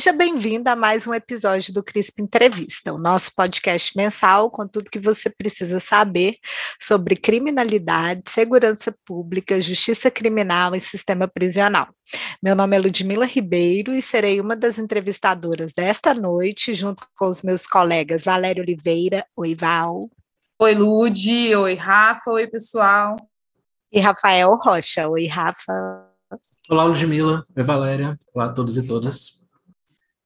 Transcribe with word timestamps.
Seja 0.00 0.14
bem-vinda 0.14 0.72
a 0.72 0.76
mais 0.76 1.06
um 1.06 1.12
episódio 1.12 1.74
do 1.74 1.82
CRISP 1.82 2.22
Entrevista, 2.22 2.90
o 2.90 2.96
nosso 2.96 3.34
podcast 3.36 3.94
mensal 3.94 4.50
com 4.50 4.66
tudo 4.66 4.90
que 4.90 4.98
você 4.98 5.28
precisa 5.28 5.78
saber 5.78 6.38
sobre 6.80 7.14
criminalidade, 7.14 8.22
segurança 8.26 8.94
pública, 9.04 9.60
justiça 9.60 10.10
criminal 10.10 10.74
e 10.74 10.80
sistema 10.80 11.28
prisional. 11.28 11.88
Meu 12.42 12.56
nome 12.56 12.78
é 12.78 12.80
Ludmila 12.80 13.26
Ribeiro 13.26 13.94
e 13.94 14.00
serei 14.00 14.40
uma 14.40 14.56
das 14.56 14.78
entrevistadoras 14.78 15.70
desta 15.76 16.14
noite, 16.14 16.74
junto 16.74 17.06
com 17.14 17.26
os 17.26 17.42
meus 17.42 17.66
colegas 17.66 18.24
Valério 18.24 18.62
Oliveira, 18.62 19.22
oi 19.36 19.54
Val. 19.54 20.08
Oi 20.58 20.74
Lud, 20.74 21.54
oi 21.56 21.74
Rafa, 21.74 22.30
oi 22.30 22.46
pessoal. 22.46 23.16
E 23.92 24.00
Rafael 24.00 24.56
Rocha, 24.64 25.10
oi 25.10 25.26
Rafa. 25.26 26.08
Olá 26.70 26.84
Ludmila, 26.84 27.44
oi 27.54 27.62
Valéria, 27.62 28.18
olá 28.34 28.46
a 28.46 28.52
todos 28.54 28.78
e 28.78 28.86
todas. 28.86 29.39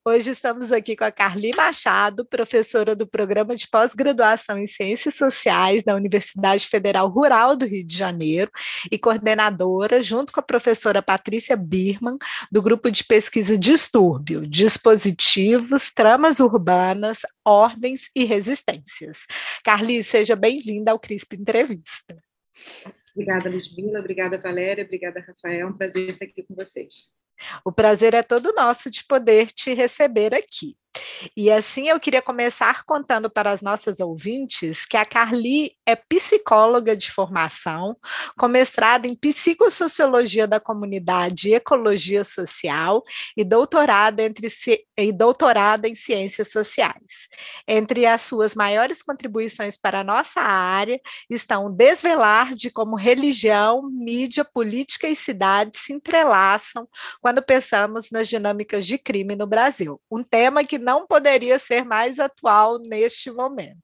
Hoje 0.07 0.33
estamos 0.33 0.71
aqui 0.71 0.95
com 0.95 1.05
a 1.05 1.11
Carli 1.11 1.55
Machado, 1.55 2.27
professora 2.27 2.95
do 2.95 3.07
Programa 3.07 3.57
de 3.57 3.67
Pós-Graduação 3.67 4.59
em 4.59 4.67
Ciências 4.67 5.15
Sociais 5.15 5.83
da 5.83 5.97
Universidade 5.97 6.67
Federal 6.67 7.09
Rural 7.09 7.57
do 7.57 7.65
Rio 7.65 7.83
de 7.83 7.97
Janeiro 7.97 8.51
e 8.93 8.99
coordenadora, 8.99 10.03
junto 10.03 10.31
com 10.31 10.41
a 10.41 10.43
professora 10.43 11.01
Patrícia 11.01 11.57
Birman, 11.57 12.19
do 12.53 12.61
Grupo 12.61 12.91
de 12.91 13.03
Pesquisa 13.03 13.57
Distúrbio, 13.57 14.47
Dispositivos, 14.47 15.91
Tramas 15.91 16.39
Urbanas, 16.39 17.21
Ordens 17.43 18.11
e 18.15 18.27
Resistências. 18.27 19.21
Carli, 19.65 20.05
seja 20.05 20.37
bem-vinda 20.37 20.91
ao 20.91 20.99
CRISP 20.99 21.37
Entrevista. 21.37 22.23
Obrigada, 23.15 23.49
Ludmila, 23.49 24.01
obrigada, 24.01 24.37
Valéria, 24.37 24.85
obrigada, 24.85 25.25
Rafael, 25.27 25.61
é 25.61 25.67
um 25.67 25.73
prazer 25.73 26.11
estar 26.11 26.27
aqui 26.27 26.43
com 26.43 26.55
vocês. 26.55 27.11
O 27.65 27.73
prazer 27.73 28.15
é 28.15 28.23
todo 28.23 28.53
nosso 28.55 28.91
de 28.91 29.05
poder 29.05 29.47
te 29.51 29.75
receber 29.75 30.35
aqui. 30.35 30.77
E 31.37 31.51
assim 31.51 31.89
eu 31.89 31.99
queria 31.99 32.23
começar 32.23 32.85
contando 32.85 33.29
para 33.31 33.51
as 33.51 33.63
nossas 33.63 34.01
ouvintes 34.01 34.85
que 34.85 34.97
a 34.97 35.05
Carli 35.05 35.77
é 35.87 35.97
psicóloga 35.97 36.97
de 36.97 37.11
formação, 37.11 37.97
com 38.39 38.49
mestrado 38.49 39.07
em 39.07 39.15
psicossociologia 39.15 40.47
da 40.47 40.61
comunidade 40.61 41.49
e 41.49 41.55
ecologia 41.55 42.25
social 42.25 43.03
e 43.37 43.45
doutorado, 43.45 44.21
entre, 44.21 44.49
e 44.97 45.13
doutorado 45.13 45.87
em 45.87 45.95
ciências 45.95 46.51
sociais. 46.51 47.29
Entre 47.67 48.07
as 48.07 48.23
suas 48.23 48.55
maiores 48.55 49.03
contribuições 49.03 49.77
para 49.77 50.01
a 50.01 50.05
nossa 50.05 50.41
área 50.41 51.01
estão 51.29 51.71
desvelar 51.71 52.55
de 52.55 52.71
como 52.71 52.97
religião, 52.97 53.83
mídia, 53.91 54.45
política 54.45 55.09
e 55.09 55.17
cidade 55.17 55.79
se 55.79 55.93
entrelaçam 55.93 56.89
quando 57.21 57.43
pensamos 57.43 58.11
nas 58.11 58.29
dinâmicas 58.29 58.87
de 58.87 58.99
crime 58.99 59.37
no 59.37 59.47
Brasil, 59.47 60.01
um 60.11 60.23
tema 60.23 60.65
que 60.65 60.79
não 60.85 61.07
poderia 61.07 61.59
ser 61.59 61.85
mais 61.85 62.21
atual 62.21 62.79
neste 62.81 63.31
momento. 63.33 63.79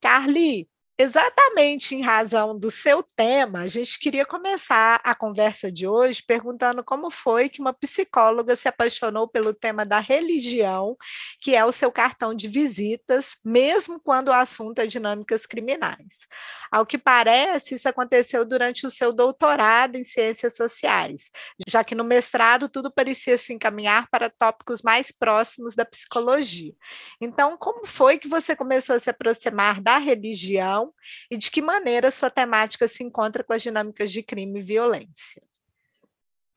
Carly, 0.00 0.68
Exatamente 0.96 1.92
em 1.96 2.02
razão 2.02 2.56
do 2.56 2.70
seu 2.70 3.02
tema, 3.02 3.62
a 3.62 3.66
gente 3.66 3.98
queria 3.98 4.24
começar 4.24 5.00
a 5.02 5.12
conversa 5.12 5.70
de 5.70 5.88
hoje 5.88 6.22
perguntando 6.24 6.84
como 6.84 7.10
foi 7.10 7.48
que 7.48 7.60
uma 7.60 7.72
psicóloga 7.72 8.54
se 8.54 8.68
apaixonou 8.68 9.26
pelo 9.26 9.52
tema 9.52 9.84
da 9.84 9.98
religião, 9.98 10.96
que 11.40 11.52
é 11.56 11.64
o 11.64 11.72
seu 11.72 11.90
cartão 11.90 12.32
de 12.32 12.46
visitas, 12.46 13.36
mesmo 13.44 13.98
quando 13.98 14.28
o 14.28 14.32
assunto 14.32 14.78
é 14.78 14.86
dinâmicas 14.86 15.46
criminais. 15.46 16.28
Ao 16.70 16.86
que 16.86 16.96
parece, 16.96 17.74
isso 17.74 17.88
aconteceu 17.88 18.44
durante 18.44 18.86
o 18.86 18.90
seu 18.90 19.12
doutorado 19.12 19.96
em 19.96 20.04
ciências 20.04 20.54
sociais, 20.54 21.28
já 21.68 21.82
que 21.82 21.96
no 21.96 22.04
mestrado 22.04 22.68
tudo 22.68 22.88
parecia 22.92 23.36
se 23.36 23.52
encaminhar 23.52 24.08
para 24.10 24.30
tópicos 24.30 24.80
mais 24.80 25.10
próximos 25.10 25.74
da 25.74 25.84
psicologia. 25.84 26.72
Então, 27.20 27.56
como 27.58 27.84
foi 27.84 28.16
que 28.16 28.28
você 28.28 28.54
começou 28.54 28.94
a 28.94 29.00
se 29.00 29.10
aproximar 29.10 29.80
da 29.80 29.98
religião? 29.98 30.83
E 31.30 31.36
de 31.36 31.50
que 31.50 31.62
maneira 31.62 32.10
sua 32.10 32.30
temática 32.30 32.88
se 32.88 33.02
encontra 33.02 33.44
com 33.44 33.52
as 33.52 33.62
dinâmicas 33.62 34.10
de 34.10 34.22
crime 34.22 34.60
e 34.60 34.62
violência. 34.62 35.42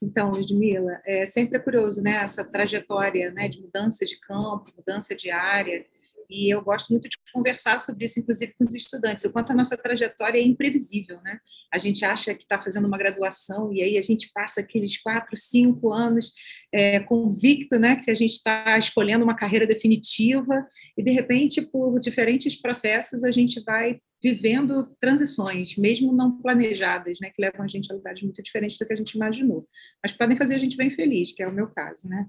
Então, 0.01 0.31
Ludmila, 0.31 1.01
é 1.05 1.25
sempre 1.25 1.57
é 1.57 1.61
curioso, 1.61 2.01
né, 2.01 2.17
essa 2.23 2.43
trajetória, 2.43 3.31
né, 3.31 3.47
de 3.47 3.61
mudança 3.61 4.05
de 4.05 4.19
campo, 4.19 4.71
mudança 4.77 5.15
de 5.15 5.31
área, 5.31 5.85
e 6.29 6.53
eu 6.53 6.61
gosto 6.61 6.89
muito 6.89 7.07
de 7.07 7.17
conversar 7.33 7.79
sobre 7.79 8.05
isso, 8.05 8.19
inclusive 8.19 8.53
com 8.57 8.63
os 8.63 8.73
estudantes, 8.73 9.23
o 9.23 9.31
quanto 9.31 9.51
a 9.51 9.55
nossa 9.55 9.77
trajetória 9.77 10.39
é 10.39 10.43
imprevisível, 10.43 11.21
né? 11.21 11.39
A 11.73 11.77
gente 11.77 12.03
acha 12.05 12.33
que 12.33 12.43
está 12.43 12.59
fazendo 12.59 12.87
uma 12.87 12.97
graduação 12.97 13.73
e 13.73 13.81
aí 13.81 13.97
a 13.97 14.01
gente 14.01 14.29
passa 14.33 14.61
aqueles 14.61 14.97
quatro, 15.01 15.35
cinco 15.35 15.91
anos 15.91 16.31
é, 16.73 16.99
convicto, 16.99 17.77
né, 17.77 17.97
que 17.97 18.09
a 18.09 18.13
gente 18.13 18.33
está 18.33 18.77
escolhendo 18.77 19.23
uma 19.23 19.35
carreira 19.35 19.67
definitiva 19.67 20.65
e 20.97 21.03
de 21.03 21.11
repente, 21.11 21.61
por 21.61 21.99
diferentes 21.99 22.55
processos, 22.55 23.23
a 23.23 23.31
gente 23.31 23.61
vai 23.63 23.99
vivendo 24.23 24.95
transições, 24.99 25.75
mesmo 25.77 26.11
não 26.11 26.41
planejadas, 26.41 27.19
né, 27.21 27.29
que 27.29 27.41
levam 27.41 27.63
a 27.63 27.67
gente 27.67 27.91
a 27.91 27.95
lugares 27.95 28.21
muito 28.23 28.41
diferentes 28.41 28.77
do 28.77 28.85
que 28.85 28.93
a 28.93 28.95
gente 28.95 29.11
imaginou, 29.11 29.67
mas 30.01 30.11
podem 30.11 30.35
fazer 30.35 30.55
a 30.55 30.57
gente 30.57 30.75
bem 30.75 30.89
feliz, 30.89 31.31
que 31.31 31.43
é 31.43 31.47
o 31.47 31.53
meu 31.53 31.67
caso, 31.67 32.07
né? 32.07 32.25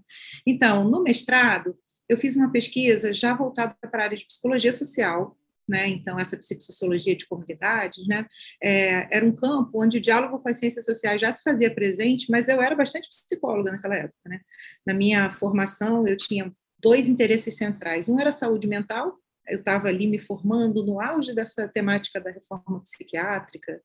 Então, 0.46 0.88
no 0.88 1.02
mestrado, 1.02 1.74
eu 2.08 2.18
fiz 2.18 2.36
uma 2.36 2.50
pesquisa 2.50 3.12
já 3.12 3.34
voltada 3.34 3.76
para 3.90 4.02
a 4.02 4.04
área 4.06 4.16
de 4.16 4.26
psicologia 4.26 4.72
social, 4.72 5.36
né? 5.68 5.86
Então, 5.88 6.18
essa 6.18 6.36
psicossociologia 6.36 7.14
de 7.14 7.26
comunidades, 7.26 8.06
né? 8.08 8.26
É, 8.62 9.16
era 9.16 9.24
um 9.26 9.34
campo 9.34 9.82
onde 9.82 9.98
o 9.98 10.00
diálogo 10.00 10.38
com 10.38 10.48
as 10.48 10.58
ciências 10.58 10.84
sociais 10.84 11.20
já 11.20 11.30
se 11.30 11.42
fazia 11.42 11.72
presente, 11.72 12.30
mas 12.30 12.48
eu 12.48 12.62
era 12.62 12.74
bastante 12.74 13.08
psicóloga 13.08 13.72
naquela 13.72 13.96
época, 13.96 14.28
né? 14.28 14.40
Na 14.86 14.94
minha 14.94 15.30
formação, 15.30 16.08
eu 16.08 16.16
tinha 16.16 16.50
dois 16.80 17.08
interesses 17.08 17.56
centrais. 17.56 18.08
Um 18.08 18.18
era 18.18 18.32
saúde 18.32 18.66
mental, 18.66 19.18
eu 19.48 19.58
estava 19.58 19.88
ali 19.88 20.06
me 20.06 20.18
formando 20.18 20.84
no 20.84 21.00
auge 21.00 21.34
dessa 21.34 21.68
temática 21.68 22.20
da 22.20 22.30
reforma 22.30 22.80
psiquiátrica, 22.80 23.80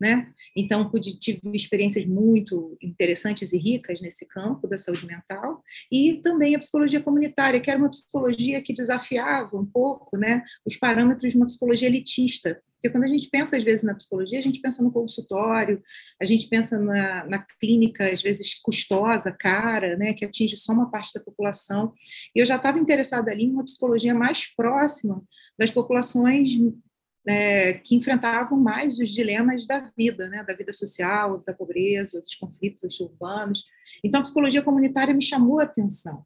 né? 0.00 0.32
Então 0.56 0.88
pude 0.90 1.18
tive 1.18 1.40
experiências 1.54 2.04
muito 2.04 2.76
interessantes 2.82 3.52
e 3.52 3.58
ricas 3.58 4.00
nesse 4.00 4.26
campo 4.26 4.66
da 4.66 4.76
saúde 4.76 5.06
mental 5.06 5.62
e 5.90 6.20
também 6.22 6.54
a 6.54 6.58
psicologia 6.58 7.00
comunitária, 7.00 7.60
que 7.60 7.70
era 7.70 7.78
uma 7.78 7.90
psicologia 7.90 8.62
que 8.62 8.72
desafiava 8.72 9.56
um 9.56 9.66
pouco, 9.66 10.16
né, 10.16 10.42
os 10.64 10.76
parâmetros 10.76 11.32
de 11.32 11.36
uma 11.36 11.46
psicologia 11.46 11.88
elitista, 11.88 12.60
porque 12.78 12.90
quando 12.90 13.04
a 13.04 13.08
gente 13.08 13.28
pensa, 13.28 13.56
às 13.56 13.64
vezes, 13.64 13.84
na 13.84 13.94
psicologia, 13.94 14.38
a 14.38 14.42
gente 14.42 14.60
pensa 14.60 14.82
no 14.84 14.92
consultório, 14.92 15.82
a 16.22 16.24
gente 16.24 16.48
pensa 16.48 16.78
na, 16.78 17.26
na, 17.26 17.38
clínica, 17.58 18.08
às 18.08 18.22
vezes, 18.22 18.54
custosa, 18.62 19.32
cara, 19.32 19.96
né, 19.96 20.14
que 20.14 20.24
atinge 20.24 20.56
só 20.56 20.72
uma 20.72 20.88
parte 20.88 21.12
da 21.12 21.20
população. 21.20 21.92
E 22.34 22.38
eu 22.40 22.46
já 22.46 22.54
estava 22.54 22.78
interessada 22.78 23.32
ali 23.32 23.44
em 23.44 23.52
uma 23.52 23.64
psicologia 23.64 24.14
mais 24.14 24.46
próxima 24.54 25.20
das 25.58 25.72
populações 25.72 26.50
é, 27.26 27.72
que 27.74 27.96
enfrentavam 27.96 28.56
mais 28.56 29.00
os 29.00 29.10
dilemas 29.10 29.66
da 29.66 29.90
vida, 29.96 30.28
né, 30.28 30.44
da 30.44 30.54
vida 30.54 30.72
social, 30.72 31.42
da 31.44 31.52
pobreza, 31.52 32.22
dos 32.22 32.36
conflitos 32.36 33.00
urbanos. 33.00 33.64
Então, 34.04 34.20
a 34.20 34.22
psicologia 34.22 34.62
comunitária 34.62 35.12
me 35.12 35.22
chamou 35.22 35.58
a 35.58 35.64
atenção. 35.64 36.24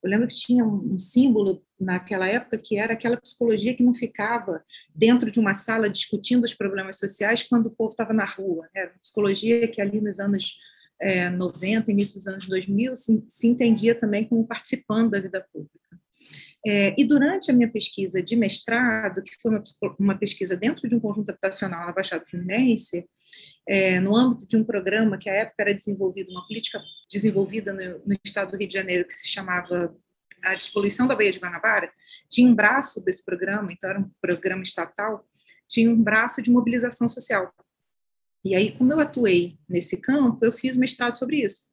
Eu 0.00 0.10
lembro 0.10 0.28
que 0.28 0.36
tinha 0.36 0.64
um, 0.64 0.94
um, 0.94 0.98
símbolo 0.98 1.60
naquela 1.78 2.28
época 2.28 2.58
que 2.58 2.76
era 2.76 2.92
aquela 2.92 3.16
psicologia 3.16 3.74
que 3.74 3.82
não 3.82 3.94
ficava 3.94 4.62
dentro 4.94 5.30
de 5.30 5.38
uma 5.38 5.54
sala 5.54 5.88
discutindo 5.88 6.44
os 6.44 6.54
problemas 6.54 6.98
sociais 6.98 7.42
quando 7.42 7.66
o 7.66 7.70
povo 7.70 7.90
estava 7.90 8.12
na 8.12 8.24
rua. 8.24 8.68
Né? 8.74 8.82
Era 8.82 8.90
uma 8.90 9.00
psicologia 9.00 9.68
que 9.68 9.80
ali 9.80 10.00
nos 10.00 10.18
anos 10.18 10.56
é, 11.00 11.30
90, 11.30 11.90
início 11.90 12.16
dos 12.16 12.26
anos 12.26 12.46
2000, 12.46 12.96
se, 12.96 13.24
se 13.28 13.46
entendia 13.46 13.94
também 13.94 14.28
como 14.28 14.46
participando 14.46 15.10
da 15.10 15.20
vida 15.20 15.46
pública. 15.52 15.78
É, 16.66 16.94
e 16.98 17.04
durante 17.04 17.50
a 17.50 17.54
minha 17.54 17.70
pesquisa 17.70 18.20
de 18.20 18.34
mestrado, 18.34 19.22
que 19.22 19.30
foi 19.40 19.52
uma, 19.52 19.62
uma 19.98 20.18
pesquisa 20.18 20.56
dentro 20.56 20.88
de 20.88 20.94
um 20.94 21.00
conjunto 21.00 21.30
habitacional 21.30 21.86
na 21.86 21.92
Baixada 21.92 22.26
Fluminense, 22.28 23.08
é, 23.66 24.00
no 24.00 24.16
âmbito 24.16 24.46
de 24.48 24.56
um 24.56 24.64
programa 24.64 25.18
que 25.18 25.30
à 25.30 25.34
época 25.34 25.62
era 25.62 25.74
desenvolvido, 25.74 26.32
uma 26.32 26.46
política 26.46 26.80
desenvolvida 27.10 27.72
no, 27.72 28.00
no 28.04 28.16
estado 28.24 28.50
do 28.50 28.56
Rio 28.56 28.66
de 28.66 28.74
Janeiro, 28.74 29.06
que 29.06 29.14
se 29.14 29.28
chamava 29.28 29.94
a 30.44 30.54
despoluição 30.54 31.06
da 31.06 31.14
Baía 31.14 31.32
de 31.32 31.38
Guanabara, 31.38 31.92
tinha 32.28 32.48
um 32.48 32.54
braço 32.54 33.00
desse 33.04 33.24
programa, 33.24 33.72
então 33.72 33.90
era 33.90 34.00
um 34.00 34.10
programa 34.20 34.62
estatal, 34.62 35.26
tinha 35.68 35.90
um 35.90 36.02
braço 36.02 36.40
de 36.42 36.50
mobilização 36.50 37.08
social. 37.08 37.52
E 38.44 38.54
aí, 38.54 38.72
como 38.72 38.92
eu 38.92 39.00
atuei 39.00 39.58
nesse 39.68 39.96
campo, 39.96 40.44
eu 40.44 40.52
fiz 40.52 40.76
mestrado 40.76 41.16
sobre 41.16 41.44
isso. 41.44 41.68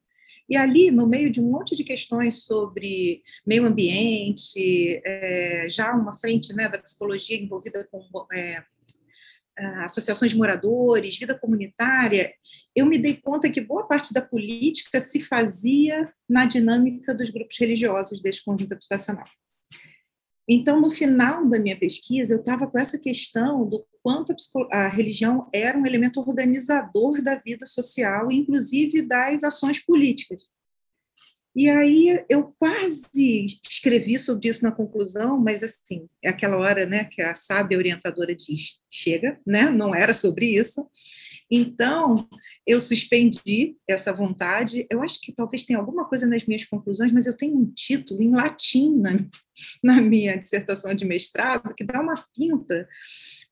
E 0.48 0.56
ali, 0.56 0.92
no 0.92 1.08
meio 1.08 1.32
de 1.32 1.42
um 1.42 1.50
monte 1.50 1.76
de 1.76 1.84
questões 1.84 2.44
sobre 2.44 3.24
meio 3.46 3.66
ambiente, 3.66 5.02
é, 5.04 5.68
já 5.70 5.94
uma 5.94 6.16
frente 6.18 6.54
né, 6.54 6.70
da 6.70 6.78
psicologia 6.78 7.38
envolvida 7.38 7.88
com 7.90 8.04
é, 8.32 8.64
associações 9.84 10.32
de 10.32 10.38
moradores, 10.38 11.18
vida 11.18 11.38
comunitária, 11.38 12.34
eu 12.76 12.86
me 12.86 12.98
dei 12.98 13.16
conta 13.16 13.50
que 13.50 13.62
boa 13.62 13.88
parte 13.88 14.14
da 14.14 14.22
política 14.22 15.00
se 15.00 15.20
fazia 15.20 16.12
na 16.28 16.46
dinâmica 16.46 17.14
dos 17.14 17.30
grupos 17.30 17.58
religiosos 17.58 18.22
deste 18.22 18.44
conjunto 18.44 18.74
habitacional. 18.74 19.26
Então, 20.48 20.80
no 20.80 20.92
final 20.92 21.48
da 21.48 21.58
minha 21.58 21.78
pesquisa, 21.78 22.36
eu 22.36 22.40
estava 22.40 22.68
com 22.68 22.78
essa 22.78 23.00
questão 23.00 23.68
do 23.68 23.84
quanto 24.04 24.32
a, 24.72 24.86
a, 24.86 24.88
religião 24.88 25.50
era 25.52 25.78
um 25.78 25.86
elemento 25.86 26.20
organizador 26.20 27.22
da 27.22 27.36
vida 27.36 27.66
social, 27.66 28.32
inclusive 28.32 29.02
das 29.02 29.44
ações 29.44 29.84
políticas. 29.84 30.44
E 31.56 31.70
aí 31.70 32.26
eu 32.28 32.54
quase 32.60 33.46
escrevi 33.68 34.18
sobre 34.18 34.50
isso 34.50 34.64
na 34.64 34.72
conclusão, 34.72 35.40
mas 35.40 35.64
assim, 35.64 36.08
é 36.22 36.30
aquela 36.30 36.58
hora, 36.58 36.86
né, 36.86 37.06
que 37.06 37.22
a 37.22 37.34
sábia 37.34 37.78
orientadora 37.78 38.36
diz, 38.36 38.82
chega, 38.90 39.40
né, 39.48 39.70
não 39.70 39.96
era 39.96 40.14
sobre 40.14 40.48
isso. 40.48 40.86
Então, 41.50 42.28
eu 42.66 42.82
suspendi 42.82 43.78
essa 43.88 44.12
vontade. 44.12 44.88
Eu 44.90 45.02
acho 45.02 45.22
que 45.22 45.32
talvez 45.32 45.64
tenha 45.64 45.80
alguma 45.80 46.06
coisa 46.06 46.26
nas 46.26 46.46
minhas 46.46 46.66
conclusões, 46.66 47.12
mas 47.12 47.28
eu 47.28 47.38
tenho 47.38 47.58
um 47.58 47.72
título 47.72 48.22
em 48.22 48.32
latim 48.32 48.98
na, 48.98 49.12
na 49.84 50.02
minha 50.02 50.38
dissertação 50.38 50.94
de 50.94 51.06
mestrado 51.06 51.74
que 51.76 51.84
dá 51.84 52.02
uma 52.02 52.26
pinta 52.36 52.88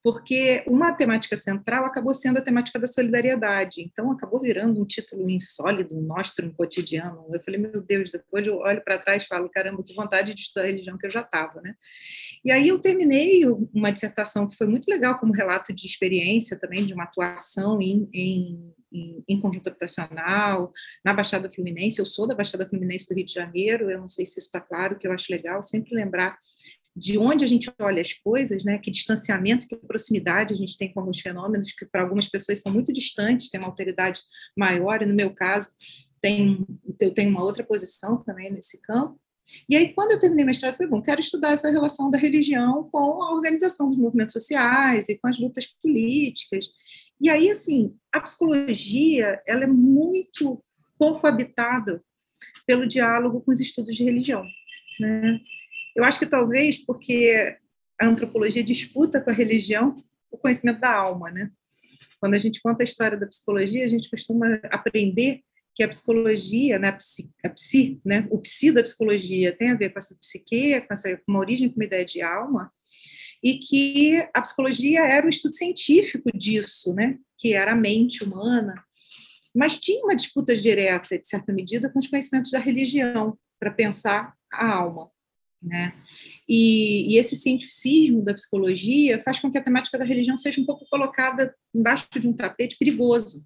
porque 0.03 0.61
uma 0.67 0.91
temática 0.91 1.37
central 1.37 1.85
acabou 1.85 2.13
sendo 2.13 2.37
a 2.37 2.41
temática 2.41 2.77
da 2.77 2.87
solidariedade, 2.87 3.81
então 3.81 4.11
acabou 4.11 4.41
virando 4.41 4.81
um 4.81 4.85
título 4.85 5.29
insólido, 5.29 5.97
um 5.97 6.01
nostrum 6.01 6.51
cotidiano. 6.51 7.25
Eu 7.31 7.41
falei, 7.41 7.57
meu 7.57 7.81
Deus, 7.81 8.11
depois 8.11 8.45
eu 8.45 8.57
olho 8.57 8.83
para 8.83 8.97
trás 8.97 9.23
e 9.23 9.27
falo, 9.27 9.49
caramba, 9.49 9.81
que 9.81 9.95
vontade 9.95 10.33
de 10.33 10.41
estudar 10.41 10.65
a 10.65 10.69
religião 10.69 10.97
que 10.97 11.05
eu 11.05 11.09
já 11.09 11.21
estava, 11.21 11.61
né? 11.61 11.73
E 12.43 12.51
aí 12.51 12.67
eu 12.67 12.79
terminei 12.79 13.45
uma 13.73 13.91
dissertação 13.91 14.45
que 14.45 14.57
foi 14.57 14.67
muito 14.67 14.89
legal 14.89 15.17
como 15.17 15.31
relato 15.31 15.73
de 15.73 15.85
experiência 15.85 16.59
também, 16.59 16.85
de 16.85 16.93
uma 16.93 17.05
atuação 17.05 17.81
em, 17.83 18.09
em 18.13 18.73
em, 19.27 19.39
conjunto 19.39 19.67
habitacional, 19.67 20.71
na 21.03 21.13
Baixada 21.13 21.49
Fluminense. 21.49 21.99
Eu 21.99 22.05
sou 22.05 22.27
da 22.27 22.35
Baixada 22.35 22.67
Fluminense 22.67 23.07
do 23.07 23.15
Rio 23.15 23.25
de 23.25 23.33
Janeiro, 23.33 23.89
eu 23.89 23.99
não 23.99 24.07
sei 24.07 24.25
se 24.25 24.33
isso 24.39 24.47
está 24.47 24.61
claro, 24.61 24.97
que 24.97 25.07
eu 25.07 25.11
acho 25.11 25.31
legal 25.31 25.63
sempre 25.63 25.95
lembrar 25.95 26.37
de 26.95 27.17
onde 27.17 27.43
a 27.43 27.47
gente 27.47 27.71
olha 27.81 28.01
as 28.01 28.13
coisas, 28.13 28.63
né? 28.63 28.77
Que 28.77 28.91
distanciamento, 28.91 29.67
que 29.67 29.75
proximidade 29.75 30.53
a 30.53 30.57
gente 30.57 30.77
tem 30.77 30.93
com 30.93 30.99
alguns 30.99 31.19
fenômenos 31.19 31.71
que 31.71 31.85
para 31.85 32.03
algumas 32.03 32.29
pessoas 32.29 32.61
são 32.61 32.71
muito 32.71 32.93
distantes, 32.93 33.49
tem 33.49 33.59
uma 33.59 33.69
autoridade 33.69 34.21
maior. 34.55 35.01
E 35.01 35.05
no 35.05 35.15
meu 35.15 35.33
caso, 35.33 35.69
tem, 36.21 36.65
eu 37.01 37.11
tenho 37.11 37.31
uma 37.31 37.43
outra 37.43 37.63
posição 37.63 38.23
também 38.23 38.51
nesse 38.51 38.79
campo. 38.81 39.19
E 39.67 39.75
aí, 39.75 39.91
quando 39.93 40.11
eu 40.11 40.19
terminei 40.19 40.45
mestrado, 40.45 40.75
foi 40.75 40.87
bom, 40.87 41.01
quero 41.01 41.19
estudar 41.19 41.51
essa 41.51 41.69
relação 41.69 42.09
da 42.09 42.17
religião 42.17 42.87
com 42.89 43.21
a 43.23 43.33
organização 43.33 43.89
dos 43.89 43.97
movimentos 43.97 44.33
sociais 44.33 45.09
e 45.09 45.17
com 45.17 45.27
as 45.27 45.37
lutas 45.37 45.65
políticas. 45.81 46.67
E 47.23 47.29
aí, 47.29 47.49
assim, 47.49 47.95
a 48.11 48.19
psicologia, 48.19 49.41
ela 49.47 49.63
é 49.63 49.67
muito 49.67 50.61
pouco 50.99 51.25
habitada 51.25 52.03
pelo 52.67 52.85
diálogo 52.85 53.39
com 53.39 53.49
os 53.49 53.61
estudos 53.61 53.95
de 53.95 54.03
religião, 54.03 54.43
né? 54.99 55.39
Eu 55.95 56.03
acho 56.03 56.19
que 56.19 56.25
talvez 56.25 56.77
porque 56.77 57.57
a 58.01 58.05
antropologia 58.05 58.61
disputa 58.61 59.21
com 59.21 59.29
a 59.29 59.33
religião 59.33 59.95
o 60.29 60.37
conhecimento 60.37 60.81
da 60.81 60.93
alma, 60.93 61.31
né? 61.31 61.49
Quando 62.19 62.33
a 62.33 62.37
gente 62.37 62.61
conta 62.61 62.83
a 62.83 62.85
história 62.85 63.17
da 63.17 63.27
psicologia, 63.27 63.85
a 63.85 63.87
gente 63.87 64.09
costuma 64.09 64.59
aprender 64.69 65.41
que 65.73 65.83
a 65.83 65.87
psicologia, 65.87 66.77
né, 66.77 66.89
a, 66.89 66.93
psi, 66.93 67.31
a 67.43 67.49
psi, 67.49 68.01
né, 68.05 68.27
o 68.29 68.39
psi 68.39 68.71
da 68.71 68.83
psicologia 68.83 69.55
tem 69.55 69.71
a 69.71 69.75
ver 69.75 69.91
com 69.91 69.99
essa 69.99 70.15
psique, 70.19 70.81
com, 70.81 70.93
essa, 70.93 71.15
com 71.15 71.23
uma 71.31 71.39
origem, 71.39 71.69
com 71.69 71.75
uma 71.75 71.85
ideia 71.85 72.05
de 72.05 72.21
alma, 72.21 72.71
e 73.43 73.57
que 73.57 74.25
a 74.33 74.41
psicologia 74.41 75.01
era 75.01 75.25
o 75.25 75.29
estudo 75.29 75.53
científico 75.53 76.31
disso, 76.35 76.93
né, 76.93 77.17
que 77.37 77.53
era 77.53 77.73
a 77.73 77.75
mente 77.75 78.23
humana, 78.23 78.81
mas 79.53 79.77
tinha 79.77 80.03
uma 80.03 80.15
disputa 80.15 80.55
direta, 80.55 81.19
de 81.19 81.27
certa 81.27 81.51
medida, 81.51 81.89
com 81.89 81.99
os 81.99 82.07
conhecimentos 82.07 82.51
da 82.51 82.59
religião, 82.59 83.37
para 83.59 83.69
pensar 83.69 84.33
a 84.51 84.73
alma. 84.73 85.11
Né? 85.61 85.93
E, 86.47 87.13
e, 87.13 87.17
esse 87.17 87.37
cientificismo 87.37 88.21
da 88.21 88.33
psicologia 88.33 89.21
faz 89.21 89.39
com 89.39 89.49
que 89.49 89.57
a 89.57 89.63
temática 89.63 89.97
da 89.97 90.03
religião 90.03 90.35
seja 90.35 90.59
um 90.59 90.65
pouco 90.65 90.85
colocada 90.89 91.55
embaixo 91.73 92.07
de 92.19 92.27
um 92.27 92.33
tapete 92.33 92.77
perigoso. 92.77 93.45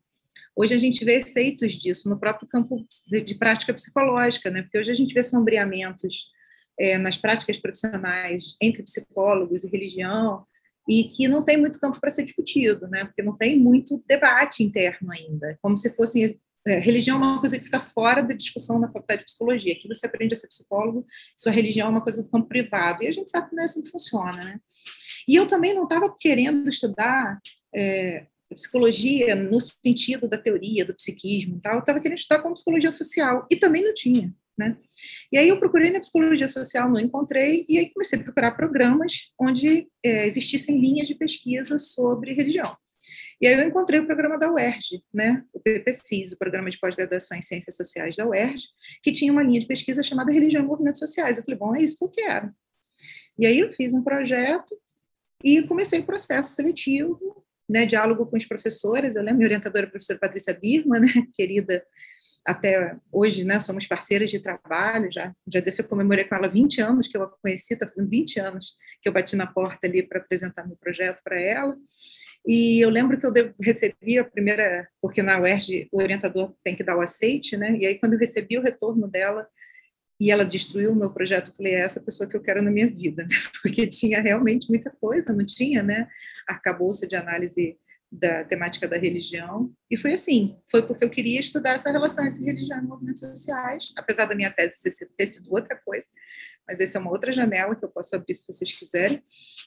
Hoje 0.55 0.73
a 0.73 0.77
gente 0.79 1.05
vê 1.05 1.19
efeitos 1.19 1.73
disso 1.73 2.09
no 2.09 2.19
próprio 2.19 2.47
campo 2.47 2.83
de, 3.07 3.21
de 3.21 3.35
prática 3.35 3.71
psicológica, 3.71 4.49
né? 4.49 4.63
porque 4.63 4.79
hoje 4.79 4.91
a 4.91 4.95
gente 4.95 5.13
vê 5.13 5.21
sombreamentos 5.21 6.31
é, 6.79 6.97
nas 6.97 7.17
práticas 7.17 7.57
profissionais 7.57 8.55
entre 8.61 8.83
psicólogos 8.83 9.63
e 9.63 9.69
religião, 9.69 10.45
e 10.89 11.03
que 11.05 11.27
não 11.27 11.43
tem 11.43 11.57
muito 11.57 11.79
campo 11.79 11.99
para 11.99 12.09
ser 12.09 12.23
discutido, 12.23 12.87
né? 12.87 13.03
porque 13.03 13.21
não 13.21 13.35
tem 13.35 13.59
muito 13.59 14.01
debate 14.07 14.63
interno 14.63 15.11
ainda, 15.11 15.57
como 15.61 15.75
se 15.75 15.93
fossem 15.93 16.25
é, 16.65 16.79
religião 16.79 17.23
é 17.23 17.25
uma 17.25 17.39
coisa 17.39 17.57
que 17.57 17.63
fica 17.63 17.79
fora 17.79 18.21
da 18.21 18.33
discussão 18.33 18.77
na 18.77 18.91
faculdade 18.91 19.19
de 19.19 19.25
psicologia. 19.25 19.73
Aqui 19.73 19.87
você 19.87 20.05
aprende 20.05 20.33
a 20.33 20.37
ser 20.37 20.47
psicólogo, 20.47 21.05
sua 21.37 21.51
religião 21.51 21.87
é 21.87 21.91
uma 21.91 22.01
coisa 22.01 22.21
do 22.21 22.29
campo 22.29 22.47
privado. 22.47 23.03
E 23.03 23.07
a 23.07 23.11
gente 23.11 23.31
sabe 23.31 23.49
que 23.49 23.55
não 23.55 23.63
é 23.63 23.65
assim 23.65 23.81
que 23.81 23.89
funciona, 23.89 24.33
né? 24.33 24.59
E 25.27 25.35
eu 25.35 25.47
também 25.47 25.73
não 25.73 25.83
estava 25.83 26.13
querendo 26.13 26.67
estudar 26.69 27.39
é, 27.73 28.25
psicologia 28.53 29.33
no 29.33 29.61
sentido 29.61 30.27
da 30.27 30.37
teoria, 30.37 30.83
do 30.83 30.93
psiquismo 30.93 31.57
e 31.57 31.61
tal. 31.61 31.75
Eu 31.75 31.79
estava 31.79 32.01
querendo 32.01 32.17
estudar 32.17 32.41
como 32.41 32.53
psicologia 32.53 32.91
social. 32.91 33.47
E 33.49 33.55
também 33.55 33.83
não 33.83 33.93
tinha, 33.93 34.33
né? 34.57 34.69
E 35.31 35.37
aí 35.37 35.49
eu 35.49 35.59
procurei 35.59 35.91
na 35.91 35.99
psicologia 35.99 36.47
social, 36.47 36.89
não 36.89 36.99
encontrei, 36.99 37.65
e 37.69 37.77
aí 37.77 37.91
comecei 37.91 38.19
a 38.19 38.23
procurar 38.23 38.51
programas 38.51 39.31
onde 39.39 39.87
é, 40.03 40.25
existissem 40.25 40.79
linhas 40.79 41.07
de 41.07 41.15
pesquisa 41.15 41.77
sobre 41.77 42.33
religião. 42.33 42.75
E 43.39 43.45
aí 43.45 43.53
eu 43.53 43.67
encontrei 43.67 43.99
o 43.99 44.05
programa 44.05 44.37
da 44.37 44.51
UERJ, 44.51 45.03
né, 45.13 45.43
o 45.53 45.59
PPCIS, 45.59 46.31
o 46.31 46.37
Programa 46.37 46.71
de 46.71 46.79
Pós-Graduação 46.79 47.37
em 47.37 47.41
Ciências 47.41 47.75
Sociais 47.75 48.15
da 48.15 48.27
UERJ, 48.27 48.65
que 49.03 49.11
tinha 49.11 49.31
uma 49.31 49.43
linha 49.43 49.59
de 49.59 49.67
pesquisa 49.67 50.01
chamada 50.01 50.31
Religião 50.31 50.63
e 50.63 50.67
Movimentos 50.67 50.99
Sociais. 50.99 51.37
Eu 51.37 51.43
falei, 51.43 51.59
bom, 51.59 51.75
é 51.75 51.81
isso 51.81 51.97
que 51.99 52.05
eu 52.05 52.09
quero. 52.09 52.51
E 53.37 53.45
aí 53.45 53.59
eu 53.59 53.71
fiz 53.71 53.93
um 53.93 54.03
projeto 54.03 54.75
e 55.43 55.61
comecei 55.63 55.99
o 55.99 56.05
processo 56.05 56.55
seletivo, 56.55 57.45
né, 57.69 57.85
diálogo 57.85 58.25
com 58.25 58.37
os 58.37 58.45
professores. 58.45 59.15
Eu 59.15 59.21
lembro, 59.21 59.37
minha 59.37 59.47
orientadora, 59.47 59.85
a 59.85 59.89
professora 59.89 60.17
Patrícia 60.17 60.53
Birma, 60.53 60.99
né, 60.99 61.07
querida 61.35 61.85
até 62.47 62.95
hoje, 63.11 63.43
né, 63.43 63.59
somos 63.59 63.85
parceiras 63.85 64.31
de 64.31 64.39
trabalho, 64.39 65.11
já, 65.11 65.35
já 65.45 65.59
desse 65.59 65.81
eu 65.81 65.87
comemorei 65.87 66.23
com 66.23 66.33
ela 66.33 66.47
20 66.47 66.81
anos 66.81 67.07
que 67.07 67.17
eu 67.17 67.23
a 67.23 67.27
conheci, 67.27 67.73
está 67.73 67.85
fazendo 67.85 68.09
20 68.09 68.39
anos 68.39 68.75
que 69.01 69.09
eu 69.09 69.13
bati 69.13 69.35
na 69.35 69.45
porta 69.45 69.85
ali 69.85 70.01
para 70.01 70.19
apresentar 70.19 70.65
meu 70.65 70.77
projeto 70.77 71.21
para 71.23 71.39
ela, 71.39 71.75
e 72.47 72.79
eu 72.79 72.89
lembro 72.89 73.19
que 73.19 73.25
eu 73.25 73.33
recebi 73.61 74.17
a 74.17 74.23
primeira, 74.23 74.87
porque 75.01 75.21
na 75.21 75.37
UERJ 75.37 75.89
o 75.91 76.01
orientador 76.01 76.55
tem 76.63 76.73
que 76.73 76.83
dar 76.83 76.95
o 76.95 77.01
aceite, 77.01 77.57
né? 77.57 77.75
E 77.77 77.85
aí, 77.85 77.99
quando 77.99 78.13
eu 78.13 78.19
recebi 78.19 78.57
o 78.57 78.61
retorno 78.61 79.05
dela 79.05 79.45
e 80.17 80.31
ela 80.31 80.45
destruiu 80.45 80.93
o 80.93 80.95
meu 80.95 81.11
projeto, 81.11 81.49
eu 81.49 81.55
falei: 81.55 81.75
é 81.75 81.81
essa 81.81 81.99
pessoa 81.99 82.29
que 82.29 82.37
eu 82.37 82.41
quero 82.41 82.61
na 82.61 82.71
minha 82.71 82.87
vida, 82.87 83.23
né? 83.23 83.35
Porque 83.61 83.85
tinha 83.85 84.21
realmente 84.21 84.69
muita 84.69 84.89
coisa, 84.89 85.33
não 85.33 85.45
tinha, 85.45 85.83
né? 85.83 86.07
Arcabouço 86.47 87.05
de 87.05 87.17
análise 87.17 87.77
da 88.11 88.43
temática 88.43 88.87
da 88.87 88.97
religião. 88.97 89.73
E 89.91 89.97
foi 89.97 90.13
assim, 90.13 90.57
foi 90.69 90.81
porque 90.85 91.03
eu 91.03 91.09
queria 91.09 91.39
estudar 91.39 91.71
essa 91.71 91.91
relação 91.91 92.25
entre 92.25 92.43
religião 92.43 92.79
e 92.79 92.83
movimentos 92.83 93.21
sociais, 93.21 93.91
apesar 93.97 94.25
da 94.25 94.35
minha 94.35 94.51
tese 94.51 95.05
ter 95.17 95.27
sido 95.27 95.51
outra 95.53 95.75
coisa, 95.75 96.07
mas 96.67 96.79
essa 96.79 96.97
é 96.97 97.01
uma 97.01 97.11
outra 97.11 97.31
janela 97.31 97.75
que 97.75 97.83
eu 97.83 97.89
posso 97.89 98.15
abrir 98.15 98.33
se 98.33 98.47
vocês 98.47 98.71
quiserem. 98.73 99.21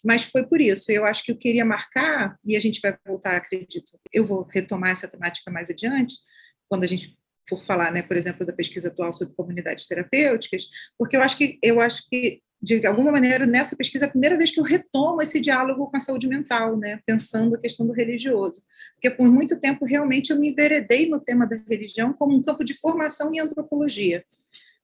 Mas 0.04 0.24
foi 0.24 0.46
por 0.46 0.60
isso, 0.60 0.90
eu 0.90 1.04
acho 1.04 1.22
que 1.24 1.32
eu 1.32 1.36
queria 1.36 1.64
marcar, 1.64 2.38
e 2.44 2.56
a 2.56 2.60
gente 2.60 2.80
vai 2.80 2.96
voltar, 3.06 3.36
acredito, 3.36 3.98
eu 4.12 4.26
vou 4.26 4.42
retomar 4.42 4.90
essa 4.90 5.08
temática 5.08 5.50
mais 5.50 5.70
adiante, 5.70 6.16
quando 6.68 6.84
a 6.84 6.86
gente 6.86 7.18
for 7.48 7.62
falar, 7.64 7.90
né, 7.90 8.00
por 8.00 8.16
exemplo, 8.16 8.46
da 8.46 8.52
pesquisa 8.52 8.88
atual 8.88 9.12
sobre 9.12 9.34
comunidades 9.34 9.86
terapêuticas, 9.86 10.66
porque 10.96 11.16
eu 11.16 11.22
acho 11.22 11.36
que 11.36 11.58
eu 11.62 11.80
acho 11.80 12.08
que 12.08 12.40
de 12.62 12.86
alguma 12.86 13.10
maneira, 13.10 13.46
nessa 13.46 13.74
pesquisa, 13.74 14.04
é 14.04 14.08
a 14.08 14.10
primeira 14.10 14.36
vez 14.36 14.50
que 14.50 14.60
eu 14.60 14.64
retomo 14.64 15.22
esse 15.22 15.40
diálogo 15.40 15.86
com 15.86 15.96
a 15.96 16.00
saúde 16.00 16.28
mental, 16.28 16.76
né, 16.76 17.00
pensando 17.06 17.54
a 17.54 17.58
questão 17.58 17.86
do 17.86 17.92
religioso. 17.92 18.62
Porque 18.94 19.08
por 19.08 19.26
muito 19.28 19.58
tempo, 19.58 19.86
realmente, 19.86 20.30
eu 20.30 20.38
me 20.38 20.50
enveredei 20.50 21.08
no 21.08 21.18
tema 21.18 21.46
da 21.46 21.56
religião 21.56 22.12
como 22.12 22.36
um 22.36 22.42
campo 22.42 22.62
de 22.62 22.74
formação 22.74 23.32
em 23.32 23.40
antropologia, 23.40 24.24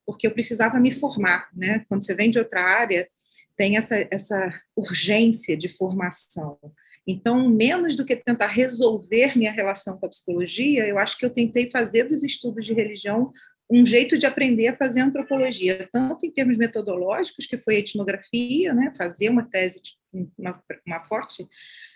porque 0.05 0.25
eu 0.25 0.31
precisava 0.31 0.79
me 0.79 0.91
formar, 0.91 1.49
né? 1.55 1.85
Quando 1.87 2.03
você 2.03 2.15
vem 2.15 2.29
de 2.29 2.39
outra 2.39 2.61
área, 2.61 3.07
tem 3.55 3.77
essa, 3.77 4.07
essa 4.09 4.53
urgência 4.75 5.57
de 5.57 5.67
formação. 5.67 6.57
Então, 7.05 7.49
menos 7.49 7.95
do 7.95 8.05
que 8.05 8.15
tentar 8.15 8.47
resolver 8.47 9.37
minha 9.37 9.51
relação 9.51 9.97
com 9.97 10.05
a 10.05 10.09
psicologia, 10.09 10.85
eu 10.85 10.97
acho 10.97 11.17
que 11.17 11.25
eu 11.25 11.29
tentei 11.29 11.69
fazer 11.69 12.03
dos 12.03 12.23
estudos 12.23 12.65
de 12.65 12.73
religião 12.73 13.31
um 13.69 13.85
jeito 13.85 14.17
de 14.17 14.25
aprender 14.25 14.69
a 14.69 14.75
fazer 14.75 15.01
antropologia, 15.01 15.87
tanto 15.91 16.25
em 16.25 16.31
termos 16.31 16.57
metodológicos, 16.57 17.45
que 17.45 17.57
foi 17.57 17.75
a 17.75 17.79
etnografia, 17.79 18.73
né, 18.73 18.93
fazer 18.97 19.29
uma 19.29 19.43
tese, 19.43 19.81
de, 19.81 19.97
uma, 20.37 20.63
uma 20.85 21.01
forte 21.01 21.45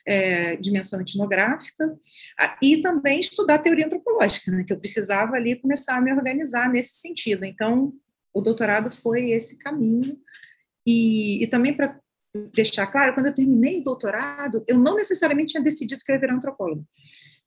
é, 0.05 0.57
dimensão 0.57 0.99
etnográfica, 0.99 1.97
e 2.61 2.81
também 2.81 3.21
estudar 3.21 3.59
teoria 3.59 3.85
antropológica, 3.85 4.51
né, 4.51 4.63
que 4.65 4.73
eu 4.73 4.79
precisava 4.79 5.35
ali 5.35 5.55
começar 5.55 5.95
a 5.95 6.01
me 6.01 6.11
organizar 6.11 6.69
nesse 6.69 6.95
sentido. 6.95 7.45
Então, 7.45 7.93
o 8.33 8.41
doutorado 8.41 8.91
foi 8.91 9.31
esse 9.31 9.57
caminho, 9.57 10.17
e, 10.85 11.41
e 11.41 11.47
também 11.47 11.73
para 11.73 11.97
deixar 12.53 12.87
claro, 12.87 13.13
quando 13.13 13.27
eu 13.27 13.35
terminei 13.35 13.79
o 13.79 13.83
doutorado, 13.83 14.63
eu 14.67 14.77
não 14.77 14.95
necessariamente 14.95 15.51
tinha 15.51 15.63
decidido 15.63 16.03
que 16.03 16.11
eu 16.11 16.15
ia 16.15 16.21
virar 16.21 16.33
antropóloga 16.33 16.83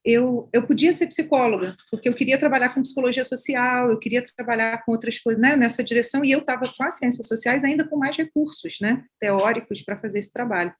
eu, 0.04 0.50
eu 0.52 0.66
podia 0.66 0.92
ser 0.92 1.06
psicóloga, 1.06 1.74
porque 1.90 2.08
eu 2.08 2.14
queria 2.14 2.38
trabalhar 2.38 2.74
com 2.74 2.82
psicologia 2.82 3.24
social, 3.24 3.90
eu 3.90 3.98
queria 3.98 4.22
trabalhar 4.36 4.84
com 4.84 4.92
outras 4.92 5.18
coisas 5.18 5.40
né, 5.40 5.56
nessa 5.56 5.82
direção, 5.82 6.22
e 6.22 6.30
eu 6.30 6.40
estava 6.40 6.70
com 6.76 6.84
as 6.84 6.98
ciências 6.98 7.26
sociais 7.26 7.64
ainda 7.64 7.88
com 7.88 7.96
mais 7.96 8.14
recursos 8.14 8.76
né, 8.82 9.02
teóricos 9.18 9.80
para 9.80 9.96
fazer 9.96 10.18
esse 10.18 10.30
trabalho. 10.30 10.74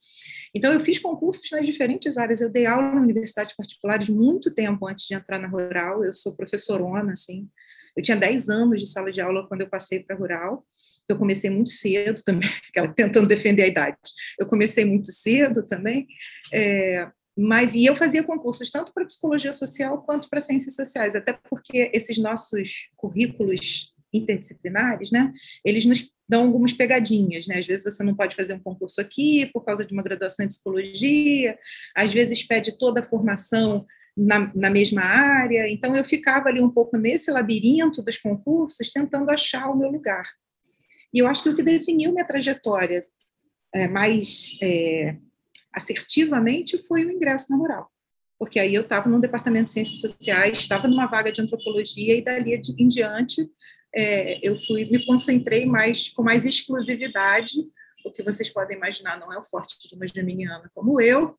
Então, 0.55 0.73
eu 0.73 0.81
fiz 0.81 0.99
concursos 0.99 1.51
nas 1.51 1.65
diferentes 1.65 2.19
áreas, 2.19 2.43
eu 2.43 2.51
dei 2.51 2.67
aula 2.67 2.99
em 2.99 3.03
universidades 3.03 3.57
particulares 3.57 4.11
muito 4.11 4.53
tempo 4.53 4.87
antes 4.87 5.07
de 5.07 5.15
entrar 5.15 5.39
na 5.39 5.49
rural, 5.49 6.05
eu 6.05 6.13
sou 6.13 6.37
professorona, 6.37 7.13
assim, 7.13 7.49
Eu 7.97 8.03
tinha 8.03 8.17
10 8.17 8.51
anos 8.51 8.81
de 8.81 8.89
sala 8.89 9.11
de 9.11 9.21
aula 9.21 9.47
quando 9.49 9.63
eu 9.63 9.71
passei 9.71 10.01
para 10.01 10.17
rural, 10.17 10.67
eu 11.09 11.17
comecei 11.17 11.49
muito 11.49 11.71
cedo 11.71 12.23
também, 12.25 12.49
tentando 12.95 13.27
defender 13.27 13.63
a 13.63 13.69
idade. 13.69 13.97
Eu 14.39 14.47
comecei 14.47 14.85
muito 14.85 15.13
cedo 15.13 15.67
também, 15.67 16.07
é, 16.53 17.09
mas 17.37 17.75
e 17.75 17.85
eu 17.85 17.97
fazia 17.97 18.23
concursos 18.23 18.71
tanto 18.71 18.93
para 18.93 19.05
psicologia 19.05 19.53
social 19.53 20.03
quanto 20.03 20.29
para 20.29 20.41
ciências 20.41 20.75
sociais, 20.75 21.17
até 21.17 21.33
porque 21.33 21.91
esses 21.93 22.19
nossos 22.19 22.89
currículos 22.97 23.93
interdisciplinares, 24.13 25.11
né, 25.11 25.33
eles 25.65 25.85
nos 25.85 26.09
dão 26.29 26.45
algumas 26.45 26.73
pegadinhas, 26.73 27.47
né? 27.47 27.59
Às 27.59 27.67
vezes 27.67 27.85
você 27.85 28.03
não 28.03 28.15
pode 28.15 28.35
fazer 28.35 28.55
um 28.55 28.59
concurso 28.61 29.01
aqui 29.01 29.47
por 29.53 29.65
causa 29.65 29.85
de 29.85 29.93
uma 29.93 30.03
graduação 30.03 30.45
em 30.45 30.49
psicologia, 30.49 31.59
às 31.95 32.13
vezes 32.13 32.43
pede 32.43 32.79
toda 32.79 33.01
a 33.01 33.05
formação 33.05 33.85
na, 34.17 34.51
na, 34.55 34.71
mesma 34.71 35.03
área. 35.03 35.69
Então, 35.71 35.95
eu 35.95 36.05
ficava 36.05 36.49
ali 36.49 36.63
um 36.63 36.71
pouco 36.71 36.97
nesse 36.97 37.31
labirinto 37.31 38.03
dos 38.03 38.17
concursos, 38.17 38.91
tentando 38.91 39.31
achar 39.31 39.69
o 39.69 39.77
meu 39.77 39.91
lugar. 39.91 40.25
E 41.13 41.19
eu 41.19 41.27
acho 41.27 41.43
que 41.43 41.49
o 41.49 41.57
que 41.57 41.63
definiu 41.63 42.13
minha 42.13 42.25
trajetória 42.25 43.05
é, 43.75 43.87
mais 43.87 44.57
é, 44.63 45.17
assertivamente 45.75 46.79
foi 46.79 47.05
o 47.05 47.11
ingresso 47.11 47.51
na 47.51 47.57
Rural. 47.57 47.91
Porque 48.39 48.59
aí 48.59 48.75
eu 48.75 48.83
estava 48.83 49.09
no 49.09 49.21
departamento 49.21 49.65
de 49.65 49.71
ciências 49.71 50.01
sociais, 50.01 50.59
estava 50.59 50.89
numa 50.89 51.07
vaga 51.07 51.33
de 51.33 51.41
antropologia, 51.41 52.17
e 52.17 52.23
dali 52.23 52.61
em 52.79 52.89
diante 52.89 53.49
é, 53.95 54.47
eu 54.47 54.57
fui 54.57 54.85
me 54.87 55.05
concentrei 55.05 55.67
mais 55.67 56.09
com 56.09 56.23
mais 56.23 56.45
exclusividade 56.45 57.55
o 58.05 58.11
que 58.13 58.23
vocês 58.23 58.51
podem 58.51 58.77
imaginar 58.77 59.19
não 59.19 59.33
é 59.33 59.39
o 59.39 59.43
forte 59.43 59.77
de 59.89 59.95
uma 59.95 60.07
geminiana 60.07 60.71
como 60.75 61.01
eu, 61.01 61.35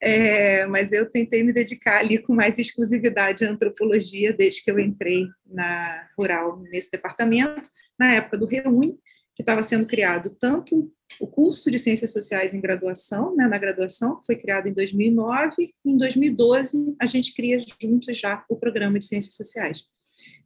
é, 0.00 0.66
mas 0.66 0.92
eu 0.92 1.10
tentei 1.10 1.42
me 1.42 1.52
dedicar 1.52 1.98
ali 1.98 2.18
com 2.18 2.34
mais 2.34 2.58
exclusividade 2.58 3.44
à 3.44 3.50
antropologia 3.50 4.32
desde 4.32 4.62
que 4.62 4.70
eu 4.70 4.78
entrei 4.78 5.26
na 5.46 6.06
rural 6.18 6.58
nesse 6.70 6.90
departamento, 6.90 7.70
na 7.98 8.12
época 8.12 8.36
do 8.36 8.46
Reúne, 8.46 8.98
que 9.34 9.42
estava 9.42 9.62
sendo 9.62 9.86
criado 9.86 10.30
tanto 10.38 10.92
o 11.20 11.26
curso 11.26 11.70
de 11.70 11.78
Ciências 11.78 12.12
Sociais 12.12 12.54
em 12.54 12.60
graduação, 12.60 13.34
né, 13.34 13.46
na 13.46 13.58
graduação, 13.58 14.20
que 14.20 14.26
foi 14.26 14.36
criado 14.36 14.68
em 14.68 14.72
2009, 14.72 15.54
e 15.58 15.90
em 15.90 15.96
2012 15.96 16.96
a 17.00 17.06
gente 17.06 17.34
cria 17.34 17.58
juntos 17.80 18.16
já 18.18 18.44
o 18.48 18.56
programa 18.56 18.98
de 18.98 19.04
Ciências 19.04 19.34
Sociais. 19.34 19.82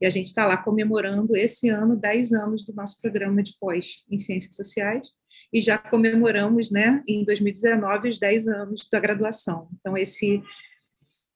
E 0.00 0.06
a 0.06 0.10
gente 0.10 0.26
está 0.26 0.46
lá 0.46 0.56
comemorando 0.56 1.36
esse 1.36 1.68
ano 1.68 1.96
10 1.96 2.32
anos 2.32 2.64
do 2.64 2.72
nosso 2.72 3.00
programa 3.00 3.42
de 3.42 3.54
pós 3.58 4.04
em 4.10 4.18
Ciências 4.18 4.54
Sociais, 4.54 5.08
e 5.52 5.60
já 5.60 5.78
comemoramos, 5.78 6.70
né, 6.70 7.02
em 7.06 7.24
2019, 7.24 8.08
os 8.08 8.18
10 8.18 8.48
anos 8.48 8.88
da 8.90 8.98
graduação. 8.98 9.68
Então, 9.76 9.96
esse, 9.96 10.42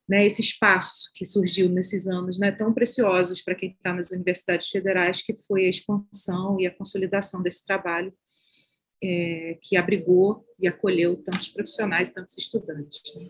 né, 0.08 0.24
esse 0.24 0.40
espaço 0.40 1.10
que 1.14 1.26
surgiu 1.26 1.68
nesses 1.68 2.06
anos 2.06 2.38
né, 2.38 2.50
tão 2.50 2.72
preciosos 2.72 3.42
para 3.42 3.54
quem 3.54 3.70
está 3.70 3.92
nas 3.92 4.10
universidades 4.10 4.68
federais, 4.68 5.22
que 5.22 5.34
foi 5.46 5.66
a 5.66 5.68
expansão 5.68 6.58
e 6.58 6.66
a 6.66 6.74
consolidação 6.74 7.42
desse 7.42 7.66
trabalho 7.66 8.12
é, 9.02 9.58
que 9.62 9.76
abrigou 9.76 10.44
e 10.60 10.66
acolheu 10.66 11.16
tantos 11.16 11.48
profissionais 11.48 12.10
tantos 12.10 12.38
estudantes. 12.38 13.00
Né? 13.14 13.28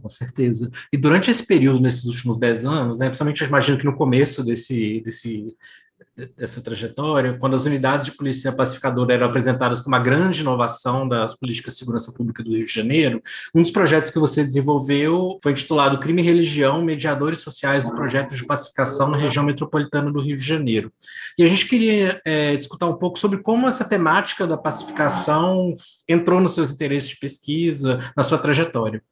Com 0.00 0.08
certeza. 0.08 0.70
E 0.92 0.98
durante 0.98 1.30
esse 1.30 1.46
período, 1.46 1.80
nesses 1.80 2.04
últimos 2.04 2.38
dez 2.38 2.66
anos, 2.66 2.98
né, 2.98 3.06
principalmente 3.06 3.42
eu 3.42 3.48
imagino 3.48 3.78
que 3.78 3.84
no 3.84 3.96
começo 3.96 4.44
desse, 4.44 5.00
desse 5.00 5.56
dessa 6.36 6.60
trajetória, 6.60 7.36
quando 7.38 7.56
as 7.56 7.64
unidades 7.64 8.06
de 8.06 8.12
polícia 8.12 8.52
pacificadora 8.52 9.14
eram 9.14 9.26
apresentadas 9.26 9.80
como 9.80 9.96
uma 9.96 10.02
grande 10.02 10.42
inovação 10.42 11.08
das 11.08 11.34
políticas 11.34 11.74
de 11.74 11.80
segurança 11.80 12.12
pública 12.12 12.42
do 12.42 12.50
Rio 12.50 12.64
de 12.64 12.72
Janeiro, 12.72 13.20
um 13.54 13.62
dos 13.62 13.70
projetos 13.70 14.10
que 14.10 14.18
você 14.18 14.44
desenvolveu 14.44 15.38
foi 15.42 15.52
intitulado 15.52 15.98
Crime 15.98 16.22
e 16.22 16.24
Religião, 16.24 16.84
Mediadores 16.84 17.40
Sociais 17.40 17.84
do 17.84 17.94
Projeto 17.94 18.34
de 18.34 18.46
Pacificação 18.46 19.10
na 19.10 19.16
região 19.16 19.44
metropolitana 19.44 20.12
do 20.12 20.20
Rio 20.20 20.36
de 20.36 20.44
Janeiro. 20.44 20.92
E 21.36 21.42
a 21.42 21.46
gente 21.46 21.66
queria 21.66 22.20
é, 22.24 22.56
discutir 22.56 22.84
um 22.84 22.94
pouco 22.94 23.18
sobre 23.18 23.38
como 23.38 23.66
essa 23.66 23.84
temática 23.84 24.46
da 24.46 24.56
pacificação 24.56 25.74
entrou 26.08 26.40
nos 26.40 26.54
seus 26.54 26.70
interesses 26.70 27.10
de 27.10 27.16
pesquisa, 27.16 28.12
na 28.16 28.22
sua 28.22 28.38
trajetória. 28.38 29.02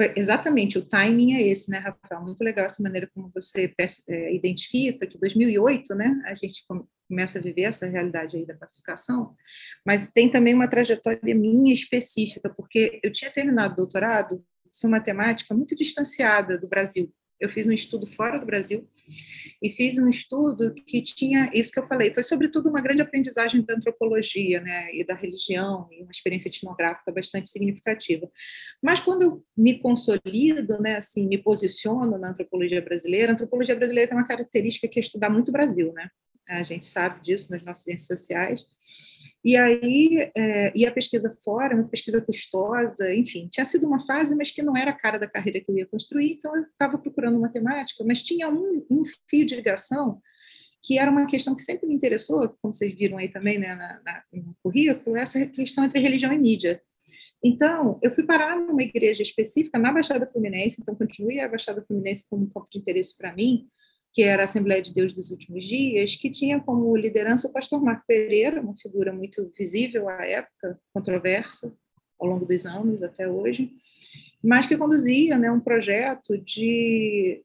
Foi 0.00 0.14
exatamente, 0.16 0.78
o 0.78 0.82
timing 0.82 1.34
é 1.34 1.46
esse, 1.46 1.70
né, 1.70 1.76
Rafael? 1.76 2.22
Muito 2.22 2.42
legal 2.42 2.64
essa 2.64 2.82
maneira 2.82 3.06
como 3.14 3.30
você 3.34 3.70
é, 4.08 4.34
identifica 4.34 5.06
que 5.06 5.18
2008, 5.18 5.94
né, 5.94 6.22
a 6.24 6.32
gente 6.32 6.64
começa 7.06 7.38
a 7.38 7.42
viver 7.42 7.64
essa 7.64 7.84
realidade 7.86 8.38
aí 8.38 8.46
da 8.46 8.54
pacificação, 8.54 9.36
mas 9.84 10.10
tem 10.10 10.30
também 10.30 10.54
uma 10.54 10.66
trajetória 10.66 11.34
minha 11.34 11.74
específica, 11.74 12.48
porque 12.48 12.98
eu 13.02 13.12
tinha 13.12 13.30
terminado 13.30 13.74
o 13.74 13.76
doutorado, 13.76 14.42
isso 14.72 14.86
é 14.86 14.88
uma 14.88 15.02
temática 15.02 15.54
muito 15.54 15.76
distanciada 15.76 16.56
do 16.56 16.66
Brasil. 16.66 17.12
Eu 17.40 17.48
fiz 17.48 17.66
um 17.66 17.72
estudo 17.72 18.06
fora 18.06 18.38
do 18.38 18.46
Brasil, 18.46 18.86
e 19.62 19.68
fiz 19.68 19.98
um 19.98 20.08
estudo 20.08 20.72
que 20.74 21.02
tinha 21.02 21.50
isso 21.52 21.70
que 21.70 21.78
eu 21.78 21.86
falei, 21.86 22.12
foi 22.12 22.22
sobretudo 22.22 22.70
uma 22.70 22.80
grande 22.80 23.02
aprendizagem 23.02 23.62
da 23.62 23.74
antropologia, 23.74 24.60
né, 24.60 24.94
e 24.94 25.04
da 25.04 25.14
religião, 25.14 25.86
e 25.90 26.02
uma 26.02 26.10
experiência 26.10 26.48
etnográfica 26.48 27.12
bastante 27.12 27.50
significativa. 27.50 28.30
Mas 28.82 29.00
quando 29.00 29.22
eu 29.22 29.44
me 29.56 29.78
consolido, 29.78 30.80
né, 30.80 30.96
assim, 30.96 31.26
me 31.26 31.36
posiciono 31.36 32.18
na 32.18 32.30
antropologia 32.30 32.80
brasileira, 32.80 33.32
a 33.32 33.34
antropologia 33.34 33.76
brasileira 33.76 34.08
tem 34.08 34.16
uma 34.16 34.26
característica 34.26 34.88
que 34.88 34.98
é 34.98 35.02
estudar 35.02 35.28
muito 35.28 35.48
o 35.48 35.52
Brasil, 35.52 35.92
né? 35.92 36.08
A 36.48 36.62
gente 36.62 36.86
sabe 36.86 37.22
disso 37.22 37.52
nas 37.52 37.62
nossas 37.62 37.84
ciências 37.84 38.06
sociais. 38.06 38.64
E 39.42 39.56
aí, 39.56 40.30
é, 40.36 40.72
e 40.74 40.86
a 40.86 40.92
pesquisa 40.92 41.34
fora, 41.42 41.74
uma 41.74 41.88
pesquisa 41.88 42.20
custosa, 42.20 43.14
enfim, 43.14 43.48
tinha 43.50 43.64
sido 43.64 43.86
uma 43.86 43.98
fase, 44.04 44.34
mas 44.36 44.50
que 44.50 44.62
não 44.62 44.76
era 44.76 44.90
a 44.90 44.96
cara 44.96 45.18
da 45.18 45.26
carreira 45.26 45.60
que 45.60 45.70
eu 45.70 45.78
ia 45.78 45.86
construir, 45.86 46.32
então 46.32 46.54
eu 46.54 46.62
estava 46.64 46.98
procurando 46.98 47.40
matemática, 47.40 48.04
mas 48.04 48.22
tinha 48.22 48.50
um, 48.50 48.84
um, 48.90 49.02
fio 49.28 49.46
de 49.46 49.56
ligação 49.56 50.20
que 50.82 50.98
era 50.98 51.10
uma 51.10 51.26
questão 51.26 51.54
que 51.54 51.62
sempre 51.62 51.86
me 51.86 51.94
interessou, 51.94 52.48
como 52.60 52.72
vocês 52.72 52.94
viram 52.94 53.18
aí 53.18 53.28
também 53.28 53.58
né, 53.58 53.74
na, 53.74 54.00
na, 54.02 54.22
no 54.32 54.56
currículo, 54.62 55.16
essa 55.16 55.44
questão 55.46 55.84
entre 55.84 56.00
religião 56.00 56.32
e 56.32 56.38
mídia. 56.38 56.80
Então, 57.42 57.98
eu 58.02 58.10
fui 58.10 58.24
parar 58.24 58.56
numa 58.56 58.82
igreja 58.82 59.22
específica 59.22 59.78
na 59.78 59.92
Baixada 59.92 60.26
Fluminense, 60.26 60.80
então 60.80 60.94
continue 60.94 61.40
a 61.40 61.48
Baixada 61.48 61.82
Fluminense 61.82 62.24
como 62.28 62.44
um 62.44 62.48
campo 62.48 62.68
de 62.70 62.78
interesse 62.78 63.16
para 63.16 63.34
mim, 63.34 63.66
que 64.12 64.22
era 64.22 64.42
a 64.42 64.44
Assembleia 64.44 64.82
de 64.82 64.92
Deus 64.92 65.12
dos 65.12 65.30
Últimos 65.30 65.64
Dias, 65.64 66.16
que 66.16 66.30
tinha 66.30 66.60
como 66.60 66.96
liderança 66.96 67.48
o 67.48 67.52
pastor 67.52 67.82
Marco 67.82 68.04
Pereira, 68.06 68.60
uma 68.60 68.76
figura 68.76 69.12
muito 69.12 69.52
visível 69.56 70.08
à 70.08 70.24
época, 70.24 70.78
controversa 70.92 71.72
ao 72.18 72.28
longo 72.28 72.44
dos 72.44 72.66
anos 72.66 73.02
até 73.02 73.28
hoje, 73.28 73.70
mas 74.42 74.66
que 74.66 74.76
conduzia 74.76 75.38
né, 75.38 75.50
um 75.50 75.60
projeto 75.60 76.36
de 76.38 77.42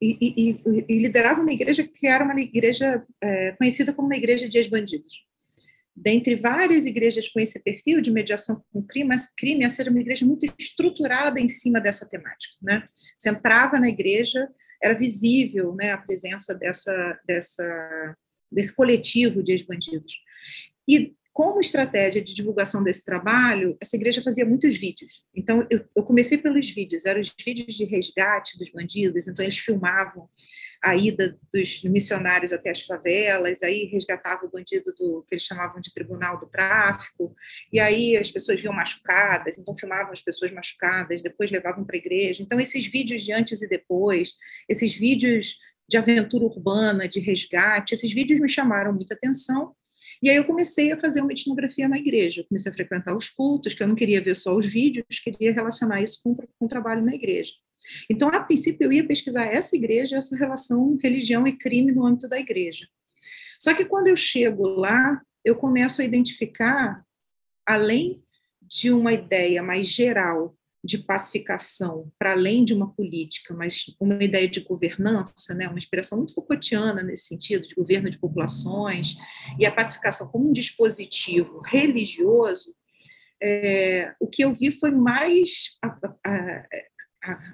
e, 0.00 0.16
e, 0.20 0.84
e, 0.88 0.98
liderava 0.98 1.40
uma 1.40 1.52
igreja 1.52 1.82
que 1.82 2.06
era 2.06 2.22
uma 2.22 2.40
igreja 2.40 3.04
é, 3.20 3.52
conhecida 3.52 3.92
como 3.92 4.06
uma 4.06 4.16
igreja 4.16 4.48
de 4.48 4.56
ex-bandidos. 4.56 5.26
Dentre 5.94 6.36
várias 6.36 6.86
igrejas 6.86 7.28
com 7.28 7.40
esse 7.40 7.60
perfil 7.60 8.00
de 8.00 8.12
mediação 8.12 8.62
com 8.72 8.80
crime, 8.80 9.16
crime 9.36 9.64
essa 9.64 9.82
era 9.82 9.90
uma 9.90 10.00
igreja 10.00 10.24
muito 10.24 10.46
estruturada 10.56 11.40
em 11.40 11.48
cima 11.48 11.80
dessa 11.80 12.08
temática. 12.08 12.54
Né? 12.62 12.84
Você 13.16 13.30
entrava 13.30 13.80
na 13.80 13.88
igreja, 13.88 14.48
era 14.82 14.94
visível 14.94 15.74
né, 15.74 15.92
a 15.92 15.98
presença 15.98 16.54
dessa, 16.54 17.20
dessa, 17.26 18.16
desse 18.50 18.74
coletivo 18.74 19.42
de 19.42 19.52
ex-bandidos. 19.52 20.12
E 20.88 21.14
como 21.38 21.60
estratégia 21.60 22.20
de 22.20 22.34
divulgação 22.34 22.82
desse 22.82 23.04
trabalho, 23.04 23.76
essa 23.80 23.94
igreja 23.94 24.20
fazia 24.20 24.44
muitos 24.44 24.76
vídeos. 24.76 25.24
Então, 25.32 25.64
eu, 25.70 25.84
eu, 25.94 26.02
comecei 26.02 26.36
pelos 26.36 26.68
vídeos, 26.68 27.06
eram 27.06 27.20
os 27.20 27.32
vídeos 27.44 27.76
de 27.76 27.84
resgate 27.84 28.58
dos 28.58 28.68
bandidos, 28.70 29.28
então 29.28 29.44
eles 29.44 29.56
filmavam 29.56 30.28
a 30.82 30.96
ida 30.96 31.38
dos 31.52 31.84
missionários 31.84 32.52
até 32.52 32.70
as 32.70 32.80
favelas, 32.80 33.62
aí 33.62 33.84
resgatavam 33.84 34.48
o 34.48 34.50
bandido 34.50 34.92
do 34.98 35.24
que 35.28 35.36
eles 35.36 35.44
chamavam 35.44 35.80
de 35.80 35.94
tribunal 35.94 36.40
do 36.40 36.46
tráfico, 36.46 37.32
e 37.72 37.78
aí 37.78 38.16
as 38.16 38.32
pessoas 38.32 38.60
viam 38.60 38.74
machucadas, 38.74 39.56
então 39.58 39.76
filmavam 39.76 40.10
as 40.10 40.20
pessoas 40.20 40.50
machucadas, 40.50 41.22
depois 41.22 41.52
levavam 41.52 41.84
para 41.84 41.94
a 41.94 42.00
igreja. 42.00 42.42
Então, 42.42 42.58
esses 42.58 42.84
vídeos 42.84 43.22
de 43.22 43.32
antes 43.32 43.62
e 43.62 43.68
depois, 43.68 44.32
esses 44.68 44.92
vídeos 44.92 45.56
de 45.88 45.96
aventura 45.96 46.46
urbana, 46.46 47.08
de 47.08 47.20
resgate, 47.20 47.94
esses 47.94 48.12
vídeos 48.12 48.40
me 48.40 48.48
chamaram 48.48 48.92
muita 48.92 49.14
atenção, 49.14 49.72
e 50.22 50.30
aí 50.30 50.36
eu 50.36 50.44
comecei 50.44 50.92
a 50.92 50.96
fazer 50.96 51.20
uma 51.20 51.32
etnografia 51.32 51.88
na 51.88 51.98
igreja, 51.98 52.44
comecei 52.48 52.70
a 52.70 52.74
frequentar 52.74 53.16
os 53.16 53.28
cultos, 53.28 53.74
que 53.74 53.82
eu 53.82 53.88
não 53.88 53.94
queria 53.94 54.20
ver 54.20 54.34
só 54.34 54.56
os 54.56 54.66
vídeos, 54.66 55.18
queria 55.22 55.52
relacionar 55.52 56.02
isso 56.02 56.20
com, 56.22 56.34
com 56.34 56.64
o 56.64 56.68
trabalho 56.68 57.04
na 57.04 57.14
igreja. 57.14 57.52
Então, 58.10 58.28
a 58.28 58.40
princípio, 58.40 58.86
eu 58.86 58.92
ia 58.92 59.06
pesquisar 59.06 59.46
essa 59.46 59.76
igreja, 59.76 60.16
essa 60.16 60.36
relação 60.36 60.98
religião 61.00 61.46
e 61.46 61.56
crime 61.56 61.92
no 61.92 62.04
âmbito 62.04 62.28
da 62.28 62.38
igreja. 62.38 62.86
Só 63.60 63.72
que 63.74 63.84
quando 63.84 64.08
eu 64.08 64.16
chego 64.16 64.66
lá, 64.66 65.22
eu 65.44 65.54
começo 65.54 66.02
a 66.02 66.04
identificar, 66.04 67.04
além 67.64 68.22
de 68.62 68.90
uma 68.90 69.12
ideia 69.12 69.62
mais 69.62 69.86
geral 69.86 70.57
de 70.84 70.98
pacificação 70.98 72.10
para 72.18 72.32
além 72.32 72.64
de 72.64 72.72
uma 72.72 72.92
política, 72.92 73.52
mas 73.52 73.84
uma 74.00 74.22
ideia 74.22 74.48
de 74.48 74.60
governança, 74.60 75.54
né, 75.54 75.68
uma 75.68 75.78
inspiração 75.78 76.18
muito 76.18 76.34
Foucaultiana 76.34 77.02
nesse 77.02 77.26
sentido, 77.26 77.66
de 77.66 77.74
governo 77.74 78.08
de 78.08 78.18
populações, 78.18 79.16
e 79.58 79.66
a 79.66 79.72
pacificação 79.72 80.28
como 80.28 80.48
um 80.48 80.52
dispositivo 80.52 81.60
religioso, 81.66 82.74
é, 83.42 84.12
o 84.20 84.26
que 84.26 84.42
eu 84.44 84.52
vi 84.52 84.70
foi 84.70 84.90
mais 84.90 85.76
a, 85.82 85.88
a, 86.26 86.66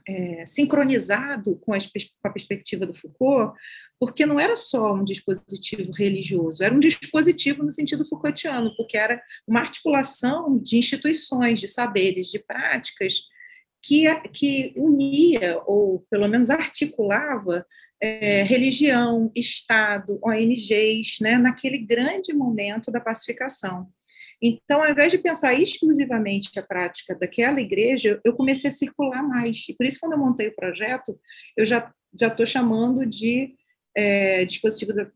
é, 0.07 0.45
sincronizado 0.47 1.57
com 1.57 1.73
a, 1.73 1.79
com 1.79 2.29
a, 2.29 2.31
perspectiva 2.31 2.85
do 2.85 2.95
Foucault, 2.95 3.59
porque 3.99 4.27
não 4.27 4.39
era 4.39 4.55
só 4.55 4.95
um 4.95 5.05
dispositivo 5.05 5.93
religioso, 5.93 6.63
era 6.63 6.75
um 6.75 6.79
dispositivo 6.81 7.63
no 7.63 7.71
sentido 7.71 8.07
Foucaultiano, 8.07 8.75
porque 8.77 8.97
era 8.97 9.23
uma 9.47 9.61
articulação 9.61 10.59
de 10.59 10.77
instituições, 10.77 11.61
de 11.61 11.69
saberes, 11.69 12.29
de 12.29 12.39
práticas 12.39 13.23
que, 13.83 14.13
que 14.31 14.73
unia, 14.77 15.61
ou 15.67 16.07
pelo 16.11 16.29
menos 16.29 16.51
articulava, 16.51 17.67
é, 18.01 18.43
religião, 18.43 19.31
Estado, 19.35 20.19
ONGs, 20.23 21.19
né, 21.21 21.39
naquele 21.39 21.79
grande 21.79 22.33
momento 22.33 22.91
da 22.91 23.01
pacificação. 23.01 23.89
Então, 24.47 24.83
ao 24.83 24.91
invés 24.91 25.11
de 25.11 25.17
pensar 25.17 25.55
exclusivamente 25.55 26.59
a 26.59 26.63
prática 26.63 27.15
daquela 27.15 27.61
igreja, 27.63 28.21
eu 28.23 28.35
comecei 28.35 28.69
a 28.69 28.73
circular 28.73 29.23
mais. 29.23 29.65
E 29.71 29.75
por 29.75 29.87
isso, 29.87 29.99
quando 29.99 30.13
eu 30.13 30.19
montei 30.19 30.49
o 30.49 30.55
projeto, 30.55 31.19
eu 31.57 31.65
já 31.65 31.91
já 32.19 32.29
estou 32.29 32.47
chamando 32.47 33.05
de 33.05 33.55
é, 33.97 34.45
dispositivo 34.45 34.93
de, 34.93 35.07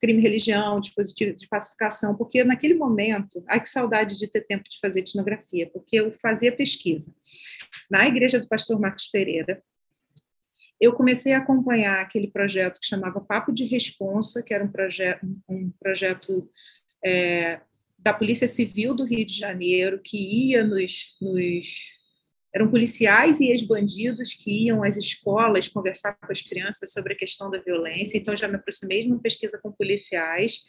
crime 0.00 0.22
religião, 0.22 0.80
dispositivo 0.80 1.36
de 1.36 1.48
pacificação, 1.48 2.16
porque 2.16 2.44
naquele 2.44 2.74
momento, 2.74 3.44
ai 3.48 3.60
que 3.60 3.68
saudade 3.68 4.18
de 4.18 4.28
ter 4.28 4.42
tempo 4.42 4.64
de 4.68 4.78
fazer 4.80 5.00
etnografia, 5.00 5.68
porque 5.72 5.96
eu 5.96 6.12
fazia 6.12 6.50
pesquisa. 6.50 7.14
Na 7.90 8.06
igreja 8.06 8.40
do 8.40 8.48
pastor 8.48 8.80
Marcos 8.80 9.08
Pereira, 9.08 9.62
eu 10.80 10.92
comecei 10.92 11.32
a 11.32 11.38
acompanhar 11.38 12.00
aquele 12.00 12.28
projeto 12.28 12.80
que 12.80 12.86
chamava 12.86 13.20
Papo 13.20 13.52
de 13.52 13.64
Responsa, 13.64 14.42
que 14.42 14.54
era 14.54 14.64
um, 14.64 14.68
proje 14.68 15.18
um 15.48 15.70
projeto 15.80 16.48
é, 17.04 17.60
da 17.98 18.12
Polícia 18.12 18.46
Civil 18.46 18.94
do 18.94 19.04
Rio 19.04 19.26
de 19.26 19.34
Janeiro, 19.34 20.00
que 20.02 20.16
ia 20.16 20.62
nos, 20.62 21.16
nos 21.20 21.98
eram 22.54 22.70
policiais 22.70 23.40
e 23.40 23.48
ex-bandidos 23.48 24.34
que 24.34 24.66
iam 24.66 24.82
às 24.82 24.96
escolas 24.96 25.68
conversar 25.68 26.14
com 26.14 26.30
as 26.32 26.40
crianças 26.40 26.92
sobre 26.92 27.12
a 27.12 27.16
questão 27.16 27.50
da 27.50 27.58
violência, 27.58 28.16
então 28.16 28.36
já 28.36 28.48
me 28.48 28.56
aproximei 28.56 29.04
de 29.04 29.10
uma 29.10 29.20
pesquisa 29.20 29.58
com 29.62 29.70
policiais. 29.72 30.60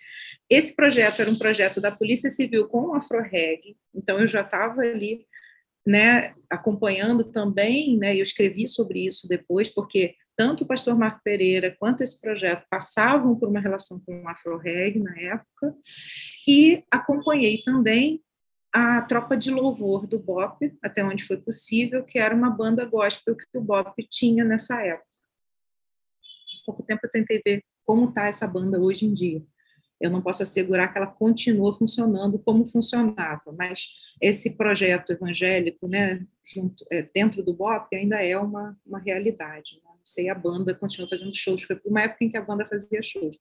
Esse 0.49 0.75
projeto 0.75 1.21
era 1.21 1.31
um 1.31 1.37
projeto 1.37 1.79
da 1.79 1.91
Polícia 1.91 2.29
Civil 2.29 2.67
com 2.67 2.87
o 2.87 2.93
AfroReg, 2.95 3.77
então 3.95 4.19
eu 4.19 4.27
já 4.27 4.41
estava 4.41 4.81
ali 4.81 5.25
né, 5.85 6.35
acompanhando 6.49 7.23
também, 7.23 7.97
né, 7.97 8.15
eu 8.15 8.23
escrevi 8.23 8.67
sobre 8.67 9.05
isso 9.05 9.27
depois, 9.27 9.69
porque 9.69 10.15
tanto 10.39 10.63
o 10.63 10.65
pastor 10.65 10.97
Marco 10.97 11.19
Pereira 11.21 11.75
quanto 11.77 12.01
esse 12.01 12.17
projeto 12.21 12.65
passavam 12.69 13.35
por 13.35 13.49
uma 13.49 13.59
relação 13.59 13.99
com 13.99 14.21
o 14.21 14.27
AfroReg 14.29 14.97
na 14.97 15.13
época, 15.19 15.75
e 16.47 16.81
acompanhei 16.89 17.61
também 17.61 18.23
a 18.73 19.01
tropa 19.01 19.35
de 19.35 19.51
louvor 19.51 20.07
do 20.07 20.17
BOP, 20.17 20.73
até 20.81 21.03
onde 21.03 21.25
foi 21.25 21.35
possível, 21.35 22.05
que 22.05 22.17
era 22.17 22.33
uma 22.33 22.49
banda 22.49 22.85
gospel 22.85 23.35
que 23.35 23.43
o 23.53 23.59
BOP 23.59 23.95
tinha 24.09 24.45
nessa 24.45 24.81
época. 24.81 25.05
Há 26.61 26.65
pouco 26.67 26.83
tempo 26.83 27.01
eu 27.03 27.11
tentei 27.11 27.41
ver 27.45 27.61
como 27.85 28.07
está 28.07 28.27
essa 28.27 28.47
banda 28.47 28.79
hoje 28.79 29.07
em 29.07 29.13
dia. 29.13 29.43
Eu 29.99 30.09
não 30.09 30.21
posso 30.21 30.43
assegurar 30.43 30.89
que 30.93 30.97
ela 30.97 31.07
continua 31.07 31.75
funcionando 31.75 32.39
como 32.39 32.65
funcionava, 32.65 33.51
mas 33.57 33.89
esse 34.21 34.55
projeto 34.55 35.11
evangélico, 35.11 35.85
né, 35.85 36.25
junto, 36.45 36.85
é, 36.89 37.01
dentro 37.13 37.43
do 37.43 37.53
BOP, 37.53 37.93
ainda 37.93 38.23
é 38.23 38.37
uma, 38.37 38.79
uma 38.85 38.99
realidade. 38.99 39.81
Né? 39.83 39.88
Não 39.99 40.05
sei, 40.05 40.29
a 40.29 40.35
banda 40.35 40.73
continua 40.73 41.09
fazendo 41.09 41.35
shows, 41.35 41.63
foi 41.63 41.79
uma 41.85 42.01
época 42.01 42.23
em 42.23 42.29
que 42.29 42.37
a 42.37 42.41
banda 42.41 42.65
fazia 42.65 43.01
shows. 43.01 43.37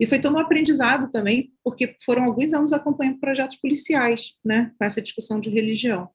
E 0.00 0.06
foi 0.06 0.20
todo 0.20 0.36
um 0.36 0.38
aprendizado 0.38 1.10
também, 1.10 1.52
porque 1.62 1.96
foram 2.04 2.24
alguns 2.24 2.52
anos 2.52 2.72
acompanhando 2.72 3.18
projetos 3.18 3.56
policiais, 3.56 4.34
né, 4.44 4.72
com 4.78 4.84
essa 4.84 5.02
discussão 5.02 5.40
de 5.40 5.50
religião. 5.50 6.08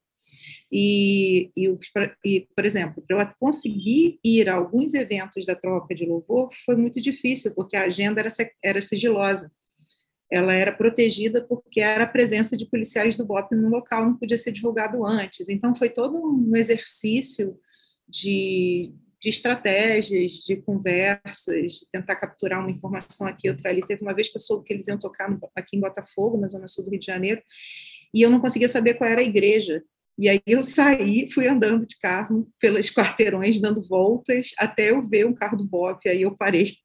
E, 0.72 1.52
e, 1.56 1.70
e, 2.26 2.48
por 2.56 2.66
exemplo, 2.66 3.04
para 3.06 3.22
eu 3.22 3.28
conseguir 3.40 4.20
ir 4.24 4.50
a 4.50 4.56
alguns 4.56 4.94
eventos 4.94 5.46
da 5.46 5.56
tropa 5.56 5.94
de 5.94 6.06
louvor 6.06 6.50
foi 6.66 6.76
muito 6.76 7.00
difícil, 7.00 7.54
porque 7.54 7.76
a 7.76 7.84
agenda 7.84 8.20
era, 8.20 8.30
era 8.64 8.82
sigilosa 8.82 9.52
ela 10.34 10.52
era 10.52 10.72
protegida 10.72 11.42
porque 11.44 11.80
era 11.80 12.06
a 12.06 12.08
presença 12.08 12.58
de 12.58 12.66
policiais 12.66 13.16
do 13.16 13.24
BOP 13.24 13.52
no 13.54 13.70
local, 13.70 14.04
não 14.04 14.18
podia 14.18 14.36
ser 14.36 14.52
divulgado 14.52 15.06
antes. 15.06 15.48
Então, 15.48 15.76
foi 15.76 15.92
todo 15.92 16.18
um 16.18 16.56
exercício 16.56 17.56
de, 18.08 18.92
de 19.24 19.30
estratégias, 19.30 20.34
de 20.34 20.58
conversas, 20.58 21.72
de 21.80 21.90
tentar 21.90 22.18
capturar 22.18 22.60
uma 22.60 22.70
informação 22.70 23.26
aqui, 23.26 23.50
outra 23.50 23.70
ali. 23.70 23.80
Teve 23.82 24.02
uma 24.02 24.14
vez 24.14 24.28
que 24.28 24.36
eu 24.36 24.42
soube 24.42 24.66
que 24.66 24.74
eles 24.74 24.86
iam 24.90 25.00
tocar 25.00 25.34
aqui 25.56 25.78
em 25.78 25.80
Botafogo, 25.80 26.38
na 26.38 26.50
zona 26.50 26.68
sul 26.68 26.84
do 26.84 26.92
Rio 26.92 27.00
de 27.00 27.06
Janeiro, 27.06 27.42
e 28.14 28.22
eu 28.22 28.30
não 28.30 28.42
conseguia 28.42 28.68
saber 28.68 28.96
qual 28.96 29.10
era 29.10 29.22
a 29.22 29.24
igreja. 29.24 29.82
E 30.20 30.28
aí 30.28 30.42
eu 30.46 30.60
saí, 30.62 31.32
fui 31.32 31.48
andando 31.48 31.88
de 31.88 31.98
carro 32.00 32.52
pelos 32.60 32.90
quarteirões, 32.92 33.62
dando 33.62 33.82
voltas, 33.82 34.52
até 34.58 34.92
eu 34.92 35.02
ver 35.02 35.26
um 35.26 35.34
carro 35.34 35.56
do 35.56 35.66
BOP, 35.66 36.06
aí 36.10 36.24
eu 36.24 36.36
parei 36.36 36.76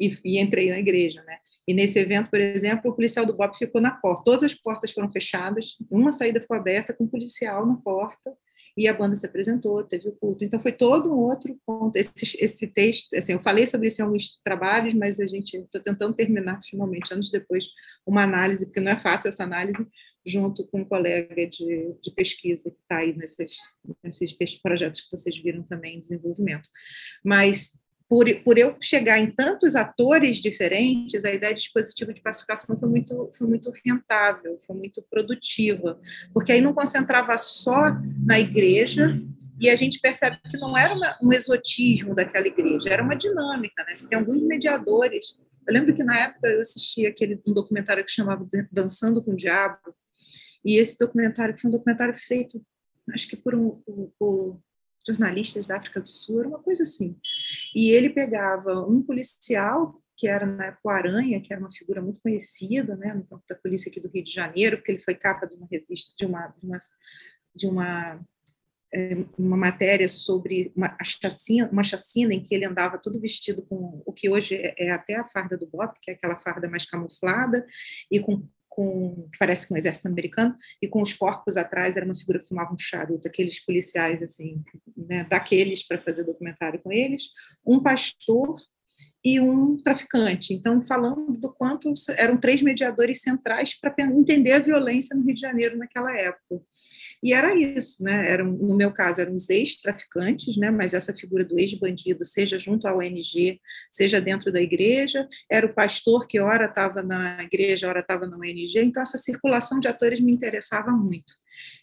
e, 0.00 0.16
e 0.24 0.38
entrei 0.38 0.70
na 0.70 0.78
igreja, 0.78 1.24
né? 1.24 1.38
E 1.66 1.74
nesse 1.74 1.98
evento, 1.98 2.30
por 2.30 2.40
exemplo, 2.40 2.88
o 2.88 2.94
policial 2.94 3.26
do 3.26 3.36
BOP 3.36 3.58
ficou 3.58 3.80
na 3.80 3.90
porta. 3.90 4.22
Todas 4.24 4.44
as 4.44 4.54
portas 4.54 4.92
foram 4.92 5.10
fechadas, 5.10 5.76
uma 5.90 6.12
saída 6.12 6.40
ficou 6.40 6.56
aberta 6.56 6.94
com 6.94 7.02
o 7.02 7.08
policial 7.08 7.66
na 7.66 7.74
porta 7.74 8.30
e 8.76 8.88
a 8.88 8.94
banda 8.94 9.14
se 9.16 9.26
apresentou, 9.26 9.82
teve 9.84 10.08
o 10.08 10.12
culto. 10.12 10.44
Então 10.44 10.60
foi 10.60 10.72
todo 10.72 11.12
um 11.12 11.18
outro 11.18 11.58
ponto. 11.66 11.96
Esse, 11.96 12.36
esse 12.38 12.66
texto, 12.68 13.14
assim, 13.14 13.32
eu 13.32 13.42
falei 13.42 13.66
sobre 13.66 13.88
isso 13.88 14.00
em 14.00 14.04
alguns 14.04 14.40
trabalhos, 14.42 14.94
mas 14.94 15.20
a 15.20 15.26
gente 15.26 15.56
está 15.56 15.80
tentando 15.80 16.14
terminar 16.14 16.60
finalmente, 16.62 17.12
anos 17.12 17.30
depois, 17.30 17.66
uma 18.06 18.22
análise, 18.22 18.66
porque 18.66 18.80
não 18.80 18.92
é 18.92 18.96
fácil 18.96 19.28
essa 19.28 19.44
análise, 19.44 19.86
junto 20.24 20.66
com 20.66 20.80
um 20.80 20.84
colega 20.84 21.46
de, 21.46 21.94
de 22.00 22.10
pesquisa 22.14 22.70
que 22.70 22.80
está 22.80 22.98
aí 22.98 23.16
nesses, 23.16 23.58
nesses 24.02 24.56
projetos 24.62 25.00
que 25.00 25.10
vocês 25.10 25.36
viram 25.38 25.62
também 25.62 25.96
em 25.96 26.00
desenvolvimento. 26.00 26.68
Mas 27.24 27.78
por, 28.10 28.26
por 28.42 28.58
eu 28.58 28.76
chegar 28.82 29.20
em 29.20 29.30
tantos 29.30 29.76
atores 29.76 30.38
diferentes, 30.38 31.24
a 31.24 31.30
ideia 31.30 31.54
de 31.54 31.60
dispositivo 31.60 32.12
de 32.12 32.20
pacificação 32.20 32.76
foi 32.76 32.88
muito, 32.88 33.30
foi 33.38 33.46
muito 33.46 33.72
rentável, 33.86 34.58
foi 34.66 34.74
muito 34.74 35.00
produtiva, 35.08 35.96
porque 36.34 36.50
aí 36.50 36.60
não 36.60 36.74
concentrava 36.74 37.38
só 37.38 37.96
na 38.26 38.40
igreja, 38.40 39.16
e 39.60 39.70
a 39.70 39.76
gente 39.76 40.00
percebe 40.00 40.40
que 40.50 40.56
não 40.56 40.76
era 40.76 40.92
uma, 40.92 41.16
um 41.22 41.32
exotismo 41.32 42.12
daquela 42.12 42.48
igreja, 42.48 42.90
era 42.90 43.02
uma 43.02 43.14
dinâmica, 43.14 43.84
né? 43.84 43.94
Você 43.94 44.08
tem 44.08 44.18
alguns 44.18 44.42
mediadores. 44.42 45.38
Eu 45.64 45.72
lembro 45.72 45.94
que 45.94 46.02
na 46.02 46.18
época 46.18 46.48
eu 46.48 46.62
assisti 46.62 47.06
aquele 47.06 47.40
um 47.46 47.52
documentário 47.52 48.04
que 48.04 48.10
chamava 48.10 48.44
Dançando 48.72 49.22
com 49.22 49.34
o 49.34 49.36
Diabo, 49.36 49.94
e 50.64 50.78
esse 50.78 50.98
documentário 50.98 51.56
foi 51.56 51.68
um 51.68 51.72
documentário 51.72 52.14
feito, 52.14 52.60
acho 53.12 53.28
que 53.28 53.36
por 53.36 53.54
um, 53.54 53.70
por, 53.70 54.12
por 54.18 54.60
jornalistas 55.06 55.66
da 55.66 55.76
África 55.76 56.00
do 56.00 56.08
Sul, 56.08 56.40
era 56.40 56.48
uma 56.48 56.58
coisa 56.58 56.82
assim. 56.82 57.16
E 57.74 57.90
ele 57.90 58.10
pegava 58.10 58.80
um 58.86 59.02
policial, 59.02 60.00
que 60.16 60.28
era 60.28 60.44
na 60.44 60.66
época 60.66 60.80
o 60.84 60.90
Aranha, 60.90 61.40
que 61.40 61.52
era 61.52 61.60
uma 61.60 61.72
figura 61.72 62.02
muito 62.02 62.20
conhecida 62.20 62.96
né, 62.96 63.14
no 63.14 63.24
campo 63.24 63.44
da 63.48 63.54
polícia 63.54 63.88
aqui 63.88 64.00
do 64.00 64.10
Rio 64.10 64.22
de 64.22 64.32
Janeiro, 64.32 64.76
porque 64.76 64.92
ele 64.92 65.02
foi 65.02 65.14
capa 65.14 65.46
de 65.46 65.54
uma 65.54 65.66
revista, 65.70 66.12
de 66.16 66.26
uma, 66.26 66.48
de 66.48 66.66
uma, 66.66 66.78
de 67.54 67.66
uma, 67.66 68.20
é, 68.92 69.16
uma 69.38 69.56
matéria 69.56 70.08
sobre 70.08 70.72
uma 70.76 70.96
chacina, 71.02 71.68
uma 71.70 71.82
chacina 71.82 72.34
em 72.34 72.42
que 72.42 72.54
ele 72.54 72.66
andava 72.66 72.98
todo 72.98 73.20
vestido 73.20 73.62
com 73.62 74.02
o 74.04 74.12
que 74.12 74.28
hoje 74.28 74.56
é, 74.56 74.74
é 74.76 74.90
até 74.90 75.14
a 75.14 75.24
farda 75.24 75.56
do 75.56 75.66
BOP, 75.66 75.98
que 76.00 76.10
é 76.10 76.14
aquela 76.14 76.36
farda 76.36 76.68
mais 76.68 76.84
camuflada, 76.84 77.66
e 78.10 78.20
com 78.20 78.46
com 78.80 79.28
que 79.30 79.38
parece 79.38 79.68
com 79.68 79.74
o 79.74 79.76
exército 79.76 80.08
americano 80.08 80.56
e 80.80 80.88
com 80.88 81.02
os 81.02 81.12
corpos 81.12 81.56
atrás 81.56 81.96
era 81.96 82.06
uma 82.06 82.14
figura 82.14 82.38
que 82.38 82.48
fumava 82.48 82.72
um 82.72 82.78
charuto, 82.78 83.28
aqueles 83.28 83.62
policiais 83.62 84.22
assim, 84.22 84.62
né, 84.96 85.24
daqueles 85.24 85.86
para 85.86 86.00
fazer 86.00 86.24
documentário 86.24 86.80
com 86.82 86.90
eles, 86.90 87.24
um 87.66 87.82
pastor 87.82 88.56
e 89.22 89.38
um 89.38 89.76
traficante. 89.76 90.54
Então, 90.54 90.82
falando 90.82 91.32
do 91.32 91.52
quanto 91.52 91.92
eram 92.16 92.38
três 92.38 92.62
mediadores 92.62 93.20
centrais 93.20 93.78
para 93.78 93.94
entender 94.06 94.52
a 94.52 94.58
violência 94.58 95.14
no 95.14 95.24
Rio 95.24 95.34
de 95.34 95.40
Janeiro 95.40 95.76
naquela 95.76 96.16
época. 96.16 96.62
E 97.22 97.34
era 97.34 97.54
isso, 97.54 98.02
né? 98.02 98.30
Eram, 98.30 98.52
no 98.52 98.74
meu 98.74 98.90
caso, 98.92 99.20
eram 99.20 99.34
os 99.34 99.50
ex-traficantes, 99.50 100.56
né? 100.56 100.70
Mas 100.70 100.94
essa 100.94 101.14
figura 101.14 101.44
do 101.44 101.58
ex-bandido, 101.58 102.24
seja 102.24 102.58
junto 102.58 102.88
à 102.88 102.96
ONG, 102.96 103.60
seja 103.90 104.20
dentro 104.20 104.50
da 104.50 104.60
igreja, 104.60 105.28
era 105.50 105.66
o 105.66 105.74
pastor 105.74 106.26
que 106.26 106.40
ora 106.40 106.64
estava 106.64 107.02
na 107.02 107.42
igreja, 107.42 107.88
ora 107.88 108.00
estava 108.00 108.26
na 108.26 108.38
ONG. 108.38 108.78
Então, 108.78 109.02
essa 109.02 109.18
circulação 109.18 109.78
de 109.78 109.86
atores 109.86 110.18
me 110.20 110.32
interessava 110.32 110.90
muito. 110.92 111.34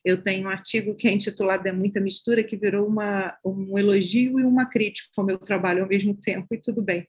Eu 0.04 0.22
tenho 0.22 0.48
um 0.48 0.50
artigo 0.50 0.96
que 0.96 1.08
é 1.08 1.12
intitulado 1.12 1.68
É 1.68 1.72
Muita 1.72 2.00
Mistura, 2.00 2.44
que 2.44 2.58
virou 2.58 2.88
uma, 2.88 3.38
um 3.46 3.78
elogio 3.78 4.40
e 4.40 4.44
uma 4.44 4.66
crítica 4.66 5.10
ao 5.18 5.26
meu 5.26 5.38
trabalho 5.38 5.84
ao 5.84 5.90
mesmo 5.90 6.16
tempo, 6.16 6.48
e 6.52 6.58
tudo 6.60 6.82
bem, 6.82 7.06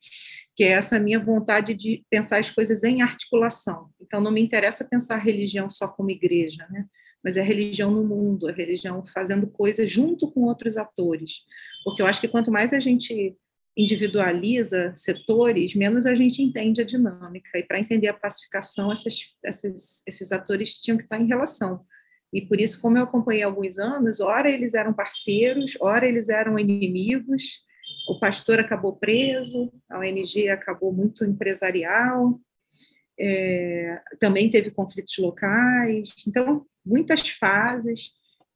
que 0.55 0.64
é 0.64 0.73
essa 0.73 0.99
minha 0.99 1.19
vontade 1.19 1.75
de 1.75 2.05
pensar 2.11 2.38
as 2.38 2.51
coisas 2.51 2.85
em 2.85 3.01
articulação. 3.01 3.88
Então, 4.01 4.21
não 4.21 4.31
me 4.31 4.43
interessa 4.43 4.85
pensar 4.85 5.17
religião 5.17 5.71
só 5.71 5.88
como 5.88 6.11
igreja, 6.11 6.67
né? 6.71 6.85
Mas 7.22 7.37
é 7.37 7.42
religião 7.42 7.90
no 7.90 8.04
mundo, 8.04 8.48
a 8.48 8.52
religião 8.52 9.04
fazendo 9.12 9.46
coisas 9.46 9.90
junto 9.90 10.31
com 10.31 10.42
outros 10.42 10.76
atores. 10.76 11.42
Porque 11.85 12.00
eu 12.00 12.07
acho 12.07 12.20
que 12.20 12.28
quanto 12.28 12.50
mais 12.50 12.72
a 12.72 12.81
gente 12.81 13.37
individualiza 13.76 14.92
setores, 14.96 15.74
menos 15.74 16.04
a 16.04 16.14
gente 16.14 16.42
entende 16.42 16.81
a 16.81 16.85
dinâmica. 16.85 17.59
E 17.59 17.62
para 17.62 17.78
entender 17.78 18.09
a 18.09 18.14
pacificação, 18.14 18.90
essas, 18.90 19.18
essas, 19.44 20.02
esses 20.07 20.33
atores 20.33 20.78
tinham 20.78 20.98
que 20.98 21.04
estar 21.04 21.18
em 21.18 21.28
relação. 21.28 21.85
E 22.33 22.42
por 22.42 22.61
isso, 22.61 22.81
como 22.81 22.98
eu 22.98 23.04
acompanhei 23.04 23.42
alguns 23.42 23.78
anos, 23.78 24.20
ora 24.20 24.50
eles 24.50 24.74
eram 24.74 24.92
parceiros, 24.92 25.76
ora 25.81 26.07
eles 26.07 26.28
eram 26.28 26.59
inimigos. 26.59 27.62
O 28.09 28.18
pastor 28.18 28.59
acabou 28.59 28.96
preso, 28.96 29.72
a 29.88 29.98
ONG 29.98 30.48
acabou 30.48 30.92
muito 30.92 31.24
empresarial, 31.24 32.38
é, 33.18 34.00
também 34.18 34.48
teve 34.48 34.70
conflitos 34.70 35.16
locais. 35.18 36.14
Então, 36.26 36.64
muitas 36.85 37.28
fases. 37.28 38.12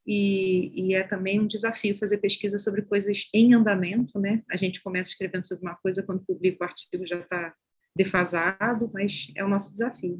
E, 0.07 0.72
e, 0.75 0.94
é 0.94 1.05
também 1.05 1.38
um 1.38 1.46
desafio 1.46 1.96
fazer 1.96 2.18
pesquisa 2.18 2.59
sobre 2.59 2.83
coisas 2.83 3.29
em 3.33 3.55
andamento, 3.55 4.18
né? 4.18 4.42
A 4.51 4.57
gente 4.57 4.83
começa 4.83 5.11
escrevendo 5.11 5.46
sobre 5.46 5.64
uma 5.64 5.77
coisa 5.77 6.03
quando 6.03 6.25
publica 6.25 6.64
o 6.64 6.66
artigo 6.66 7.07
já 7.07 7.20
está 7.20 7.55
defasado, 7.94 8.90
mas 8.92 9.29
é 9.37 9.44
o 9.44 9.48
nosso 9.48 9.70
desafio. 9.70 10.18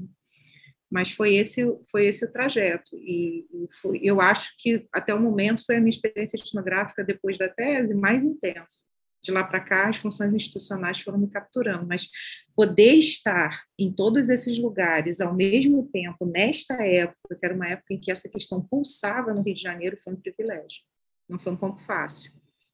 Mas 0.89 1.11
foi 1.11 1.35
esse 1.35 1.63
foi 1.91 2.07
esse 2.07 2.25
o 2.25 2.31
trajeto 2.31 2.95
e, 2.97 3.47
e 3.51 3.67
foi, 3.81 3.99
eu 4.03 4.21
acho 4.21 4.55
que 4.59 4.87
até 4.93 5.13
o 5.13 5.21
momento 5.21 5.65
foi 5.65 5.77
a 5.77 5.81
minha 5.81 5.91
experiência 5.91 6.37
etnográfica 6.37 7.03
depois 7.03 7.37
da 7.37 7.49
tese 7.49 7.93
mais 7.93 8.23
intensa. 8.23 8.85
De 9.23 9.31
lá 9.31 9.45
para 9.45 9.61
cá, 9.61 9.89
as 9.89 9.97
funções 9.97 10.35
institucionais 10.35 11.01
foram 11.01 11.19
me 11.19 11.29
capturando, 11.29 11.87
mas 11.87 12.09
poder 12.57 12.95
estar 12.95 13.63
em 13.79 13.93
todos 13.93 14.29
esses 14.29 14.59
lugares 14.59 15.21
ao 15.21 15.35
mesmo 15.35 15.89
tempo, 15.93 16.27
nesta 16.27 16.75
época, 16.85 17.37
que 17.39 17.47
era 17.47 17.55
uma 17.55 17.69
época 17.69 17.95
em 17.95 18.01
que 18.01 18.11
essa 18.11 18.29
questão 18.29 18.61
pulsava 18.61 19.33
no 19.33 19.43
Rio 19.43 19.55
de 19.55 19.63
Janeiro, 19.63 19.97
foi 20.03 20.13
um 20.13 20.21
privilégio. 20.21 20.83
Não 21.29 21.39
foi 21.39 21.53
um 21.53 21.57
campo 21.57 21.81
fácil 21.83 22.33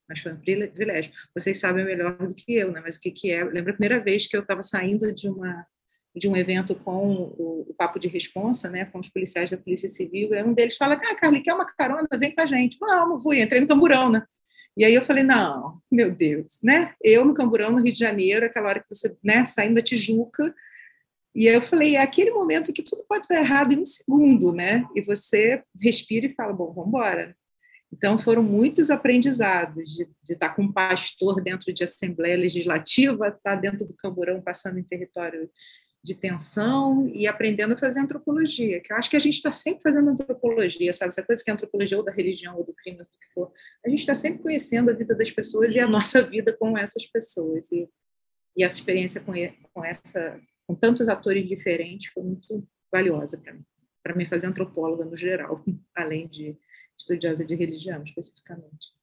mas 0.09 0.21
foi 0.21 0.33
um 0.33 0.37
privilégio. 0.37 1.11
Vocês 1.37 1.59
sabem 1.59 1.85
melhor 1.85 2.17
do 2.17 2.33
que 2.33 2.55
eu, 2.55 2.71
né? 2.71 2.81
Mas 2.83 2.95
o 2.95 2.99
que, 2.99 3.11
que 3.11 3.31
é? 3.31 3.43
Eu 3.43 3.51
lembro 3.51 3.69
a 3.69 3.75
primeira 3.75 4.03
vez 4.03 4.25
que 4.25 4.35
eu 4.35 4.41
estava 4.41 4.63
saindo 4.63 5.13
de 5.13 5.29
uma 5.29 5.65
de 6.15 6.27
um 6.27 6.35
evento 6.35 6.73
com 6.73 7.13
o, 7.13 7.65
o, 7.69 7.73
papo 7.75 7.99
de 7.99 8.07
responsa, 8.07 8.67
né, 8.67 8.83
com 8.83 8.99
os 8.99 9.07
policiais 9.07 9.51
da 9.51 9.57
Polícia 9.57 9.87
Civil, 9.87 10.33
e 10.33 10.43
um 10.43 10.53
deles 10.53 10.75
fala: 10.75 10.95
"Ah, 10.95 11.15
Carly, 11.15 11.41
quer 11.41 11.53
uma 11.53 11.65
carona? 11.65 12.07
Vem 12.17 12.33
com 12.33 12.41
a 12.41 12.47
gente". 12.47 12.77
Vamos, 12.79 13.21
fui, 13.21 13.39
entrei 13.39 13.61
no 13.61 13.67
camburão, 13.67 14.11
né? 14.11 14.25
E 14.79 14.85
aí 14.85 14.95
eu 14.95 15.03
falei: 15.03 15.23
"Não, 15.23 15.79
meu 15.91 16.09
Deus, 16.09 16.59
né? 16.63 16.93
Eu 17.03 17.25
no 17.25 17.35
camburão 17.35 17.71
no 17.71 17.81
Rio 17.81 17.93
de 17.93 17.99
Janeiro, 17.99 18.45
aquela 18.45 18.69
hora 18.69 18.79
que 18.79 18.87
você, 18.89 19.15
né, 19.23 19.45
saindo 19.45 19.75
da 19.75 19.81
Tijuca, 19.81 20.55
e 21.35 21.47
aí 21.47 21.55
eu 21.55 21.61
falei, 21.61 21.95
é 21.95 22.01
aquele 22.01 22.31
momento 22.31 22.73
que 22.73 22.83
tudo 22.83 23.05
pode 23.07 23.27
dar 23.27 23.41
errado 23.41 23.73
em 23.73 23.79
um 23.79 23.85
segundo, 23.85 24.51
né? 24.51 24.85
E 24.95 25.01
você 25.01 25.63
respira 25.81 26.25
e 26.25 26.33
fala, 26.33 26.51
bom, 26.51 26.73
vamos 26.73 26.89
embora. 26.89 27.35
Então, 27.93 28.19
foram 28.19 28.43
muitos 28.43 28.89
aprendizados 28.89 29.95
de, 29.95 30.05
de, 30.21 30.33
estar 30.33 30.49
com 30.49 30.63
um 30.63 30.71
pastor 30.71 31.41
dentro 31.41 31.73
de 31.73 31.83
Assembleia 31.83 32.37
Legislativa, 32.37 33.29
estar 33.29 33.55
dentro 33.55 33.85
do 33.85 33.95
Camburão, 33.95 34.41
passando 34.41 34.79
em 34.79 34.83
território 34.83 35.49
de 36.03 36.15
tensão 36.15 37.07
e 37.09 37.27
aprendendo 37.27 37.73
a 37.73 37.77
fazer 37.77 37.99
antropologia, 37.99 38.79
que 38.79 38.91
eu 38.91 38.97
acho 38.97 39.09
que 39.09 39.17
a 39.17 39.19
gente 39.19 39.35
está 39.35 39.51
sempre 39.51 39.83
fazendo 39.83 40.09
antropologia, 40.09 40.93
sabe? 40.93 41.09
Essa 41.09 41.23
coisa 41.23 41.43
que 41.43 41.49
é 41.49 41.53
antropologia 41.53 41.97
ou 41.97 42.03
da 42.03 42.11
religião 42.11 42.57
ou 42.57 42.63
do 42.63 42.73
crime, 42.73 42.99
ou 42.99 43.03
do 43.03 43.09
que 43.09 43.33
for. 43.33 43.51
A 43.85 43.89
gente 43.89 43.99
está 43.99 44.15
sempre 44.15 44.41
conhecendo 44.41 44.89
a 44.89 44.93
vida 44.93 45.13
das 45.13 45.29
pessoas 45.29 45.75
e 45.75 45.79
a 45.79 45.87
nossa 45.87 46.21
vida 46.21 46.53
com 46.53 46.77
essas 46.77 47.05
pessoas. 47.05 47.69
E, 47.71 47.89
e 48.55 48.63
essa 48.63 48.75
experiência 48.75 49.19
com, 49.19 49.33
com, 49.73 49.83
essa, 49.83 50.39
com 50.65 50.73
tantos 50.73 51.09
atores 51.09 51.45
diferentes 51.47 52.11
foi 52.11 52.23
muito 52.23 52.67
valiosa 52.91 53.37
para 53.37 53.53
mim, 53.53 53.65
para 54.01 54.15
me 54.15 54.25
fazer 54.25 54.47
antropóloga 54.47 55.03
no 55.03 55.17
geral, 55.17 55.63
além 55.95 56.27
de 56.27 56.57
estudiosa 56.97 57.43
de 57.43 57.55
religião, 57.55 58.01
especificamente. 58.03 58.98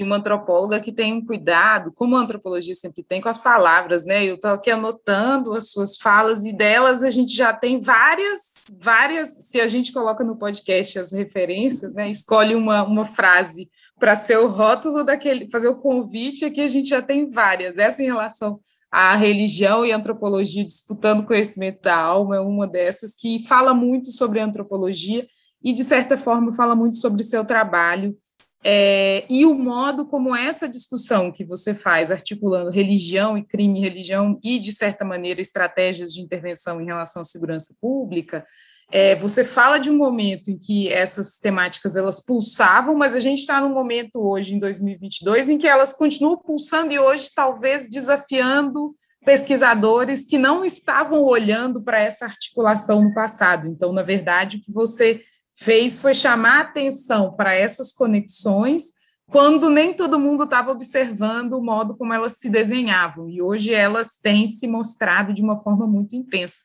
E 0.00 0.02
uma 0.02 0.16
antropóloga 0.16 0.80
que 0.80 0.90
tem 0.90 1.12
um 1.12 1.22
cuidado, 1.22 1.92
como 1.92 2.16
a 2.16 2.20
antropologia 2.20 2.74
sempre 2.74 3.04
tem, 3.04 3.20
com 3.20 3.28
as 3.28 3.36
palavras, 3.36 4.06
né? 4.06 4.24
Eu 4.24 4.36
estou 4.36 4.52
aqui 4.52 4.70
anotando 4.70 5.52
as 5.52 5.70
suas 5.70 5.98
falas 5.98 6.42
e 6.46 6.54
delas 6.54 7.02
a 7.02 7.10
gente 7.10 7.36
já 7.36 7.52
tem 7.52 7.82
várias, 7.82 8.64
várias. 8.80 9.28
Se 9.50 9.60
a 9.60 9.66
gente 9.66 9.92
coloca 9.92 10.24
no 10.24 10.38
podcast 10.38 10.98
as 10.98 11.12
referências, 11.12 11.92
né? 11.92 12.08
Escolhe 12.08 12.54
uma, 12.54 12.82
uma 12.82 13.04
frase 13.04 13.68
para 13.98 14.16
ser 14.16 14.38
o 14.38 14.48
rótulo 14.48 15.04
daquele, 15.04 15.50
fazer 15.50 15.68
o 15.68 15.76
convite, 15.76 16.46
aqui 16.46 16.62
a 16.62 16.68
gente 16.68 16.88
já 16.88 17.02
tem 17.02 17.30
várias. 17.30 17.76
Essa 17.76 18.02
em 18.02 18.06
relação 18.06 18.58
à 18.90 19.14
religião 19.14 19.84
e 19.84 19.92
antropologia 19.92 20.64
disputando 20.64 21.26
conhecimento 21.26 21.82
da 21.82 21.94
alma 21.94 22.36
é 22.36 22.40
uma 22.40 22.66
dessas 22.66 23.14
que 23.14 23.46
fala 23.46 23.74
muito 23.74 24.10
sobre 24.10 24.40
antropologia 24.40 25.26
e, 25.62 25.74
de 25.74 25.84
certa 25.84 26.16
forma, 26.16 26.54
fala 26.54 26.74
muito 26.74 26.96
sobre 26.96 27.22
seu 27.22 27.44
trabalho 27.44 28.16
é, 28.62 29.24
e 29.30 29.46
o 29.46 29.54
modo 29.54 30.06
como 30.06 30.36
essa 30.36 30.68
discussão 30.68 31.32
que 31.32 31.44
você 31.44 31.74
faz, 31.74 32.10
articulando 32.10 32.70
religião 32.70 33.38
e 33.38 33.42
crime, 33.42 33.80
religião 33.80 34.38
e, 34.44 34.58
de 34.58 34.72
certa 34.72 35.04
maneira, 35.04 35.40
estratégias 35.40 36.12
de 36.12 36.20
intervenção 36.20 36.80
em 36.80 36.86
relação 36.86 37.22
à 37.22 37.24
segurança 37.24 37.74
pública, 37.80 38.46
é, 38.92 39.14
você 39.14 39.44
fala 39.44 39.78
de 39.78 39.88
um 39.88 39.96
momento 39.96 40.50
em 40.50 40.58
que 40.58 40.88
essas 40.88 41.38
temáticas 41.38 41.96
elas 41.96 42.20
pulsavam, 42.24 42.94
mas 42.94 43.14
a 43.14 43.20
gente 43.20 43.38
está 43.38 43.60
num 43.60 43.72
momento 43.72 44.20
hoje, 44.20 44.54
em 44.54 44.58
2022, 44.58 45.48
em 45.48 45.56
que 45.56 45.68
elas 45.68 45.92
continuam 45.92 46.36
pulsando 46.36 46.92
e 46.92 46.98
hoje 46.98 47.30
talvez 47.34 47.88
desafiando 47.88 48.94
pesquisadores 49.24 50.24
que 50.24 50.36
não 50.36 50.64
estavam 50.64 51.22
olhando 51.22 51.82
para 51.82 52.00
essa 52.00 52.24
articulação 52.24 53.02
no 53.02 53.14
passado. 53.14 53.68
Então, 53.68 53.92
na 53.92 54.02
verdade, 54.02 54.56
o 54.56 54.60
que 54.60 54.72
você 54.72 55.22
fez 55.60 56.00
foi 56.00 56.14
chamar 56.14 56.62
atenção 56.62 57.34
para 57.34 57.54
essas 57.54 57.92
conexões 57.92 58.98
quando 59.30 59.70
nem 59.70 59.94
todo 59.94 60.18
mundo 60.18 60.44
estava 60.44 60.72
observando 60.72 61.52
o 61.52 61.62
modo 61.62 61.96
como 61.96 62.12
elas 62.12 62.32
se 62.32 62.50
desenhavam, 62.50 63.28
e 63.28 63.40
hoje 63.40 63.72
elas 63.72 64.18
têm 64.20 64.48
se 64.48 64.66
mostrado 64.66 65.32
de 65.32 65.40
uma 65.40 65.62
forma 65.62 65.86
muito 65.86 66.16
intensa. 66.16 66.56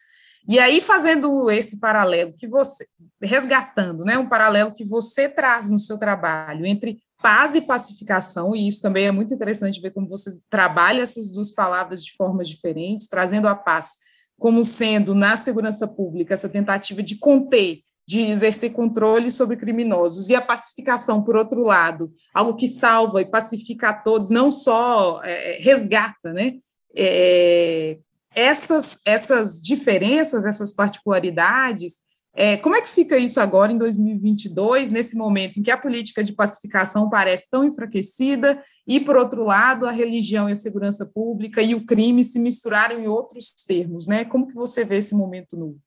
E 0.48 0.58
aí, 0.58 0.82
fazendo 0.82 1.50
esse 1.52 1.80
paralelo 1.80 2.34
que 2.34 2.48
você, 2.48 2.88
resgatando, 3.22 4.04
né, 4.04 4.18
um 4.18 4.28
paralelo 4.28 4.74
que 4.74 4.84
você 4.84 5.30
traz 5.30 5.70
no 5.70 5.78
seu 5.78 6.00
trabalho 6.00 6.66
entre 6.66 7.00
paz 7.22 7.54
e 7.54 7.62
pacificação, 7.62 8.56
e 8.56 8.68
isso 8.68 8.82
também 8.82 9.06
é 9.06 9.12
muito 9.12 9.34
interessante 9.34 9.80
ver 9.80 9.92
como 9.92 10.08
você 10.08 10.36
trabalha 10.50 11.04
essas 11.04 11.32
duas 11.32 11.52
palavras 11.52 12.04
de 12.04 12.16
formas 12.16 12.50
diferentes, 12.50 13.08
trazendo 13.08 13.48
a 13.48 13.54
paz 13.54 13.98
como 14.40 14.66
sendo, 14.66 15.14
na 15.14 15.38
segurança 15.38 15.88
pública, 15.88 16.34
essa 16.34 16.50
tentativa 16.50 17.04
de 17.04 17.16
conter 17.16 17.82
de 18.08 18.22
exercer 18.22 18.72
controle 18.72 19.32
sobre 19.32 19.58
criminosos. 19.58 20.30
E 20.30 20.36
a 20.36 20.42
pacificação, 20.42 21.24
por 21.24 21.36
outro 21.36 21.64
lado, 21.64 22.12
algo 22.34 22.56
que 22.56 22.68
salva 22.68 23.22
e 23.22 23.26
pacifica 23.26 23.90
a 23.90 23.94
todos, 23.94 24.30
não 24.30 24.52
só 24.52 25.22
é, 25.24 25.58
é, 25.58 25.62
resgata, 25.62 26.32
né? 26.32 26.56
É, 26.96 27.98
essas, 28.34 29.00
essas 29.06 29.60
diferenças, 29.60 30.46
essas 30.46 30.74
particularidades, 30.74 32.06
é, 32.38 32.58
como 32.58 32.76
é 32.76 32.82
que 32.82 32.90
fica 32.90 33.18
isso 33.18 33.40
agora 33.40 33.72
em 33.72 33.78
2022, 33.78 34.92
nesse 34.92 35.16
momento 35.16 35.58
em 35.58 35.64
que 35.64 35.72
a 35.72 35.78
política 35.78 36.22
de 36.22 36.34
pacificação 36.34 37.10
parece 37.10 37.50
tão 37.50 37.64
enfraquecida 37.64 38.62
e, 38.86 39.00
por 39.00 39.16
outro 39.16 39.46
lado, 39.46 39.88
a 39.88 39.92
religião 39.92 40.50
e 40.50 40.52
a 40.52 40.56
segurança 40.56 41.06
pública 41.06 41.62
e 41.62 41.74
o 41.74 41.86
crime 41.86 42.26
se 42.26 42.38
misturaram 42.38 43.00
em 43.00 43.08
outros 43.08 43.52
termos, 43.66 44.06
né? 44.06 44.26
Como 44.26 44.48
que 44.48 44.54
você 44.54 44.84
vê 44.84 44.98
esse 44.98 45.16
momento 45.16 45.56
novo? 45.56 45.80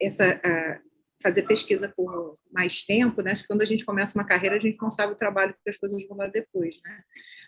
Essa 0.00 0.40
fazer 1.22 1.42
pesquisa 1.44 1.88
por 1.88 2.38
mais 2.52 2.82
tempo, 2.82 3.22
né? 3.22 3.32
Quando 3.48 3.62
a 3.62 3.64
gente 3.64 3.84
começa 3.84 4.18
uma 4.18 4.26
carreira, 4.26 4.56
a 4.56 4.60
gente 4.60 4.78
não 4.80 4.90
sabe 4.90 5.14
o 5.14 5.16
trabalho 5.16 5.54
que 5.64 5.70
as 5.70 5.76
coisas 5.78 6.06
vão 6.06 6.18
dar 6.18 6.30
depois, 6.30 6.78
né? 6.84 7.02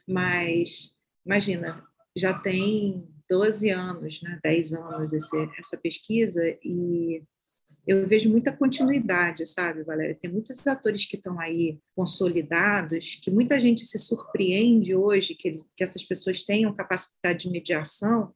Mas 0.08 0.92
imagina, 1.24 1.84
já 2.16 2.32
tem 2.32 3.06
12 3.28 3.70
anos, 3.70 4.22
né? 4.22 4.40
10 4.42 4.72
anos 4.72 5.12
esse, 5.12 5.36
essa 5.58 5.76
pesquisa 5.76 6.42
e 6.64 7.22
eu 7.86 8.06
vejo 8.06 8.30
muita 8.30 8.50
continuidade, 8.50 9.46
sabe, 9.46 9.84
Valéria? 9.84 10.18
Tem 10.20 10.30
muitos 10.30 10.66
atores 10.66 11.04
que 11.04 11.16
estão 11.16 11.38
aí 11.38 11.78
consolidados, 11.94 13.16
que 13.22 13.30
muita 13.30 13.60
gente 13.60 13.84
se 13.84 13.98
surpreende 13.98 14.94
hoje 14.94 15.36
que, 15.36 15.58
que 15.76 15.84
essas 15.84 16.02
pessoas 16.02 16.42
tenham 16.42 16.74
capacidade 16.74 17.44
de 17.44 17.50
mediação, 17.50 18.34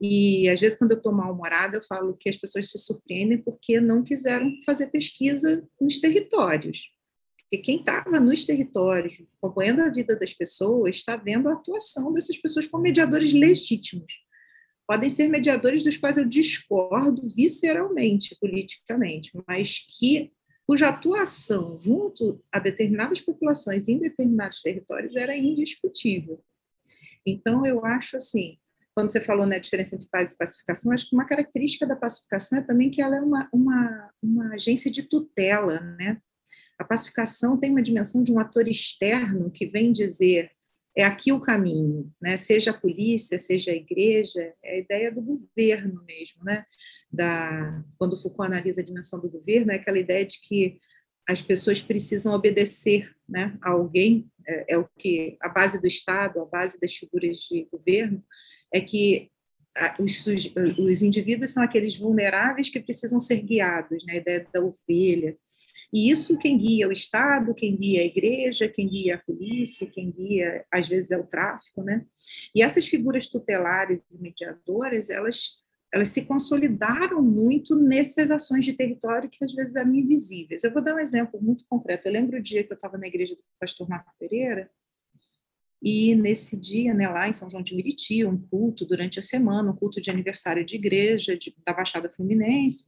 e 0.00 0.48
às 0.48 0.60
vezes, 0.60 0.78
quando 0.78 0.92
eu 0.92 0.96
estou 0.96 1.12
mal-humorada, 1.12 1.76
eu 1.76 1.82
falo 1.82 2.16
que 2.16 2.28
as 2.28 2.36
pessoas 2.36 2.70
se 2.70 2.78
surpreendem 2.78 3.38
porque 3.38 3.80
não 3.80 4.04
quiseram 4.04 4.50
fazer 4.64 4.88
pesquisa 4.88 5.66
nos 5.80 5.98
territórios. 5.98 6.90
Porque 7.38 7.58
quem 7.58 7.80
estava 7.80 8.20
nos 8.20 8.44
territórios, 8.44 9.20
acompanhando 9.38 9.80
a 9.80 9.88
vida 9.88 10.14
das 10.14 10.32
pessoas, 10.32 10.96
está 10.96 11.16
vendo 11.16 11.48
a 11.48 11.54
atuação 11.54 12.12
dessas 12.12 12.38
pessoas 12.38 12.66
como 12.66 12.82
mediadores 12.82 13.32
legítimos. 13.32 14.22
Podem 14.86 15.10
ser 15.10 15.28
mediadores 15.28 15.82
dos 15.82 15.96
quais 15.96 16.16
eu 16.16 16.24
discordo 16.24 17.22
visceralmente, 17.34 18.36
politicamente, 18.40 19.32
mas 19.46 19.84
que 19.98 20.30
cuja 20.66 20.88
atuação 20.88 21.78
junto 21.80 22.40
a 22.52 22.58
determinadas 22.58 23.20
populações 23.20 23.88
em 23.88 23.98
determinados 23.98 24.60
territórios 24.60 25.16
era 25.16 25.36
indiscutível. 25.36 26.44
Então, 27.26 27.66
eu 27.66 27.84
acho 27.84 28.16
assim, 28.16 28.58
quando 28.98 29.12
você 29.12 29.20
falou 29.20 29.46
na 29.46 29.50
né, 29.50 29.60
diferença 29.60 29.94
entre 29.94 30.08
paz 30.08 30.32
e 30.32 30.36
pacificação, 30.36 30.90
acho 30.90 31.08
que 31.08 31.14
uma 31.14 31.24
característica 31.24 31.86
da 31.86 31.94
pacificação 31.94 32.58
é 32.58 32.62
também 32.62 32.90
que 32.90 33.00
ela 33.00 33.14
é 33.14 33.20
uma, 33.20 33.48
uma, 33.52 34.10
uma 34.20 34.54
agência 34.54 34.90
de 34.90 35.04
tutela, 35.04 35.78
né? 35.96 36.20
A 36.76 36.82
pacificação 36.82 37.56
tem 37.56 37.70
uma 37.70 37.80
dimensão 37.80 38.24
de 38.24 38.32
um 38.32 38.40
ator 38.40 38.66
externo 38.66 39.52
que 39.52 39.68
vem 39.68 39.92
dizer 39.92 40.48
é 40.96 41.04
aqui 41.04 41.30
o 41.30 41.38
caminho, 41.38 42.10
né? 42.20 42.36
Seja 42.36 42.72
a 42.72 42.74
polícia, 42.74 43.38
seja 43.38 43.70
a 43.70 43.76
igreja, 43.76 44.52
é 44.64 44.74
a 44.74 44.78
ideia 44.78 45.12
do 45.12 45.22
governo 45.22 46.02
mesmo, 46.04 46.42
né? 46.42 46.64
Da 47.08 47.84
quando 47.96 48.20
Foucault 48.20 48.52
analisa 48.52 48.80
a 48.80 48.84
dimensão 48.84 49.20
do 49.20 49.30
governo, 49.30 49.70
é 49.70 49.76
aquela 49.76 50.00
ideia 50.00 50.26
de 50.26 50.40
que 50.40 50.80
as 51.28 51.40
pessoas 51.40 51.80
precisam 51.80 52.34
obedecer, 52.34 53.14
né, 53.28 53.56
a 53.60 53.70
alguém, 53.70 54.28
é, 54.46 54.74
é 54.74 54.78
o 54.78 54.88
que 54.98 55.36
a 55.42 55.48
base 55.50 55.78
do 55.78 55.86
Estado, 55.86 56.40
a 56.40 56.46
base 56.46 56.80
das 56.80 56.94
figuras 56.94 57.36
de 57.40 57.68
governo, 57.70 58.24
é 58.72 58.80
que 58.80 59.30
os, 59.98 60.26
os, 60.78 61.02
indivíduos 61.02 61.52
são 61.52 61.62
aqueles 61.62 61.96
vulneráveis 61.96 62.68
que 62.68 62.80
precisam 62.80 63.20
ser 63.20 63.42
guiados, 63.42 64.04
né? 64.04 64.14
a 64.14 64.16
ideia 64.16 64.46
da 64.52 64.60
ovelha. 64.60 65.36
E 65.92 66.10
isso 66.10 66.36
quem 66.36 66.58
guia 66.58 66.88
o 66.88 66.92
Estado, 66.92 67.54
quem 67.54 67.76
guia 67.76 68.02
a 68.02 68.04
igreja, 68.04 68.68
quem 68.68 68.88
guia 68.88 69.14
a 69.14 69.18
polícia, 69.18 69.86
quem 69.86 70.10
guia, 70.10 70.64
às 70.70 70.86
vezes, 70.86 71.10
é 71.10 71.16
o 71.16 71.26
tráfico. 71.26 71.82
Né? 71.82 72.04
E 72.54 72.62
essas 72.62 72.86
figuras 72.86 73.26
tutelares 73.26 74.02
e 74.12 74.18
mediadoras, 74.18 75.08
elas, 75.08 75.52
elas 75.92 76.08
se 76.08 76.26
consolidaram 76.26 77.22
muito 77.22 77.74
nessas 77.74 78.30
ações 78.30 78.64
de 78.64 78.74
território 78.74 79.30
que, 79.30 79.42
às 79.42 79.54
vezes, 79.54 79.76
eram 79.76 79.94
invisíveis. 79.94 80.62
Eu 80.62 80.72
vou 80.72 80.82
dar 80.82 80.94
um 80.94 81.00
exemplo 81.00 81.40
muito 81.40 81.64
concreto. 81.66 82.06
Eu 82.06 82.12
lembro 82.12 82.36
o 82.36 82.42
dia 82.42 82.64
que 82.64 82.72
eu 82.72 82.76
estava 82.76 82.98
na 82.98 83.06
igreja 83.06 83.34
do 83.34 83.42
pastor 83.58 83.88
Marco 83.88 84.12
Pereira, 84.18 84.70
e 85.80 86.14
nesse 86.14 86.56
dia, 86.56 86.92
né, 86.92 87.08
lá 87.08 87.28
em 87.28 87.32
São 87.32 87.48
João 87.48 87.62
de 87.62 87.74
Meriti, 87.74 88.24
um 88.24 88.36
culto 88.36 88.84
durante 88.84 89.18
a 89.18 89.22
semana, 89.22 89.70
um 89.70 89.76
culto 89.76 90.00
de 90.00 90.10
aniversário 90.10 90.64
de 90.64 90.74
igreja 90.74 91.36
de, 91.36 91.54
da 91.64 91.72
Baixada 91.72 92.10
Fluminense, 92.10 92.86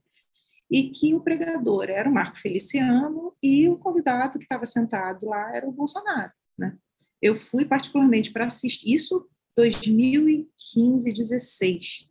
e 0.70 0.90
que 0.90 1.14
o 1.14 1.20
pregador 1.20 1.88
era 1.88 2.08
o 2.08 2.12
Marco 2.12 2.38
Feliciano 2.38 3.34
e 3.42 3.68
o 3.68 3.76
convidado 3.76 4.38
que 4.38 4.44
estava 4.44 4.66
sentado 4.66 5.26
lá 5.26 5.54
era 5.54 5.68
o 5.68 5.72
Bolsonaro. 5.72 6.32
Né? 6.56 6.76
Eu 7.20 7.34
fui 7.34 7.64
particularmente 7.64 8.32
para 8.32 8.46
assistir, 8.46 8.94
isso 8.94 9.28
2015, 9.56 11.12
16. 11.12 12.09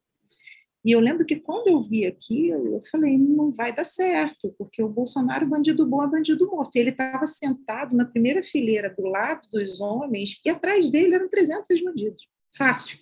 E 0.86 0.92
eu 0.92 1.00
lembro 1.00 1.26
que 1.26 1.36
quando 1.36 1.68
eu 1.68 1.82
vi 1.82 2.06
aquilo, 2.06 2.76
eu 2.76 2.82
falei, 2.89 3.18
não 3.18 3.52
vai 3.52 3.74
dar 3.74 3.84
certo, 3.84 4.56
porque 4.58 4.82
o 4.82 4.88
Bolsonaro, 4.88 5.46
bandido 5.46 5.86
bom, 5.86 6.02
é 6.04 6.08
bandido 6.08 6.50
morto. 6.50 6.76
E 6.76 6.80
ele 6.80 6.92
estava 6.92 7.26
sentado 7.26 7.96
na 7.98 8.06
primeira 8.06 8.42
fileira 8.42 8.89
do 8.89 9.06
lado 9.08 9.42
dos 9.52 9.82
homens, 9.82 10.39
e 10.46 10.50
atrás 10.50 10.89
dele 10.89 11.15
eram 11.15 11.28
300 11.28 11.82
bandidos. 11.84 12.26
Fácil. 12.56 13.00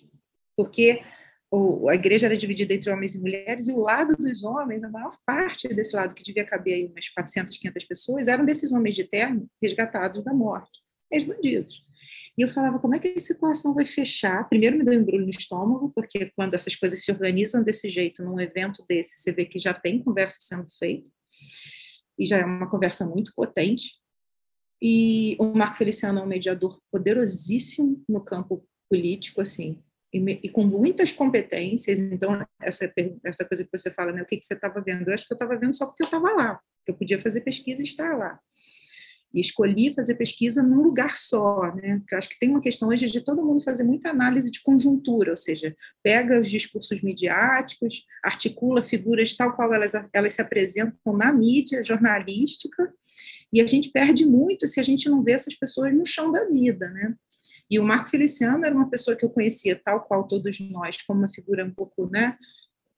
Porque 0.56 1.00
a 1.88 1.94
igreja 1.94 2.26
era 2.26 2.36
dividida 2.36 2.74
entre 2.74 2.90
homens 2.90 3.14
e 3.14 3.20
mulheres, 3.20 3.68
e 3.68 3.72
o 3.72 3.78
lado 3.78 4.16
dos 4.16 4.42
homens, 4.42 4.82
a 4.82 4.90
maior 4.90 5.16
parte 5.24 5.68
desse 5.68 5.94
lado, 5.94 6.14
que 6.14 6.22
devia 6.22 6.44
caber 6.44 6.74
aí 6.74 6.86
umas 6.86 7.08
400, 7.08 7.56
500 7.56 7.84
pessoas, 7.84 8.28
eram 8.28 8.44
desses 8.44 8.72
homens 8.72 8.96
de 8.96 9.04
terno 9.04 9.48
resgatados 9.62 10.22
da 10.24 10.34
morte, 10.34 10.80
ex-bandidos. 11.10 11.86
E 12.38 12.42
eu 12.42 12.48
falava, 12.48 12.78
como 12.78 12.94
é 12.94 13.00
que 13.00 13.08
essa 13.08 13.32
equação 13.32 13.74
vai 13.74 13.84
fechar? 13.84 14.48
Primeiro 14.48 14.78
me 14.78 14.84
deu 14.84 14.94
um 14.94 15.02
embrulho 15.02 15.24
no 15.24 15.30
estômago, 15.30 15.90
porque 15.92 16.26
quando 16.36 16.54
essas 16.54 16.76
coisas 16.76 17.04
se 17.04 17.10
organizam 17.10 17.64
desse 17.64 17.88
jeito, 17.88 18.22
num 18.22 18.38
evento 18.38 18.84
desse, 18.88 19.18
você 19.18 19.32
vê 19.32 19.44
que 19.44 19.58
já 19.58 19.74
tem 19.74 20.00
conversa 20.00 20.38
sendo 20.40 20.68
feita, 20.78 21.10
e 22.16 22.24
já 22.24 22.38
é 22.38 22.44
uma 22.44 22.70
conversa 22.70 23.04
muito 23.04 23.32
potente. 23.34 23.96
E 24.80 25.36
o 25.40 25.46
Marco 25.46 25.78
Feliciano 25.78 26.20
é 26.20 26.22
um 26.22 26.28
mediador 26.28 26.80
poderosíssimo 26.92 28.04
no 28.08 28.20
campo 28.20 28.64
político, 28.88 29.40
assim, 29.40 29.82
e, 30.14 30.18
e 30.44 30.48
com 30.48 30.62
muitas 30.62 31.10
competências. 31.10 31.98
Então, 31.98 32.46
essa, 32.62 32.88
essa 33.24 33.44
coisa 33.44 33.64
que 33.64 33.76
você 33.76 33.90
fala, 33.90 34.12
né, 34.12 34.22
o 34.22 34.24
que, 34.24 34.36
que 34.36 34.44
você 34.44 34.54
estava 34.54 34.80
vendo? 34.80 35.08
Eu 35.08 35.14
acho 35.14 35.26
que 35.26 35.32
eu 35.32 35.36
estava 35.36 35.58
vendo 35.58 35.74
só 35.74 35.86
porque 35.86 36.04
eu 36.04 36.06
estava 36.06 36.30
lá, 36.30 36.60
que 36.86 36.92
eu 36.92 36.96
podia 36.96 37.20
fazer 37.20 37.40
pesquisa 37.40 37.82
e 37.82 37.84
estar 37.84 38.16
lá 38.16 38.38
e 39.32 39.40
escolhi 39.40 39.94
fazer 39.94 40.14
pesquisa 40.14 40.62
num 40.62 40.82
lugar 40.82 41.16
só, 41.16 41.74
né? 41.74 41.98
Porque 41.98 42.14
acho 42.14 42.28
que 42.28 42.38
tem 42.38 42.50
uma 42.50 42.60
questão 42.60 42.88
hoje 42.88 43.06
de 43.06 43.20
todo 43.20 43.44
mundo 43.44 43.62
fazer 43.62 43.84
muita 43.84 44.10
análise 44.10 44.50
de 44.50 44.62
conjuntura, 44.62 45.30
ou 45.30 45.36
seja, 45.36 45.76
pega 46.02 46.40
os 46.40 46.48
discursos 46.48 47.02
midiáticos, 47.02 48.04
articula 48.22 48.82
figuras 48.82 49.36
tal 49.36 49.54
qual 49.54 49.72
elas, 49.74 49.92
elas 50.12 50.32
se 50.32 50.40
apresentam 50.40 51.16
na 51.16 51.32
mídia 51.32 51.82
jornalística, 51.82 52.92
e 53.52 53.60
a 53.60 53.66
gente 53.66 53.90
perde 53.90 54.24
muito 54.26 54.66
se 54.66 54.80
a 54.80 54.82
gente 54.82 55.08
não 55.08 55.22
vê 55.22 55.32
essas 55.32 55.54
pessoas 55.54 55.94
no 55.94 56.04
chão 56.04 56.30
da 56.30 56.44
vida, 56.44 56.88
né? 56.90 57.14
E 57.70 57.78
o 57.78 57.84
Marco 57.84 58.08
Feliciano 58.08 58.64
era 58.64 58.74
uma 58.74 58.88
pessoa 58.88 59.16
que 59.16 59.24
eu 59.24 59.30
conhecia, 59.30 59.78
tal 59.82 60.02
qual 60.02 60.26
todos 60.26 60.58
nós, 60.58 61.02
como 61.02 61.20
uma 61.20 61.28
figura 61.28 61.64
um 61.64 61.70
pouco, 61.70 62.08
né, 62.10 62.36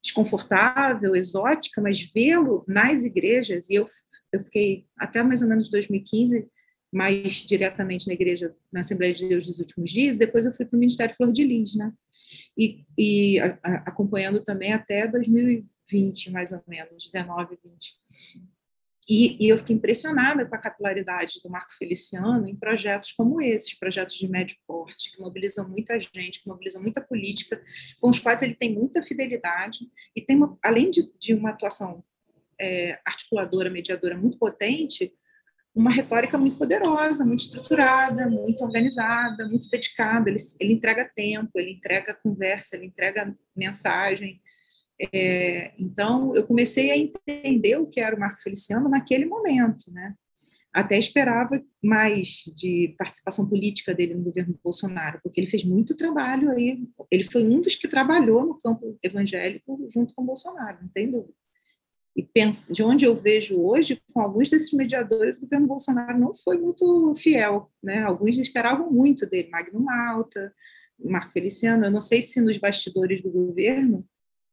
desconfortável, 0.03 1.15
exótica, 1.15 1.81
mas 1.81 2.01
vê-lo 2.01 2.65
nas 2.67 3.05
igrejas, 3.05 3.69
e 3.69 3.75
eu, 3.75 3.87
eu 4.33 4.43
fiquei 4.45 4.87
até 4.99 5.23
mais 5.23 5.43
ou 5.43 5.49
menos 5.49 5.71
2015 5.71 6.49
mais 6.93 7.35
diretamente 7.35 8.09
na 8.09 8.15
igreja, 8.15 8.55
na 8.73 8.81
Assembleia 8.81 9.15
de 9.15 9.29
Deus 9.29 9.47
dos 9.47 9.59
últimos 9.61 9.91
dias, 9.91 10.19
depois 10.19 10.45
eu 10.45 10.53
fui 10.53 10.67
para 10.67 10.77
o 10.77 10.81
Ministério 10.81 11.15
Flor 11.15 11.33
de 11.33 11.45
Lis, 11.45 11.75
né? 11.77 11.93
E, 12.59 12.85
e 12.99 13.39
a, 13.39 13.59
a, 13.63 13.75
acompanhando 13.87 14.43
também 14.43 14.73
até 14.73 15.07
2020, 15.07 16.31
mais 16.31 16.51
ou 16.51 16.61
menos, 16.67 17.05
19, 17.05 17.57
20. 17.65 17.95
E, 19.11 19.45
e, 19.45 19.49
eu 19.49 19.59
fiquei 19.59 19.75
impressionada 19.75 20.47
com 20.47 20.55
a 20.55 20.59
capilaridade 20.59 21.41
do 21.43 21.51
Marco 21.51 21.73
Feliciano 21.77 22.47
em 22.47 22.55
projetos 22.55 23.11
como 23.11 23.43
esses, 23.43 23.75
projetos 23.75 24.15
de 24.15 24.29
médio 24.29 24.57
porte, 24.65 25.11
que 25.11 25.21
mobilizam 25.21 25.69
muita 25.69 25.99
gente, 25.99 26.41
que 26.41 26.49
mobilizam 26.49 26.81
muita 26.81 27.01
política, 27.01 27.61
com 28.01 28.09
os 28.09 28.21
quais 28.21 28.41
ele 28.41 28.55
tem 28.55 28.73
muita 28.73 29.03
fidelidade 29.03 29.81
e 30.15 30.21
tem, 30.21 30.37
uma, 30.37 30.57
além 30.63 30.91
de, 30.91 31.13
de, 31.19 31.35
uma 31.35 31.51
atuação 31.51 32.05
é, 32.61 33.01
articuladora, 33.05 33.69
mediadora 33.69 34.17
muito 34.17 34.39
potente, 34.39 35.13
uma 35.75 35.91
retórica 35.91 36.39
muito 36.39 36.57
poderosa, 36.57 37.25
muito 37.25 37.41
estruturada, 37.41 38.29
muito 38.29 38.63
organizada, 38.63 39.45
muito 39.49 39.69
dedicada. 39.69 40.31
Ele, 40.31 40.39
ele 40.61 40.73
entrega 40.75 41.11
tempo, 41.13 41.51
ele 41.57 41.73
entrega 41.73 42.15
conversa, 42.15 42.77
ele 42.77 42.87
entrega 42.87 43.37
mensagem, 43.57 44.41
é, 45.13 45.73
então, 45.79 46.37
eu 46.37 46.47
comecei 46.47 46.91
a 46.91 46.97
entender 46.97 47.77
o 47.79 47.87
que 47.87 48.01
era 48.01 48.15
o 48.15 48.21
Marco 48.21 48.43
Feliciano 48.43 48.89
naquele 48.89 49.25
momento, 49.25 49.91
né? 49.91 50.15
Até 50.73 50.99
esperava 50.99 51.61
mais 51.83 52.45
de 52.55 52.95
participação 52.99 53.49
política 53.49 53.95
dele 53.95 54.15
no 54.15 54.23
governo 54.23 54.59
Bolsonaro, 54.63 55.19
porque 55.23 55.41
ele 55.41 55.49
fez 55.49 55.65
muito 55.65 55.97
trabalho 55.97 56.51
aí. 56.51 56.87
Ele 57.11 57.25
foi 57.25 57.43
um 57.43 57.61
dos 57.61 57.75
que 57.75 57.89
trabalhou 57.89 58.47
no 58.47 58.59
campo 58.59 58.97
evangélico 59.03 59.89
junto 59.93 60.15
com 60.15 60.25
Bolsonaro, 60.25 60.79
não 60.83 60.89
tem 60.89 61.11
dúvida. 61.11 61.35
E 62.15 62.23
pensa, 62.23 62.73
de 62.73 62.83
onde 62.83 63.05
eu 63.05 63.17
vejo 63.17 63.59
hoje, 63.59 64.01
com 64.13 64.21
alguns 64.21 64.51
desses 64.51 64.73
mediadores, 64.73 65.39
o 65.39 65.43
governo 65.43 65.67
Bolsonaro 65.67 66.19
não 66.19 66.35
foi 66.35 66.59
muito 66.59 67.15
fiel, 67.17 67.71
né? 67.83 68.03
Alguns 68.03 68.37
esperavam 68.37 68.93
muito 68.93 69.27
dele, 69.27 69.49
Magno 69.51 69.81
Malta, 69.81 70.53
Marco 71.03 71.33
Feliciano. 71.33 71.87
Eu 71.87 71.91
não 71.91 72.01
sei 72.01 72.21
se 72.21 72.41
nos 72.41 72.59
bastidores 72.59 73.23
do 73.23 73.31
governo 73.31 74.07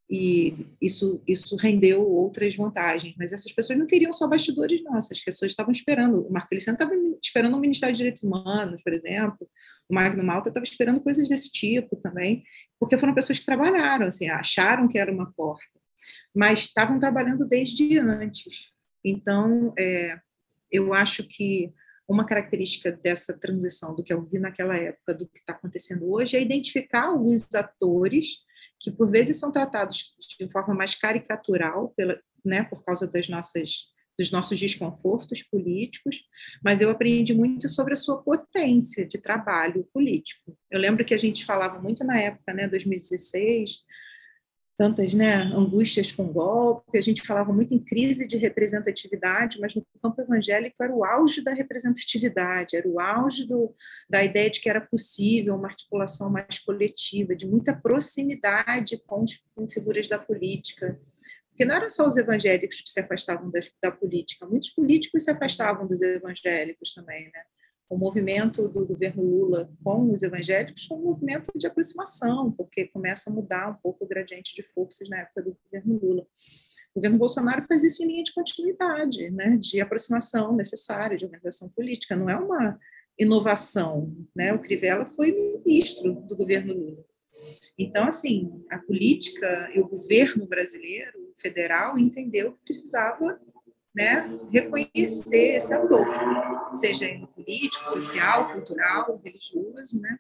e 0.10 0.66
isso, 0.82 1.22
isso 1.28 1.56
rendeu 1.58 2.02
outras 2.02 2.56
vantagens. 2.56 3.14
Mas 3.18 3.34
essas 3.34 3.52
pessoas 3.52 3.78
não 3.78 3.86
queriam 3.86 4.14
só 4.14 4.28
bastidores 4.28 4.84
nossos, 4.84 5.12
as 5.12 5.24
pessoas 5.24 5.52
estavam 5.52 5.72
esperando. 5.72 6.26
O 6.26 6.32
Marco 6.32 6.50
Feliciano 6.50 6.76
estava 6.76 6.94
esperando 7.22 7.56
o 7.56 7.60
Ministério 7.60 7.94
de 7.94 7.98
Direitos 7.98 8.24
Humanos, 8.24 8.82
por 8.82 8.94
exemplo, 8.94 9.50
o 9.90 9.94
Magno 9.94 10.24
Malta 10.24 10.50
estava 10.50 10.64
esperando 10.64 11.02
coisas 11.02 11.28
desse 11.28 11.52
tipo 11.52 11.96
também, 11.96 12.44
porque 12.80 12.98
foram 12.98 13.14
pessoas 13.14 13.40
que 13.40 13.46
trabalharam, 13.46 14.08
assim, 14.08 14.30
acharam 14.30 14.88
que 14.88 14.98
era 14.98 15.12
uma 15.12 15.32
porta, 15.32 15.80
mas 16.36 16.60
estavam 16.60 17.00
trabalhando 17.00 17.46
desde 17.46 17.98
antes. 17.98 18.72
Então, 19.04 19.74
é, 19.78 20.20
eu 20.72 20.94
acho 20.94 21.24
que 21.24 21.74
uma 22.08 22.26
característica 22.26 22.92
dessa 22.92 23.38
transição 23.38 23.96
do 23.96 24.04
que 24.04 24.14
eu 24.14 24.24
vi 24.24 24.40
naquela 24.40 24.76
época, 24.78 25.14
do 25.14 25.28
que 25.28 25.40
está 25.40 25.54
acontecendo 25.54 26.10
hoje, 26.10 26.38
é 26.38 26.42
identificar 26.42 27.06
alguns 27.06 27.54
atores 27.54 28.46
que 28.80 28.92
por 28.92 29.10
vezes 29.10 29.38
são 29.38 29.52
tratados 29.52 30.14
de 30.40 30.50
forma 30.50 30.74
mais 30.74 30.96
caricatural, 30.96 31.94
pela, 31.96 32.20
né, 32.44 32.64
por 32.64 32.84
causa 32.84 33.10
das 33.10 33.28
nossas 33.28 33.88
dos 34.18 34.32
nossos 34.32 34.60
desconfortos 34.60 35.44
políticos, 35.44 36.24
mas 36.64 36.82
eu 36.82 36.90
aprendi 36.90 37.36
muito 37.36 37.70
sobre 37.70 37.94
a 37.94 37.96
sua 37.96 38.22
potência 38.24 39.06
de 39.06 39.20
trabalho 39.20 39.88
político. 39.94 40.58
Eu 40.72 40.80
lembro 40.80 41.06
que 41.06 41.14
a 41.14 41.20
gente 41.20 41.46
falava 41.46 41.80
muito 41.80 42.04
na 42.04 42.20
época, 42.20 42.52
né, 42.52 42.68
2016, 42.68 43.78
tantas 44.78 45.12
né, 45.12 45.34
angústias 45.56 46.12
com 46.12 46.32
golpe, 46.32 46.98
a 46.98 47.02
gente 47.02 47.24
falava 47.24 47.52
muito 47.52 47.74
em 47.74 47.80
crise 47.80 48.28
de 48.28 48.38
representatividade, 48.38 49.60
mas 49.60 49.74
no 49.74 49.84
campo 50.02 50.22
evangélico 50.22 50.82
era 50.82 50.94
o 50.94 51.04
auge 51.04 51.42
da 51.42 51.52
representatividade, 51.52 52.78
era 52.78 52.88
o 52.88 53.00
auge 53.00 53.46
do, 53.46 53.74
da 54.08 54.24
ideia 54.24 54.52
de 54.52 54.62
que 54.62 54.70
era 54.70 54.80
possível 54.80 55.56
uma 55.56 55.68
articulação 55.68 56.30
mais 56.30 56.60
coletiva, 56.60 57.36
de 57.36 57.48
muita 57.48 57.76
proximidade 57.76 59.02
com, 59.08 59.26
com 59.56 59.68
figuras 59.68 60.08
da 60.08 60.20
política. 60.20 61.00
Porque 61.50 61.66
não 61.66 61.76
eram 61.76 61.90
só 61.90 62.08
os 62.08 62.16
evangélicos 62.16 62.80
que 62.80 62.92
se 62.92 63.00
afastavam 63.00 63.50
da, 63.50 63.60
da 63.82 63.92
política, 63.92 64.46
muitos 64.46 64.70
políticos 64.70 65.24
se 65.24 65.32
afastavam 65.32 65.88
dos 65.88 66.00
evangélicos 66.04 66.94
também, 66.94 67.32
né? 67.34 67.42
O 67.90 67.98
movimento 67.98 68.68
do 68.68 68.86
governo 68.86 69.24
Lula 69.24 69.70
com 69.84 70.12
os 70.12 70.22
evangélicos 70.22 70.86
foi 70.86 70.98
um 70.98 71.04
movimento 71.04 71.52
de 71.56 71.66
aproximação, 71.66 72.52
porque 72.52 72.88
começa 72.88 73.30
a 73.30 73.34
mudar 73.34 73.70
um 73.70 73.76
pouco 73.76 74.04
o 74.04 74.08
gradiente 74.08 74.54
de 74.56 74.64
forças 74.64 75.08
na 75.10 75.20
época 75.20 75.44
do 75.44 75.58
governo 75.64 76.00
Lula. 76.00 76.28
O 76.94 77.00
governo 77.00 77.18
Bolsonaro 77.18 77.64
faz 77.64 77.84
isso 77.84 78.04
em 78.04 78.08
linha 78.08 78.24
de 78.24 78.34
continuidade, 78.34 79.30
né, 79.30 79.58
de 79.58 79.80
aproximação 79.80 80.56
necessária, 80.56 81.16
de 81.16 81.26
organização 81.26 81.70
política. 81.70 82.16
Não 82.16 82.30
é 82.30 82.36
uma 82.36 82.78
inovação, 83.18 84.16
né? 84.36 84.54
O 84.54 84.60
Crivella 84.60 85.06
foi 85.06 85.32
ministro 85.32 86.14
do 86.14 86.36
governo 86.36 86.74
Lula. 86.74 87.06
Então, 87.78 88.06
assim, 88.06 88.64
a 88.70 88.78
política 88.80 89.70
e 89.74 89.80
o 89.80 89.88
governo 89.88 90.46
brasileiro, 90.48 91.34
federal, 91.40 91.98
entendeu 91.98 92.54
que 92.54 92.66
precisava 92.66 93.40
né, 93.98 94.30
reconhecer 94.52 95.56
esse 95.56 95.74
autor, 95.74 96.06
seja 96.76 97.06
ele 97.06 97.26
político, 97.26 97.90
social, 97.90 98.54
cultural, 98.54 99.20
religioso, 99.26 100.00
né? 100.00 100.20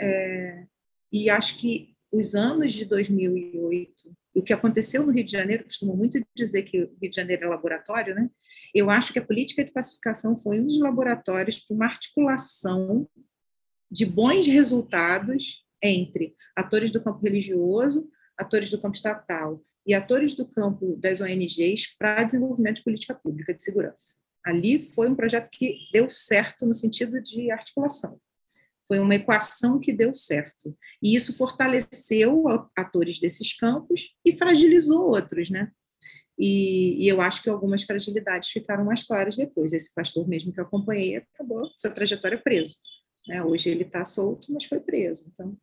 É, 0.00 0.64
e 1.12 1.28
acho 1.28 1.58
que 1.58 1.94
os 2.10 2.34
anos 2.34 2.72
de 2.72 2.86
2008, 2.86 3.92
o 4.34 4.42
que 4.42 4.54
aconteceu 4.54 5.04
no 5.04 5.12
Rio 5.12 5.22
de 5.22 5.32
Janeiro, 5.32 5.64
costumo 5.64 5.94
muito 5.94 6.18
dizer 6.34 6.62
que 6.62 6.82
o 6.82 6.96
Rio 6.98 7.10
de 7.10 7.16
Janeiro 7.16 7.44
é 7.44 7.48
laboratório, 7.48 8.14
né? 8.14 8.30
Eu 8.74 8.88
acho 8.88 9.12
que 9.12 9.18
a 9.18 9.24
política 9.24 9.62
de 9.62 9.70
pacificação 9.70 10.38
foi 10.38 10.58
um 10.58 10.66
dos 10.66 10.80
laboratórios 10.80 11.60
para 11.60 11.74
uma 11.74 11.84
articulação 11.84 13.06
de 13.90 14.06
bons 14.06 14.46
resultados 14.46 15.62
entre 15.82 16.34
atores 16.56 16.90
do 16.90 17.02
campo 17.02 17.20
religioso, 17.20 18.08
atores 18.38 18.70
do 18.70 18.80
campo 18.80 18.96
estatal 18.96 19.62
e 19.86 19.94
atores 19.94 20.34
do 20.34 20.46
campo 20.46 20.96
das 20.96 21.20
ONGs 21.20 21.96
para 21.98 22.24
desenvolvimento 22.24 22.76
de 22.76 22.84
política 22.84 23.14
pública 23.14 23.52
de 23.52 23.62
segurança. 23.62 24.14
Ali 24.44 24.90
foi 24.94 25.08
um 25.08 25.14
projeto 25.14 25.48
que 25.50 25.76
deu 25.92 26.08
certo 26.10 26.66
no 26.66 26.74
sentido 26.74 27.22
de 27.22 27.50
articulação. 27.50 28.20
Foi 28.86 28.98
uma 28.98 29.14
equação 29.14 29.80
que 29.80 29.92
deu 29.92 30.14
certo. 30.14 30.76
E 31.02 31.16
isso 31.16 31.36
fortaleceu 31.36 32.44
atores 32.76 33.18
desses 33.18 33.56
campos 33.56 34.14
e 34.24 34.36
fragilizou 34.36 35.08
outros, 35.08 35.48
né? 35.48 35.70
E, 36.38 37.04
e, 37.04 37.08
eu 37.08 37.20
acho 37.20 37.42
que 37.42 37.48
algumas 37.48 37.84
fragilidades 37.84 38.48
ficaram 38.50 38.84
mais 38.84 39.04
claras 39.04 39.36
depois. 39.36 39.72
Esse 39.72 39.94
pastor 39.94 40.28
mesmo 40.28 40.52
que 40.52 40.60
eu 40.60 40.64
acompanhei 40.64 41.16
acabou 41.16 41.70
sua 41.76 41.90
trajetória 41.90 42.36
preso. 42.36 42.76
Né? 43.26 43.42
Hoje 43.42 43.70
ele 43.70 43.84
está 43.84 44.04
solto, 44.04 44.52
mas 44.52 44.64
foi 44.64 44.80
preso. 44.80 45.24
Então, 45.32 45.56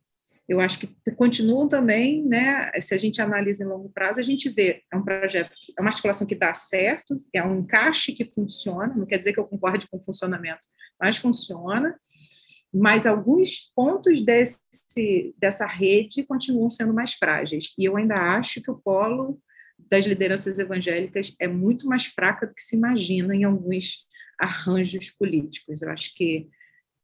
eu 0.48 0.60
acho 0.60 0.78
que 0.78 0.88
continuam 1.16 1.68
também, 1.68 2.24
né? 2.24 2.70
Se 2.80 2.94
a 2.94 2.98
gente 2.98 3.22
analisa 3.22 3.64
em 3.64 3.66
longo 3.66 3.88
prazo, 3.90 4.20
a 4.20 4.22
gente 4.22 4.50
vê 4.50 4.82
é 4.92 4.96
um 4.96 5.04
projeto, 5.04 5.52
que, 5.60 5.72
é 5.78 5.80
uma 5.80 5.90
articulação 5.90 6.26
que 6.26 6.34
dá 6.34 6.52
certo, 6.52 7.14
é 7.32 7.44
um 7.44 7.60
encaixe 7.60 8.12
que 8.12 8.24
funciona. 8.24 8.94
Não 8.94 9.06
quer 9.06 9.18
dizer 9.18 9.32
que 9.32 9.40
eu 9.40 9.46
concorde 9.46 9.88
com 9.88 9.98
o 9.98 10.02
funcionamento, 10.02 10.66
mas 11.00 11.16
funciona. 11.16 11.96
Mas 12.74 13.06
alguns 13.06 13.70
pontos 13.74 14.20
desse, 14.24 15.34
dessa 15.38 15.66
rede 15.66 16.24
continuam 16.24 16.70
sendo 16.70 16.92
mais 16.92 17.14
frágeis. 17.14 17.72
E 17.78 17.84
eu 17.84 17.96
ainda 17.96 18.14
acho 18.14 18.60
que 18.60 18.70
o 18.70 18.78
polo 18.78 19.38
das 19.90 20.06
lideranças 20.06 20.58
evangélicas 20.58 21.34
é 21.38 21.46
muito 21.46 21.86
mais 21.86 22.06
fraca 22.06 22.46
do 22.46 22.54
que 22.54 22.62
se 22.62 22.76
imagina 22.76 23.34
em 23.34 23.44
alguns 23.44 24.06
arranjos 24.40 25.10
políticos. 25.10 25.82
Eu 25.82 25.90
acho 25.90 26.14
que 26.14 26.48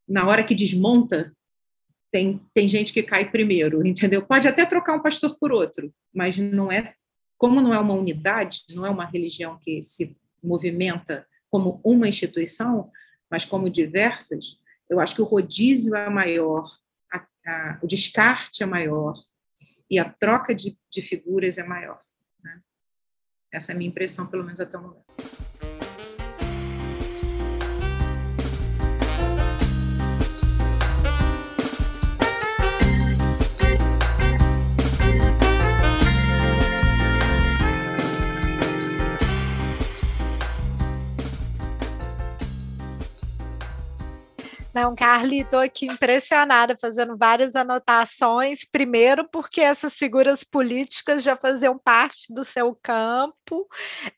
na 0.08 0.26
hora 0.26 0.42
que 0.42 0.54
desmonta, 0.54 1.32
tem, 2.10 2.40
tem 2.54 2.68
gente 2.68 2.92
que 2.92 3.02
cai 3.02 3.30
primeiro, 3.30 3.86
entendeu? 3.86 4.24
Pode 4.24 4.48
até 4.48 4.64
trocar 4.64 4.94
um 4.94 5.02
pastor 5.02 5.36
por 5.38 5.52
outro, 5.52 5.92
mas 6.12 6.36
não 6.38 6.70
é, 6.72 6.94
como 7.36 7.60
não 7.60 7.72
é 7.72 7.78
uma 7.78 7.94
unidade, 7.94 8.62
não 8.70 8.86
é 8.86 8.90
uma 8.90 9.04
religião 9.04 9.58
que 9.58 9.82
se 9.82 10.16
movimenta 10.42 11.26
como 11.50 11.80
uma 11.84 12.08
instituição, 12.08 12.90
mas 13.30 13.44
como 13.44 13.70
diversas, 13.70 14.58
eu 14.88 15.00
acho 15.00 15.14
que 15.14 15.22
o 15.22 15.26
rodízio 15.26 15.94
é 15.94 16.08
maior, 16.08 16.64
a, 17.12 17.26
a, 17.46 17.78
o 17.82 17.86
descarte 17.86 18.62
é 18.62 18.66
maior 18.66 19.14
e 19.90 19.98
a 19.98 20.04
troca 20.04 20.54
de, 20.54 20.78
de 20.90 21.02
figuras 21.02 21.58
é 21.58 21.62
maior. 21.62 22.00
Né? 22.42 22.60
Essa 23.52 23.72
é 23.72 23.74
a 23.74 23.78
minha 23.78 23.88
impressão, 23.88 24.26
pelo 24.26 24.44
menos 24.44 24.60
até 24.60 24.76
o 24.78 24.82
momento. 24.82 25.07
Não, 44.80 44.94
Carly, 44.94 45.40
estou 45.40 45.58
aqui 45.58 45.86
impressionada, 45.86 46.76
fazendo 46.80 47.16
várias 47.16 47.56
anotações. 47.56 48.60
Primeiro, 48.64 49.28
porque 49.28 49.60
essas 49.60 49.96
figuras 49.96 50.44
políticas 50.44 51.20
já 51.24 51.34
faziam 51.36 51.76
parte 51.76 52.32
do 52.32 52.44
seu 52.44 52.78
campo, 52.80 53.66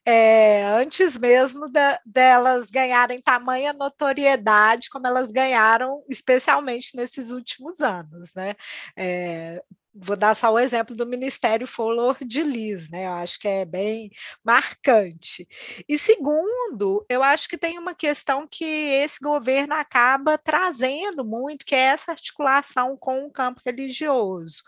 é, 0.05 0.63
antes 0.65 1.17
mesmo 1.17 1.67
da, 1.67 1.99
delas 2.05 2.69
ganharem 2.69 3.19
tamanha 3.19 3.73
notoriedade 3.73 4.91
como 4.91 5.07
elas 5.07 5.31
ganharam, 5.31 6.03
especialmente 6.07 6.95
nesses 6.95 7.31
últimos 7.31 7.79
anos. 7.81 8.31
Né? 8.35 8.55
É, 8.95 9.63
vou 9.93 10.15
dar 10.15 10.35
só 10.35 10.51
o 10.51 10.59
exemplo 10.59 10.95
do 10.95 11.05
Ministério 11.05 11.67
Flor 11.67 12.17
de 12.21 12.43
Lis, 12.43 12.89
né? 12.89 13.05
Eu 13.07 13.13
acho 13.13 13.39
que 13.39 13.47
é 13.47 13.65
bem 13.65 14.09
marcante. 14.43 15.47
E 15.87 15.99
segundo, 15.99 17.05
eu 17.09 17.21
acho 17.21 17.49
que 17.49 17.57
tem 17.57 17.77
uma 17.77 17.93
questão 17.93 18.47
que 18.49 18.65
esse 18.65 19.19
governo 19.21 19.73
acaba 19.73 20.37
trazendo 20.37 21.25
muito, 21.25 21.65
que 21.65 21.75
é 21.75 21.79
essa 21.79 22.11
articulação 22.11 22.95
com 22.97 23.25
o 23.25 23.31
campo 23.31 23.61
religioso. 23.65 24.63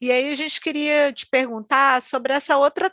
E 0.00 0.12
aí 0.12 0.30
a 0.30 0.34
gente 0.34 0.60
queria 0.60 1.12
te 1.12 1.26
perguntar 1.26 2.02
sobre 2.02 2.32
essa 2.32 2.56
outra 2.58 2.92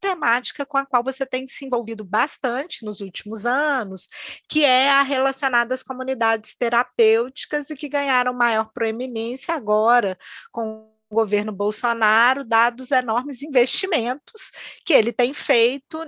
temática 0.00 0.66
com 0.66 0.76
a 0.76 0.84
qual 0.84 1.02
você 1.02 1.24
tem 1.24 1.46
se 1.46 1.64
envolvido 1.64 2.04
bastante 2.04 2.84
nos 2.84 3.00
últimos 3.00 3.46
anos, 3.46 4.06
que 4.48 4.62
é 4.62 4.90
a 4.90 5.02
relacionada 5.02 5.74
às 5.74 5.82
comunidades 5.82 6.54
terapêuticas 6.56 7.70
e 7.70 7.74
que 7.76 7.88
ganharam 7.88 8.34
maior 8.34 8.70
proeminência 8.72 9.54
agora 9.54 10.18
com 10.52 10.93
governo 11.10 11.52
Bolsonaro, 11.52 12.44
dados 12.44 12.90
enormes 12.90 13.42
investimentos 13.42 14.50
que 14.84 14.92
ele 14.92 15.12
tem 15.12 15.32
feito 15.32 15.98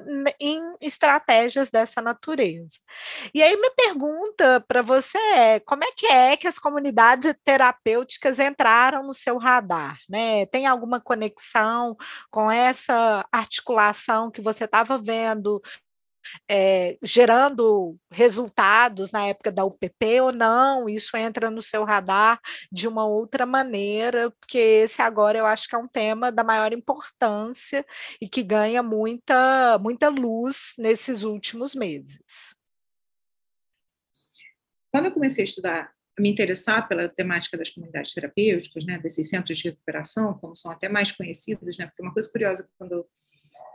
em 0.40 0.60
estratégias 0.80 1.70
dessa 1.70 2.00
natureza. 2.00 2.78
E 3.34 3.42
aí 3.42 3.56
minha 3.56 3.72
pergunta 3.76 4.64
para 4.66 4.82
você 4.82 5.18
é, 5.18 5.60
como 5.60 5.84
é 5.84 5.92
que 5.92 6.06
é 6.06 6.36
que 6.36 6.48
as 6.48 6.58
comunidades 6.58 7.34
terapêuticas 7.44 8.38
entraram 8.38 9.06
no 9.06 9.14
seu 9.14 9.38
radar? 9.38 9.98
Né? 10.08 10.46
Tem 10.46 10.66
alguma 10.66 11.00
conexão 11.00 11.96
com 12.30 12.50
essa 12.50 13.24
articulação 13.30 14.30
que 14.30 14.40
você 14.40 14.64
estava 14.64 14.98
vendo 14.98 15.62
é, 16.48 16.96
gerando 17.02 17.96
resultados 18.10 19.12
na 19.12 19.26
época 19.26 19.50
da 19.50 19.64
UPP 19.64 20.20
ou 20.20 20.32
não, 20.32 20.88
isso 20.88 21.16
entra 21.16 21.50
no 21.50 21.62
seu 21.62 21.84
radar 21.84 22.40
de 22.70 22.88
uma 22.88 23.06
outra 23.06 23.46
maneira, 23.46 24.30
porque 24.30 24.58
esse 24.58 25.00
agora 25.02 25.38
eu 25.38 25.46
acho 25.46 25.68
que 25.68 25.74
é 25.74 25.78
um 25.78 25.88
tema 25.88 26.30
da 26.30 26.44
maior 26.44 26.72
importância 26.72 27.84
e 28.20 28.28
que 28.28 28.42
ganha 28.42 28.82
muita, 28.82 29.78
muita 29.78 30.08
luz 30.08 30.72
nesses 30.78 31.24
últimos 31.24 31.74
meses. 31.74 32.54
Quando 34.92 35.06
eu 35.06 35.12
comecei 35.12 35.44
a 35.44 35.44
estudar, 35.44 35.92
a 36.18 36.22
me 36.22 36.30
interessar 36.30 36.88
pela 36.88 37.08
temática 37.08 37.58
das 37.58 37.68
comunidades 37.68 38.14
terapêuticas, 38.14 38.86
né, 38.86 38.98
desses 38.98 39.28
centros 39.28 39.58
de 39.58 39.68
recuperação, 39.68 40.32
como 40.38 40.56
são 40.56 40.70
até 40.70 40.88
mais 40.88 41.12
conhecidos, 41.12 41.76
né, 41.76 41.86
porque 41.86 42.02
uma 42.02 42.14
coisa 42.14 42.30
curiosa 42.30 42.68
quando 42.78 43.06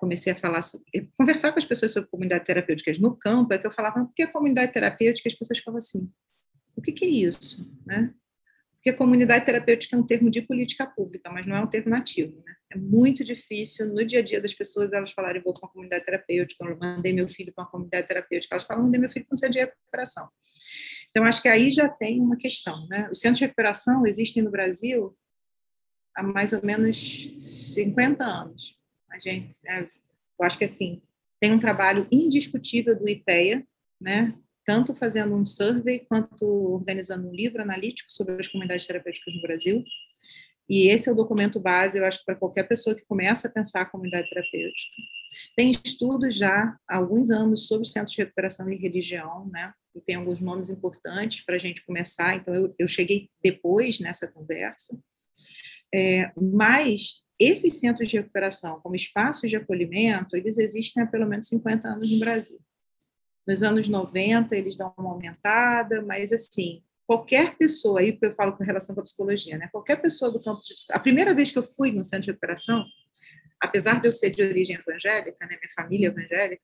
comecei 0.01 0.33
a 0.33 0.35
falar 0.35 0.63
sobre, 0.63 1.11
conversar 1.15 1.51
com 1.51 1.59
as 1.59 1.65
pessoas 1.65 1.93
sobre 1.93 2.09
comunidades 2.09 2.47
terapêuticas 2.47 2.97
no 2.97 3.15
campo, 3.15 3.53
é 3.53 3.59
que 3.59 3.67
eu 3.67 3.71
falava, 3.71 4.03
por 4.03 4.13
que 4.15 4.25
comunidade 4.25 4.73
terapêutica? 4.73 5.29
As 5.29 5.35
pessoas 5.35 5.59
ficavam 5.59 5.77
assim, 5.77 6.11
o 6.75 6.81
que, 6.81 6.91
que 6.91 7.05
é 7.05 7.07
isso? 7.07 7.71
Né? 7.85 8.11
Porque 8.73 8.93
comunidade 8.93 9.45
terapêutica 9.45 9.95
é 9.95 9.99
um 9.99 10.05
termo 10.05 10.31
de 10.31 10.41
política 10.41 10.87
pública, 10.87 11.29
mas 11.29 11.45
não 11.45 11.55
é 11.55 11.61
um 11.61 11.67
termo 11.67 11.91
nativo. 11.91 12.35
Né? 12.43 12.55
É 12.71 12.77
muito 12.79 13.23
difícil, 13.23 13.93
no 13.93 14.03
dia 14.03 14.19
a 14.19 14.23
dia 14.23 14.41
das 14.41 14.55
pessoas, 14.55 14.91
elas 14.91 15.11
falarem, 15.11 15.39
vou 15.39 15.53
para 15.53 15.67
uma 15.67 15.71
comunidade 15.71 16.03
terapêutica, 16.03 16.65
eu 16.65 16.75
mandei 16.79 17.13
meu 17.13 17.29
filho 17.29 17.53
para 17.53 17.63
uma 17.63 17.69
comunidade 17.69 18.07
terapêutica, 18.07 18.55
elas 18.55 18.65
falam, 18.65 18.85
mandei 18.85 18.99
meu 18.99 19.09
filho 19.09 19.25
para 19.27 19.35
um 19.35 19.37
centro 19.37 19.53
de 19.53 19.59
recuperação. 19.59 20.27
Então, 21.11 21.23
acho 21.25 21.43
que 21.43 21.47
aí 21.47 21.69
já 21.69 21.87
tem 21.87 22.19
uma 22.19 22.37
questão. 22.37 22.87
Né? 22.87 23.07
Os 23.11 23.19
centros 23.19 23.37
de 23.37 23.45
recuperação 23.45 24.07
existem 24.07 24.41
no 24.41 24.49
Brasil 24.49 25.15
há 26.15 26.23
mais 26.23 26.53
ou 26.53 26.65
menos 26.65 27.35
50 27.39 28.23
anos. 28.23 28.80
A 29.11 29.19
gente, 29.19 29.55
é, 29.65 29.81
eu 29.81 30.45
acho 30.45 30.57
que 30.57 30.65
assim 30.65 31.01
tem 31.41 31.51
um 31.51 31.59
trabalho 31.59 32.07
indiscutível 32.11 32.97
do 32.97 33.09
IPEA, 33.09 33.65
né? 33.99 34.37
Tanto 34.63 34.93
fazendo 34.93 35.35
um 35.35 35.43
survey 35.43 35.99
quanto 35.99 36.45
organizando 36.45 37.27
um 37.27 37.33
livro 37.33 37.63
analítico 37.63 38.11
sobre 38.11 38.39
as 38.39 38.47
comunidades 38.47 38.85
terapêuticas 38.85 39.33
no 39.33 39.41
Brasil. 39.41 39.83
E 40.69 40.87
esse 40.87 41.09
é 41.09 41.11
o 41.11 41.15
documento 41.15 41.59
base, 41.59 41.97
eu 41.97 42.05
acho, 42.05 42.23
para 42.23 42.35
qualquer 42.35 42.63
pessoa 42.63 42.95
que 42.95 43.03
começa 43.05 43.47
a 43.47 43.51
pensar 43.51 43.81
a 43.81 43.85
comunidade 43.85 44.29
terapêutica. 44.29 44.95
Tem 45.55 45.71
estudos 45.71 46.35
já 46.35 46.77
há 46.87 46.97
alguns 46.97 47.31
anos 47.31 47.67
sobre 47.67 47.87
centros 47.87 48.15
de 48.15 48.21
recuperação 48.21 48.69
e 48.71 48.77
religião, 48.77 49.47
né? 49.47 49.73
E 49.95 49.99
tem 49.99 50.15
alguns 50.15 50.39
nomes 50.39 50.69
importantes 50.69 51.43
para 51.43 51.55
a 51.55 51.59
gente 51.59 51.83
começar. 51.83 52.35
Então, 52.35 52.53
eu, 52.53 52.73
eu 52.77 52.87
cheguei 52.87 53.29
depois 53.43 53.99
nessa 53.99 54.27
conversa. 54.27 54.97
É, 55.93 56.31
mas 56.39 57.25
esses 57.43 57.79
centros 57.79 58.09
de 58.09 58.17
recuperação, 58.17 58.79
como 58.81 58.95
espaços 58.95 59.49
de 59.49 59.55
acolhimento, 59.55 60.35
eles 60.35 60.57
existem 60.57 61.03
há 61.03 61.07
pelo 61.07 61.27
menos 61.27 61.47
50 61.47 61.87
anos 61.87 62.11
no 62.11 62.19
Brasil. 62.19 62.59
Nos 63.47 63.63
anos 63.63 63.87
90, 63.87 64.55
eles 64.55 64.75
dão 64.75 64.93
uma 64.97 65.11
aumentada, 65.11 66.01
mas, 66.01 66.31
assim, 66.31 66.83
qualquer 67.07 67.57
pessoa, 67.57 67.99
aí 67.99 68.17
eu 68.21 68.33
falo 68.33 68.55
com 68.55 68.63
relação 68.63 68.95
a 68.97 69.01
psicologia, 69.01 69.57
né? 69.57 69.67
Qualquer 69.71 70.01
pessoa 70.01 70.31
do 70.31 70.41
campo 70.43 70.61
de 70.61 70.73
A 70.91 70.99
primeira 70.99 71.33
vez 71.33 71.51
que 71.51 71.57
eu 71.57 71.63
fui 71.63 71.91
no 71.91 72.03
centro 72.03 72.25
de 72.25 72.31
recuperação, 72.31 72.85
apesar 73.59 73.99
de 73.99 74.07
eu 74.07 74.11
ser 74.11 74.29
de 74.29 74.43
origem 74.43 74.77
evangélica, 74.77 75.45
né, 75.45 75.57
minha 75.59 75.73
família 75.75 76.07
é 76.07 76.11
evangélica, 76.11 76.63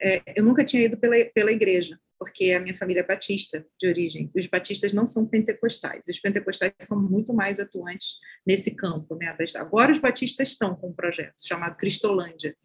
é, 0.00 0.22
eu 0.36 0.44
nunca 0.44 0.64
tinha 0.64 0.84
ido 0.84 0.96
pela, 0.96 1.16
pela 1.34 1.52
igreja, 1.52 1.98
porque 2.18 2.52
a 2.52 2.60
minha 2.60 2.74
família 2.74 3.00
é 3.00 3.06
batista 3.06 3.64
de 3.78 3.88
origem. 3.88 4.30
Os 4.34 4.46
batistas 4.46 4.92
não 4.92 5.06
são 5.06 5.26
pentecostais. 5.26 6.06
Os 6.08 6.18
pentecostais 6.18 6.72
são 6.80 7.00
muito 7.00 7.32
mais 7.32 7.60
atuantes 7.60 8.16
nesse 8.46 8.74
campo. 8.74 9.14
Né? 9.14 9.34
Agora 9.56 9.92
os 9.92 9.98
batistas 9.98 10.48
estão 10.48 10.74
com 10.74 10.88
um 10.88 10.92
projeto 10.92 11.34
chamado 11.38 11.76
Cristolândia, 11.76 12.56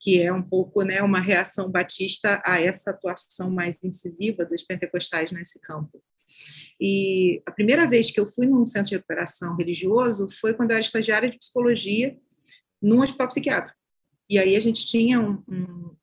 que 0.00 0.20
é 0.20 0.32
um 0.32 0.42
pouco 0.42 0.82
né, 0.82 1.02
uma 1.02 1.20
reação 1.20 1.70
batista 1.70 2.42
a 2.44 2.60
essa 2.60 2.90
atuação 2.90 3.50
mais 3.50 3.82
incisiva 3.84 4.44
dos 4.44 4.62
pentecostais 4.62 5.30
nesse 5.30 5.60
campo. 5.60 6.02
E 6.80 7.42
a 7.46 7.52
primeira 7.52 7.88
vez 7.88 8.10
que 8.10 8.18
eu 8.18 8.26
fui 8.26 8.46
num 8.46 8.66
centro 8.66 8.90
de 8.90 8.96
recuperação 8.96 9.56
religioso 9.56 10.28
foi 10.40 10.54
quando 10.54 10.70
eu 10.70 10.76
era 10.76 10.84
estagiária 10.84 11.28
de 11.28 11.38
psicologia 11.38 12.16
num 12.82 13.00
hospital 13.02 13.28
psiquiátrico. 13.28 13.78
E 14.28 14.38
aí 14.38 14.56
a 14.56 14.60
gente 14.60 14.86
tinha 14.86 15.20
um, 15.20 15.42
um 15.48 15.94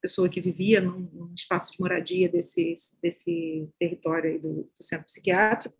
pessoa 0.00 0.28
que 0.28 0.40
vivia 0.40 0.80
num, 0.80 1.08
num, 1.12 1.32
espaço 1.34 1.72
de 1.72 1.80
moradia 1.80 2.28
desse, 2.28 2.74
desse 3.02 3.68
território 3.78 4.40
do, 4.40 4.70
do, 4.74 4.82
centro 4.82 5.06
psiquiátrico 5.06 5.74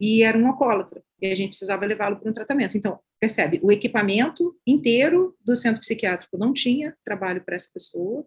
e 0.00 0.22
era 0.22 0.36
um 0.36 0.46
alcoólatra 0.46 1.02
e 1.20 1.26
a 1.26 1.34
gente 1.34 1.50
precisava 1.50 1.86
levá-lo 1.86 2.16
para 2.16 2.30
um 2.30 2.32
tratamento. 2.32 2.76
Então, 2.76 2.98
percebe, 3.18 3.60
o 3.62 3.70
equipamento 3.70 4.56
inteiro 4.66 5.36
do 5.44 5.54
centro 5.54 5.80
psiquiátrico 5.80 6.38
não 6.38 6.52
tinha 6.52 6.96
trabalho 7.04 7.42
para 7.44 7.56
essa 7.56 7.70
pessoa 7.72 8.26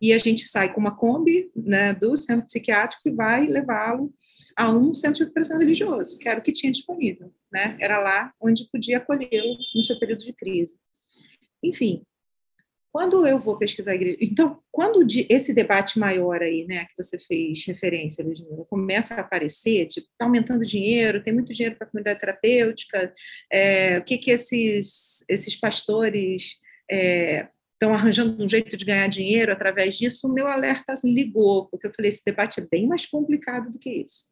e 0.00 0.12
a 0.12 0.18
gente 0.18 0.46
sai 0.46 0.72
com 0.72 0.80
uma 0.80 0.96
Kombi 0.96 1.50
né, 1.56 1.94
do 1.94 2.16
centro 2.16 2.46
psiquiátrico 2.46 3.08
e 3.08 3.12
vai 3.12 3.46
levá-lo 3.46 4.12
a 4.56 4.70
um 4.70 4.94
centro 4.94 5.18
de 5.18 5.24
recuperação 5.24 5.58
religioso, 5.58 6.18
que 6.18 6.28
era 6.28 6.38
o 6.38 6.42
que 6.42 6.52
tinha 6.52 6.70
disponível, 6.70 7.32
né? 7.50 7.76
Era 7.80 7.98
lá 7.98 8.32
onde 8.40 8.68
podia 8.70 8.98
acolhê-lo 8.98 9.56
no 9.74 9.82
seu 9.82 9.98
período 9.98 10.22
de 10.22 10.32
crise. 10.32 10.76
Enfim, 11.62 12.04
quando 12.92 13.26
eu 13.26 13.38
vou 13.38 13.56
pesquisar 13.56 13.92
a 13.92 13.94
igreja, 13.94 14.18
então, 14.20 14.60
quando 14.70 15.04
esse 15.30 15.54
debate 15.54 15.98
maior 15.98 16.42
aí, 16.42 16.66
né, 16.66 16.84
que 16.84 16.94
você 16.96 17.18
fez 17.18 17.64
referência, 17.66 18.22
Ludmila, 18.22 18.66
começa 18.66 19.14
a 19.14 19.20
aparecer, 19.20 19.86
tipo, 19.86 20.06
está 20.08 20.26
aumentando 20.26 20.62
dinheiro, 20.62 21.22
tem 21.22 21.32
muito 21.32 21.54
dinheiro 21.54 21.74
para 21.76 21.86
a 21.86 21.90
comunidade 21.90 22.20
terapêutica, 22.20 23.14
é, 23.50 23.98
o 23.98 24.04
que 24.04 24.18
que 24.18 24.30
esses, 24.30 25.24
esses 25.26 25.56
pastores 25.56 26.60
estão 26.90 27.92
é, 27.92 27.94
arranjando 27.94 28.44
um 28.44 28.48
jeito 28.48 28.76
de 28.76 28.84
ganhar 28.84 29.08
dinheiro 29.08 29.52
através 29.52 29.96
disso, 29.96 30.28
o 30.28 30.32
meu 30.32 30.46
alerta 30.46 30.92
ligou, 31.02 31.68
porque 31.68 31.86
eu 31.86 31.94
falei, 31.94 32.10
esse 32.10 32.22
debate 32.22 32.60
é 32.60 32.66
bem 32.70 32.86
mais 32.86 33.06
complicado 33.06 33.70
do 33.70 33.78
que 33.78 33.90
isso. 33.90 34.31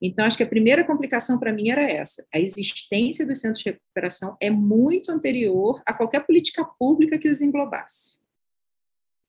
Então, 0.00 0.24
acho 0.24 0.36
que 0.36 0.42
a 0.42 0.48
primeira 0.48 0.82
complicação 0.82 1.38
para 1.38 1.52
mim 1.52 1.68
era 1.68 1.82
essa. 1.82 2.26
A 2.32 2.40
existência 2.40 3.26
dos 3.26 3.40
centros 3.40 3.62
de 3.62 3.70
recuperação 3.70 4.36
é 4.40 4.48
muito 4.48 5.12
anterior 5.12 5.82
a 5.84 5.92
qualquer 5.92 6.24
política 6.24 6.64
pública 6.64 7.18
que 7.18 7.28
os 7.28 7.42
englobasse. 7.42 8.18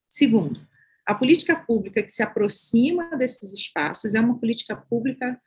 Segundo, 0.10 0.66
a 1.06 1.14
política 1.14 1.56
pública 1.56 2.02
que 2.02 2.12
se 2.12 2.24
aproxima 2.24 3.18
desses 3.18 3.52
espaços 3.52 4.16
é 4.16 4.20
uma 4.20 4.40
política 4.40 4.76
pública 4.76 5.40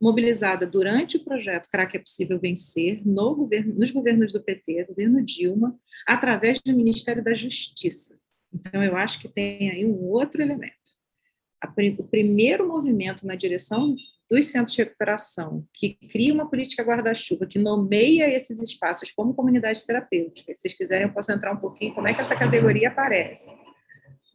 mobilizada 0.00 0.66
durante 0.66 1.18
o 1.18 1.24
projeto 1.24 1.68
que 1.70 1.96
é 1.96 2.00
possível 2.00 2.40
vencer 2.40 3.06
no 3.06 3.34
governo, 3.34 3.74
nos 3.74 3.90
governos 3.90 4.32
do 4.32 4.42
PT, 4.42 4.84
governo 4.84 5.22
Dilma, 5.22 5.78
através 6.06 6.58
do 6.60 6.74
Ministério 6.74 7.22
da 7.22 7.34
Justiça. 7.34 8.18
Então, 8.52 8.82
eu 8.82 8.96
acho 8.96 9.20
que 9.20 9.28
tem 9.28 9.70
aí 9.70 9.84
um 9.84 10.04
outro 10.04 10.40
elemento. 10.40 10.74
o 11.98 12.04
primeiro 12.04 12.66
movimento 12.66 13.26
na 13.26 13.34
direção 13.34 13.94
dos 14.30 14.46
centros 14.46 14.76
de 14.76 14.84
recuperação, 14.84 15.66
que 15.74 15.94
cria 16.08 16.32
uma 16.32 16.48
política 16.48 16.84
guarda-chuva, 16.84 17.46
que 17.46 17.58
nomeia 17.58 18.28
esses 18.28 18.62
espaços 18.62 19.10
como 19.10 19.34
comunidade 19.34 19.84
terapêutica. 19.84 20.54
Se 20.54 20.60
vocês 20.60 20.74
quiserem, 20.74 21.08
eu 21.08 21.12
posso 21.12 21.32
entrar 21.32 21.52
um 21.52 21.56
pouquinho 21.56 21.92
como 21.92 22.06
é 22.06 22.14
que 22.14 22.20
essa 22.20 22.36
categoria 22.36 22.88
aparece. 22.88 23.50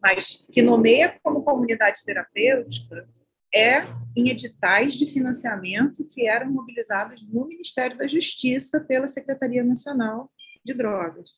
Mas 0.01 0.45
que 0.51 0.61
nomeia 0.61 1.17
como 1.23 1.43
comunidade 1.43 2.03
terapêutica 2.03 3.07
é 3.53 3.87
em 4.17 4.29
editais 4.29 4.95
de 4.95 5.05
financiamento 5.05 6.05
que 6.09 6.27
eram 6.27 6.51
mobilizados 6.51 7.25
no 7.25 7.47
Ministério 7.47 7.97
da 7.97 8.05
Justiça 8.05 8.81
pela 8.81 9.07
Secretaria 9.07 9.63
Nacional 9.63 10.29
de 10.63 10.73
Drogas. 10.73 11.29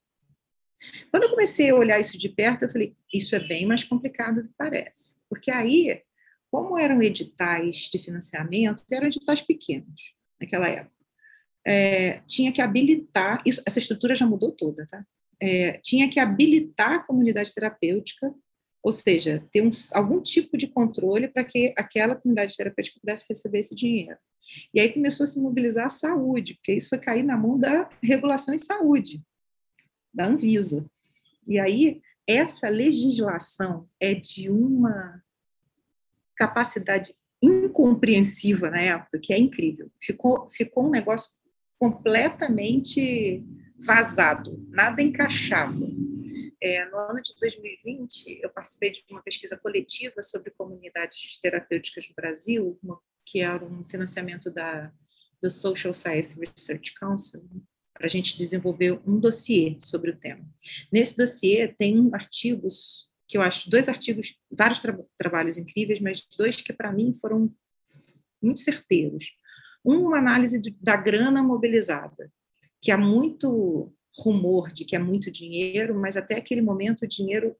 Quando 1.11 1.23
eu 1.23 1.29
comecei 1.29 1.69
a 1.69 1.75
olhar 1.75 1.99
isso 1.99 2.17
de 2.17 2.29
perto, 2.29 2.63
eu 2.63 2.69
falei, 2.69 2.95
isso 3.13 3.35
é 3.35 3.39
bem 3.39 3.67
mais 3.67 3.83
complicado 3.83 4.41
do 4.41 4.49
que 4.49 4.55
parece. 4.57 5.15
Porque 5.29 5.51
aí 5.51 6.01
como 6.57 6.75
eram 6.75 7.03
editais 7.03 7.87
de 7.91 7.99
financiamento, 7.99 8.83
eram 8.91 9.05
editais 9.05 9.41
pequenos 9.41 10.15
naquela 10.41 10.67
época, 10.67 10.91
é, 11.63 12.21
tinha 12.25 12.51
que 12.51 12.59
habilitar, 12.59 13.43
isso, 13.45 13.61
essa 13.63 13.77
estrutura 13.77 14.15
já 14.15 14.25
mudou 14.25 14.51
toda, 14.51 14.87
tá? 14.87 15.05
É, 15.39 15.73
tinha 15.83 16.09
que 16.09 16.19
habilitar 16.19 16.93
a 16.93 17.03
comunidade 17.03 17.53
terapêutica, 17.53 18.33
ou 18.81 18.91
seja, 18.91 19.45
ter 19.51 19.61
um, 19.61 19.69
algum 19.93 20.19
tipo 20.19 20.57
de 20.57 20.65
controle 20.65 21.27
para 21.27 21.43
que 21.43 21.75
aquela 21.77 22.15
comunidade 22.15 22.57
terapêutica 22.57 22.99
pudesse 22.99 23.25
receber 23.29 23.59
esse 23.59 23.75
dinheiro. 23.75 24.17
E 24.73 24.79
aí 24.79 24.91
começou 24.91 25.25
a 25.25 25.27
se 25.27 25.39
mobilizar 25.39 25.85
a 25.85 25.89
saúde, 25.89 26.55
porque 26.55 26.73
isso 26.73 26.89
foi 26.89 26.97
cair 26.97 27.21
na 27.21 27.37
mão 27.37 27.59
da 27.59 27.87
regulação 28.01 28.55
em 28.55 28.57
saúde, 28.59 29.21
da 30.11 30.25
Anvisa. 30.25 30.83
E 31.47 31.59
aí, 31.59 32.01
essa 32.25 32.67
legislação 32.67 33.87
é 33.99 34.15
de 34.15 34.49
uma 34.49 35.21
capacidade 36.37 37.13
incompreensiva 37.41 38.69
na 38.69 38.81
época, 38.81 39.19
que 39.19 39.33
é 39.33 39.37
incrível. 39.37 39.91
Ficou, 40.01 40.49
ficou 40.49 40.87
um 40.87 40.91
negócio 40.91 41.31
completamente 41.77 43.43
vazado, 43.77 44.65
nada 44.69 45.01
encaixava. 45.01 45.87
É, 46.61 46.85
no 46.85 46.97
ano 46.97 47.21
de 47.21 47.35
2020, 47.39 48.39
eu 48.41 48.49
participei 48.49 48.89
de 48.91 49.03
uma 49.11 49.21
pesquisa 49.21 49.55
coletiva 49.55 50.23
sobre 50.23 50.51
comunidades 50.51 51.39
terapêuticas 51.39 52.07
no 52.09 52.15
Brasil, 52.15 52.79
uma, 52.81 52.99
que 53.23 53.41
era 53.41 53.63
um 53.63 53.83
financiamento 53.83 54.49
da, 54.49 54.91
do 55.41 55.49
Social 55.49 55.93
Science 55.93 56.39
Research 56.39 56.95
Council, 56.95 57.47
para 57.93 58.07
a 58.07 58.09
gente 58.09 58.35
desenvolver 58.35 58.99
um 59.05 59.19
dossiê 59.19 59.77
sobre 59.79 60.11
o 60.11 60.17
tema. 60.17 60.43
Nesse 60.91 61.15
dossiê 61.15 61.67
tem 61.67 62.09
artigos 62.13 63.07
que 63.27 63.37
eu 63.37 63.41
acho 63.41 63.69
dois 63.69 63.89
artigos, 63.89 64.35
vários 64.49 64.79
tra 64.79 64.97
trabalhos 65.17 65.57
incríveis, 65.57 65.99
mas 65.99 66.25
dois 66.37 66.55
que 66.61 66.71
para 66.71 66.91
mim 66.91 67.13
foram 67.19 67.53
muito 68.41 68.59
certeiros. 68.59 69.31
Um, 69.85 70.07
uma 70.07 70.17
análise 70.17 70.61
da 70.81 70.95
grana 70.95 71.43
mobilizada, 71.43 72.31
que 72.81 72.91
há 72.91 72.97
muito 72.97 73.93
rumor 74.17 74.71
de 74.71 74.85
que 74.85 74.95
é 74.95 74.99
muito 74.99 75.29
dinheiro, 75.29 75.99
mas 75.99 76.17
até 76.17 76.37
aquele 76.37 76.61
momento 76.61 77.03
o 77.03 77.07
dinheiro 77.07 77.55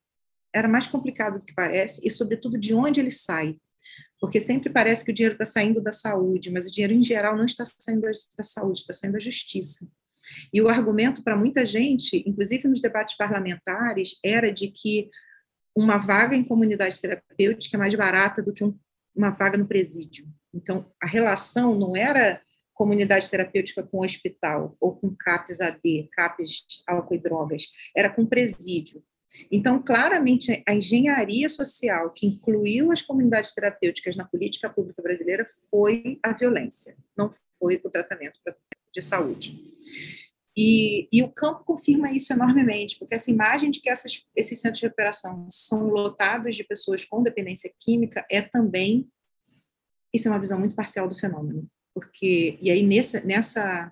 era 0.54 0.68
mais 0.68 0.88
complicado 0.88 1.40
do 1.40 1.46
que 1.46 1.54
parece, 1.54 2.06
e 2.06 2.10
sobretudo 2.10 2.58
de 2.58 2.74
onde 2.74 3.00
ele 3.00 3.12
sai. 3.12 3.58
Porque 4.20 4.40
sempre 4.40 4.72
parece 4.72 5.06
que 5.06 5.12
o 5.12 5.14
dinheiro 5.14 5.34
está 5.34 5.46
saindo 5.46 5.82
da 5.82 5.92
saúde, 5.92 6.52
mas 6.52 6.66
o 6.66 6.72
dinheiro 6.72 6.94
em 6.94 7.04
geral 7.04 7.38
não 7.38 7.46
está 7.46 7.64
saindo 7.66 8.02
da 8.02 8.44
saúde, 8.44 8.80
está 8.80 8.94
saindo 8.94 9.14
da 9.14 9.20
justiça. 9.20 9.88
E 10.52 10.62
o 10.62 10.68
argumento 10.68 11.24
para 11.24 11.38
muita 11.38 11.66
gente, 11.66 12.24
inclusive 12.26 12.68
nos 12.68 12.82
debates 12.82 13.16
parlamentares, 13.16 14.18
era 14.24 14.52
de 14.52 14.70
que 14.70 15.10
uma 15.78 15.98
vaga 15.98 16.36
em 16.36 16.44
comunidade 16.44 17.00
terapêutica 17.00 17.78
é 17.78 17.80
mais 17.80 17.94
barata 17.94 18.42
do 18.42 18.52
que 18.52 18.64
um, 18.64 18.76
uma 19.16 19.30
vaga 19.30 19.60
no 19.60 19.68
presídio. 19.68 20.26
Então, 20.52 20.92
a 21.00 21.06
relação 21.06 21.78
não 21.78 21.96
era 21.96 22.42
comunidade 22.74 23.30
terapêutica 23.30 23.84
com 23.84 24.04
hospital 24.04 24.76
ou 24.82 24.96
com 24.96 25.16
CAPS 25.16 25.62
AD, 25.62 26.10
CAPS 26.14 26.84
álcool 26.88 27.14
e 27.14 27.20
drogas, 27.20 27.68
era 27.96 28.10
com 28.10 28.26
presídio. 28.26 29.04
Então, 29.52 29.80
claramente, 29.80 30.64
a 30.68 30.74
engenharia 30.74 31.48
social 31.48 32.10
que 32.10 32.26
incluiu 32.26 32.92
as 32.92 33.04
comunidades 33.04 33.54
terapêuticas 33.54 34.16
na 34.16 34.26
política 34.26 34.70
pública 34.70 35.02
brasileira 35.04 35.46
foi 35.70 36.20
a 36.24 36.32
violência, 36.32 36.98
não 37.16 37.30
foi 37.60 37.80
o 37.84 37.90
tratamento 37.90 38.40
de 38.92 39.02
saúde. 39.02 39.62
E, 40.60 41.08
e, 41.14 41.22
o 41.22 41.32
campo 41.32 41.64
confirma 41.64 42.12
isso 42.12 42.34
enormemente, 42.34 42.98
porque 42.98 43.14
essa 43.14 43.30
imagem 43.30 43.70
de 43.70 43.80
que 43.80 43.92
essas, 43.92 44.26
esses 44.36 44.60
centros 44.60 44.80
de 44.80 44.88
recuperação 44.88 45.46
são 45.52 45.88
lotados 45.90 46.56
de 46.56 46.64
pessoas 46.64 47.06
com 47.06 47.22
dependência 47.22 47.72
química 47.80 48.26
é 48.28 48.42
também, 48.42 49.08
isso 50.12 50.28
é 50.28 50.32
uma 50.32 50.40
visão 50.40 50.58
muito 50.58 50.76
parcial 50.76 51.08
do 51.08 51.14
fenômeno, 51.14 51.70
porque, 51.94 52.58
e 52.60 52.72
aí 52.72 52.82
nessa, 52.82 53.22
nessa 53.22 53.92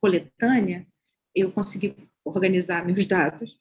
coletânea, 0.00 0.84
eu 1.32 1.52
consegui 1.52 1.94
organizar 2.24 2.84
meus 2.84 3.06
dados 3.06 3.56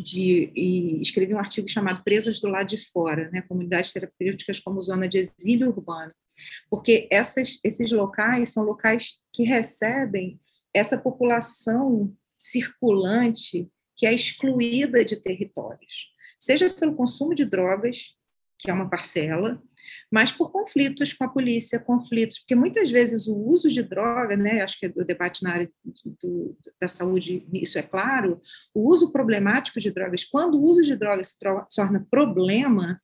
de, 0.00 0.50
e 0.52 1.00
escrevi 1.00 1.32
um 1.32 1.38
artigo 1.38 1.68
chamado 1.68 2.02
Presos 2.02 2.40
do 2.40 2.48
Lado 2.48 2.66
de 2.66 2.90
Fora, 2.90 3.30
né, 3.30 3.42
comunidades 3.42 3.92
terapêuticas 3.92 4.58
como 4.58 4.80
zona 4.80 5.08
de 5.08 5.18
exílio 5.18 5.68
urbano, 5.68 6.12
porque 6.68 7.06
essas, 7.08 7.60
esses 7.62 7.92
locais 7.92 8.52
são 8.52 8.64
locais 8.64 9.20
que 9.32 9.44
recebem 9.44 10.40
essa 10.76 10.98
população 10.98 12.14
circulante 12.38 13.70
que 13.96 14.06
é 14.06 14.14
excluída 14.14 15.04
de 15.04 15.16
territórios, 15.16 16.08
seja 16.38 16.68
pelo 16.68 16.94
consumo 16.94 17.34
de 17.34 17.46
drogas, 17.46 18.14
que 18.58 18.70
é 18.70 18.74
uma 18.74 18.88
parcela, 18.88 19.62
mas 20.10 20.32
por 20.32 20.50
conflitos 20.50 21.12
com 21.12 21.24
a 21.24 21.28
polícia, 21.28 21.78
conflitos, 21.78 22.38
porque 22.38 22.54
muitas 22.54 22.90
vezes 22.90 23.26
o 23.26 23.36
uso 23.36 23.68
de 23.68 23.82
droga, 23.82 24.36
né, 24.36 24.62
acho 24.62 24.78
que 24.78 24.86
o 24.86 25.04
debate 25.04 25.42
na 25.42 25.52
área 25.52 25.70
do, 26.22 26.56
da 26.80 26.88
saúde, 26.88 27.46
isso 27.52 27.78
é 27.78 27.82
claro, 27.82 28.40
o 28.74 28.88
uso 28.88 29.12
problemático 29.12 29.78
de 29.78 29.90
drogas, 29.90 30.24
quando 30.24 30.58
o 30.58 30.62
uso 30.62 30.82
de 30.82 30.96
drogas 30.96 31.28
se 31.28 31.38
torna 31.74 32.06
problema, 32.10 32.96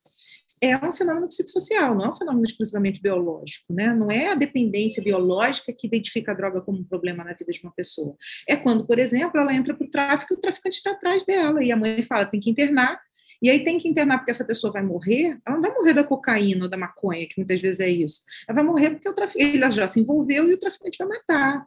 é 0.63 0.77
um 0.77 0.93
fenômeno 0.93 1.29
psicossocial, 1.29 1.95
não 1.95 2.05
é 2.05 2.11
um 2.11 2.17
fenômeno 2.17 2.45
exclusivamente 2.45 3.03
biológico, 3.03 3.73
né? 3.73 3.93
Não 3.93 4.11
é 4.11 4.29
a 4.29 4.35
dependência 4.37 5.03
biológica 5.03 5.73
que 5.73 5.89
identifica 5.89 6.31
a 6.31 6.35
droga 6.35 6.61
como 6.61 6.79
um 6.79 6.85
problema 6.85 7.25
na 7.25 7.33
vida 7.33 7.51
de 7.51 7.61
uma 7.63 7.73
pessoa. 7.73 8.15
É 8.49 8.55
quando, 8.55 8.87
por 8.87 8.99
exemplo, 8.99 9.41
ela 9.41 9.53
entra 9.53 9.75
para 9.75 9.85
o 9.85 9.91
tráfico 9.91 10.33
e 10.33 10.37
o 10.37 10.41
traficante 10.41 10.77
está 10.77 10.93
atrás 10.93 11.25
dela 11.25 11.65
e 11.65 11.73
a 11.73 11.77
mãe 11.77 12.03
fala 12.03 12.27
tem 12.27 12.39
que 12.39 12.49
internar 12.49 13.01
e 13.43 13.51
aí 13.51 13.65
tem 13.65 13.77
que 13.77 13.89
internar 13.89 14.19
porque 14.19 14.31
essa 14.31 14.45
pessoa 14.45 14.73
vai 14.73 14.83
morrer. 14.83 15.37
Ela 15.45 15.57
não 15.57 15.63
vai 15.63 15.75
morrer 15.75 15.93
da 15.95 16.05
cocaína 16.05 16.65
ou 16.65 16.71
da 16.71 16.77
maconha, 16.77 17.27
que 17.27 17.39
muitas 17.39 17.61
vezes 17.61 17.81
é 17.81 17.89
isso. 17.89 18.23
Ela 18.49 18.55
vai 18.55 18.65
morrer 18.65 18.91
porque 18.91 19.09
o 19.09 19.13
traficante, 19.13 19.57
ele 19.57 19.71
já 19.73 19.89
se 19.89 19.99
envolveu 19.99 20.49
e 20.49 20.55
o 20.55 20.59
traficante 20.59 20.97
vai 20.97 21.09
matar. 21.09 21.67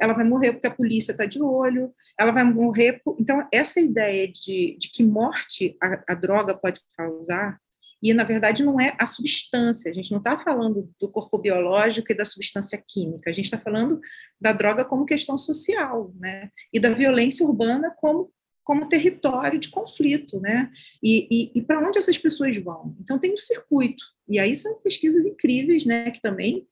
Ela 0.00 0.14
vai 0.14 0.24
morrer 0.24 0.52
porque 0.52 0.66
a 0.66 0.74
polícia 0.74 1.12
está 1.12 1.24
de 1.24 1.40
olho. 1.40 1.94
Ela 2.18 2.32
vai 2.32 2.42
morrer. 2.42 3.00
Por... 3.04 3.16
Então, 3.20 3.46
essa 3.52 3.80
ideia 3.80 4.26
de, 4.26 4.76
de 4.80 4.90
que 4.90 5.04
morte 5.04 5.76
a, 5.80 6.02
a 6.08 6.14
droga 6.14 6.56
pode 6.56 6.80
causar 6.96 7.56
e, 8.02 8.12
na 8.12 8.24
verdade, 8.24 8.64
não 8.64 8.80
é 8.80 8.96
a 8.98 9.06
substância. 9.06 9.90
A 9.90 9.94
gente 9.94 10.10
não 10.10 10.18
está 10.18 10.36
falando 10.36 10.92
do 10.98 11.08
corpo 11.08 11.38
biológico 11.38 12.10
e 12.10 12.16
da 12.16 12.24
substância 12.24 12.82
química. 12.88 13.30
A 13.30 13.32
gente 13.32 13.44
está 13.44 13.58
falando 13.58 14.00
da 14.40 14.52
droga 14.52 14.84
como 14.84 15.06
questão 15.06 15.38
social, 15.38 16.12
né? 16.18 16.50
E 16.72 16.80
da 16.80 16.90
violência 16.90 17.46
urbana 17.46 17.94
como 17.96 18.32
como 18.64 18.88
território 18.88 19.58
de 19.58 19.68
conflito, 19.70 20.40
né? 20.40 20.70
E, 21.02 21.26
e, 21.28 21.52
e 21.56 21.62
para 21.62 21.80
onde 21.80 21.98
essas 21.98 22.16
pessoas 22.16 22.56
vão? 22.58 22.96
Então 23.00 23.18
tem 23.18 23.32
um 23.32 23.36
circuito. 23.36 24.04
E 24.28 24.38
aí 24.38 24.54
são 24.54 24.74
pesquisas 24.80 25.26
incríveis, 25.26 25.84
né? 25.84 26.12
Que 26.12 26.22
também 26.22 26.66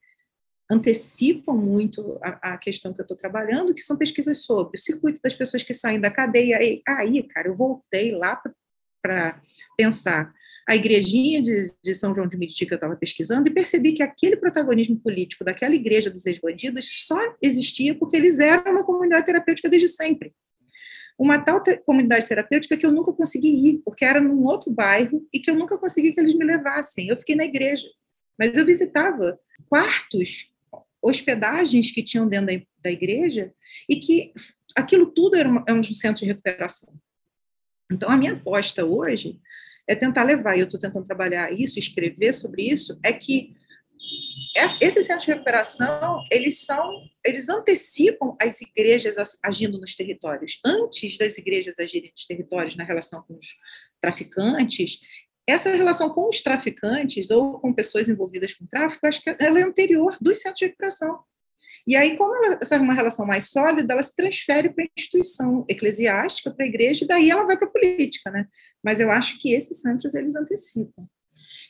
antecipam 0.71 1.55
muito 1.55 2.17
a, 2.23 2.55
a 2.55 2.59
questão 2.59 2.93
que 2.93 3.01
eu 3.01 3.05
estou 3.05 3.17
trabalhando, 3.17 3.75
que 3.75 3.83
são 3.83 3.97
pesquisas 3.97 4.45
sobre 4.45 4.79
o 4.79 4.81
circuito 4.81 5.21
das 5.21 5.35
pessoas 5.35 5.65
que 5.65 5.75
saem 5.75 6.01
da 6.01 6.13
cadeia. 6.13 6.63
E 6.63 6.81
aí, 6.87 7.23
cara, 7.25 7.49
eu 7.49 7.57
voltei 7.57 8.13
lá 8.13 8.41
para 9.03 9.43
pensar 9.77 10.33
a 10.71 10.77
igrejinha 10.77 11.43
de, 11.43 11.75
de, 11.83 11.95
São 11.95 12.15
João 12.15 12.29
de 12.29 12.37
Meriti 12.37 12.65
que 12.65 12.73
eu 12.73 12.77
estava 12.77 12.95
pesquisando 12.95 13.49
e 13.49 13.53
percebi 13.53 13.93
que 13.93 14.05
aquele 14.05 14.37
protagonismo 14.37 14.97
político 15.01 15.43
daquela 15.43 15.75
igreja 15.75 16.09
dos 16.09 16.25
ex-bandidos 16.27 17.07
só 17.09 17.19
existia 17.43 17.93
porque 17.93 18.17
eles 18.17 18.39
eram 18.39 18.71
uma 18.71 18.85
comunidade 18.85 19.27
terapêutica 19.27 19.69
desde 19.69 19.89
sempre 19.89 20.33
uma 21.19 21.39
tal 21.39 21.61
te 21.61 21.77
comunidade 21.79 22.27
terapêutica 22.27 22.79
que 22.79 22.87
eu 22.87 22.93
nunca 22.93 23.13
consegui 23.13 23.49
ir, 23.49 23.83
porque 23.85 24.07
era 24.07 24.23
num 24.23 24.43
outro 24.45 24.73
bairro 24.73 25.29
e 25.31 25.39
que 25.39 25.51
eu 25.51 25.55
nunca 25.55 25.77
consegui 25.77 26.15
que 26.15 26.21
eles 26.21 26.35
me 26.35 26.47
levassem. 26.47 27.09
Eu 27.09 27.17
fiquei 27.19 27.37
na 27.37 27.45
igreja, 27.45 27.87
mas 28.39 28.57
eu 28.57 28.65
visitava 28.65 29.39
quartos, 29.69 30.51
hospedagens 31.03 31.91
que 31.91 32.03
tinham 32.03 32.27
dentro 32.27 32.47
da, 32.47 32.63
da 32.85 32.91
igreja 32.91 33.53
e 33.87 33.97
que 33.97 34.33
aquilo 34.75 35.05
tudo 35.05 35.37
era, 35.37 35.47
uma, 35.47 35.63
era 35.69 35.79
um 35.79 35.83
centro 35.83 36.21
de 36.21 36.29
recuperação. 36.29 36.95
Então, 37.93 38.09
a 38.09 38.17
minha 38.17 38.33
aposta 38.33 38.87
hoje 38.87 39.39
é 39.91 39.95
tentar 39.97 40.23
levar, 40.23 40.57
e 40.57 40.61
eu 40.61 40.67
estou 40.67 40.79
tentando 40.79 41.05
trabalhar 41.05 41.53
isso, 41.53 41.77
escrever 41.77 42.33
sobre 42.33 42.63
isso, 42.63 42.97
é 43.03 43.13
que 43.13 43.57
esses 44.81 45.05
centros 45.05 45.25
de 45.25 45.33
recuperação, 45.33 46.25
eles 46.31 46.65
são, 46.65 47.03
eles 47.25 47.49
antecipam 47.49 48.37
as 48.41 48.61
igrejas 48.61 49.17
agindo 49.43 49.81
nos 49.81 49.97
territórios. 49.97 50.61
Antes 50.65 51.19
das 51.19 51.37
igrejas 51.39 51.81
agirem 51.81 52.11
nos 52.13 52.25
territórios 52.25 52.77
na 52.77 52.85
relação 52.85 53.21
com 53.23 53.35
os 53.35 53.57
traficantes, 54.01 55.01
essa 55.45 55.75
relação 55.75 56.09
com 56.11 56.29
os 56.29 56.41
traficantes 56.41 57.31
ou 57.33 57.59
com 57.59 57.75
pessoas 57.75 58.09
envolvidas 58.09 58.55
com 58.55 58.67
tráfico, 58.67 59.09
acho 59.09 59.21
que 59.21 59.35
ela 59.41 59.59
é 59.59 59.63
anterior 59.65 60.17
dos 60.21 60.41
centros 60.41 60.61
de 60.61 60.67
recuperação. 60.67 61.19
E 61.87 61.97
aí, 61.97 62.17
como 62.17 62.35
ela, 62.45 62.59
essa 62.61 62.77
é 62.77 62.79
uma 62.79 62.95
relação 62.95 63.27
mais 63.27 63.51
sólida, 63.51 63.93
ela 63.93 64.03
se 64.03 64.15
transfere 64.15 64.69
para 64.71 64.85
a 64.85 64.89
instituição 64.97 65.65
eclesiástica, 65.69 66.51
para 66.51 66.65
a 66.65 66.69
igreja, 66.69 67.05
e 67.05 67.09
daí 67.09 67.31
ela 67.31 67.45
vai 67.45 67.57
para 67.57 67.69
a 67.69 67.71
política, 67.71 68.31
né? 68.31 68.47
Mas 68.83 69.01
eu 69.01 69.11
acho 69.11 69.39
que 69.39 69.53
esses 69.55 69.81
centros, 69.81 70.15
eles 70.15 70.37
antecipam. 70.37 71.07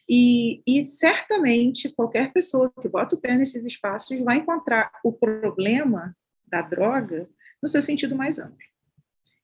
E, 0.08 0.62
e, 0.66 0.82
certamente 0.82 1.88
qualquer 1.94 2.32
pessoa 2.32 2.72
que 2.80 2.88
bota 2.88 3.14
o 3.14 3.20
pé 3.20 3.36
nesses 3.36 3.64
espaços 3.64 4.18
vai 4.20 4.38
encontrar 4.38 4.90
o 5.04 5.12
problema 5.12 6.16
da 6.48 6.62
droga 6.62 7.28
no 7.62 7.68
seu 7.68 7.80
sentido 7.80 8.16
mais 8.16 8.38
amplo. 8.38 8.58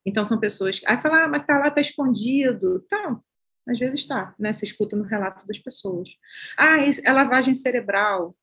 Então, 0.05 0.25
são 0.25 0.41
pessoas 0.41 0.81
que. 0.81 0.87
Aí 0.89 0.99
fala, 0.99 1.25
ah, 1.25 1.29
mas 1.29 1.47
tá 1.47 1.59
lá, 1.59 1.71
tá 1.71 1.81
escondido. 1.81 2.81
Tá, 2.89 3.21
às 3.69 3.79
vezes 3.79 4.01
está, 4.01 4.35
né? 4.39 4.53
Você 4.53 4.64
escuta 4.64 4.97
no 4.97 5.03
relato 5.03 5.47
das 5.47 5.59
pessoas. 5.59 6.09
Ah, 6.57 6.77
é 6.81 7.12
lavagem 7.12 7.53
cerebral. 7.53 8.37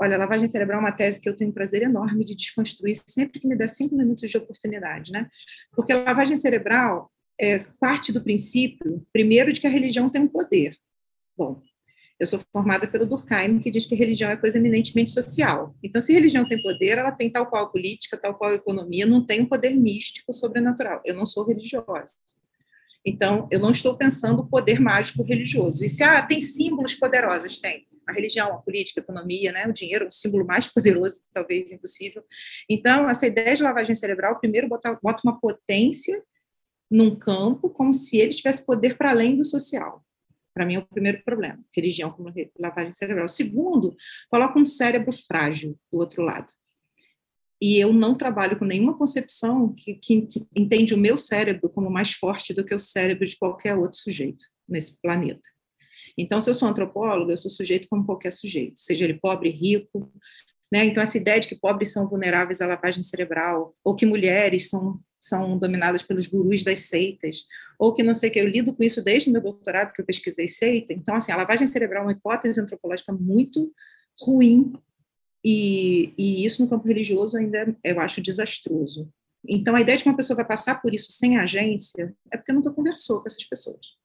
Olha, 0.00 0.18
lavagem 0.18 0.48
cerebral 0.48 0.78
é 0.78 0.80
uma 0.80 0.92
tese 0.92 1.20
que 1.20 1.28
eu 1.28 1.36
tenho 1.36 1.50
um 1.50 1.54
prazer 1.54 1.82
enorme 1.82 2.24
de 2.24 2.34
desconstruir 2.34 3.00
sempre 3.06 3.38
que 3.38 3.46
me 3.46 3.56
dá 3.56 3.68
cinco 3.68 3.96
minutos 3.96 4.28
de 4.28 4.36
oportunidade, 4.36 5.12
né? 5.12 5.28
Porque 5.74 5.94
lavagem 5.94 6.36
cerebral 6.36 7.10
é 7.40 7.60
parte 7.80 8.12
do 8.12 8.22
princípio, 8.22 9.06
primeiro, 9.12 9.52
de 9.52 9.60
que 9.60 9.66
a 9.66 9.70
religião 9.70 10.10
tem 10.10 10.22
um 10.22 10.28
poder. 10.28 10.76
Bom, 11.36 11.62
eu 12.22 12.26
sou 12.26 12.40
formada 12.52 12.86
pelo 12.86 13.04
Durkheim, 13.04 13.58
que 13.58 13.70
diz 13.70 13.84
que 13.84 13.96
religião 13.96 14.30
é 14.30 14.36
coisa 14.36 14.58
eminentemente 14.58 15.10
social. 15.10 15.74
Então, 15.82 16.00
se 16.00 16.12
religião 16.12 16.48
tem 16.48 16.62
poder, 16.62 16.98
ela 16.98 17.10
tem 17.10 17.30
tal 17.30 17.46
qual 17.46 17.70
política, 17.70 18.16
tal 18.16 18.34
qual 18.34 18.54
economia, 18.54 19.04
não 19.04 19.26
tem 19.26 19.40
um 19.40 19.46
poder 19.46 19.74
místico 19.74 20.32
sobrenatural. 20.32 21.00
Eu 21.04 21.14
não 21.14 21.26
sou 21.26 21.44
religiosa. 21.44 22.14
Então, 23.04 23.48
eu 23.50 23.58
não 23.58 23.72
estou 23.72 23.96
pensando 23.96 24.46
poder 24.46 24.78
mágico 24.78 25.24
religioso. 25.24 25.84
E 25.84 25.88
se 25.88 26.04
ah, 26.04 26.22
tem 26.22 26.40
símbolos 26.40 26.94
poderosos, 26.94 27.58
tem. 27.58 27.88
A 28.08 28.12
religião, 28.12 28.54
a 28.54 28.58
política, 28.58 29.00
a 29.00 29.02
economia, 29.02 29.52
né? 29.52 29.66
o 29.66 29.72
dinheiro 29.72 30.08
o 30.08 30.12
símbolo 30.12 30.46
mais 30.46 30.66
poderoso, 30.68 31.22
talvez 31.32 31.70
impossível. 31.70 32.24
Então, 32.68 33.08
essa 33.08 33.26
ideia 33.26 33.54
de 33.54 33.62
lavagem 33.62 33.94
cerebral, 33.94 34.38
primeiro, 34.38 34.68
bota, 34.68 34.98
bota 35.02 35.20
uma 35.24 35.38
potência 35.38 36.22
num 36.90 37.16
campo, 37.16 37.70
como 37.70 37.92
se 37.92 38.18
ele 38.18 38.32
tivesse 38.32 38.66
poder 38.66 38.98
para 38.98 39.10
além 39.10 39.34
do 39.34 39.44
social. 39.44 40.04
Para 40.54 40.66
mim 40.66 40.74
é 40.74 40.78
o 40.78 40.86
primeiro 40.86 41.22
problema, 41.24 41.58
religião 41.74 42.10
como 42.10 42.32
lavagem 42.58 42.92
cerebral. 42.92 43.26
Segundo, 43.28 43.96
coloca 44.28 44.58
um 44.58 44.64
cérebro 44.64 45.12
frágil 45.12 45.78
do 45.90 45.98
outro 45.98 46.22
lado. 46.22 46.52
E 47.60 47.78
eu 47.78 47.92
não 47.92 48.16
trabalho 48.16 48.58
com 48.58 48.64
nenhuma 48.64 48.98
concepção 48.98 49.72
que, 49.72 49.94
que 49.94 50.26
entende 50.54 50.94
o 50.94 50.98
meu 50.98 51.16
cérebro 51.16 51.70
como 51.70 51.88
mais 51.88 52.12
forte 52.12 52.52
do 52.52 52.64
que 52.64 52.74
o 52.74 52.78
cérebro 52.78 53.24
de 53.24 53.36
qualquer 53.36 53.76
outro 53.76 53.98
sujeito 53.98 54.44
nesse 54.68 54.96
planeta. 55.00 55.48
Então, 56.16 56.40
se 56.40 56.48
eu 56.50 56.54
sou 56.54 56.68
antropóloga, 56.68 57.32
eu 57.32 57.36
sou 57.36 57.50
sujeito 57.50 57.88
como 57.88 58.04
qualquer 58.04 58.32
sujeito, 58.32 58.80
seja 58.80 59.04
ele 59.04 59.14
pobre, 59.14 59.50
rico, 59.50 60.12
né? 60.72 60.84
Então, 60.84 61.02
essa 61.02 61.18
ideia 61.18 61.38
de 61.40 61.48
que 61.48 61.54
pobres 61.54 61.92
são 61.92 62.08
vulneráveis 62.08 62.60
à 62.60 62.66
lavagem 62.66 63.02
cerebral, 63.02 63.74
ou 63.84 63.94
que 63.94 64.06
mulheres 64.06 64.68
são 64.68 65.00
são 65.24 65.56
dominadas 65.56 66.02
pelos 66.02 66.26
gurus 66.26 66.64
das 66.64 66.80
seitas, 66.80 67.44
ou 67.78 67.92
que 67.92 68.02
não 68.02 68.12
sei 68.12 68.28
o 68.28 68.32
que, 68.32 68.40
eu 68.40 68.48
lido 68.48 68.74
com 68.74 68.82
isso 68.82 69.04
desde 69.04 69.30
meu 69.30 69.40
doutorado, 69.40 69.92
que 69.92 70.00
eu 70.00 70.04
pesquisei 70.04 70.48
seita. 70.48 70.92
Então, 70.92 71.14
assim, 71.14 71.30
a 71.30 71.36
lavagem 71.36 71.64
cerebral 71.64 72.02
é 72.02 72.06
uma 72.06 72.12
hipótese 72.12 72.60
antropológica 72.60 73.12
muito 73.12 73.72
ruim, 74.20 74.72
e, 75.44 76.12
e 76.18 76.44
isso 76.44 76.60
no 76.60 76.68
campo 76.68 76.88
religioso 76.88 77.36
ainda 77.36 77.76
eu 77.84 78.00
acho 78.00 78.20
desastroso. 78.20 79.08
Então, 79.48 79.74
a 79.74 79.80
ideia 79.80 79.96
de 79.96 80.04
que 80.04 80.10
uma 80.10 80.16
pessoa 80.16 80.36
vai 80.36 80.44
passar 80.44 80.80
por 80.82 80.92
isso 80.92 81.10
sem 81.12 81.36
agência 81.36 82.14
é 82.30 82.36
porque 82.36 82.52
nunca 82.52 82.72
conversou 82.72 83.20
com 83.20 83.26
essas 83.26 83.44
pessoas. 83.44 84.01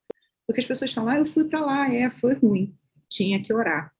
Porque 0.47 0.61
as 0.61 0.65
pessoas 0.65 0.91
falam, 0.93 1.09
ah, 1.11 1.17
eu 1.17 1.25
fui 1.25 1.43
para 1.45 1.59
lá, 1.59 1.93
é, 1.93 2.09
foi 2.09 2.33
ruim, 2.33 2.75
tinha 3.09 3.41
que 3.41 3.53
orar. 3.53 3.91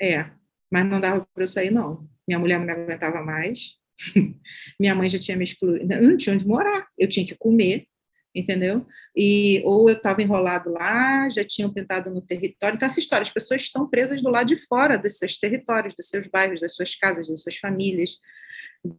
É, 0.00 0.30
mas 0.70 0.86
não 0.86 1.00
dava 1.00 1.26
para 1.32 1.42
eu 1.42 1.46
sair, 1.46 1.70
não. 1.70 2.06
Minha 2.28 2.38
mulher 2.38 2.58
não 2.58 2.66
me 2.66 2.72
aguentava 2.72 3.22
mais, 3.22 3.78
Minha 4.78 4.94
mãe 4.94 5.08
já 5.08 5.18
tinha 5.18 5.36
me 5.36 5.44
excluído, 5.44 5.92
eu 5.92 6.08
não 6.08 6.16
tinha 6.16 6.34
onde 6.34 6.46
morar, 6.46 6.86
eu 6.98 7.08
tinha 7.08 7.26
que 7.26 7.34
comer, 7.34 7.86
entendeu? 8.34 8.86
E 9.14 9.62
ou 9.64 9.88
eu 9.88 9.96
estava 9.96 10.22
enrolado 10.22 10.70
lá, 10.70 11.28
já 11.28 11.44
tinham 11.44 11.72
pintado 11.72 12.10
no 12.10 12.20
território. 12.20 12.76
Então 12.76 12.86
essa 12.86 12.98
história, 12.98 13.22
as 13.22 13.32
pessoas 13.32 13.62
estão 13.62 13.88
presas 13.88 14.22
do 14.22 14.30
lado 14.30 14.46
de 14.46 14.56
fora 14.56 14.98
dos 14.98 15.18
seus 15.18 15.36
territórios, 15.36 15.94
dos 15.94 16.08
seus 16.08 16.26
bairros, 16.26 16.60
das 16.60 16.74
suas 16.74 16.94
casas, 16.94 17.28
das 17.28 17.42
suas 17.42 17.56
famílias, 17.56 18.18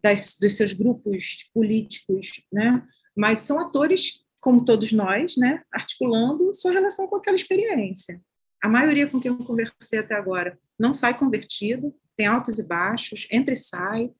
das, 0.01 0.37
dos 0.39 0.55
seus 0.55 0.73
grupos 0.73 1.49
políticos, 1.53 2.41
né? 2.51 2.81
Mas 3.15 3.39
são 3.39 3.59
atores 3.59 4.24
como 4.45 4.63
todos 4.63 4.91
nós, 4.91 5.35
né? 5.35 5.63
Articulando 5.73 6.53
sua 6.53 6.71
relação 6.71 7.07
com 7.07 7.15
aquela 7.15 7.35
experiência. 7.35 8.21
A 8.61 8.69
maioria 8.69 9.07
com 9.09 9.19
quem 9.19 9.31
eu 9.31 9.37
conversei 9.39 9.97
até 9.97 10.13
agora 10.13 10.55
não 10.77 10.93
sai 10.93 11.17
convertido, 11.17 11.91
tem 12.15 12.27
altos 12.27 12.59
e 12.59 12.63
baixos, 12.63 13.27
entra 13.31 13.55
e 13.55 13.57
sai, 13.57 14.11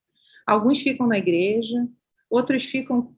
Alguns 0.45 0.80
ficam 0.80 1.07
na 1.07 1.17
igreja, 1.17 1.88
outros 2.30 2.63
ficam 2.65 3.15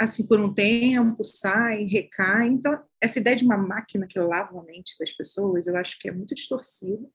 assim 0.00 0.26
por 0.26 0.38
um 0.40 0.52
tempo, 0.52 1.24
saem, 1.24 1.86
recaem. 1.86 2.54
Então, 2.54 2.80
essa 3.00 3.18
ideia 3.18 3.34
de 3.34 3.44
uma 3.44 3.56
máquina 3.56 4.06
que 4.06 4.18
lava 4.18 4.58
a 4.58 4.62
mente 4.62 4.96
das 4.98 5.10
pessoas, 5.12 5.66
eu 5.68 5.76
acho 5.76 5.98
que 5.98 6.08
é 6.08 6.12
muito 6.12 6.34
distorcida. 6.34 7.08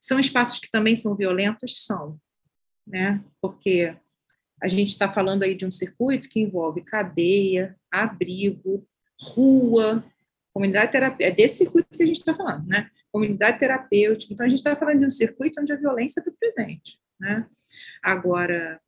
São 0.00 0.18
espaços 0.18 0.58
que 0.58 0.70
também 0.70 0.96
são 0.96 1.16
violentos? 1.16 1.84
São, 1.84 2.18
né? 2.86 3.24
Porque 3.40 3.96
a 4.62 4.68
gente 4.68 4.88
está 4.88 5.10
falando 5.10 5.42
aí 5.42 5.54
de 5.54 5.64
um 5.64 5.70
circuito 5.70 6.28
que 6.28 6.40
envolve 6.40 6.82
cadeia, 6.82 7.78
abrigo, 7.92 8.86
rua, 9.20 10.04
Comunidade 10.52 10.92
terapêutica, 10.92 11.32
é 11.32 11.34
desse 11.34 11.58
circuito 11.58 11.96
que 11.96 12.02
a 12.02 12.06
gente 12.06 12.18
está 12.18 12.34
falando, 12.34 12.66
né? 12.66 12.90
Comunidade 13.10 13.58
terapêutica. 13.58 14.32
Então, 14.32 14.44
a 14.44 14.48
gente 14.48 14.58
está 14.58 14.76
falando 14.76 14.98
de 14.98 15.06
um 15.06 15.10
circuito 15.10 15.60
onde 15.60 15.72
a 15.72 15.76
violência 15.76 16.20
está 16.20 16.30
presente, 16.30 17.00
né? 17.18 17.48
Agora, 18.02 18.78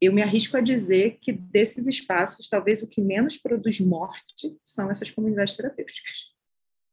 eu 0.00 0.12
me 0.12 0.20
arrisco 0.20 0.56
a 0.56 0.60
dizer 0.60 1.18
que 1.20 1.32
desses 1.32 1.86
espaços, 1.86 2.48
talvez 2.48 2.82
o 2.82 2.88
que 2.88 3.00
menos 3.00 3.38
produz 3.38 3.78
morte 3.78 4.58
são 4.64 4.90
essas 4.90 5.10
comunidades 5.10 5.56
terapêuticas. 5.56 6.32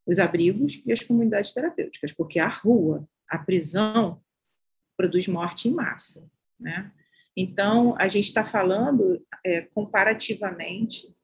Os 0.06 0.20
abrigos 0.20 0.80
e 0.86 0.94
as 0.94 1.02
comunidades 1.04 1.52
terapêuticas, 1.52 2.12
porque 2.12 2.38
a 2.38 2.48
rua, 2.48 3.08
a 3.28 3.40
prisão, 3.40 4.22
produz 4.96 5.28
morte 5.28 5.68
em 5.68 5.74
massa, 5.74 6.30
né? 6.60 6.92
Então, 7.36 7.96
a 7.98 8.08
gente 8.08 8.26
está 8.26 8.44
falando 8.44 9.26
é, 9.46 9.62
comparativamente, 9.62 11.16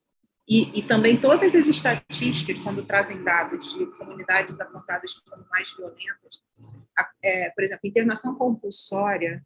e, 0.49 0.80
e, 0.80 0.82
também 0.82 1.20
todas 1.20 1.53
as 1.53 1.68
estatísticas, 1.68 2.58
quando 2.58 2.86
trazem 2.86 3.22
dados 3.22 3.74
de 3.74 3.86
comunidades 3.97 4.62
apontadas 4.62 5.14
como 5.16 5.45
mais 5.49 5.76
violentas, 5.76 6.41
é, 7.22 7.49
por 7.49 7.64
exemplo, 7.66 7.82
internação 7.84 8.34
compulsória 8.36 9.45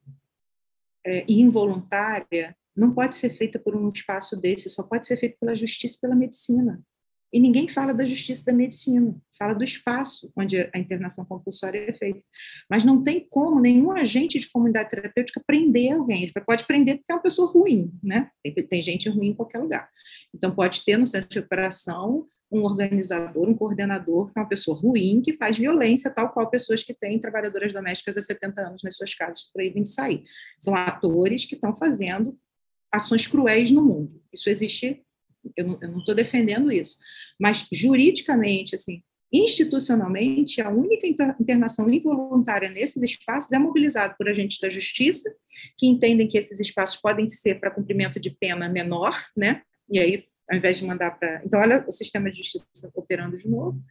é, 1.03 1.26
e 1.28 1.41
involuntária 1.41 2.55
não 2.76 2.93
pode 2.93 3.16
ser 3.16 3.32
feita 3.32 3.59
por 3.59 3.76
um 3.76 3.89
espaço 3.89 4.39
desse, 4.39 4.70
só 4.70 4.84
pode 4.84 5.07
ser 5.07 5.18
feita 5.18 5.38
pela 5.39 5.55
justiça 5.55 5.97
e 5.97 6.01
pela 6.01 6.16
medicina. 6.16 6.82
E 7.34 7.40
ninguém 7.40 7.68
fala 7.68 7.94
da 7.94 8.06
justiça 8.06 8.46
da 8.46 8.54
medicina, 8.54 9.16
fala 9.38 9.54
do 9.54 9.64
espaço 9.64 10.32
onde 10.36 10.70
a 10.74 10.78
internação 10.78 11.24
compulsória 11.24 11.80
é 11.90 11.94
feita. 11.94 12.22
Mas 12.70 12.84
não 12.84 13.02
tem 13.02 13.26
como 13.30 13.60
nenhum 13.60 13.92
agente 13.92 14.38
de 14.38 14.50
comunidade 14.52 14.90
terapêutica 14.90 15.42
prender 15.46 15.94
alguém. 15.94 16.24
Ele 16.24 16.34
pode 16.46 16.66
prender 16.66 16.98
porque 16.98 17.12
é 17.12 17.16
uma 17.16 17.22
pessoa 17.22 17.50
ruim, 17.50 17.92
né? 18.04 18.30
Tem, 18.44 18.54
tem 18.54 18.82
gente 18.82 19.10
ruim 19.10 19.30
em 19.30 19.34
qualquer 19.34 19.60
lugar. 19.60 19.90
Então, 20.34 20.54
pode 20.54 20.84
ter 20.84 20.98
no 20.98 21.08
centro 21.08 21.30
de 21.30 21.40
operação 21.40 22.26
um 22.52 22.64
organizador, 22.64 23.48
um 23.48 23.54
coordenador, 23.54 24.32
que 24.32 24.38
é 24.38 24.42
uma 24.42 24.50
pessoa 24.50 24.78
ruim, 24.78 25.22
que 25.22 25.34
faz 25.34 25.58
violência, 25.58 26.12
tal 26.12 26.34
qual 26.34 26.50
pessoas 26.50 26.84
que 26.84 26.94
têm 26.94 27.18
trabalhadoras 27.18 27.72
domésticas 27.72 28.18
há 28.18 28.22
70 28.22 28.62
anos 28.62 28.84
nas 28.84 28.98
suas 28.98 29.16
casas 29.16 29.44
proíbem 29.54 29.84
de 29.84 29.90
sair. 29.90 30.24
São 30.60 30.76
atores 30.76 31.46
que 31.46 31.56
estão 31.56 31.74
fazendo 31.74 32.38
ações 32.92 33.26
cruéis 33.26 33.72
no 33.72 33.82
mundo. 33.82 34.22
Isso 34.34 34.50
existe 34.50 35.02
eu 35.56 35.66
não 35.68 36.00
estou 36.00 36.16
defendendo 36.16 36.72
isso, 36.72 36.98
mas 37.39 37.68
juridicamente, 37.72 38.76
assim, 38.76 39.02
institucionalmente, 39.32 40.62
a 40.62 40.70
única 40.70 41.08
internação 41.39 41.89
involuntária 41.89 42.70
nesses 42.70 43.02
espaços 43.02 43.52
é 43.54 43.58
mobilizada 43.58 44.14
por 44.18 44.28
agentes 44.28 44.60
da 44.60 44.70
justiça, 44.70 45.34
que 45.78 45.88
entendem 45.88 46.28
que 46.28 46.38
esses 46.38 46.60
espaços 46.60 47.00
podem 47.00 47.30
ser 47.30 47.60
para 47.60 47.72
cumprimento 47.72 48.20
de 48.20 48.30
pena 48.30 48.68
menor, 48.68 49.18
né? 49.36 49.62
E 49.89 50.00
aí, 50.00 50.26
ao 50.50 50.58
invés 50.58 50.78
de 50.78 50.86
mandar 50.86 51.12
para. 51.12 51.42
Então, 51.46 51.62
olha 51.62 51.86
o 51.88 51.92
sistema 51.94 52.30
de 52.30 52.38
justiça 52.38 52.92
operando 52.94 53.38
de 53.38 53.48
novo. 53.48 53.82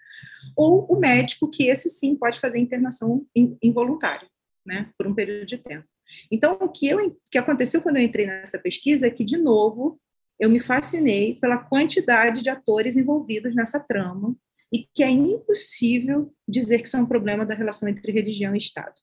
Ou 0.54 0.84
o 0.84 0.98
médico, 0.98 1.50
que 1.50 1.68
esse 1.68 1.88
sim 1.88 2.14
pode 2.14 2.38
fazer 2.38 2.58
internação 2.58 3.26
involuntária, 3.62 4.28
né? 4.64 4.90
Por 4.98 5.06
um 5.06 5.14
período 5.14 5.46
de 5.46 5.56
tempo. 5.56 5.86
Então, 6.30 6.58
o 6.60 6.68
que, 6.68 6.88
eu, 6.88 7.16
que 7.30 7.38
aconteceu 7.38 7.80
quando 7.80 7.96
eu 7.96 8.02
entrei 8.02 8.26
nessa 8.26 8.58
pesquisa 8.58 9.06
é 9.06 9.10
que, 9.10 9.24
de 9.24 9.38
novo, 9.38 9.98
eu 10.40 10.48
me 10.48 10.58
fascinei 10.58 11.34
pela 11.34 11.58
quantidade 11.58 12.42
de 12.42 12.48
atores 12.48 12.96
envolvidos 12.96 13.54
nessa 13.54 13.78
trama 13.78 14.34
e 14.72 14.88
que 14.94 15.02
é 15.02 15.10
impossível 15.10 16.32
dizer 16.48 16.80
que 16.80 16.88
isso 16.88 16.96
é 16.96 17.00
um 17.00 17.06
problema 17.06 17.44
da 17.44 17.54
relação 17.54 17.86
entre 17.88 18.10
religião 18.10 18.54
e 18.54 18.58
Estado. 18.58 18.94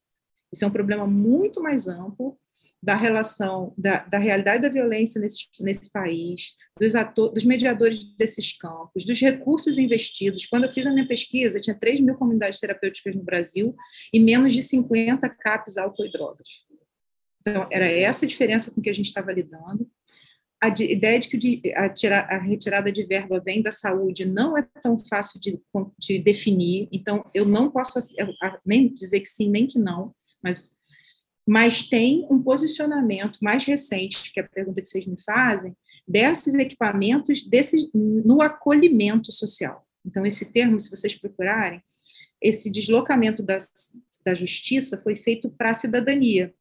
Isso 0.52 0.66
é 0.66 0.68
um 0.68 0.72
problema 0.72 1.06
muito 1.06 1.62
mais 1.62 1.88
amplo 1.88 2.38
da 2.82 2.96
relação, 2.96 3.74
da, 3.78 4.00
da 4.06 4.18
realidade 4.18 4.62
da 4.62 4.70
violência 4.70 5.20
nesse, 5.20 5.48
nesse 5.60 5.92
país, 5.92 6.54
dos, 6.80 6.96
ator, 6.96 7.32
dos 7.32 7.44
mediadores 7.44 8.04
desses 8.16 8.58
campos, 8.58 9.04
dos 9.04 9.20
recursos 9.20 9.78
investidos. 9.78 10.46
Quando 10.46 10.66
eu 10.66 10.74
fiz 10.74 10.86
a 10.86 10.92
minha 10.92 11.08
pesquisa, 11.08 11.60
tinha 11.60 11.78
3 11.78 12.02
mil 12.02 12.16
comunidades 12.16 12.60
terapêuticas 12.60 13.16
no 13.16 13.24
Brasil 13.24 13.76
e 14.14 14.20
menos 14.20 14.54
de 14.54 14.64
50 14.64 15.28
CAPs 15.30 15.78
álcool 15.78 16.06
e 16.06 16.12
drogas. 16.12 16.48
Então, 17.42 17.68
era 17.72 17.86
essa 17.86 18.26
a 18.26 18.28
diferença 18.28 18.72
com 18.72 18.82
que 18.82 18.90
a 18.90 18.94
gente 18.94 19.08
estava 19.08 19.32
lidando 19.32 19.90
a 20.62 20.70
ideia 20.70 21.20
de 21.20 21.30
que 21.30 21.74
a, 21.74 22.38
retirada 22.39 22.91
de 22.91 23.03
verba 23.05 23.39
vem 23.39 23.62
da 23.62 23.72
saúde 23.72 24.26
não 24.26 24.58
é 24.58 24.68
tão 24.82 24.97
fácil 24.97 25.39
de, 25.39 25.60
de 25.99 26.20
definir, 26.20 26.88
então 26.91 27.24
eu 27.34 27.45
não 27.45 27.70
posso 27.70 27.99
nem 28.66 28.93
dizer 28.93 29.20
que 29.20 29.30
sim, 29.30 29.49
nem 29.49 29.68
que 29.68 29.78
não, 29.78 30.16
mas, 30.43 30.76
mas 31.47 31.84
tem 31.84 32.28
um 32.30 32.41
posicionamento 32.41 33.38
mais 33.41 33.66
recente, 33.66 34.32
que 34.34 34.39
é 34.39 34.43
a 34.43 34.47
pergunta 34.47 34.82
que 34.82 34.88
vocês 34.88 35.05
me 35.05 35.22
fazem, 35.24 35.76
desses 36.08 36.55
equipamentos 36.55 37.43
desses, 37.43 37.89
no 37.93 38.41
acolhimento 38.41 39.32
social. 39.32 39.86
Então, 40.05 40.26
esse 40.26 40.51
termo, 40.51 40.80
se 40.80 40.89
vocês 40.89 41.14
procurarem, 41.14 41.82
esse 42.41 42.72
deslocamento 42.72 43.43
da, 43.43 43.58
da 44.26 44.34
justiça 44.34 44.97
foi 44.97 45.16
feito 45.16 45.49
para 45.51 45.72
a 45.72 45.74
cidadania, 45.74 46.53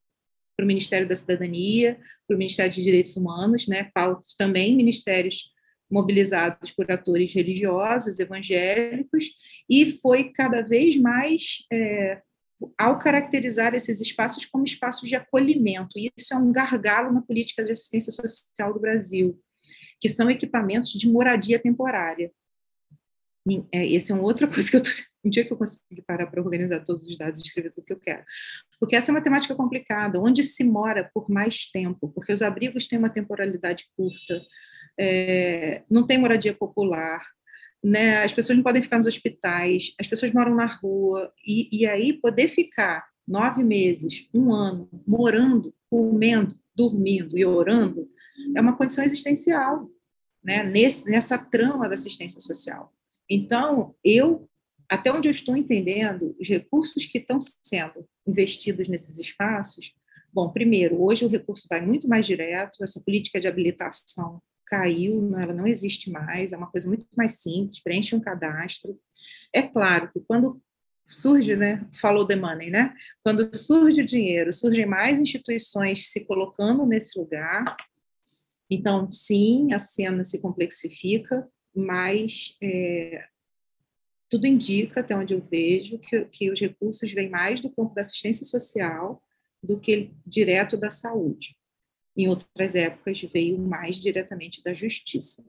para 0.57 0.65
o 0.65 0.67
Ministério 0.67 1.07
da 1.07 1.15
Cidadania, 1.15 1.99
para 2.27 2.35
o 2.35 2.39
Ministério 2.39 2.73
de 2.73 2.83
Direitos 2.83 3.17
Humanos, 3.17 3.69
né, 3.69 3.91
pautas 3.95 4.35
também 4.35 4.75
ministérios 4.75 5.55
mobilizados 5.89 6.73
por 6.73 6.91
atores 6.91 7.33
religiosos, 7.33 8.19
evangélicos, 8.19 9.31
e 9.71 9.93
foi 10.01 10.33
cada 10.33 10.63
vez 10.63 10.97
mais 10.97 11.59
é, 11.73 12.21
ao 12.77 12.99
caracterizar 12.99 13.75
esses 13.75 14.01
espaços 14.01 14.45
como 14.45 14.65
espaços 14.65 15.09
de 15.09 15.15
acolhimento. 15.15 15.97
E 15.97 16.11
isso 16.17 16.35
é 16.35 16.37
um 16.37 16.51
gargalo 16.51 17.13
na 17.13 17.23
política 17.23 17.63
de 17.65 17.73
assistência 17.73 18.11
social 18.11 18.73
do 18.73 18.81
Brasil, 18.81 19.39
que 20.01 20.09
são 20.09 20.31
equipamentos 20.31 20.93
de 20.93 21.09
moradia 21.09 21.59
temporária. 21.59 22.33
É, 23.73 23.87
esse 23.87 24.11
é 24.11 24.15
uma 24.15 24.25
outra 24.25 24.47
coisa 24.53 24.69
que 24.69 24.77
eu 24.77 24.83
tô, 24.83 24.91
um 25.25 25.31
dia 25.31 25.45
que 25.45 25.53
eu 25.53 25.57
conseguir 25.57 26.03
parar 26.07 26.27
para 26.27 26.43
organizar 26.43 26.83
todos 26.83 27.07
os 27.07 27.17
dados 27.17 27.41
e 27.41 27.43
escrever 27.43 27.73
tudo 27.73 27.85
que 27.85 27.93
eu 27.93 28.01
quero. 28.01 28.25
Porque 28.81 28.97
essa 28.97 29.11
é 29.11 29.15
uma 29.15 29.23
temática 29.23 29.55
complicada, 29.55 30.21
onde 30.21 30.43
se 30.43 30.65
mora 30.65 31.11
por 31.15 31.31
mais 31.31 31.67
tempo, 31.67 32.09
porque 32.09 32.33
os 32.33 32.43
abrigos 32.43 32.87
têm 32.87 32.99
uma 32.99 33.11
temporalidade 33.11 33.87
curta, 33.97 34.43
é, 34.99 35.83
não 35.91 36.07
tem 36.07 36.19
moradia 36.19 36.55
popular, 36.55 37.25
né? 37.83 38.23
as 38.25 38.33
pessoas 38.33 38.57
não 38.57 38.65
podem 38.65 38.83
ficar 38.83 38.97
nos 38.97 39.07
hospitais, 39.07 39.95
as 40.01 40.07
pessoas 40.07 40.33
moram 40.33 40.55
na 40.55 40.67
rua, 40.67 41.33
e, 41.47 41.69
e 41.81 41.87
aí 41.87 42.15
poder 42.15 42.49
ficar 42.49 43.07
nove 43.27 43.63
meses, 43.63 44.29
um 44.33 44.53
ano, 44.53 44.89
morando, 45.07 45.75
comendo, 45.91 46.59
dormindo 46.75 47.37
e 47.39 47.45
orando, 47.45 48.09
é 48.55 48.61
uma 48.61 48.77
condição 48.77 49.05
existencial, 49.05 49.89
né? 50.43 50.63
Nesse, 50.63 51.11
nessa 51.11 51.37
trama 51.39 51.89
da 51.89 51.95
assistência 51.95 52.41
social. 52.41 52.93
Então, 53.29 53.95
eu, 54.05 54.49
até 54.89 55.13
onde 55.13 55.29
eu 55.29 55.31
estou 55.31 55.57
entendendo, 55.57 56.37
os 56.41 56.49
recursos 56.49 57.07
que 57.07 57.19
estão 57.19 57.39
sendo 57.41 58.07
investidos 58.27 58.89
nesses 58.89 59.19
espaços, 59.19 59.93
bom, 60.33 60.51
primeiro, 60.51 61.03
hoje 61.03 61.25
o 61.25 61.29
recurso 61.29 61.67
vai 61.69 61.81
muito 61.81 62.09
mais 62.09 62.27
direto, 62.27 62.83
essa 62.83 63.01
política 63.01 63.41
de 63.41 63.49
habilitação 63.49 64.41
caiu, 64.67 65.39
ela 65.39 65.55
não 65.55 65.67
existe 65.67 66.11
mais, 66.11 66.53
é 66.53 66.57
uma 66.57 66.71
coisa 66.71 66.89
muito 66.89 67.07
mais 67.17 67.37
simples, 67.37 67.81
preenche 67.81 68.17
um 68.17 68.21
cadastro. 68.21 68.99
É 69.53 69.63
claro 69.63 70.11
que 70.11 70.21
quando 70.21 70.61
surge, 71.07 71.55
né, 71.55 71.87
follow 71.95 72.27
the 72.27 72.35
money, 72.35 72.69
né? 72.69 72.93
Quando 73.23 73.55
surge 73.57 74.03
o 74.03 74.07
dinheiro, 74.07 74.53
surgem 74.53 74.85
mais 74.85 75.19
instituições 75.21 76.11
se 76.11 76.27
colocando 76.27 76.85
nesse 76.85 77.19
lugar. 77.19 77.77
Então, 78.69 79.11
sim, 79.13 79.73
a 79.73 79.79
cena 79.79 80.25
se 80.25 80.41
complexifica, 80.41 81.49
mas 81.77 82.57
é, 82.63 83.25
tudo 84.29 84.47
indica, 84.47 85.01
até 85.01 85.15
onde 85.15 85.35
eu 85.35 85.41
vejo, 85.41 85.99
que, 85.99 86.25
que 86.27 86.51
os 86.51 86.61
recursos 86.61 87.13
vêm 87.13 87.29
mais 87.29 87.61
do 87.61 87.71
campo 87.71 87.95
da 87.95 88.01
assistência 88.01 88.45
social 88.45 89.23
do 89.63 89.79
que 89.79 90.11
direto 90.27 90.77
da 90.77 90.91
saúde. 90.91 91.57
Em 92.17 92.29
outras 92.29 92.75
épocas, 92.75 93.21
veio 93.21 93.59
mais 93.59 93.97
diretamente 93.97 94.63
da 94.63 94.73
justiça. 94.73 95.45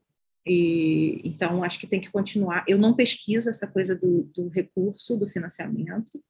E, 0.45 1.21
então, 1.23 1.63
acho 1.63 1.79
que 1.79 1.87
tem 1.87 1.99
que 1.99 2.11
continuar. 2.11 2.65
Eu 2.67 2.77
não 2.77 2.93
pesquiso 2.93 3.49
essa 3.49 3.67
coisa 3.67 3.95
do, 3.95 4.23
do 4.35 4.47
recurso, 4.49 5.17
do 5.17 5.27
financiamento, 5.27 6.21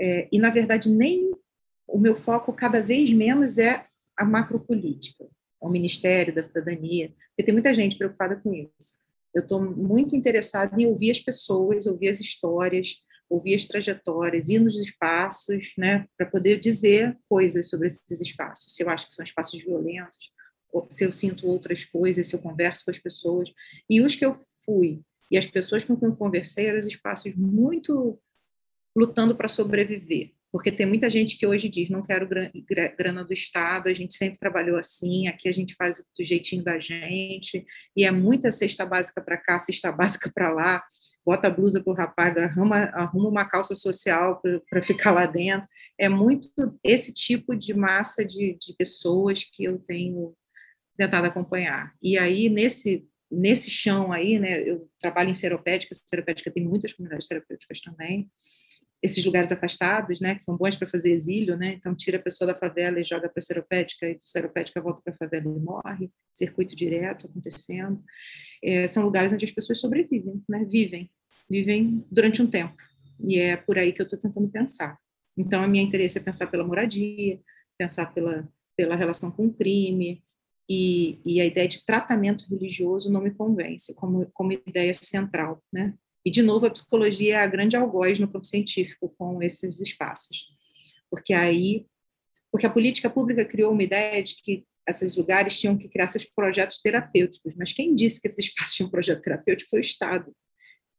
é, 0.00 0.28
e, 0.32 0.38
na 0.38 0.50
verdade, 0.50 0.90
nem 0.90 1.32
o 1.86 1.98
meu 1.98 2.14
foco 2.14 2.52
cada 2.52 2.82
vez 2.82 3.12
menos 3.12 3.58
é 3.58 3.86
a 4.16 4.24
macropolítica, 4.24 5.28
o 5.60 5.68
Ministério 5.68 6.34
da 6.34 6.42
Cidadania, 6.42 7.12
porque 7.28 7.44
tem 7.44 7.54
muita 7.54 7.72
gente 7.72 7.96
preocupada 7.96 8.36
com 8.36 8.52
isso. 8.54 9.03
Eu 9.34 9.42
estou 9.42 9.60
muito 9.60 10.14
interessada 10.14 10.80
em 10.80 10.86
ouvir 10.86 11.10
as 11.10 11.20
pessoas, 11.20 11.86
ouvir 11.86 12.08
as 12.08 12.20
histórias, 12.20 12.96
ouvir 13.28 13.54
as 13.54 13.64
trajetórias, 13.66 14.48
ir 14.48 14.60
nos 14.60 14.76
espaços, 14.76 15.72
né, 15.76 16.06
para 16.16 16.26
poder 16.26 16.60
dizer 16.60 17.18
coisas 17.28 17.68
sobre 17.68 17.88
esses 17.88 18.20
espaços. 18.20 18.74
Se 18.74 18.82
eu 18.82 18.90
acho 18.90 19.08
que 19.08 19.14
são 19.14 19.24
espaços 19.24 19.62
violentos, 19.62 20.32
se 20.90 21.04
eu 21.04 21.12
sinto 21.12 21.46
outras 21.46 21.84
coisas, 21.84 22.26
se 22.26 22.34
eu 22.34 22.40
converso 22.40 22.84
com 22.84 22.90
as 22.90 22.98
pessoas. 22.98 23.52
E 23.88 24.00
os 24.00 24.14
que 24.14 24.24
eu 24.24 24.36
fui 24.64 25.02
e 25.30 25.38
as 25.38 25.46
pessoas 25.46 25.84
com 25.84 25.96
quem 25.96 26.08
eu 26.08 26.16
conversei 26.16 26.66
eram 26.66 26.78
espaços 26.78 27.34
muito 27.34 28.20
lutando 28.96 29.34
para 29.34 29.48
sobreviver, 29.48 30.32
porque 30.54 30.70
tem 30.70 30.86
muita 30.86 31.10
gente 31.10 31.36
que 31.36 31.44
hoje 31.44 31.68
diz, 31.68 31.90
não 31.90 32.00
quero 32.00 32.28
grana 32.96 33.24
do 33.24 33.32
Estado, 33.32 33.88
a 33.88 33.92
gente 33.92 34.14
sempre 34.14 34.38
trabalhou 34.38 34.78
assim, 34.78 35.26
aqui 35.26 35.48
a 35.48 35.52
gente 35.52 35.74
faz 35.74 35.96
do 35.96 36.22
jeitinho 36.22 36.62
da 36.62 36.78
gente, 36.78 37.66
e 37.96 38.04
é 38.04 38.12
muita 38.12 38.52
cesta 38.52 38.86
básica 38.86 39.20
para 39.20 39.36
cá, 39.36 39.58
cesta 39.58 39.90
básica 39.90 40.30
para 40.32 40.52
lá, 40.52 40.80
bota 41.26 41.48
a 41.48 41.50
blusa 41.50 41.82
para 41.82 41.92
o 41.92 41.96
rapaz, 41.96 42.36
arruma, 42.36 42.84
arruma 42.94 43.30
uma 43.30 43.44
calça 43.44 43.74
social 43.74 44.40
para 44.70 44.80
ficar 44.80 45.10
lá 45.10 45.26
dentro. 45.26 45.66
É 45.98 46.08
muito 46.08 46.48
esse 46.84 47.12
tipo 47.12 47.56
de 47.56 47.74
massa 47.74 48.24
de, 48.24 48.56
de 48.56 48.76
pessoas 48.78 49.42
que 49.42 49.64
eu 49.64 49.80
tenho 49.80 50.36
tentado 50.96 51.26
acompanhar. 51.26 51.92
E 52.00 52.16
aí, 52.16 52.48
nesse 52.48 53.04
nesse 53.28 53.68
chão 53.68 54.12
aí, 54.12 54.38
né, 54.38 54.62
eu 54.62 54.88
trabalho 55.00 55.30
em 55.30 55.34
seropédica, 55.34 55.92
seropédica 56.06 56.52
tem 56.52 56.62
muitas 56.62 56.92
comunidades 56.92 57.26
terapêuticas 57.26 57.80
também, 57.80 58.30
esses 59.04 59.22
lugares 59.22 59.52
afastados, 59.52 60.18
né, 60.18 60.34
que 60.34 60.42
são 60.42 60.56
bons 60.56 60.76
para 60.76 60.88
fazer 60.88 61.12
exílio, 61.12 61.58
né, 61.58 61.74
então 61.74 61.94
tira 61.94 62.16
a 62.16 62.22
pessoa 62.22 62.50
da 62.50 62.58
favela 62.58 62.98
e 62.98 63.04
joga 63.04 63.28
para 63.28 63.38
a 63.38 63.42
seropédica, 63.42 64.08
e 64.08 64.12
a 64.12 64.16
seropédica 64.18 64.80
volta 64.80 65.02
para 65.04 65.12
a 65.12 65.16
favela 65.18 65.44
e 65.44 65.60
morre, 65.60 66.10
circuito 66.34 66.74
direto 66.74 67.26
acontecendo. 67.26 68.02
É, 68.62 68.86
são 68.86 69.04
lugares 69.04 69.30
onde 69.30 69.44
as 69.44 69.50
pessoas 69.50 69.78
sobrevivem, 69.78 70.42
né, 70.48 70.64
vivem, 70.64 71.10
vivem 71.50 72.02
durante 72.10 72.40
um 72.40 72.46
tempo, 72.46 72.82
e 73.20 73.38
é 73.38 73.58
por 73.58 73.78
aí 73.78 73.92
que 73.92 74.00
eu 74.00 74.04
estou 74.04 74.18
tentando 74.18 74.48
pensar. 74.48 74.98
Então, 75.36 75.62
a 75.62 75.68
minha 75.68 75.84
interesse 75.84 76.16
é 76.16 76.20
pensar 76.22 76.46
pela 76.46 76.64
moradia, 76.64 77.38
pensar 77.76 78.06
pela, 78.14 78.48
pela 78.74 78.96
relação 78.96 79.30
com 79.30 79.46
o 79.46 79.52
crime, 79.52 80.24
e, 80.66 81.20
e, 81.26 81.42
a 81.42 81.44
ideia 81.44 81.68
de 81.68 81.84
tratamento 81.84 82.46
religioso 82.48 83.12
não 83.12 83.20
me 83.20 83.30
convence 83.30 83.94
como, 83.94 84.26
como 84.32 84.52
ideia 84.52 84.94
central, 84.94 85.62
né? 85.70 85.92
E, 86.24 86.30
de 86.30 86.42
novo, 86.42 86.66
a 86.66 86.70
psicologia 86.70 87.34
é 87.34 87.38
a 87.38 87.46
grande 87.46 87.76
algoz 87.76 88.18
no 88.18 88.26
campo 88.26 88.46
científico 88.46 89.14
com 89.18 89.42
esses 89.42 89.80
espaços. 89.80 90.46
Porque 91.10 91.34
aí, 91.34 91.86
porque 92.50 92.66
a 92.66 92.70
política 92.70 93.10
pública 93.10 93.44
criou 93.44 93.72
uma 93.72 93.82
ideia 93.82 94.22
de 94.22 94.34
que 94.36 94.64
esses 94.88 95.16
lugares 95.16 95.58
tinham 95.58 95.76
que 95.76 95.88
criar 95.88 96.06
seus 96.06 96.24
projetos 96.24 96.78
terapêuticos, 96.80 97.54
mas 97.54 97.72
quem 97.72 97.94
disse 97.94 98.20
que 98.20 98.26
esses 98.26 98.46
espaços 98.46 98.74
tinham 98.74 98.88
um 98.88 98.90
projeto 98.90 99.22
terapêutico 99.22 99.70
foi 99.70 99.80
o 99.80 99.82
Estado. 99.82 100.34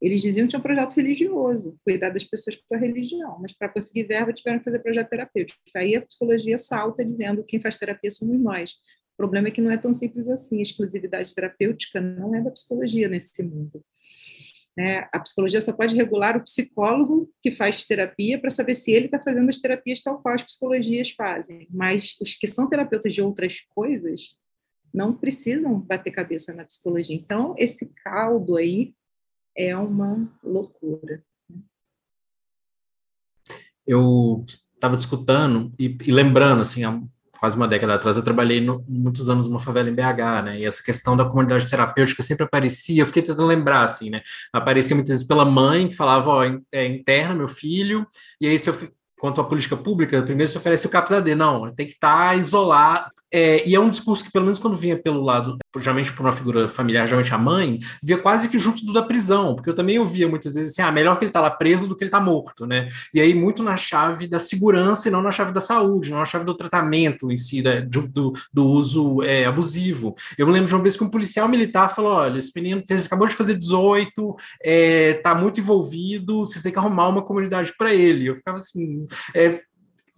Eles 0.01 0.21
diziam 0.21 0.45
que 0.45 0.49
tinha 0.49 0.59
um 0.59 0.63
projeto 0.63 0.93
religioso, 0.95 1.79
cuidar 1.83 2.09
das 2.09 2.23
pessoas 2.23 2.55
com 2.55 2.75
a 2.75 2.77
religião, 2.77 3.39
mas 3.39 3.53
para 3.53 3.69
conseguir 3.69 4.03
verba 4.03 4.33
tiveram 4.33 4.59
que 4.59 4.65
fazer 4.65 4.79
projeto 4.79 5.09
terapêutico. 5.09 5.59
Aí 5.75 5.95
a 5.95 6.01
psicologia 6.01 6.57
salta 6.57 7.03
dizendo 7.03 7.41
que 7.41 7.51
quem 7.51 7.61
faz 7.61 7.77
terapia 7.77 8.11
somos 8.11 8.39
nós. 8.39 8.71
O 8.71 9.17
problema 9.17 9.47
é 9.47 9.51
que 9.51 9.61
não 9.61 9.71
é 9.71 9.77
tão 9.77 9.93
simples 9.93 10.27
assim. 10.27 10.59
A 10.59 10.61
exclusividade 10.61 11.33
terapêutica 11.33 12.01
não 12.01 12.35
é 12.35 12.41
da 12.41 12.51
psicologia 12.51 13.07
nesse 13.07 13.41
mundo. 13.41 13.81
Né? 14.77 15.07
A 15.11 15.19
psicologia 15.19 15.61
só 15.61 15.71
pode 15.71 15.95
regular 15.95 16.35
o 16.35 16.43
psicólogo 16.43 17.31
que 17.41 17.49
faz 17.49 17.85
terapia 17.85 18.39
para 18.39 18.49
saber 18.49 18.75
se 18.75 18.91
ele 18.91 19.05
está 19.05 19.21
fazendo 19.21 19.47
as 19.47 19.57
terapias 19.57 20.01
tal 20.01 20.21
qual 20.21 20.35
as 20.35 20.43
psicologias 20.43 21.11
fazem. 21.11 21.67
Mas 21.71 22.15
os 22.21 22.35
que 22.35 22.47
são 22.47 22.67
terapeutas 22.67 23.13
de 23.13 23.21
outras 23.21 23.61
coisas 23.73 24.37
não 24.93 25.13
precisam 25.13 25.79
bater 25.79 26.11
cabeça 26.11 26.53
na 26.53 26.65
psicologia. 26.65 27.15
Então, 27.15 27.55
esse 27.57 27.93
caldo 28.03 28.57
aí 28.57 28.93
é 29.57 29.75
uma 29.75 30.29
loucura. 30.43 31.23
Né? 31.49 31.59
Eu 33.87 34.45
estava 34.47 34.97
discutindo 34.97 35.73
e, 35.79 35.97
e, 36.05 36.11
lembrando, 36.11 36.61
assim, 36.61 36.83
quase 37.39 37.55
uma 37.55 37.67
década 37.67 37.95
atrás, 37.95 38.17
eu 38.17 38.23
trabalhei 38.23 38.61
no, 38.61 38.83
muitos 38.87 39.29
anos 39.29 39.47
numa 39.47 39.59
favela 39.59 39.89
em 39.89 39.93
BH, 39.93 40.43
né? 40.43 40.59
E 40.59 40.65
essa 40.65 40.83
questão 40.83 41.15
da 41.15 41.25
comunidade 41.25 41.69
terapêutica 41.69 42.23
sempre 42.23 42.45
aparecia, 42.45 43.01
eu 43.01 43.05
fiquei 43.05 43.21
tentando 43.21 43.45
lembrar, 43.45 43.83
assim, 43.83 44.09
né? 44.09 44.21
Aparecia 44.53 44.95
muitas 44.95 45.11
vezes 45.15 45.27
pela 45.27 45.45
mãe, 45.45 45.87
que 45.87 45.95
falava, 45.95 46.29
ó, 46.29 46.43
é 46.71 46.85
interna 46.85 47.35
meu 47.35 47.47
filho, 47.47 48.07
e 48.39 48.47
aí 48.47 48.57
se 48.57 48.69
eu 48.69 48.75
quanto 49.17 49.41
à 49.41 49.43
política 49.43 49.77
pública, 49.77 50.21
primeiro 50.21 50.51
se 50.51 50.57
oferece 50.57 50.85
o 50.85 50.89
CAPS-AD, 50.89 51.33
não, 51.35 51.73
tem 51.73 51.87
que 51.87 51.93
estar 51.93 52.29
tá 52.29 52.35
isolado, 52.35 53.11
é, 53.35 53.67
e 53.67 53.75
é 53.75 53.79
um 53.79 53.89
discurso 53.89 54.23
que, 54.23 54.31
pelo 54.31 54.45
menos 54.45 54.57
quando 54.57 54.77
vinha 54.77 54.97
pelo 54.97 55.21
lado, 55.21 55.57
geralmente 55.77 56.09
por 56.13 56.25
uma 56.25 56.31
figura 56.31 56.69
familiar, 56.69 57.05
geralmente 57.05 57.33
a 57.33 57.37
mãe, 57.37 57.79
via 58.01 58.17
quase 58.17 58.47
que 58.47 58.57
junto 58.57 58.85
do 58.85 58.93
da 58.93 59.03
prisão, 59.03 59.55
porque 59.55 59.69
eu 59.69 59.75
também 59.75 59.99
ouvia 59.99 60.25
muitas 60.25 60.55
vezes 60.55 60.71
assim, 60.71 60.81
ah, 60.81 60.89
melhor 60.89 61.19
que 61.19 61.25
ele 61.25 61.33
tá 61.33 61.41
lá 61.41 61.49
preso 61.49 61.85
do 61.85 61.97
que 61.97 62.05
ele 62.05 62.11
tá 62.11 62.21
morto, 62.21 62.65
né? 62.65 62.87
E 63.13 63.19
aí 63.19 63.33
muito 63.33 63.61
na 63.61 63.75
chave 63.75 64.25
da 64.25 64.39
segurança 64.39 65.09
e 65.09 65.11
não 65.11 65.21
na 65.21 65.33
chave 65.33 65.51
da 65.51 65.59
saúde, 65.59 66.11
não 66.11 66.19
na 66.19 66.25
chave 66.25 66.45
do 66.45 66.55
tratamento 66.55 67.29
em 67.29 67.35
si, 67.35 67.61
né, 67.61 67.81
do, 67.81 68.31
do 68.53 68.65
uso 68.65 69.21
é, 69.21 69.43
abusivo. 69.45 70.15
Eu 70.37 70.47
me 70.47 70.53
lembro 70.53 70.69
de 70.69 70.75
uma 70.75 70.83
vez 70.83 70.95
que 70.95 71.03
um 71.03 71.09
policial 71.09 71.49
militar 71.49 71.93
falou, 71.93 72.13
olha, 72.13 72.39
esse 72.39 72.53
menino 72.55 72.83
fez, 72.87 73.05
acabou 73.05 73.27
de 73.27 73.35
fazer 73.35 73.55
18, 73.55 74.35
é, 74.63 75.13
tá 75.15 75.35
muito 75.35 75.59
envolvido, 75.59 76.45
vocês 76.45 76.63
têm 76.63 76.71
que 76.71 76.79
arrumar 76.79 77.09
uma 77.09 77.21
comunidade 77.21 77.73
para 77.77 77.93
ele. 77.93 78.27
Eu 78.29 78.37
ficava 78.37 78.55
assim, 78.55 79.05
é, 79.35 79.59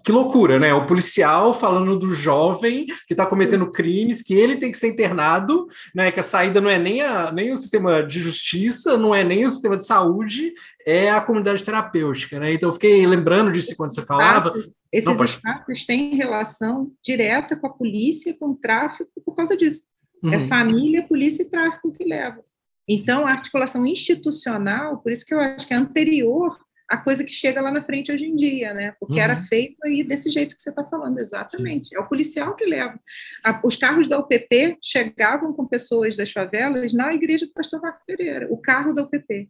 que 0.03 0.11
loucura, 0.11 0.57
né? 0.57 0.73
O 0.73 0.87
policial 0.87 1.53
falando 1.53 1.97
do 1.97 2.11
jovem 2.11 2.85
que 3.07 3.13
está 3.13 3.25
cometendo 3.25 3.71
crimes, 3.71 4.21
que 4.21 4.33
ele 4.33 4.55
tem 4.55 4.71
que 4.71 4.77
ser 4.77 4.87
internado, 4.87 5.67
né? 5.93 6.11
Que 6.11 6.19
a 6.19 6.23
saída 6.23 6.61
não 6.61 6.69
é 6.69 6.79
nem, 6.79 7.01
a, 7.01 7.31
nem 7.31 7.51
o 7.51 7.57
sistema 7.57 8.01
de 8.01 8.19
justiça, 8.19 8.97
não 8.97 9.13
é 9.13 9.23
nem 9.23 9.45
o 9.45 9.51
sistema 9.51 9.75
de 9.75 9.85
saúde, 9.85 10.53
é 10.85 11.09
a 11.09 11.19
comunidade 11.19 11.63
terapêutica, 11.63 12.39
né? 12.39 12.53
Então 12.53 12.69
eu 12.69 12.73
fiquei 12.73 13.05
lembrando 13.05 13.51
disso 13.51 13.75
quando 13.75 13.93
você 13.93 14.01
falava. 14.01 14.53
Esses 14.91 15.17
não, 15.17 15.25
espaços 15.25 15.85
têm 15.85 16.15
relação 16.15 16.91
direta 17.03 17.57
com 17.57 17.67
a 17.67 17.73
polícia, 17.73 18.33
com 18.37 18.51
o 18.51 18.55
tráfico, 18.55 19.11
por 19.25 19.35
causa 19.35 19.57
disso. 19.57 19.81
É 20.23 20.27
uhum. 20.27 20.33
É 20.33 20.39
família, 20.47 21.03
polícia 21.03 21.43
e 21.43 21.49
tráfico 21.49 21.91
que 21.91 22.05
levam. 22.05 22.43
Então, 22.87 23.27
a 23.27 23.31
articulação 23.31 23.85
institucional, 23.85 24.99
por 24.99 25.11
isso 25.11 25.25
que 25.25 25.33
eu 25.33 25.39
acho 25.41 25.67
que 25.67 25.73
é 25.73 25.77
anterior 25.77 26.57
a 26.89 26.97
coisa 26.97 27.23
que 27.23 27.31
chega 27.31 27.61
lá 27.61 27.71
na 27.71 27.81
frente 27.81 28.11
hoje 28.11 28.25
em 28.25 28.35
dia, 28.35 28.73
né? 28.73 28.95
Porque 28.99 29.15
uhum. 29.15 29.21
era 29.21 29.35
feito 29.43 29.77
aí 29.83 30.03
desse 30.03 30.29
jeito 30.29 30.55
que 30.55 30.61
você 30.61 30.69
está 30.69 30.85
falando, 30.85 31.19
exatamente. 31.19 31.89
Sim. 31.89 31.95
É 31.95 31.99
o 31.99 32.07
policial 32.07 32.55
que 32.55 32.65
leva. 32.65 32.97
A, 33.43 33.59
os 33.63 33.75
carros 33.75 34.07
da 34.07 34.17
UPP 34.17 34.77
chegavam 34.81 35.51
com 35.53 35.65
pessoas 35.65 36.15
das 36.15 36.31
favelas 36.31 36.93
na 36.93 37.13
igreja 37.13 37.45
do 37.45 37.53
pastor 37.53 37.81
Marco 37.81 38.03
Pereira, 38.05 38.47
o 38.49 38.57
carro 38.57 38.93
da 38.93 39.03
UPP. 39.03 39.49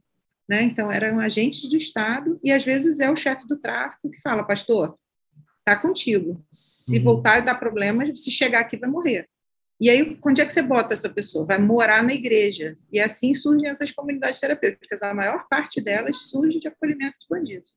Né? 0.49 0.63
Então, 0.63 0.91
era 0.91 1.13
um 1.13 1.19
agente 1.19 1.69
do 1.69 1.75
Estado 1.75 2.39
e 2.43 2.51
às 2.51 2.63
vezes 2.63 2.99
é 2.99 3.11
o 3.11 3.15
chefe 3.15 3.45
do 3.45 3.59
tráfico 3.59 4.09
que 4.09 4.21
fala, 4.21 4.43
pastor, 4.43 4.97
tá 5.63 5.75
contigo. 5.75 6.43
Se 6.51 6.97
uhum. 6.97 7.03
voltar 7.03 7.39
e 7.39 7.41
dar 7.41 7.55
problemas, 7.55 8.09
se 8.23 8.31
chegar 8.31 8.61
aqui 8.61 8.77
vai 8.77 8.89
morrer. 8.89 9.27
E 9.80 9.89
aí, 9.89 10.17
onde 10.25 10.41
é 10.41 10.45
que 10.45 10.51
você 10.51 10.61
bota 10.61 10.93
essa 10.93 11.07
pessoa? 11.07 11.45
Vai 11.45 11.59
morar 11.59 12.03
na 12.03 12.13
igreja. 12.13 12.78
E 12.91 12.99
assim 12.99 13.34
surgem 13.34 13.69
essas 13.69 13.91
comunidades 13.91 14.39
terapêuticas. 14.39 15.03
A 15.03 15.13
maior 15.13 15.47
parte 15.47 15.80
delas 15.80 16.30
surge 16.30 16.59
de 16.59 16.67
acolhimento 16.67 17.15
de 17.21 17.28
bandidos, 17.30 17.71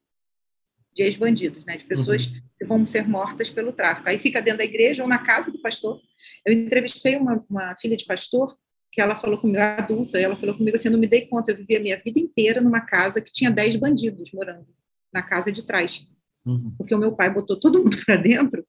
de 0.94 1.02
ex-bandidos, 1.02 1.64
né? 1.66 1.76
de 1.76 1.84
pessoas 1.84 2.26
uhum. 2.26 2.40
que 2.58 2.64
vão 2.64 2.86
ser 2.86 3.06
mortas 3.06 3.50
pelo 3.50 3.72
tráfico. 3.72 4.08
Aí 4.08 4.18
fica 4.18 4.40
dentro 4.40 4.58
da 4.58 4.64
igreja 4.64 5.02
ou 5.02 5.08
na 5.08 5.18
casa 5.18 5.52
do 5.52 5.60
pastor. 5.60 6.00
Eu 6.46 6.54
entrevistei 6.54 7.16
uma, 7.16 7.44
uma 7.50 7.76
filha 7.76 7.96
de 7.96 8.06
pastor 8.06 8.56
que 8.90 9.00
ela 9.00 9.14
falou 9.14 9.38
comigo, 9.38 9.60
adulta, 9.60 10.18
ela 10.18 10.34
falou 10.34 10.56
comigo 10.56 10.74
assim, 10.74 10.88
eu 10.88 10.92
não 10.92 10.98
me 10.98 11.06
dei 11.06 11.26
conta, 11.26 11.52
eu 11.52 11.56
vivi 11.56 11.76
a 11.76 11.80
minha 11.80 12.02
vida 12.04 12.18
inteira 12.18 12.60
numa 12.60 12.80
casa 12.80 13.20
que 13.20 13.30
tinha 13.30 13.50
10 13.50 13.76
bandidos 13.76 14.32
morando, 14.32 14.66
na 15.12 15.22
casa 15.22 15.52
de 15.52 15.62
trás. 15.62 16.04
Uhum. 16.44 16.74
Porque 16.76 16.94
o 16.94 16.98
meu 16.98 17.12
pai 17.12 17.32
botou 17.32 17.60
todo 17.60 17.78
mundo 17.78 17.96
para 18.04 18.16
dentro 18.16 18.66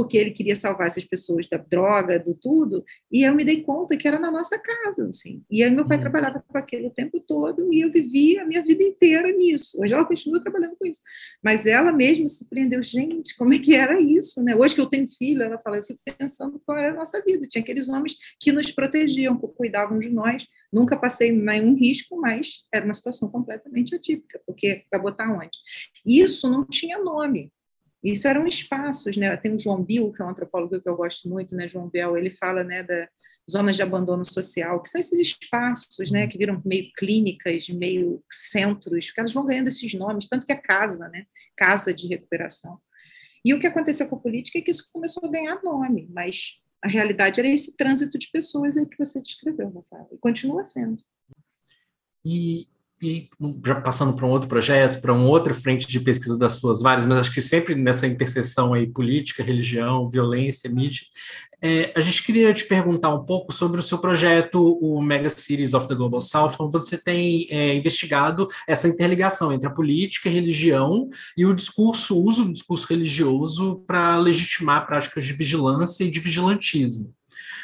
porque 0.00 0.16
ele 0.16 0.30
queria 0.30 0.56
salvar 0.56 0.86
essas 0.86 1.04
pessoas 1.04 1.46
da 1.46 1.58
droga, 1.58 2.18
do 2.18 2.34
tudo, 2.34 2.82
e 3.12 3.22
eu 3.22 3.34
me 3.34 3.44
dei 3.44 3.60
conta 3.60 3.98
que 3.98 4.08
era 4.08 4.18
na 4.18 4.30
nossa 4.30 4.58
casa, 4.58 5.06
assim. 5.06 5.44
E 5.50 5.62
aí 5.62 5.70
meu 5.70 5.86
pai 5.86 5.98
uhum. 5.98 6.04
trabalhava 6.04 6.42
com 6.48 6.56
aquilo 6.56 6.86
o 6.86 6.90
tempo 6.90 7.20
todo 7.20 7.70
e 7.70 7.82
eu 7.82 7.92
vivia 7.92 8.40
a 8.40 8.46
minha 8.46 8.62
vida 8.62 8.82
inteira 8.82 9.30
nisso. 9.30 9.78
Hoje 9.78 9.92
ela 9.92 10.06
continua 10.06 10.40
trabalhando 10.40 10.74
com 10.78 10.86
isso, 10.86 11.02
mas 11.44 11.66
ela 11.66 11.92
mesma 11.92 12.26
surpreendeu, 12.28 12.82
gente, 12.82 13.36
como 13.36 13.52
é 13.52 13.58
que 13.58 13.74
era 13.74 14.00
isso, 14.00 14.42
né? 14.42 14.56
Hoje 14.56 14.74
que 14.74 14.80
eu 14.80 14.86
tenho 14.86 15.06
filho, 15.06 15.42
ela 15.42 15.60
fala, 15.60 15.76
eu 15.76 15.82
fico 15.82 16.00
pensando 16.16 16.58
qual 16.64 16.78
era 16.78 16.92
a 16.94 16.96
nossa 16.96 17.20
vida. 17.20 17.46
Tinha 17.46 17.60
aqueles 17.60 17.90
homens 17.90 18.16
que 18.40 18.52
nos 18.52 18.72
protegiam, 18.72 19.38
que 19.38 19.46
cuidavam 19.48 19.98
de 19.98 20.08
nós. 20.08 20.46
Nunca 20.72 20.96
passei 20.96 21.30
nenhum 21.30 21.74
risco, 21.74 22.18
mas 22.18 22.64
era 22.72 22.86
uma 22.86 22.94
situação 22.94 23.30
completamente 23.30 23.94
atípica, 23.94 24.40
porque 24.46 24.86
vai 24.90 24.98
botar 24.98 25.30
onde? 25.30 25.58
Isso 26.06 26.48
não 26.48 26.64
tinha 26.64 26.96
nome. 26.96 27.52
Isso 28.02 28.26
eram 28.26 28.46
espaços, 28.46 29.16
né? 29.16 29.36
Tem 29.36 29.54
o 29.54 29.58
João 29.58 29.82
Bill, 29.82 30.12
que 30.12 30.22
é 30.22 30.24
um 30.24 30.30
antropólogo 30.30 30.80
que 30.80 30.88
eu 30.88 30.96
gosto 30.96 31.28
muito, 31.28 31.54
né? 31.54 31.68
João 31.68 31.88
Bill, 31.88 32.16
ele 32.16 32.30
fala, 32.30 32.64
né, 32.64 32.82
da 32.82 33.08
zonas 33.50 33.76
de 33.76 33.82
abandono 33.82 34.24
social, 34.24 34.80
que 34.80 34.88
são 34.88 35.00
esses 35.00 35.18
espaços, 35.18 36.10
né, 36.10 36.26
que 36.28 36.38
viram 36.38 36.62
meio 36.64 36.90
clínicas, 36.96 37.68
meio 37.68 38.22
centros, 38.30 39.06
porque 39.06 39.20
elas 39.20 39.32
vão 39.32 39.44
ganhando 39.44 39.68
esses 39.68 39.92
nomes, 39.94 40.28
tanto 40.28 40.46
que 40.46 40.52
é 40.52 40.56
casa, 40.56 41.08
né? 41.08 41.24
Casa 41.56 41.92
de 41.92 42.06
recuperação. 42.06 42.78
E 43.44 43.54
o 43.54 43.58
que 43.58 43.66
aconteceu 43.66 44.08
com 44.08 44.16
a 44.16 44.20
política 44.20 44.58
é 44.58 44.62
que 44.62 44.70
isso 44.70 44.88
começou 44.92 45.26
a 45.26 45.30
ganhar 45.30 45.62
nome, 45.62 46.08
mas 46.12 46.60
a 46.82 46.88
realidade 46.88 47.40
era 47.40 47.48
esse 47.48 47.76
trânsito 47.76 48.18
de 48.18 48.30
pessoas 48.30 48.76
aí 48.76 48.86
que 48.86 48.98
você 48.98 49.20
descreveu, 49.20 49.66
Rafael, 49.66 50.08
e 50.12 50.18
continua 50.18 50.62
sendo. 50.64 51.02
E 52.24 52.68
e 53.02 53.28
já 53.64 53.80
passando 53.80 54.14
para 54.14 54.26
um 54.26 54.30
outro 54.30 54.48
projeto, 54.48 55.00
para 55.00 55.12
uma 55.12 55.26
outra 55.26 55.54
frente 55.54 55.86
de 55.86 56.00
pesquisa 56.00 56.36
das 56.36 56.54
suas 56.54 56.82
várias, 56.82 57.06
mas 57.06 57.18
acho 57.18 57.32
que 57.32 57.40
sempre 57.40 57.74
nessa 57.74 58.06
interseção 58.06 58.74
aí 58.74 58.86
política, 58.86 59.42
religião, 59.42 60.10
violência, 60.10 60.68
mídia, 60.68 61.02
é, 61.62 61.92
a 61.94 62.00
gente 62.00 62.22
queria 62.22 62.52
te 62.54 62.64
perguntar 62.64 63.14
um 63.14 63.24
pouco 63.24 63.52
sobre 63.52 63.80
o 63.80 63.82
seu 63.82 63.98
projeto, 63.98 64.78
o 64.80 65.00
Mega 65.02 65.28
Cities 65.28 65.74
of 65.74 65.86
the 65.86 65.94
Global 65.94 66.20
South, 66.20 66.54
onde 66.58 66.72
você 66.72 66.96
tem 66.96 67.46
é, 67.50 67.74
investigado 67.74 68.48
essa 68.66 68.88
interligação 68.88 69.52
entre 69.52 69.68
a 69.68 69.72
política, 69.72 70.28
a 70.28 70.32
religião 70.32 71.08
e 71.36 71.44
o 71.44 71.54
discurso, 71.54 72.16
o 72.16 72.24
uso 72.24 72.44
do 72.44 72.52
discurso 72.52 72.86
religioso 72.86 73.82
para 73.86 74.16
legitimar 74.16 74.86
práticas 74.86 75.24
de 75.24 75.34
vigilância 75.34 76.04
e 76.04 76.10
de 76.10 76.18
vigilantismo. 76.18 77.14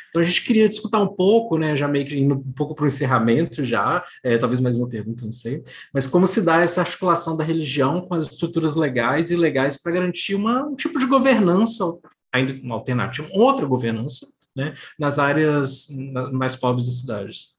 Então 0.09 0.21
a 0.21 0.25
gente 0.25 0.45
queria 0.45 0.69
discutir 0.69 0.97
um 0.97 1.07
pouco, 1.07 1.59
né, 1.59 1.77
já 1.77 1.87
meio 1.87 2.07
que 2.07 2.17
indo 2.17 2.35
um 2.35 2.53
pouco 2.53 2.75
para 2.75 2.85
o 2.85 2.89
encerramento 2.89 3.65
já, 3.65 4.05
é, 4.23 4.39
talvez 4.39 4.61
mais 4.61 4.75
uma 4.75 4.89
pergunta, 4.89 5.25
não 5.25 5.33
sei, 5.33 5.63
mas 5.93 6.07
como 6.07 6.27
se 6.27 6.41
dá 6.43 6.61
essa 6.61 6.81
articulação 6.81 7.37
da 7.37 7.45
religião 7.45 8.01
com 8.01 8.15
as 8.15 8.31
estruturas 8.31 8.77
legais 8.77 9.31
e 9.31 9.35
ilegais 9.35 9.81
para 9.81 9.93
garantir 9.93 10.35
uma, 10.35 10.67
um 10.67 10.75
tipo 10.75 10.99
de 10.99 11.07
governança, 11.07 11.85
ainda 12.33 12.53
uma 12.55 12.75
alternativa, 12.75 13.29
outra 13.33 13.67
governança, 13.67 14.27
né, 14.55 14.73
nas 14.99 15.19
áreas 15.19 15.89
mais 16.33 16.57
pobres 16.57 16.87
das 16.87 16.97
cidades. 16.97 17.57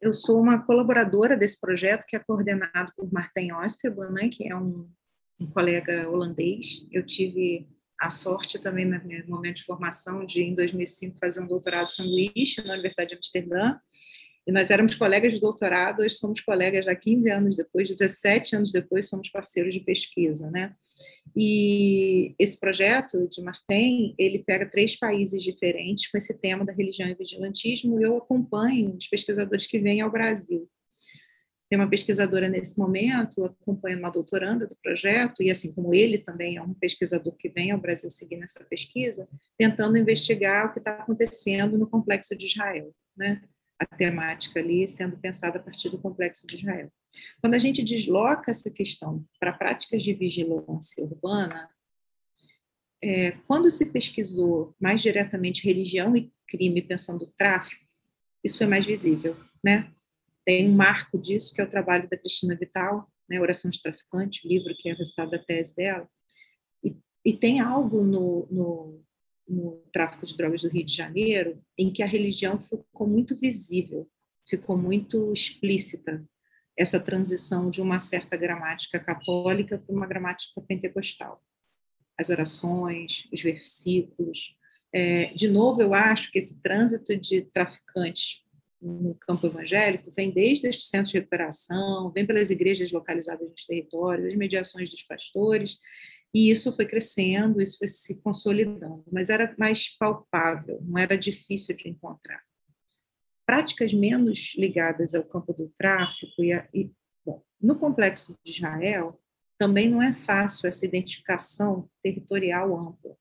Eu 0.00 0.12
sou 0.12 0.40
uma 0.40 0.60
colaboradora 0.64 1.36
desse 1.36 1.60
projeto 1.60 2.04
que 2.06 2.16
é 2.16 2.18
coordenado 2.18 2.92
por 2.96 3.12
Martin 3.12 3.52
Osterman, 3.52 4.10
né, 4.10 4.28
que 4.28 4.48
é 4.48 4.56
um, 4.56 4.88
um 5.38 5.46
colega 5.46 6.08
holandês. 6.08 6.86
Eu 6.90 7.04
tive 7.04 7.68
a 8.02 8.10
sorte 8.10 8.58
também, 8.58 8.84
no 8.84 9.00
meu 9.04 9.26
momento 9.28 9.58
de 9.58 9.64
formação, 9.64 10.26
de, 10.26 10.42
em 10.42 10.56
2005, 10.56 11.18
fazer 11.20 11.40
um 11.40 11.46
doutorado 11.46 11.88
sanduíche 11.88 12.60
na 12.66 12.72
Universidade 12.74 13.10
de 13.10 13.16
Amsterdã. 13.16 13.76
E 14.44 14.50
nós 14.50 14.72
éramos 14.72 14.96
colegas 14.96 15.32
de 15.32 15.40
doutorado, 15.40 16.00
hoje 16.00 16.16
somos 16.16 16.40
colegas 16.40 16.84
já 16.84 16.96
15 16.96 17.30
anos 17.30 17.56
depois, 17.56 17.86
17 17.88 18.56
anos 18.56 18.72
depois, 18.72 19.08
somos 19.08 19.30
parceiros 19.30 19.72
de 19.72 19.78
pesquisa, 19.78 20.50
né? 20.50 20.74
E 21.36 22.34
esse 22.40 22.58
projeto 22.58 23.28
de 23.28 23.40
Martin, 23.40 24.16
ele 24.18 24.40
pega 24.40 24.68
três 24.68 24.98
países 24.98 25.40
diferentes 25.40 26.10
com 26.10 26.18
esse 26.18 26.36
tema 26.36 26.64
da 26.64 26.72
religião 26.72 27.08
e 27.08 27.14
vigilantismo, 27.14 28.00
e 28.00 28.02
eu 28.02 28.16
acompanho 28.16 28.96
os 28.96 29.06
pesquisadores 29.06 29.68
que 29.68 29.78
vêm 29.78 30.00
ao 30.00 30.10
Brasil. 30.10 30.68
Tem 31.72 31.78
uma 31.78 31.88
pesquisadora 31.88 32.50
nesse 32.50 32.78
momento, 32.78 33.46
acompanhando 33.46 34.00
uma 34.00 34.10
doutoranda 34.10 34.66
do 34.66 34.76
projeto, 34.76 35.42
e 35.42 35.50
assim 35.50 35.72
como 35.72 35.94
ele 35.94 36.18
também 36.18 36.58
é 36.58 36.62
um 36.62 36.74
pesquisador 36.74 37.34
que 37.34 37.48
vem 37.48 37.70
ao 37.70 37.80
Brasil 37.80 38.10
seguindo 38.10 38.44
essa 38.44 38.62
pesquisa, 38.62 39.26
tentando 39.56 39.96
investigar 39.96 40.66
o 40.66 40.72
que 40.74 40.80
está 40.80 40.90
acontecendo 40.90 41.78
no 41.78 41.88
complexo 41.88 42.36
de 42.36 42.44
Israel, 42.44 42.94
né? 43.16 43.40
A 43.78 43.86
temática 43.86 44.60
ali 44.60 44.86
sendo 44.86 45.16
pensada 45.16 45.58
a 45.58 45.62
partir 45.62 45.88
do 45.88 45.98
complexo 45.98 46.46
de 46.46 46.56
Israel. 46.56 46.92
Quando 47.40 47.54
a 47.54 47.58
gente 47.58 47.82
desloca 47.82 48.50
essa 48.50 48.70
questão 48.70 49.24
para 49.40 49.54
práticas 49.54 50.02
de 50.02 50.12
vigilância 50.12 51.02
urbana, 51.02 51.70
é, 53.02 53.30
quando 53.46 53.70
se 53.70 53.86
pesquisou 53.86 54.76
mais 54.78 55.00
diretamente 55.00 55.64
religião 55.64 56.14
e 56.14 56.30
crime 56.46 56.82
pensando 56.82 57.32
tráfico, 57.34 57.82
isso 58.44 58.62
é 58.62 58.66
mais 58.66 58.84
visível, 58.84 59.34
né? 59.64 59.90
Tem 60.44 60.68
um 60.68 60.74
marco 60.74 61.18
disso, 61.18 61.54
que 61.54 61.60
é 61.60 61.64
o 61.64 61.70
trabalho 61.70 62.08
da 62.08 62.16
Cristina 62.16 62.56
Vital, 62.56 63.08
né, 63.28 63.40
Oração 63.40 63.70
de 63.70 63.80
Traficante, 63.80 64.46
livro 64.46 64.74
que 64.76 64.88
é 64.88 64.94
resultado 64.94 65.30
da 65.30 65.38
tese 65.38 65.74
dela. 65.76 66.08
E, 66.82 66.96
e 67.24 67.32
tem 67.32 67.60
algo 67.60 68.02
no, 68.02 68.48
no, 68.50 69.04
no 69.48 69.84
tráfico 69.92 70.26
de 70.26 70.36
drogas 70.36 70.62
do 70.62 70.68
Rio 70.68 70.84
de 70.84 70.94
Janeiro 70.94 71.62
em 71.78 71.92
que 71.92 72.02
a 72.02 72.06
religião 72.06 72.60
ficou 72.60 73.06
muito 73.06 73.36
visível, 73.36 74.08
ficou 74.48 74.76
muito 74.76 75.32
explícita, 75.32 76.24
essa 76.76 76.98
transição 76.98 77.70
de 77.70 77.82
uma 77.82 77.98
certa 77.98 78.36
gramática 78.36 78.98
católica 78.98 79.78
para 79.78 79.94
uma 79.94 80.06
gramática 80.06 80.60
pentecostal. 80.62 81.42
As 82.18 82.30
orações, 82.30 83.28
os 83.32 83.42
versículos. 83.42 84.56
É, 84.92 85.26
de 85.34 85.48
novo, 85.48 85.82
eu 85.82 85.94
acho 85.94 86.30
que 86.30 86.38
esse 86.38 86.60
trânsito 86.62 87.16
de 87.16 87.42
traficantes 87.52 88.42
no 88.82 89.14
campo 89.14 89.46
evangélico 89.46 90.10
vem 90.10 90.30
desde 90.30 90.66
estes 90.66 90.88
centros 90.88 91.12
de 91.12 91.18
recuperação, 91.18 92.10
vem 92.10 92.26
pelas 92.26 92.50
igrejas 92.50 92.90
localizadas 92.90 93.48
nos 93.48 93.64
territórios, 93.64 94.26
as 94.26 94.34
mediações 94.34 94.90
dos 94.90 95.02
pastores, 95.02 95.78
e 96.34 96.50
isso 96.50 96.74
foi 96.74 96.86
crescendo, 96.86 97.60
isso 97.60 97.78
foi 97.78 97.86
se 97.86 98.16
consolidando, 98.16 99.04
mas 99.12 99.30
era 99.30 99.54
mais 99.58 99.88
palpável, 99.96 100.80
não 100.82 100.98
era 100.98 101.16
difícil 101.16 101.76
de 101.76 101.88
encontrar. 101.88 102.42
Práticas 103.46 103.92
menos 103.92 104.54
ligadas 104.56 105.14
ao 105.14 105.22
campo 105.22 105.52
do 105.52 105.68
tráfico 105.68 106.42
e, 106.42 106.52
a, 106.52 106.66
e 106.74 106.90
bom, 107.24 107.42
no 107.60 107.78
complexo 107.78 108.36
de 108.42 108.50
Israel 108.50 109.20
também 109.58 109.88
não 109.88 110.02
é 110.02 110.12
fácil 110.12 110.68
essa 110.68 110.84
identificação 110.84 111.88
territorial 112.02 112.76
ampla. 112.76 113.16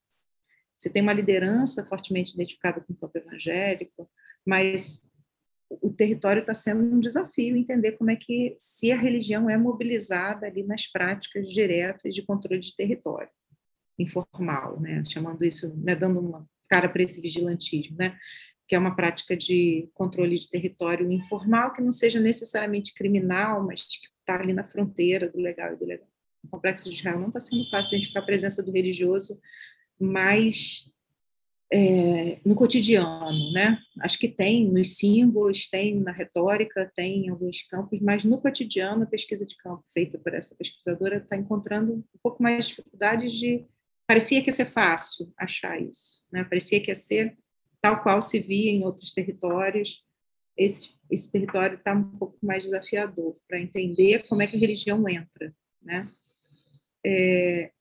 Você 0.78 0.90
tem 0.90 1.04
uma 1.04 1.14
liderança 1.14 1.86
fortemente 1.86 2.34
identificada 2.34 2.82
com 2.82 2.94
o 2.94 2.96
campo 2.96 3.16
evangélico, 3.16 4.10
mas 4.44 5.11
o 5.82 5.94
território 5.94 6.42
está 6.42 6.54
sendo 6.54 6.84
um 6.84 7.00
desafio 7.00 7.56
entender 7.56 7.94
como 7.94 8.12
é 8.12 8.16
que 8.16 8.56
se 8.60 8.92
a 8.92 8.98
religião 8.98 9.50
é 9.50 9.58
mobilizada 9.58 10.46
ali 10.48 10.64
nas 10.64 10.88
práticas 10.88 11.50
diretas 11.50 12.14
de 12.14 12.24
controle 12.24 12.60
de 12.60 12.76
território 12.76 13.30
informal, 13.98 14.80
né, 14.80 15.04
chamando 15.06 15.46
isso, 15.46 15.74
né, 15.78 15.96
dando 15.96 16.20
uma 16.20 16.48
cara 16.68 16.90
para 16.90 17.04
esse 17.04 17.22
vigilantismo, 17.22 17.98
né, 17.98 18.18
que 18.68 18.76
é 18.76 18.80
uma 18.80 18.96
prática 18.96 19.36
de 19.36 19.90
controle 19.94 20.38
de 20.38 20.50
território 20.50 21.12
informal 21.12 21.74
que 21.74 21.82
não 21.82 21.92
seja 21.92 22.20
necessariamente 22.20 22.94
criminal, 22.94 23.64
mas 23.66 23.82
que 23.82 24.08
está 24.20 24.40
ali 24.40 24.54
na 24.54 24.64
fronteira 24.64 25.30
do 25.30 25.40
legal 25.40 25.74
e 25.74 25.78
do 25.78 25.86
legal. 25.86 26.08
O 26.44 26.48
complexo 26.48 26.90
de 26.90 26.96
Israel 26.96 27.20
não 27.20 27.28
está 27.28 27.40
sendo 27.40 27.70
fácil 27.70 27.90
identificar 27.90 28.22
a 28.22 28.26
presença 28.26 28.64
do 28.64 28.72
religioso, 28.72 29.40
mas 30.00 30.92
é, 31.74 32.40
no 32.44 32.54
cotidiano, 32.54 33.52
né? 33.54 33.80
Acho 34.02 34.20
que 34.20 34.28
tem 34.28 34.70
nos 34.70 34.98
símbolos, 34.98 35.70
tem 35.70 35.98
na 36.00 36.12
retórica, 36.12 36.92
tem 36.94 37.26
em 37.26 37.30
alguns 37.30 37.64
campos, 37.64 37.98
mas 38.02 38.26
no 38.26 38.42
cotidiano, 38.42 39.04
a 39.04 39.08
pesquisa 39.08 39.46
de 39.46 39.56
campo 39.56 39.84
feita 39.94 40.18
por 40.20 40.34
essa 40.34 40.54
pesquisadora 40.54 41.18
está 41.18 41.38
encontrando 41.38 41.94
um 41.94 42.04
pouco 42.22 42.44
mais 42.44 42.66
de 42.66 42.76
dificuldades 42.76 43.32
de. 43.32 43.66
Parecia 44.06 44.42
que 44.42 44.50
ia 44.50 44.54
ser 44.54 44.66
fácil 44.66 45.32
achar 45.38 45.82
isso, 45.82 46.26
né? 46.30 46.44
Parecia 46.44 46.82
que 46.82 46.92
ia 46.92 46.96
ser 46.96 47.38
tal 47.80 48.04
qual 48.04 48.22
se 48.22 48.40
via 48.40 48.70
em 48.70 48.84
outros 48.84 49.14
territórios. 49.14 50.04
Esse, 50.58 50.90
esse 51.10 51.32
território 51.32 51.78
está 51.78 51.94
um 51.94 52.04
pouco 52.04 52.38
mais 52.44 52.66
desafiador 52.66 53.38
para 53.48 53.58
entender 53.58 54.28
como 54.28 54.42
é 54.42 54.48
que 54.48 54.58
a 54.58 54.60
religião 54.60 55.08
entra, 55.08 55.56
né? 55.82 56.06
É, 57.06 57.72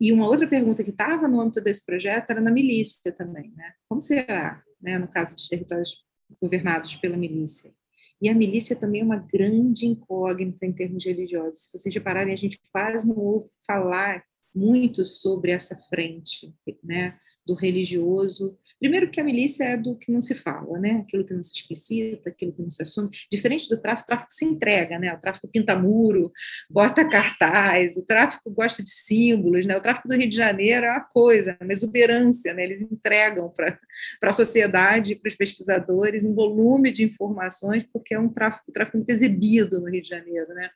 e 0.00 0.12
uma 0.12 0.26
outra 0.26 0.46
pergunta 0.46 0.84
que 0.84 0.90
estava 0.90 1.26
no 1.26 1.40
âmbito 1.40 1.60
desse 1.60 1.84
projeto 1.84 2.30
era 2.30 2.40
na 2.40 2.50
milícia 2.50 3.12
também, 3.12 3.52
né? 3.56 3.72
Como 3.88 4.00
será, 4.00 4.62
né, 4.80 4.98
no 4.98 5.08
caso 5.08 5.34
dos 5.34 5.48
territórios 5.48 5.96
governados 6.40 6.96
pela 6.96 7.16
milícia? 7.16 7.72
E 8.20 8.28
a 8.28 8.34
milícia 8.34 8.76
também 8.76 9.00
é 9.00 9.04
uma 9.04 9.16
grande 9.16 9.86
incógnita 9.86 10.64
em 10.64 10.72
termos 10.72 11.04
religiosos. 11.04 11.64
Se 11.64 11.78
vocês 11.78 11.94
repararem, 11.94 12.32
a 12.32 12.36
gente 12.36 12.60
quase 12.72 13.08
não 13.08 13.16
ouve 13.16 13.48
falar 13.66 14.22
muito 14.54 15.04
sobre 15.04 15.50
essa 15.50 15.76
frente, 15.88 16.54
né, 16.84 17.18
do 17.46 17.54
religioso 17.54 18.56
Primeiro 18.82 19.08
que 19.12 19.20
a 19.20 19.24
milícia 19.24 19.62
é 19.62 19.76
do 19.76 19.94
que 19.94 20.10
não 20.10 20.20
se 20.20 20.34
fala, 20.34 20.76
né? 20.76 21.04
Aquilo 21.06 21.24
que 21.24 21.32
não 21.32 21.40
se 21.40 21.54
explicita, 21.54 22.30
aquilo 22.30 22.52
que 22.52 22.60
não 22.60 22.68
se 22.68 22.82
assume. 22.82 23.10
Diferente 23.30 23.68
do 23.68 23.80
tráfico, 23.80 24.06
o 24.06 24.08
tráfico 24.08 24.32
se 24.32 24.44
entrega, 24.44 24.98
né? 24.98 25.14
O 25.14 25.20
tráfico 25.20 25.46
pinta 25.46 25.78
muro, 25.78 26.32
bota 26.68 27.08
cartaz, 27.08 27.96
o 27.96 28.04
tráfico 28.04 28.50
gosta 28.50 28.82
de 28.82 28.90
símbolos, 28.90 29.64
né? 29.64 29.76
O 29.76 29.80
tráfico 29.80 30.08
do 30.08 30.16
Rio 30.16 30.28
de 30.28 30.34
Janeiro 30.34 30.84
é 30.84 30.90
uma 30.90 31.04
coisa, 31.04 31.56
uma 31.62 31.72
exuberância, 31.72 32.52
né? 32.52 32.64
Eles 32.64 32.82
entregam 32.82 33.48
para 33.50 33.78
a 34.24 34.32
sociedade, 34.32 35.14
para 35.14 35.28
os 35.28 35.36
pesquisadores, 35.36 36.24
um 36.24 36.34
volume 36.34 36.90
de 36.90 37.04
informações, 37.04 37.84
porque 37.84 38.14
é 38.14 38.18
um 38.18 38.28
tráfico, 38.28 38.64
um 38.68 38.72
tráfico 38.72 38.96
muito 38.96 39.10
exibido 39.10 39.80
no 39.80 39.88
Rio 39.88 40.02
de 40.02 40.08
Janeiro, 40.08 40.52
né? 40.54 40.70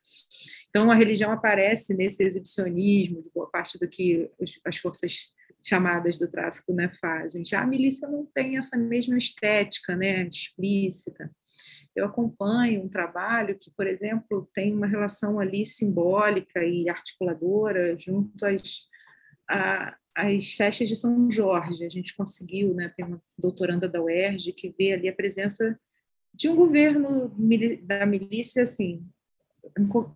Então, 0.69 0.93
a 0.93 0.95
religião 0.95 1.33
aparece 1.33 1.93
nesse 1.93 2.23
exibicionismo 2.23 3.21
de 3.21 3.33
boa 3.35 3.51
parte 3.51 3.77
do 3.81 3.89
que 3.89 4.31
as 4.65 4.77
forças 4.77 5.35
chamadas 5.67 6.17
do 6.17 6.29
tráfico 6.29 6.73
né, 6.73 6.89
fazem. 7.01 7.45
Já 7.45 7.63
a 7.63 7.67
milícia 7.67 8.09
não 8.09 8.25
tem 8.27 8.57
essa 8.57 8.77
mesma 8.77 9.19
estética 9.19 9.97
né, 9.97 10.27
explícita. 10.27 11.31
Eu 11.95 12.07
acompanho 12.07 12.85
um 12.85 12.89
trabalho 12.89 13.59
que, 13.59 13.71
por 13.71 13.87
exemplo, 13.87 14.49
tem 14.53 14.73
uma 14.73 14.87
relação 14.87 15.41
ali 15.41 15.67
simbólica 15.67 16.63
e 16.63 16.89
articuladora 16.89 17.97
junto 17.99 18.45
às, 18.45 18.83
às 20.15 20.53
festas 20.53 20.89
de 20.89 20.95
São 20.95 21.31
Jorge. 21.31 21.85
A 21.85 21.89
gente 21.89 22.15
conseguiu, 22.15 22.75
né, 22.75 22.93
tem 22.97 23.05
uma 23.05 23.21
doutoranda 23.37 23.89
da 23.89 24.03
UERJ 24.03 24.53
que 24.53 24.75
vê 24.79 24.93
ali 24.93 25.09
a 25.09 25.15
presença 25.15 25.79
de 26.33 26.49
um 26.49 26.55
governo 26.55 27.35
da 27.83 28.05
milícia 28.05 28.63
assim 28.63 29.03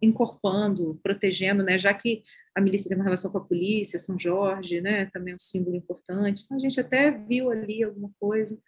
encorpando, 0.01 0.99
protegendo, 1.03 1.63
né? 1.63 1.79
Já 1.79 1.93
que 1.93 2.23
a 2.55 2.61
milícia 2.61 2.89
tem 2.89 2.97
uma 2.97 3.05
relação 3.05 3.31
com 3.31 3.39
a 3.39 3.45
polícia, 3.45 3.99
São 3.99 4.19
Jorge, 4.19 4.81
né? 4.81 5.07
Também 5.07 5.33
é 5.33 5.37
um 5.37 5.41
símbolo 5.41 5.77
importante. 5.77 6.45
Então 6.45 6.57
a 6.57 6.61
gente 6.61 6.81
até 6.81 7.11
viu 7.11 7.51
ali 7.51 7.83
alguma 7.83 8.11
coisa, 8.19 8.59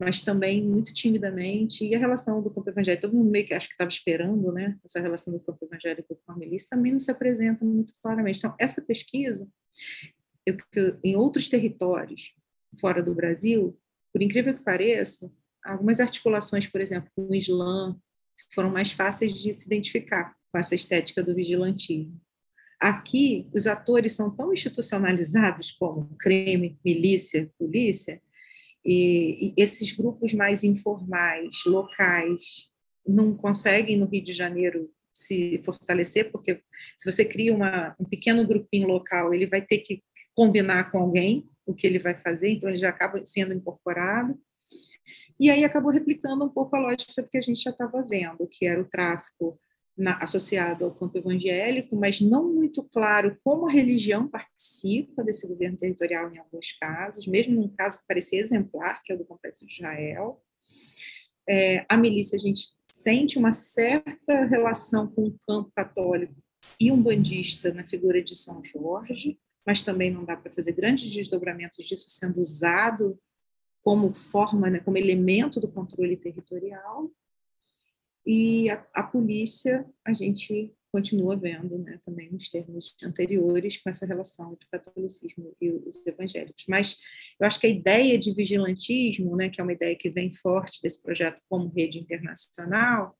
mas 0.00 0.22
também 0.22 0.62
muito 0.62 0.94
timidamente. 0.94 1.84
E 1.84 1.94
a 1.94 1.98
relação 1.98 2.40
do 2.40 2.50
campo 2.50 2.70
evangélico, 2.70 3.02
todo 3.02 3.16
mundo 3.16 3.30
meio 3.30 3.46
que 3.46 3.54
acho 3.54 3.68
que 3.68 3.74
estava 3.74 3.90
esperando, 3.90 4.50
né? 4.50 4.78
Essa 4.84 5.00
relação 5.00 5.32
do 5.32 5.40
campo 5.40 5.64
evangélico 5.66 6.18
com 6.24 6.32
a 6.32 6.36
milícia 6.36 6.68
também 6.70 6.92
não 6.92 7.00
se 7.00 7.10
apresenta 7.10 7.64
muito 7.64 7.92
claramente. 8.02 8.38
Então, 8.38 8.54
essa 8.58 8.80
pesquisa, 8.80 9.46
eu, 10.46 10.56
em 11.04 11.16
outros 11.16 11.48
territórios 11.48 12.32
fora 12.80 13.02
do 13.02 13.14
Brasil, 13.14 13.78
por 14.12 14.22
incrível 14.22 14.54
que 14.54 14.62
pareça, 14.62 15.30
algumas 15.62 16.00
articulações, 16.00 16.66
por 16.66 16.80
exemplo, 16.80 17.10
com 17.14 17.26
o 17.26 17.34
Islã, 17.34 17.96
foram 18.52 18.70
mais 18.70 18.92
fáceis 18.92 19.32
de 19.32 19.52
se 19.52 19.66
identificar 19.66 20.34
com 20.50 20.58
essa 20.58 20.74
estética 20.74 21.22
do 21.22 21.34
vigilantismo. 21.34 22.20
Aqui, 22.80 23.48
os 23.52 23.66
atores 23.66 24.14
são 24.14 24.34
tão 24.34 24.52
institucionalizados 24.52 25.70
como 25.72 26.16
crime, 26.18 26.78
milícia, 26.84 27.50
polícia, 27.58 28.20
e, 28.84 29.48
e 29.48 29.54
esses 29.56 29.92
grupos 29.92 30.32
mais 30.32 30.64
informais, 30.64 31.62
locais, 31.66 32.70
não 33.06 33.34
conseguem 33.34 33.98
no 33.98 34.06
Rio 34.06 34.24
de 34.24 34.32
Janeiro 34.32 34.90
se 35.12 35.60
fortalecer, 35.64 36.30
porque 36.30 36.62
se 36.96 37.10
você 37.10 37.24
cria 37.24 37.54
uma, 37.54 37.94
um 38.00 38.04
pequeno 38.04 38.46
grupinho 38.46 38.88
local, 38.88 39.34
ele 39.34 39.46
vai 39.46 39.60
ter 39.60 39.78
que 39.78 40.02
combinar 40.34 40.90
com 40.90 40.98
alguém 40.98 41.48
o 41.66 41.74
que 41.74 41.86
ele 41.86 41.98
vai 41.98 42.14
fazer, 42.14 42.50
então 42.50 42.68
ele 42.68 42.78
já 42.78 42.88
acaba 42.88 43.24
sendo 43.26 43.52
incorporado. 43.52 44.38
E 45.40 45.48
aí 45.48 45.64
acabou 45.64 45.90
replicando 45.90 46.44
um 46.44 46.50
pouco 46.50 46.76
a 46.76 46.78
lógica 46.78 47.22
do 47.22 47.28
que 47.28 47.38
a 47.38 47.40
gente 47.40 47.62
já 47.62 47.70
estava 47.70 48.02
vendo, 48.02 48.46
que 48.46 48.66
era 48.66 48.78
o 48.78 48.84
tráfico 48.84 49.58
na, 49.96 50.22
associado 50.22 50.84
ao 50.84 50.94
campo 50.94 51.16
evangélico, 51.16 51.96
mas 51.96 52.20
não 52.20 52.52
muito 52.52 52.82
claro 52.82 53.34
como 53.42 53.66
a 53.66 53.72
religião 53.72 54.28
participa 54.28 55.24
desse 55.24 55.48
governo 55.48 55.78
territorial 55.78 56.30
em 56.30 56.36
alguns 56.36 56.72
casos, 56.72 57.26
mesmo 57.26 57.54
num 57.54 57.74
caso 57.74 57.98
que 57.98 58.06
parecia 58.06 58.38
exemplar, 58.38 59.02
que 59.02 59.12
é 59.12 59.14
o 59.14 59.18
do 59.18 59.24
Complexo 59.24 59.66
de 59.66 59.72
Israel. 59.72 60.42
É, 61.48 61.86
a 61.88 61.96
milícia, 61.96 62.36
a 62.36 62.40
gente 62.40 62.74
sente 62.92 63.38
uma 63.38 63.54
certa 63.54 64.44
relação 64.44 65.08
com 65.08 65.24
o 65.24 65.38
campo 65.46 65.72
católico 65.74 66.34
e 66.78 66.92
um 66.92 67.02
bandista 67.02 67.72
na 67.72 67.86
figura 67.86 68.22
de 68.22 68.36
São 68.36 68.62
Jorge, 68.62 69.38
mas 69.66 69.82
também 69.82 70.10
não 70.10 70.22
dá 70.22 70.36
para 70.36 70.52
fazer 70.52 70.72
grandes 70.72 71.10
desdobramentos 71.10 71.86
disso 71.86 72.10
sendo 72.10 72.42
usado 72.42 73.18
como 73.82 74.12
forma, 74.12 74.68
né, 74.68 74.80
como 74.80 74.98
elemento 74.98 75.60
do 75.60 75.70
controle 75.70 76.16
territorial. 76.16 77.10
E 78.26 78.68
a, 78.70 78.86
a, 78.94 79.02
polícia, 79.02 79.86
a 80.04 80.12
gente 80.12 80.72
continua 80.92 81.36
vendo, 81.36 81.78
né, 81.78 82.00
também 82.04 82.30
nos 82.30 82.48
termos 82.48 82.96
anteriores, 83.02 83.78
com 83.78 83.88
essa 83.88 84.04
relação 84.04 84.52
entre 84.52 84.66
o 84.66 84.70
catolicismo 84.70 85.56
e 85.60 85.70
os 85.70 86.06
evangélicos. 86.06 86.64
Mas 86.68 86.96
eu 87.38 87.46
acho 87.46 87.58
que 87.58 87.66
a 87.66 87.70
ideia 87.70 88.18
de 88.18 88.34
vigilantismo, 88.34 89.36
né, 89.36 89.48
que 89.48 89.60
é 89.60 89.64
uma 89.64 89.72
ideia 89.72 89.96
que 89.96 90.10
vem 90.10 90.32
forte 90.32 90.82
desse 90.82 91.02
projeto 91.02 91.42
como 91.48 91.68
rede 91.68 91.98
internacional, 91.98 93.16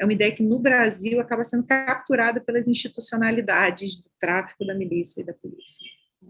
é 0.00 0.04
uma 0.04 0.12
ideia 0.12 0.34
que 0.34 0.42
no 0.42 0.58
Brasil 0.58 1.20
acaba 1.20 1.44
sendo 1.44 1.66
capturada 1.66 2.40
pelas 2.40 2.68
institucionalidades 2.68 4.00
do 4.00 4.08
tráfico 4.18 4.64
da 4.64 4.74
milícia 4.74 5.20
e 5.20 5.24
da 5.24 5.34
polícia. 5.34 5.84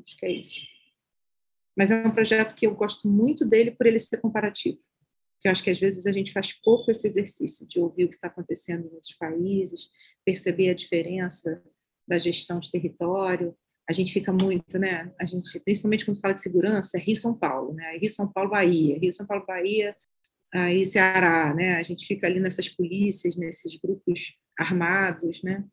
Acho 0.04 0.16
que 0.16 0.26
é 0.26 0.32
isso. 0.32 0.77
Mas 1.78 1.92
é 1.92 2.04
um 2.04 2.10
projeto 2.10 2.56
que 2.56 2.66
eu 2.66 2.74
gosto 2.74 3.08
muito 3.08 3.48
dele 3.48 3.70
por 3.70 3.86
ele 3.86 4.00
ser 4.00 4.18
comparativo 4.18 4.80
que 5.40 5.46
eu 5.46 5.52
acho 5.52 5.62
que 5.62 5.70
às 5.70 5.78
vezes 5.78 6.06
a 6.06 6.12
gente 6.12 6.32
faz 6.32 6.52
pouco 6.52 6.90
esse 6.90 7.06
exercício 7.06 7.66
de 7.66 7.78
ouvir 7.78 8.04
o 8.04 8.08
que 8.08 8.16
está 8.16 8.28
acontecendo 8.28 8.86
em 8.86 8.94
outros 8.94 9.14
países, 9.14 9.88
perceber 10.24 10.70
a 10.70 10.74
diferença 10.74 11.62
da 12.06 12.18
gestão 12.18 12.58
de 12.58 12.70
território. 12.70 13.54
A 13.88 13.92
gente 13.92 14.12
fica 14.12 14.32
muito, 14.32 14.78
né? 14.78 15.12
A 15.18 15.24
gente, 15.24 15.60
principalmente 15.60 16.04
quando 16.04 16.20
fala 16.20 16.34
de 16.34 16.42
segurança, 16.42 16.98
é 16.98 17.00
Rio 17.00 17.16
São 17.16 17.34
Paulo, 17.34 17.72
né? 17.72 17.96
Rio 17.98 18.10
São 18.10 18.30
Paulo 18.30 18.50
Bahia, 18.50 18.98
Rio 18.98 19.12
São 19.12 19.26
Paulo 19.26 19.46
Bahia, 19.46 19.96
aí 20.52 20.84
Ceará, 20.84 21.54
né? 21.54 21.76
A 21.76 21.82
gente 21.82 22.06
fica 22.06 22.26
ali 22.26 22.40
nessas 22.40 22.68
polícias, 22.68 23.36
nesses 23.36 23.76
grupos 23.76 24.36
armados, 24.58 25.42
né? 25.42 25.64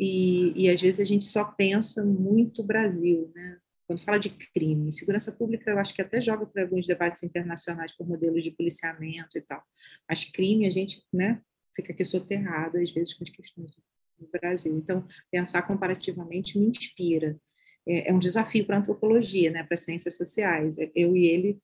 E, 0.00 0.64
e 0.64 0.68
às 0.68 0.80
vezes 0.80 1.00
a 1.00 1.04
gente 1.04 1.24
só 1.24 1.44
pensa 1.44 2.04
muito 2.04 2.64
Brasil, 2.64 3.30
né? 3.34 3.58
Quando 3.92 4.04
fala 4.04 4.18
de 4.18 4.30
crime, 4.30 4.90
segurança 4.90 5.30
pública, 5.30 5.70
eu 5.70 5.78
acho 5.78 5.94
que 5.94 6.00
até 6.00 6.20
joga 6.20 6.46
para 6.46 6.62
alguns 6.62 6.86
debates 6.86 7.22
internacionais 7.22 7.92
por 7.92 8.08
modelos 8.08 8.42
de 8.42 8.50
policiamento 8.50 9.36
e 9.36 9.40
tal. 9.42 9.62
Mas 10.08 10.24
crime, 10.24 10.66
a 10.66 10.70
gente 10.70 11.02
né, 11.12 11.40
fica 11.76 11.92
aqui 11.92 12.04
soterrado, 12.04 12.78
às 12.78 12.90
vezes, 12.90 13.12
com 13.12 13.24
as 13.24 13.30
questões 13.30 13.70
do 14.18 14.28
Brasil. 14.40 14.74
Então, 14.74 15.06
pensar 15.30 15.62
comparativamente 15.62 16.58
me 16.58 16.66
inspira. 16.66 17.38
É, 17.86 18.08
é 18.08 18.14
um 18.14 18.18
desafio 18.18 18.64
para 18.64 18.76
a 18.76 18.80
antropologia, 18.80 19.50
né, 19.50 19.62
para 19.62 19.74
as 19.74 19.80
ciências 19.80 20.16
sociais. 20.16 20.78
É, 20.78 20.90
eu 20.94 21.14
e 21.14 21.26
ele, 21.26 21.58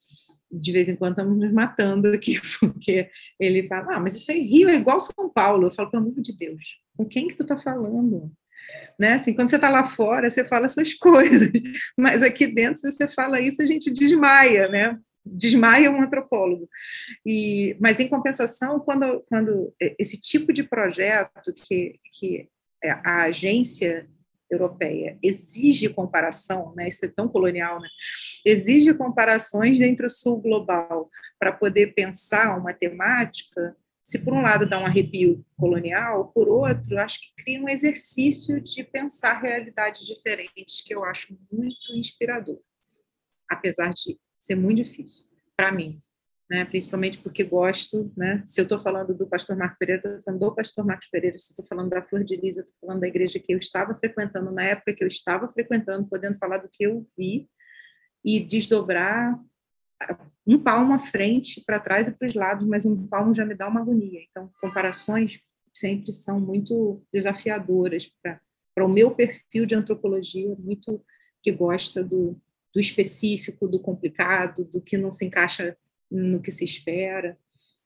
de 0.50 0.70
vez 0.70 0.88
em 0.88 0.96
quando, 0.96 1.12
estamos 1.12 1.38
nos 1.38 1.52
matando 1.52 2.08
aqui, 2.08 2.38
porque 2.60 3.10
ele 3.40 3.66
fala, 3.68 3.96
ah, 3.96 4.00
mas 4.00 4.14
isso 4.14 4.30
aí, 4.30 4.42
Rio 4.42 4.68
é 4.68 4.74
igual 4.74 5.00
São 5.00 5.30
Paulo. 5.32 5.68
Eu 5.68 5.70
falo, 5.70 5.90
pelo 5.90 6.02
amor 6.02 6.20
de 6.20 6.36
Deus, 6.36 6.76
com 6.94 7.06
quem 7.06 7.26
que 7.26 7.36
tu 7.36 7.42
está 7.42 7.56
falando? 7.56 8.30
Né? 8.98 9.14
Assim, 9.14 9.32
quando 9.34 9.50
você 9.50 9.56
está 9.56 9.68
lá 9.68 9.84
fora, 9.84 10.28
você 10.28 10.44
fala 10.44 10.66
essas 10.66 10.94
coisas, 10.98 11.50
mas 11.96 12.22
aqui 12.22 12.46
dentro, 12.46 12.80
se 12.80 12.90
você 12.90 13.08
fala 13.08 13.40
isso, 13.40 13.62
a 13.62 13.66
gente 13.66 13.90
desmaia, 13.90 14.68
né? 14.68 14.98
Desmaia 15.24 15.90
um 15.90 16.02
antropólogo. 16.02 16.68
E, 17.24 17.76
mas, 17.80 18.00
em 18.00 18.08
compensação, 18.08 18.80
quando, 18.80 19.24
quando 19.28 19.74
esse 19.98 20.18
tipo 20.18 20.52
de 20.52 20.62
projeto 20.62 21.52
que, 21.54 21.98
que 22.12 22.48
a 22.82 23.24
agência 23.24 24.08
europeia 24.50 25.18
exige 25.22 25.88
comparação, 25.90 26.72
né? 26.74 26.88
Isso 26.88 27.04
é 27.04 27.08
tão 27.08 27.28
colonial, 27.28 27.80
né? 27.80 27.88
Exige 28.44 28.94
comparações 28.94 29.80
entre 29.80 30.06
o 30.06 30.10
sul 30.10 30.40
global 30.40 31.10
para 31.38 31.52
poder 31.52 31.94
pensar 31.94 32.56
uma 32.58 32.72
temática 32.72 33.76
se 34.08 34.18
por 34.20 34.32
um 34.32 34.40
lado 34.40 34.66
dá 34.66 34.80
um 34.80 34.86
arrepio 34.86 35.44
colonial, 35.54 36.32
por 36.32 36.48
outro, 36.48 36.98
acho 36.98 37.20
que 37.20 37.44
cria 37.44 37.62
um 37.62 37.68
exercício 37.68 38.58
de 38.58 38.82
pensar 38.82 39.38
realidades 39.38 40.06
diferentes 40.06 40.80
que 40.80 40.94
eu 40.94 41.04
acho 41.04 41.38
muito 41.52 41.92
inspirador, 41.92 42.58
apesar 43.50 43.90
de 43.90 44.18
ser 44.40 44.54
muito 44.54 44.78
difícil 44.82 45.26
para 45.54 45.70
mim, 45.70 46.02
né? 46.48 46.64
Principalmente 46.64 47.18
porque 47.18 47.44
gosto, 47.44 48.10
né? 48.16 48.42
Se 48.46 48.58
eu 48.58 48.62
estou 48.62 48.80
falando 48.80 49.12
do 49.12 49.26
Pastor 49.28 49.58
Marco 49.58 49.76
Pereira, 49.78 49.98
estou 49.98 50.22
falando 50.22 50.40
do 50.40 50.54
Pastor 50.54 50.86
Marcos 50.86 51.08
Pereira. 51.10 51.38
Se 51.38 51.52
estou 51.52 51.66
falando 51.66 51.90
da 51.90 52.00
Flor 52.00 52.24
de 52.24 52.34
Lis, 52.34 52.56
estou 52.56 52.74
falando 52.80 53.00
da 53.00 53.08
igreja 53.08 53.38
que 53.38 53.52
eu 53.52 53.58
estava 53.58 53.94
frequentando 53.94 54.50
na 54.50 54.64
época 54.64 54.94
que 54.94 55.04
eu 55.04 55.08
estava 55.08 55.50
frequentando, 55.50 56.08
podendo 56.08 56.38
falar 56.38 56.56
do 56.56 56.68
que 56.72 56.84
eu 56.84 57.06
vi 57.14 57.46
e 58.24 58.40
desdobrar 58.40 59.38
um 60.46 60.58
palmo 60.58 60.94
à 60.94 60.98
frente, 60.98 61.62
para 61.66 61.80
trás 61.80 62.08
e 62.08 62.12
para 62.12 62.26
os 62.26 62.34
lados, 62.34 62.66
mas 62.66 62.86
um 62.86 63.06
palmo 63.06 63.34
já 63.34 63.44
me 63.44 63.54
dá 63.54 63.68
uma 63.68 63.80
agonia. 63.80 64.20
Então, 64.30 64.50
comparações 64.60 65.40
sempre 65.74 66.12
são 66.12 66.40
muito 66.40 67.02
desafiadoras 67.12 68.10
para 68.22 68.84
o 68.84 68.88
meu 68.88 69.10
perfil 69.10 69.66
de 69.66 69.74
antropologia, 69.74 70.56
muito 70.58 71.04
que 71.42 71.52
gosta 71.52 72.02
do, 72.02 72.40
do 72.72 72.80
específico, 72.80 73.68
do 73.68 73.80
complicado, 73.80 74.64
do 74.64 74.80
que 74.80 74.96
não 74.96 75.10
se 75.10 75.26
encaixa 75.26 75.76
no 76.10 76.40
que 76.40 76.50
se 76.50 76.64
espera. 76.64 77.38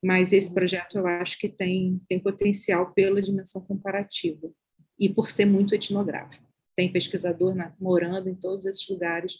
Mas 0.03 0.33
esse 0.33 0.53
projeto 0.53 0.99
eu 0.99 1.07
acho 1.07 1.39
que 1.39 1.49
tem, 1.49 2.01
tem 2.09 2.19
potencial 2.19 2.93
pela 2.93 3.23
dimensão 3.23 3.61
comparativa 3.61 4.51
e 4.99 5.09
por 5.09 5.31
ser 5.31 5.45
muito 5.45 5.75
etnográfico. 5.75 6.45
Tem 6.77 6.93
pesquisador 6.93 7.55
na, 7.55 7.75
morando 7.81 8.29
em 8.29 8.35
todos 8.35 8.67
esses 8.67 8.89
lugares 8.89 9.39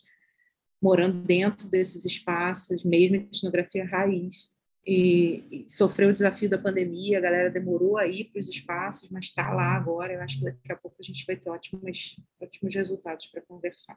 morando 0.83 1.23
dentro 1.23 1.69
desses 1.69 2.05
espaços, 2.05 2.83
mesmo 2.83 3.17
em 3.17 3.21
etnografia 3.21 3.87
raiz. 3.87 4.51
E, 4.85 5.45
e, 5.53 5.65
sofreu 5.71 6.09
o 6.09 6.13
desafio 6.13 6.51
da 6.51 6.59
pandemia, 6.59 7.19
a 7.19 7.21
galera 7.21 7.49
demorou 7.49 7.97
a 7.97 8.07
ir 8.09 8.25
para 8.25 8.41
os 8.41 8.49
espaços, 8.49 9.09
mas 9.11 9.27
está 9.27 9.53
lá 9.55 9.77
agora. 9.77 10.13
Eu 10.13 10.21
acho 10.21 10.39
que 10.39 10.45
daqui 10.45 10.73
a 10.73 10.77
pouco 10.77 10.97
a 10.99 11.05
gente 11.05 11.25
vai 11.25 11.37
ter 11.37 11.49
ótimos, 11.49 12.17
ótimos 12.41 12.75
resultados 12.75 13.27
para 13.27 13.43
conversar. 13.43 13.97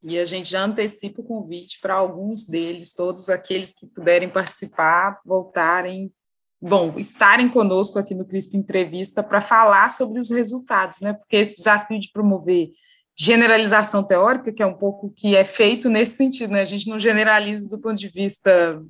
E 0.00 0.16
a 0.18 0.24
gente 0.24 0.48
já 0.48 0.62
antecipa 0.62 1.20
o 1.20 1.24
convite 1.24 1.80
para 1.80 1.94
alguns 1.94 2.44
deles, 2.44 2.94
todos 2.94 3.28
aqueles 3.28 3.72
que 3.72 3.86
puderem 3.86 4.28
participar, 4.28 5.20
voltarem, 5.24 6.12
bom, 6.60 6.94
estarem 6.96 7.48
conosco 7.48 7.98
aqui 7.98 8.14
no 8.14 8.24
CRISP 8.24 8.56
Entrevista 8.56 9.24
para 9.24 9.42
falar 9.42 9.88
sobre 9.88 10.20
os 10.20 10.30
resultados, 10.30 11.00
né? 11.00 11.14
Porque 11.14 11.36
esse 11.36 11.56
desafio 11.56 11.98
de 11.98 12.12
promover 12.12 12.70
generalização 13.16 14.02
teórica, 14.02 14.52
que 14.52 14.62
é 14.62 14.66
um 14.66 14.74
pouco 14.74 15.10
que 15.10 15.34
é 15.34 15.44
feito 15.44 15.88
nesse 15.88 16.16
sentido, 16.16 16.52
né? 16.52 16.60
A 16.60 16.66
gente 16.66 16.88
não 16.88 16.98
generaliza 16.98 17.68
do 17.68 17.78
ponto 17.78 17.96
de 17.96 18.08
vista 18.08 18.82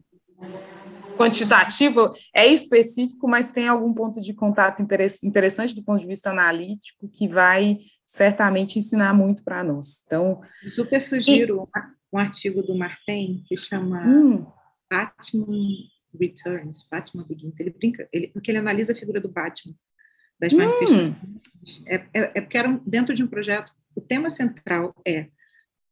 quantitativo, 1.17 2.13
é 2.35 2.47
específico, 2.47 3.27
mas 3.29 3.51
tem 3.51 3.69
algum 3.69 3.95
ponto 3.95 4.21
de 4.21 4.35
contato 4.35 4.83
interessante 4.83 5.75
do 5.75 5.83
ponto 5.83 6.01
de 6.01 6.07
vista 6.07 6.31
analítico 6.31 7.09
que 7.09 7.27
vai 7.27 7.79
certamente 8.05 8.79
ensinar 8.79 9.15
muito 9.15 9.43
para 9.43 9.65
nós. 9.65 10.03
Então, 10.05 10.41
super 10.69 11.01
sugiro 11.01 11.69
e... 11.75 12.17
um 12.17 12.19
artigo 12.19 12.63
do 12.63 12.77
Martin 12.77 13.43
que 13.47 13.57
chama 13.57 14.05
hum. 14.07 14.47
Batman 14.91 15.71
Returns, 16.21 16.87
Batman 16.91 17.25
Begins. 17.27 17.59
Ele 17.59 17.71
brinca, 17.71 18.09
ele, 18.13 18.29
porque 18.29 18.51
ele 18.51 18.59
analisa 18.59 18.93
a 18.93 18.97
figura 18.97 19.21
do 19.21 19.29
Batman 19.29 19.75
das 20.39 20.53
hum. 20.53 20.59
manifestações. 20.59 21.15
É, 21.87 21.95
é, 21.95 22.21
é 22.35 22.41
porque 22.41 22.59
era 22.59 22.81
dentro 22.87 23.15
de 23.15 23.23
um 23.25 23.27
projeto 23.27 23.73
o 23.97 24.01
tema 24.01 24.31
central 24.31 24.95
é, 25.07 25.29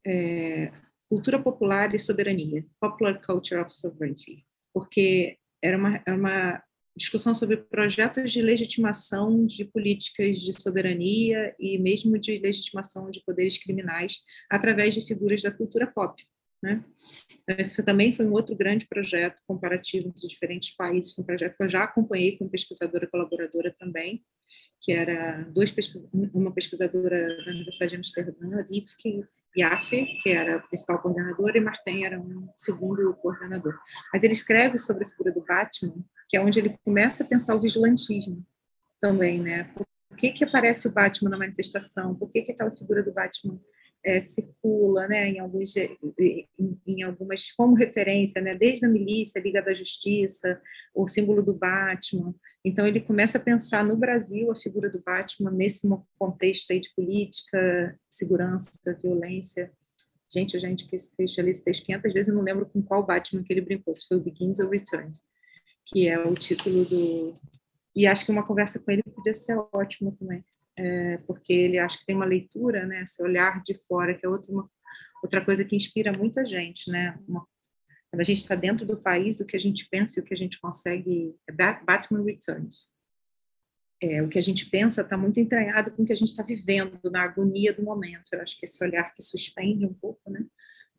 é 0.07 0.71
cultura 1.09 1.43
popular 1.43 1.95
e 1.95 1.99
soberania, 1.99 2.65
popular 2.81 3.21
culture 3.21 3.61
of 3.61 3.73
sovereignty. 3.73 4.45
porque 4.73 5.39
era 5.63 5.79
uma, 5.79 6.03
era 6.07 6.17
uma 6.17 6.63
discussão 6.97 7.35
sobre 7.35 7.57
projetos 7.57 8.31
de 8.31 8.43
legitimação 8.43 9.47
de 9.47 9.65
políticas 9.65 10.39
de 10.39 10.53
soberania 10.53 11.55
e 11.59 11.79
mesmo 11.79 12.19
de 12.19 12.39
legitimação 12.39 13.11
de 13.11 13.23
poderes 13.25 13.59
criminais 13.59 14.19
através 14.51 14.95
de 14.95 15.07
figuras 15.07 15.43
da 15.43 15.51
cultura 15.51 15.87
pop. 15.87 16.23
Né? 16.63 16.85
Então, 17.43 17.57
esse 17.59 17.83
também 17.83 18.13
foi 18.13 18.27
um 18.27 18.33
outro 18.33 18.57
grande 18.57 18.87
projeto 18.87 19.41
comparativo 19.47 20.09
entre 20.09 20.27
diferentes 20.27 20.75
países, 20.75 21.19
um 21.19 21.23
projeto 21.23 21.57
que 21.57 21.63
eu 21.63 21.69
já 21.69 21.85
acompanhei 21.85 22.39
como 22.39 22.51
pesquisadora 22.51 23.07
colaboradora 23.07 23.75
também, 23.79 24.25
que 24.85 24.93
era 24.93 25.43
dois 25.55 25.73
pesquisa 25.73 26.07
uma 26.13 26.53
pesquisadora 26.53 27.39
da 27.43 27.51
Universidade 27.53 27.93
de 27.93 27.97
Amsterdã, 27.97 28.63
Rifke 28.71 29.25
Yaffe, 29.57 30.05
que 30.23 30.29
era 30.29 30.57
a 30.57 30.61
principal 30.61 31.01
coordenadora, 31.01 31.57
e 31.57 31.61
Martin 31.61 32.05
era 32.05 32.21
um 32.21 32.49
segundo 32.55 33.15
coordenador. 33.15 33.79
Mas 34.13 34.23
ele 34.23 34.35
escreve 34.35 34.77
sobre 34.77 35.05
a 35.05 35.09
figura 35.09 35.33
do 35.33 35.41
Batman, 35.41 36.05
que 36.29 36.37
é 36.37 36.41
onde 36.41 36.59
ele 36.59 36.79
começa 36.85 37.25
a 37.25 37.27
pensar 37.27 37.55
o 37.55 37.61
vigilantismo 37.61 38.45
também, 39.01 39.41
né? 39.41 39.73
Por 39.75 39.87
que, 40.19 40.33
que 40.33 40.45
aparece 40.45 40.87
o 40.87 40.93
Batman 40.93 41.31
na 41.31 41.39
manifestação? 41.39 42.15
Por 42.15 42.29
que, 42.29 42.43
que 42.43 42.53
aquela 42.53 42.75
figura 42.75 43.03
do 43.03 43.13
Batman 43.13 43.59
é, 44.05 44.21
circula 44.21 45.09
né, 45.09 45.29
em, 45.29 45.39
alguns, 45.39 45.75
em, 45.77 46.47
em, 46.87 47.03
algumas, 47.03 47.51
como 47.53 47.75
referência, 47.75 48.41
né, 48.43 48.55
desde 48.55 48.85
a 48.85 48.89
milícia, 48.89 49.41
a 49.41 49.43
Liga 49.45 49.63
da 49.63 49.73
Justiça, 49.73 50.61
o 50.95 51.07
símbolo 51.07 51.43
do 51.43 51.55
Batman. 51.55 52.35
Então, 52.65 52.87
ele 52.87 53.01
começa 53.01 53.39
a 53.39 53.41
pensar 53.41 53.85
no 53.85 53.97
Brasil 53.97 54.51
a 54.51 54.57
figura 54.57 54.89
do 54.89 55.03
Batman 55.03 55.51
nesse 55.51 55.87
contexto 56.19 56.71
aí 56.71 56.81
de 56.81 56.95
política, 56.95 57.99
segurança, 58.09 58.73
violência. 59.03 59.71
Gente, 60.33 60.59
gente, 60.59 60.87
que 60.87 60.97
esse 60.97 61.15
texto 61.15 61.41
ali, 61.41 61.51
esse 61.51 61.63
texto 61.63 61.85
500 61.85 62.13
vezes, 62.13 62.29
eu 62.29 62.35
não 62.35 62.43
lembro 62.43 62.67
com 62.67 62.83
qual 62.83 63.05
Batman 63.05 63.43
que 63.43 63.53
ele 63.53 63.61
brincou, 63.61 63.95
se 63.95 64.07
foi 64.09 64.17
o 64.17 64.21
Begins 64.21 64.59
ou 64.59 64.71
Returns, 64.71 65.23
que 65.87 66.09
é 66.09 66.19
o 66.19 66.35
título 66.35 66.85
do... 66.87 67.35
E 67.95 68.07
acho 68.07 68.25
que 68.25 68.33
uma 68.33 68.47
conversa 68.47 68.81
com 68.81 68.91
ele 68.91 69.03
podia 69.05 69.35
ser 69.35 69.57
ótima 69.73 70.11
também 70.19 70.43
é, 70.77 71.19
porque 71.27 71.53
ele 71.53 71.79
acho 71.79 71.99
que 71.99 72.07
tem 72.07 72.17
uma 72.17 72.25
leitura, 72.25 72.87
né, 72.87 73.03
esse 73.03 73.23
olhar 73.23 73.63
de 73.63 73.75
fora, 73.87 74.15
que 74.15 74.27
é 74.27 74.29
outra, 74.29 74.51
uma, 74.51 74.69
outra 75.23 75.45
coisa 75.45 75.65
que 75.65 75.77
inspira 75.77 76.13
muita 76.17 76.45
gente, 76.45 76.91
né, 76.91 77.19
uma, 77.29 77.47
quando 78.15 78.21
a 78.21 78.25
gente 78.25 78.39
está 78.39 78.55
dentro 78.55 78.87
do 78.87 78.97
país, 78.97 79.41
o 79.41 79.45
que 79.45 79.57
a 79.57 79.61
gente 79.61 79.89
pensa 79.91 80.21
e 80.21 80.23
o 80.23 80.25
que 80.25 80.33
a 80.33 80.37
gente 80.37 80.61
consegue, 80.61 81.35
é 81.49 81.53
Batman 81.53 82.23
Returns, 82.23 82.93
é, 84.01 84.23
o 84.23 84.29
que 84.29 84.39
a 84.39 84.43
gente 84.43 84.71
pensa 84.71 85.01
está 85.01 85.17
muito 85.17 85.41
entranhado 85.41 85.91
com 85.91 86.05
o 86.05 86.07
que 86.07 86.13
a 86.13 86.17
gente 86.17 86.31
está 86.31 86.45
vivendo, 86.45 87.11
na 87.11 87.23
agonia 87.23 87.73
do 87.73 87.83
momento, 87.83 88.33
eu 88.33 88.41
acho 88.41 88.57
que 88.57 88.67
esse 88.67 88.83
olhar 88.85 89.13
que 89.13 89.21
suspende 89.21 89.85
um 89.85 89.93
pouco, 89.93 90.31
né, 90.31 90.45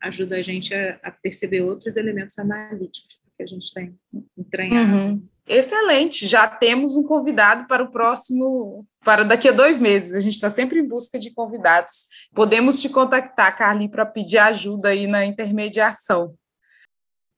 ajuda 0.02 0.36
a 0.36 0.42
gente 0.42 0.74
a, 0.74 1.00
a 1.02 1.10
perceber 1.10 1.62
outros 1.62 1.96
elementos 1.96 2.38
analíticos 2.38 3.18
que 3.34 3.42
a 3.42 3.46
gente 3.46 3.72
tem 3.72 3.98
entranhado. 4.36 4.92
Uhum. 4.92 5.28
Excelente, 5.46 6.26
já 6.26 6.46
temos 6.46 6.96
um 6.96 7.02
convidado 7.02 7.66
para 7.66 7.82
o 7.82 7.90
próximo, 7.90 8.86
para 9.02 9.22
daqui 9.22 9.48
a 9.48 9.52
dois 9.52 9.78
meses. 9.78 10.12
A 10.12 10.20
gente 10.20 10.34
está 10.34 10.50
sempre 10.50 10.80
em 10.80 10.86
busca 10.86 11.18
de 11.18 11.30
convidados. 11.30 12.08
Podemos 12.34 12.78
te 12.78 12.90
contactar, 12.90 13.56
Carly, 13.56 13.88
para 13.88 14.04
pedir 14.04 14.38
ajuda 14.38 14.88
aí 14.90 15.06
na 15.06 15.24
intermediação. 15.24 16.36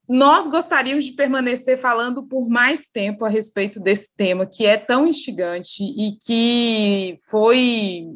Nós 0.08 0.46
gostaríamos 0.46 1.04
de 1.04 1.12
permanecer 1.12 1.78
falando 1.78 2.22
por 2.22 2.48
mais 2.48 2.88
tempo 2.88 3.26
a 3.26 3.28
respeito 3.28 3.78
desse 3.78 4.16
tema 4.16 4.46
que 4.46 4.64
é 4.64 4.78
tão 4.78 5.06
instigante 5.06 5.84
e 5.84 6.16
que 6.24 7.18
foi 7.28 8.06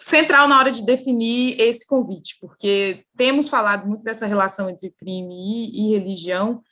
central 0.00 0.46
na 0.46 0.58
hora 0.58 0.70
de 0.70 0.84
definir 0.84 1.60
esse 1.60 1.84
convite, 1.86 2.36
porque 2.40 3.04
temos 3.16 3.48
falado 3.48 3.86
muito 3.86 4.04
dessa 4.04 4.26
relação 4.26 4.70
entre 4.70 4.90
crime 4.90 5.34
e, 5.34 5.88
e 5.88 5.90
religião, 5.90 6.62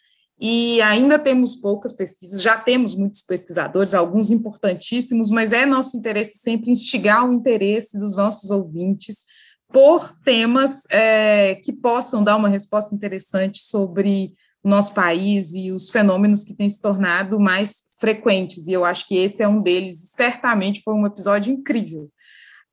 e 0.41 0.81
ainda 0.81 1.19
temos 1.19 1.57
poucas 1.57 1.93
pesquisas, 1.93 2.41
já 2.41 2.57
temos 2.57 2.95
muitos 2.95 3.23
pesquisadores, 3.23 3.93
alguns 3.93 4.31
importantíssimos, 4.31 5.31
mas 5.31 5.53
é 5.53 5.67
nosso 5.67 5.97
interesse 5.97 6.39
sempre 6.39 6.71
instigar 6.71 7.29
o 7.29 7.33
interesse 7.33 7.99
dos 7.99 8.17
nossos 8.17 8.51
ouvintes 8.51 9.25
por 9.73 10.17
temas 10.25 10.85
é, 10.91 11.57
que 11.57 11.73
possam 11.73 12.23
dar 12.23 12.37
uma 12.37 12.49
resposta 12.49 12.95
interessante 12.95 13.59
sobre 13.59 14.33
o 14.63 14.69
nosso 14.69 14.95
país 14.95 15.55
e 15.55 15.71
os 15.71 15.91
fenômenos 15.91 16.45
que 16.45 16.55
têm 16.55 16.69
se 16.69 16.81
tornado 16.81 17.39
mais 17.39 17.89
frequentes, 18.01 18.69
e 18.69 18.73
eu 18.73 18.85
acho 18.85 19.07
que 19.07 19.17
esse 19.17 19.43
é 19.43 19.49
um 19.49 19.61
deles, 19.61 20.13
certamente 20.15 20.83
foi 20.83 20.95
um 20.95 21.07
episódio 21.07 21.53
incrível. 21.53 22.11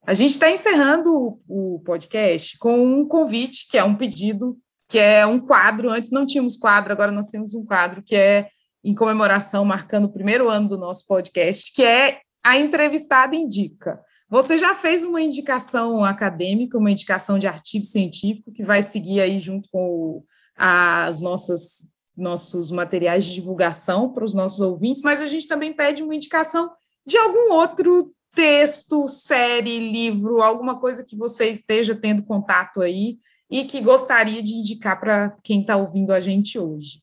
A 0.05 0.13
gente 0.13 0.31
está 0.31 0.51
encerrando 0.51 1.39
o 1.47 1.81
podcast 1.83 2.57
com 2.59 2.79
um 2.79 3.07
convite, 3.07 3.67
que 3.69 3.77
é 3.77 3.83
um 3.83 3.95
pedido 3.95 4.55
que 4.88 4.99
é 4.99 5.25
um 5.25 5.39
quadro. 5.39 5.89
Antes 5.89 6.11
não 6.11 6.27
tínhamos 6.27 6.55
quadro, 6.55 6.93
agora 6.93 7.11
nós 7.11 7.27
temos 7.27 7.55
um 7.55 7.65
quadro 7.65 8.03
que 8.03 8.15
é 8.15 8.49
em 8.83 8.93
comemoração, 8.93 9.65
marcando 9.65 10.05
o 10.05 10.13
primeiro 10.13 10.47
ano 10.47 10.69
do 10.69 10.77
nosso 10.77 11.07
podcast, 11.07 11.73
que 11.73 11.83
é 11.83 12.19
a 12.43 12.59
entrevistada 12.59 13.36
indica. 13.36 13.99
Você 14.29 14.59
já 14.59 14.75
fez 14.75 15.03
uma 15.03 15.19
indicação 15.19 16.03
acadêmica, 16.03 16.77
uma 16.77 16.91
indicação 16.91 17.39
de 17.39 17.47
artigo 17.47 17.83
científico, 17.83 18.51
que 18.51 18.63
vai 18.63 18.83
seguir 18.83 19.21
aí 19.21 19.39
junto 19.39 19.67
com 19.71 20.23
as 20.55 21.21
nossas 21.21 21.89
nossos 22.17 22.71
materiais 22.71 23.25
de 23.25 23.33
divulgação 23.33 24.13
para 24.13 24.23
os 24.23 24.33
nossos 24.33 24.61
ouvintes, 24.61 25.01
mas 25.01 25.19
a 25.19 25.27
gente 25.27 25.47
também 25.47 25.73
pede 25.73 26.01
uma 26.01 26.15
indicação 26.15 26.71
de 27.05 27.17
algum 27.17 27.51
outro 27.51 28.15
texto, 28.33 29.07
série, 29.07 29.91
livro, 29.91 30.41
alguma 30.41 30.79
coisa 30.79 31.03
que 31.03 31.15
você 31.15 31.49
esteja 31.49 31.95
tendo 31.95 32.23
contato 32.23 32.81
aí 32.81 33.19
e 33.49 33.63
que 33.63 33.81
gostaria 33.81 34.41
de 34.41 34.55
indicar 34.55 34.99
para 34.99 35.37
quem 35.43 35.61
está 35.61 35.77
ouvindo 35.77 36.11
a 36.11 36.19
gente 36.19 36.57
hoje? 36.57 37.01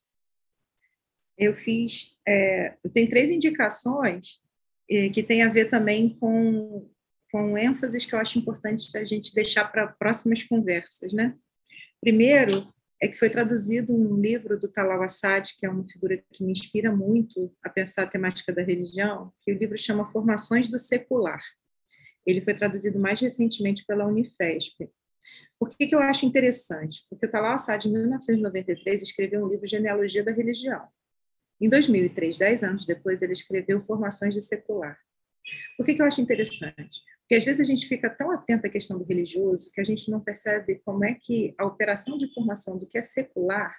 Eu 1.38 1.54
fiz, 1.54 2.14
é, 2.26 2.74
eu 2.84 2.90
tenho 2.90 3.08
três 3.08 3.30
indicações 3.30 4.38
é, 4.90 5.08
que 5.08 5.22
tem 5.22 5.42
a 5.42 5.48
ver 5.48 5.66
também 5.66 6.10
com, 6.10 6.88
com 7.30 7.56
ênfases 7.56 8.04
que 8.04 8.14
eu 8.14 8.18
acho 8.18 8.38
importante 8.38 8.96
a 8.96 9.04
gente 9.04 9.34
deixar 9.34 9.64
para 9.64 9.88
próximas 9.88 10.42
conversas, 10.44 11.12
né? 11.12 11.34
Primeiro, 12.00 12.66
é 13.02 13.08
que 13.08 13.18
foi 13.18 13.28
traduzido 13.28 13.92
um 13.92 14.14
livro 14.14 14.56
do 14.56 14.68
Talal 14.68 15.02
Assad, 15.02 15.56
que 15.58 15.66
é 15.66 15.68
uma 15.68 15.84
figura 15.88 16.22
que 16.32 16.44
me 16.44 16.52
inspira 16.52 16.94
muito 16.94 17.52
a 17.60 17.68
pensar 17.68 18.04
a 18.04 18.06
temática 18.06 18.52
da 18.52 18.62
religião, 18.62 19.32
que 19.40 19.52
o 19.52 19.58
livro 19.58 19.76
chama 19.76 20.06
Formações 20.06 20.68
do 20.68 20.78
Secular. 20.78 21.42
Ele 22.24 22.40
foi 22.40 22.54
traduzido 22.54 23.00
mais 23.00 23.20
recentemente 23.20 23.84
pela 23.84 24.06
Unifesp. 24.06 24.88
Por 25.58 25.68
que, 25.68 25.88
que 25.88 25.96
eu 25.96 25.98
acho 25.98 26.24
interessante? 26.24 27.04
Porque 27.10 27.26
o 27.26 27.28
Talal 27.28 27.54
Assad, 27.54 27.84
em 27.84 27.92
1993, 27.92 29.02
escreveu 29.02 29.44
um 29.44 29.48
livro 29.48 29.66
Genealogia 29.66 30.22
da 30.22 30.30
Religião. 30.30 30.86
Em 31.60 31.68
2003, 31.68 32.38
dez 32.38 32.62
anos 32.62 32.86
depois, 32.86 33.20
ele 33.20 33.32
escreveu 33.32 33.80
Formações 33.80 34.32
de 34.32 34.40
Secular. 34.40 34.96
Por 35.76 35.84
que, 35.84 35.94
que 35.94 36.02
eu 36.02 36.06
acho 36.06 36.20
interessante? 36.20 37.00
Porque 37.22 37.36
às 37.36 37.44
vezes 37.44 37.60
a 37.60 37.64
gente 37.64 37.86
fica 37.86 38.10
tão 38.10 38.30
atento 38.30 38.66
à 38.66 38.70
questão 38.70 38.98
do 38.98 39.04
religioso 39.04 39.70
que 39.72 39.80
a 39.80 39.84
gente 39.84 40.10
não 40.10 40.20
percebe 40.20 40.80
como 40.84 41.04
é 41.04 41.14
que 41.14 41.54
a 41.56 41.64
operação 41.64 42.18
de 42.18 42.32
formação 42.34 42.76
do 42.78 42.86
que 42.86 42.98
é 42.98 43.02
secular, 43.02 43.74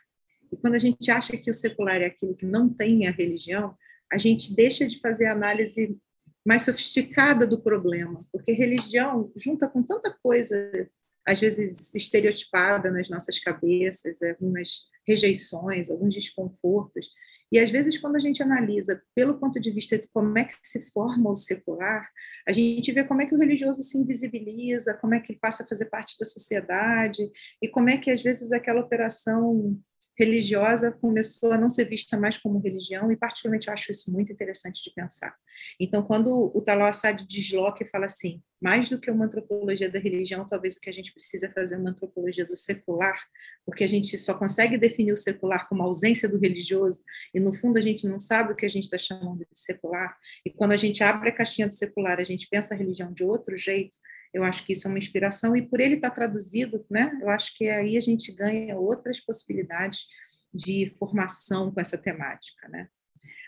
e 0.52 0.58
quando 0.58 0.76
a 0.76 0.80
gente 0.80 1.10
acha 1.12 1.36
que 1.36 1.50
o 1.50 1.54
secular 1.54 2.02
é 2.02 2.06
aquilo 2.06 2.36
que 2.36 2.46
não 2.46 2.70
tem 2.70 3.08
a 3.08 3.12
religião, 3.12 3.76
a 4.12 4.18
gente 4.18 4.56
deixa 4.56 4.88
de 4.88 5.00
fazer 5.00 5.26
a 5.26 5.32
análise 5.32 5.98
mais 6.46 6.64
sofisticada 6.64 7.48
do 7.48 7.62
problema, 7.62 8.26
porque 8.32 8.52
religião 8.52 9.32
junta 9.36 9.68
com 9.68 9.82
tanta 9.82 10.12
coisa 10.22 10.90
às 11.26 11.40
vezes 11.40 11.96
estereotipada 11.96 12.92
nas 12.92 13.10
nossas 13.10 13.40
cabeças, 13.40 14.22
algumas 14.22 14.90
rejeições, 15.08 15.90
alguns 15.90 16.14
desconfortos. 16.14 17.08
E 17.54 17.60
às 17.60 17.70
vezes, 17.70 18.00
quando 18.00 18.16
a 18.16 18.20
gente 18.20 18.42
analisa 18.42 19.00
pelo 19.14 19.36
ponto 19.40 19.60
de 19.60 19.70
vista 19.70 19.96
de 19.96 20.08
como 20.12 20.36
é 20.40 20.44
que 20.44 20.56
se 20.64 20.90
forma 20.92 21.30
o 21.30 21.36
secular, 21.36 22.10
a 22.48 22.52
gente 22.52 22.92
vê 22.92 23.04
como 23.04 23.22
é 23.22 23.28
que 23.28 23.36
o 23.36 23.38
religioso 23.38 23.84
se 23.84 23.96
invisibiliza, 23.96 24.96
como 24.96 25.14
é 25.14 25.20
que 25.20 25.34
ele 25.34 25.40
passa 25.40 25.62
a 25.62 25.68
fazer 25.68 25.86
parte 25.86 26.18
da 26.20 26.26
sociedade, 26.26 27.22
e 27.62 27.68
como 27.68 27.92
é 27.92 27.98
que 28.00 28.10
às 28.10 28.24
vezes 28.24 28.52
aquela 28.52 28.82
operação 28.82 29.80
religiosa 30.18 30.92
começou 30.92 31.52
a 31.52 31.58
não 31.58 31.70
ser 31.70 31.86
vista 31.86 32.18
mais 32.18 32.38
como 32.38 32.60
religião, 32.60 33.12
e 33.12 33.18
particularmente 33.18 33.70
acho 33.70 33.92
isso 33.92 34.12
muito 34.12 34.32
interessante 34.32 34.84
de 34.84 34.94
pensar. 34.94 35.36
Então, 35.80 36.04
quando 36.04 36.52
o 36.56 36.62
Talal 36.62 36.88
Assad 36.88 37.26
desloca 37.28 37.84
e 37.84 37.88
fala 37.88 38.06
assim, 38.06 38.42
mais 38.62 38.90
do 38.90 39.00
que 39.00 39.12
uma 39.12 39.26
antropologia 39.26 39.92
da 39.92 40.00
religião, 40.00 40.46
talvez 40.48 40.78
o 40.78 40.80
que 40.80 40.90
a 40.90 40.94
gente 40.94 41.12
precisa 41.14 41.48
é 41.48 41.52
fazer 41.52 41.76
uma 41.76 41.90
antropologia 41.90 42.46
do 42.46 42.56
secular, 42.56 43.20
porque 43.66 43.84
a 43.84 43.88
gente 43.88 44.18
só 44.18 44.34
consegue 44.34 44.78
definir 44.78 45.12
o 45.12 45.18
secular 45.18 45.68
como 45.68 45.84
ausência 45.84 46.30
do 46.30 46.40
religioso, 46.40 47.04
e 47.34 47.40
no 47.40 47.54
fundo 47.54 47.78
a 47.78 47.82
gente 47.82 48.08
não 48.08 48.20
sabe 48.20 48.54
o 48.54 48.56
que 48.56 48.66
a 48.66 48.70
gente 48.70 48.86
está 48.86 48.98
chamando 48.98 49.40
de 49.40 49.60
secular, 49.60 50.18
e 50.46 50.50
quando 50.50 50.74
a 50.74 50.78
gente 50.78 51.04
abre 51.04 51.30
a 51.30 51.36
caixinha 51.36 51.68
do 51.68 51.74
secular, 51.74 52.20
a 52.20 52.24
gente 52.24 52.48
pensa 52.50 52.74
a 52.74 52.78
religião 52.78 53.12
de 53.12 53.24
outro 53.24 53.58
jeito, 53.58 53.98
eu 54.34 54.44
acho 54.44 54.66
que 54.66 54.74
isso 54.74 54.88
é 54.88 54.90
uma 54.90 54.98
inspiração, 54.98 55.56
e 55.56 55.62
por 55.62 55.80
ele 55.80 55.96
estar 55.96 56.10
traduzido, 56.10 56.86
né, 56.90 57.18
eu 57.22 57.30
acho 57.30 57.56
que 57.56 57.70
aí 57.70 57.96
a 57.96 58.02
gente 58.02 58.32
ganha 58.32 58.78
outras 58.78 59.20
possibilidades 59.20 60.08
de 60.54 60.92
formação 60.98 61.72
com 61.72 61.80
essa 61.80 61.98
temática. 61.98 62.68
Né? 62.68 62.88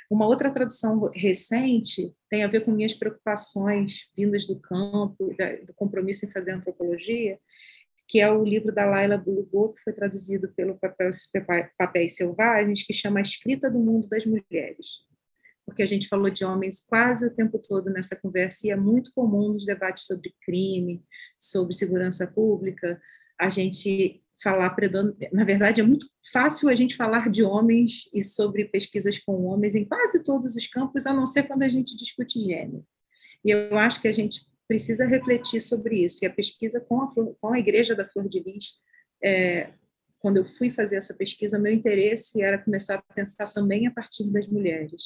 Uma 0.09 0.27
outra 0.27 0.51
tradução 0.51 1.09
recente 1.13 2.15
tem 2.29 2.43
a 2.43 2.47
ver 2.47 2.61
com 2.61 2.71
minhas 2.71 2.93
preocupações 2.93 4.09
vindas 4.15 4.45
do 4.45 4.59
campo, 4.59 5.35
do 5.65 5.73
compromisso 5.73 6.25
em 6.25 6.31
fazer 6.31 6.51
antropologia, 6.51 7.39
que 8.07 8.19
é 8.19 8.31
o 8.31 8.43
livro 8.43 8.71
da 8.71 8.85
Laila 8.85 9.17
Bulugô, 9.17 9.73
que 9.73 9.81
foi 9.81 9.91
traduzido 9.91 10.53
pelo 10.55 10.79
Papéis 11.77 12.15
Selvagens, 12.15 12.83
que 12.83 12.93
chama 12.93 13.17
A 13.17 13.21
Escrita 13.21 13.69
do 13.69 13.79
Mundo 13.79 14.07
das 14.07 14.25
Mulheres. 14.25 15.05
Porque 15.65 15.81
a 15.81 15.85
gente 15.85 16.07
falou 16.07 16.29
de 16.29 16.45
homens 16.45 16.81
quase 16.81 17.25
o 17.25 17.33
tempo 17.33 17.59
todo 17.59 17.89
nessa 17.89 18.15
conversa, 18.15 18.67
e 18.67 18.71
é 18.71 18.75
muito 18.75 19.11
comum 19.13 19.53
nos 19.53 19.65
debates 19.65 20.05
sobre 20.05 20.33
crime, 20.41 21.03
sobre 21.39 21.73
segurança 21.73 22.27
pública, 22.27 23.01
a 23.39 23.49
gente 23.49 24.21
falar 24.41 24.75
na 25.31 25.45
verdade 25.45 25.79
é 25.79 25.83
muito 25.83 26.07
fácil 26.31 26.67
a 26.67 26.75
gente 26.75 26.95
falar 26.95 27.29
de 27.29 27.41
homens 27.41 28.09
e 28.13 28.21
sobre 28.21 28.65
pesquisas 28.65 29.17
com 29.17 29.45
homens 29.45 29.75
em 29.75 29.85
quase 29.85 30.21
todos 30.23 30.55
os 30.55 30.67
campos, 30.67 31.05
a 31.05 31.13
não 31.13 31.25
ser 31.25 31.43
quando 31.43 31.63
a 31.63 31.69
gente 31.69 31.95
discute 31.95 32.39
gênero. 32.41 32.85
E 33.43 33.51
eu 33.51 33.77
acho 33.77 34.01
que 34.01 34.07
a 34.07 34.11
gente 34.11 34.45
precisa 34.67 35.05
refletir 35.05 35.61
sobre 35.61 36.03
isso. 36.03 36.23
E 36.23 36.27
a 36.27 36.33
pesquisa 36.33 36.79
com 36.81 37.01
a, 37.01 37.13
com 37.13 37.53
a 37.53 37.59
Igreja 37.59 37.95
da 37.95 38.05
Flor 38.05 38.27
de 38.27 38.39
Lis, 38.39 38.73
é, 39.23 39.71
quando 40.19 40.37
eu 40.37 40.45
fui 40.45 40.71
fazer 40.71 40.97
essa 40.97 41.13
pesquisa, 41.13 41.59
meu 41.59 41.71
interesse 41.71 42.41
era 42.41 42.57
começar 42.57 42.95
a 42.95 43.13
pensar 43.13 43.53
também 43.53 43.87
a 43.87 43.91
partir 43.91 44.31
das 44.33 44.47
mulheres. 44.47 45.03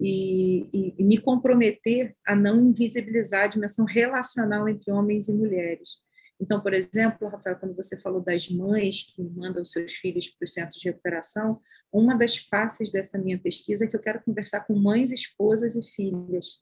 E, 0.00 0.68
e, 0.72 0.94
e 0.98 1.04
me 1.04 1.18
comprometer 1.18 2.14
a 2.26 2.34
não 2.34 2.68
invisibilizar 2.68 3.44
a 3.44 3.48
dimensão 3.48 3.84
relacional 3.84 4.68
entre 4.68 4.90
homens 4.90 5.28
e 5.28 5.32
mulheres 5.32 6.04
então, 6.40 6.60
por 6.60 6.74
exemplo, 6.74 7.28
Rafael, 7.28 7.56
quando 7.56 7.76
você 7.76 7.96
falou 7.96 8.20
das 8.20 8.48
mães 8.48 9.02
que 9.02 9.22
mandam 9.22 9.64
seus 9.64 9.94
filhos 9.94 10.28
para 10.28 10.44
os 10.44 10.52
centros 10.52 10.80
de 10.80 10.88
recuperação, 10.88 11.60
uma 11.92 12.16
das 12.16 12.36
faces 12.36 12.90
dessa 12.90 13.16
minha 13.16 13.38
pesquisa 13.38 13.84
é 13.84 13.88
que 13.88 13.96
eu 13.96 14.00
quero 14.00 14.22
conversar 14.22 14.60
com 14.60 14.74
mães, 14.74 15.12
esposas 15.12 15.76
e 15.76 15.82
filhas, 15.94 16.58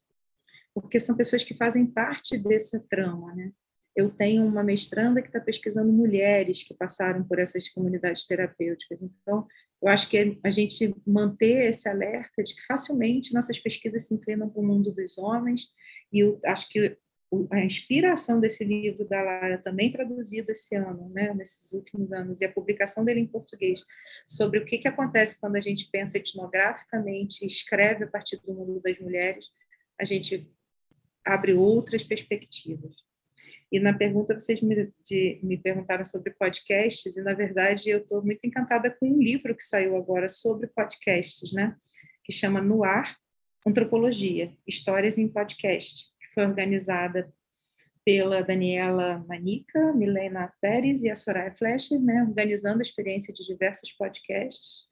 porque 0.73 0.99
são 0.99 1.17
pessoas 1.17 1.43
que 1.43 1.55
fazem 1.55 1.85
parte 1.85 2.37
dessa 2.37 2.79
trama, 2.89 3.33
né? 3.33 3.51
Eu 3.95 4.09
tenho 4.09 4.43
uma 4.45 4.63
mestranda 4.63 5.21
que 5.21 5.27
está 5.27 5.39
pesquisando 5.39 5.91
mulheres 5.91 6.63
que 6.63 6.73
passaram 6.73 7.23
por 7.23 7.37
essas 7.37 7.69
comunidades 7.69 8.25
terapêuticas. 8.25 9.03
Então, 9.03 9.45
eu 9.83 9.89
acho 9.89 10.09
que 10.09 10.39
a 10.41 10.49
gente 10.49 10.95
manter 11.05 11.69
esse 11.69 11.89
alerta 11.89 12.41
de 12.41 12.55
que 12.55 12.65
facilmente 12.65 13.33
nossas 13.33 13.59
pesquisas 13.59 14.07
se 14.07 14.13
inclinam 14.13 14.49
para 14.49 14.61
o 14.61 14.65
mundo 14.65 14.93
dos 14.93 15.17
homens, 15.17 15.67
e 16.11 16.19
eu 16.19 16.39
acho 16.45 16.69
que 16.69 16.97
a 17.51 17.59
inspiração 17.59 18.39
desse 18.39 18.63
livro 18.63 19.05
da 19.05 19.21
Lara, 19.21 19.57
também 19.57 19.91
traduzido 19.91 20.53
esse 20.53 20.73
ano, 20.73 21.09
né, 21.09 21.33
nesses 21.33 21.73
últimos 21.73 22.13
anos, 22.13 22.39
e 22.39 22.45
a 22.45 22.51
publicação 22.51 23.03
dele 23.03 23.19
em 23.19 23.27
português, 23.27 23.81
sobre 24.25 24.59
o 24.59 24.65
que, 24.65 24.77
que 24.77 24.87
acontece 24.87 25.41
quando 25.41 25.57
a 25.57 25.61
gente 25.61 25.89
pensa 25.91 26.17
etnograficamente, 26.17 27.45
escreve 27.45 28.05
a 28.05 28.07
partir 28.07 28.37
do 28.37 28.53
mundo 28.53 28.79
das 28.81 28.97
mulheres, 28.99 29.47
a 29.99 30.05
gente 30.05 30.49
abre 31.25 31.53
outras 31.53 32.05
perspectivas. 32.05 33.02
E 33.73 33.79
na 33.79 33.91
pergunta, 33.91 34.39
vocês 34.39 34.61
me, 34.61 34.93
de, 35.03 35.39
me 35.41 35.57
perguntaram 35.57 36.05
sobre 36.05 36.29
podcasts, 36.29 37.17
e 37.17 37.23
na 37.23 37.33
verdade 37.33 37.89
eu 37.89 37.97
estou 37.97 38.23
muito 38.23 38.45
encantada 38.45 38.91
com 38.91 39.09
um 39.09 39.17
livro 39.17 39.55
que 39.55 39.63
saiu 39.63 39.97
agora 39.97 40.29
sobre 40.29 40.67
podcasts, 40.67 41.51
né, 41.51 41.75
que 42.23 42.31
chama 42.31 42.61
No 42.61 42.83
Ar, 42.83 43.17
Antropologia, 43.65 44.53
Histórias 44.67 45.17
em 45.17 45.27
Podcast, 45.27 46.05
foi 46.35 46.45
organizada 46.45 47.33
pela 48.05 48.43
Daniela 48.43 49.25
Manica, 49.27 49.91
Milena 49.93 50.53
Pérez 50.61 51.01
e 51.01 51.09
a 51.09 51.15
Soraya 51.15 51.51
Fleischer, 51.55 51.99
né, 51.99 52.23
organizando 52.29 52.77
a 52.77 52.83
experiência 52.83 53.33
de 53.33 53.43
diversos 53.43 53.91
podcasts, 53.91 54.87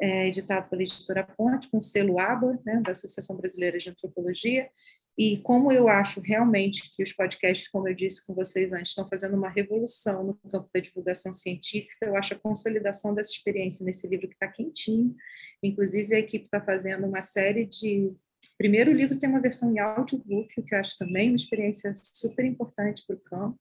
é, 0.00 0.28
editado 0.28 0.70
pela 0.70 0.82
editora 0.82 1.24
Ponte, 1.24 1.68
com 1.68 1.80
selo 1.80 2.20
ABA, 2.20 2.56
né, 2.64 2.80
da 2.84 2.92
Associação 2.92 3.36
Brasileira 3.36 3.78
de 3.78 3.90
Antropologia, 3.90 4.70
e 5.16 5.38
como 5.38 5.70
eu 5.70 5.88
acho 5.88 6.20
realmente 6.20 6.90
que 6.94 7.02
os 7.02 7.12
podcasts, 7.12 7.68
como 7.68 7.88
eu 7.88 7.94
disse 7.94 8.26
com 8.26 8.34
vocês 8.34 8.72
antes, 8.72 8.88
estão 8.88 9.08
fazendo 9.08 9.36
uma 9.36 9.48
revolução 9.48 10.24
no 10.24 10.34
campo 10.50 10.68
da 10.72 10.80
divulgação 10.80 11.32
científica, 11.32 12.06
eu 12.06 12.16
acho 12.16 12.34
a 12.34 12.38
consolidação 12.38 13.14
dessa 13.14 13.32
experiência 13.32 13.84
nesse 13.84 14.06
livro 14.06 14.28
que 14.28 14.34
está 14.34 14.48
quentinho. 14.48 15.14
Inclusive, 15.62 16.14
a 16.14 16.18
equipe 16.18 16.46
está 16.46 16.60
fazendo 16.60 17.06
uma 17.06 17.22
série 17.22 17.66
de 17.66 18.12
Primeiro, 18.58 18.90
o 18.90 18.94
livro 18.94 19.18
tem 19.18 19.28
uma 19.28 19.40
versão 19.40 19.72
em 19.72 19.78
audiobook, 19.78 20.58
o 20.58 20.62
que 20.62 20.74
eu 20.74 20.78
acho 20.78 20.96
também 20.96 21.28
uma 21.28 21.36
experiência 21.36 21.92
super 21.94 22.44
importante 22.44 23.04
para 23.06 23.16
o 23.16 23.20
campo. 23.20 23.58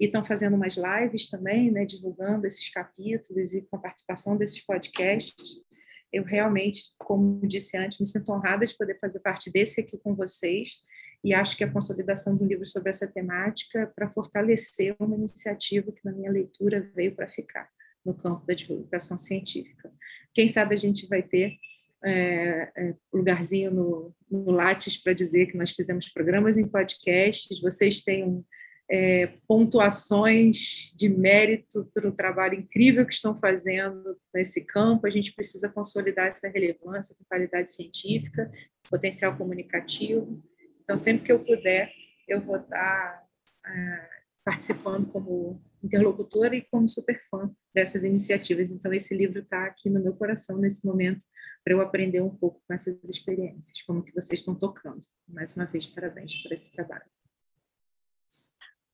E 0.00 0.06
estão 0.06 0.24
fazendo 0.24 0.54
umas 0.54 0.76
lives 0.76 1.28
também, 1.28 1.70
né, 1.70 1.84
divulgando 1.84 2.46
esses 2.46 2.68
capítulos 2.70 3.52
e 3.52 3.62
com 3.62 3.76
a 3.76 3.80
participação 3.80 4.36
desses 4.36 4.60
podcasts. 4.60 5.60
Eu 6.14 6.22
realmente, 6.22 6.84
como 6.96 7.46
disse 7.46 7.76
antes, 7.76 7.98
me 7.98 8.06
sinto 8.06 8.30
honrada 8.30 8.64
de 8.64 8.76
poder 8.76 8.98
fazer 9.00 9.18
parte 9.20 9.50
desse 9.50 9.80
aqui 9.80 9.98
com 9.98 10.14
vocês 10.14 10.82
e 11.24 11.34
acho 11.34 11.56
que 11.56 11.64
a 11.64 11.70
consolidação 11.70 12.36
de 12.36 12.44
um 12.44 12.46
livro 12.46 12.66
sobre 12.66 12.90
essa 12.90 13.06
temática 13.06 13.90
para 13.96 14.10
fortalecer 14.10 14.94
uma 15.00 15.16
iniciativa 15.16 15.90
que, 15.90 16.04
na 16.04 16.12
minha 16.12 16.30
leitura, 16.30 16.88
veio 16.94 17.14
para 17.14 17.28
ficar 17.28 17.68
no 18.04 18.14
campo 18.14 18.46
da 18.46 18.54
divulgação 18.54 19.16
científica. 19.16 19.90
Quem 20.32 20.46
sabe 20.48 20.74
a 20.74 20.78
gente 20.78 21.08
vai 21.08 21.22
ter 21.22 21.56
é, 22.04 22.70
é, 22.76 22.94
lugarzinho 23.12 23.70
no, 23.70 24.14
no 24.30 24.50
Lattes 24.50 24.96
para 24.96 25.14
dizer 25.14 25.46
que 25.46 25.56
nós 25.56 25.70
fizemos 25.70 26.10
programas 26.10 26.58
em 26.58 26.68
podcasts, 26.68 27.60
vocês 27.60 28.02
têm 28.02 28.44
é, 28.90 29.38
pontuações 29.48 30.94
de 30.96 31.08
mérito 31.08 31.90
pelo 31.94 32.12
trabalho 32.12 32.54
incrível 32.54 33.06
que 33.06 33.14
estão 33.14 33.36
fazendo 33.36 34.16
nesse 34.32 34.60
campo, 34.62 35.06
a 35.06 35.10
gente 35.10 35.34
precisa 35.34 35.68
consolidar 35.68 36.26
essa 36.26 36.48
relevância 36.48 37.14
com 37.16 37.24
qualidade 37.24 37.72
científica, 37.72 38.50
potencial 38.88 39.36
comunicativo. 39.36 40.42
Então, 40.82 40.96
sempre 40.96 41.24
que 41.24 41.32
eu 41.32 41.42
puder, 41.42 41.90
eu 42.28 42.40
vou 42.40 42.56
estar 42.56 43.24
é, 43.66 44.08
participando 44.44 45.10
como 45.10 45.62
interlocutora 45.82 46.54
e 46.54 46.62
como 46.62 46.88
super 46.88 47.20
fã 47.30 47.50
dessas 47.74 48.04
iniciativas. 48.04 48.70
Então, 48.70 48.92
esse 48.92 49.14
livro 49.14 49.40
está 49.40 49.64
aqui 49.64 49.88
no 49.88 50.02
meu 50.02 50.14
coração 50.14 50.58
nesse 50.58 50.86
momento 50.86 51.24
para 51.62 51.72
eu 51.72 51.80
aprender 51.80 52.20
um 52.20 52.34
pouco 52.34 52.62
com 52.66 52.74
essas 52.74 53.02
experiências, 53.04 53.82
como 53.82 54.02
que 54.02 54.14
vocês 54.14 54.40
estão 54.40 54.54
tocando. 54.54 55.00
Mais 55.26 55.52
uma 55.56 55.64
vez, 55.64 55.86
parabéns 55.86 56.34
por 56.42 56.52
esse 56.52 56.70
trabalho. 56.70 57.13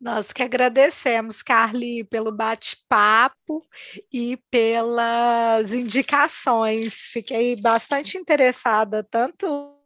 Nós 0.01 0.33
que 0.33 0.43
agradecemos, 0.43 1.43
Carly, 1.43 2.05
pelo 2.05 2.33
bate-papo 2.33 3.63
e 4.11 4.39
pelas 4.51 5.75
indicações. 5.75 6.95
Fiquei 7.13 7.55
bastante 7.55 8.17
interessada, 8.17 9.05
tanto 9.05 9.80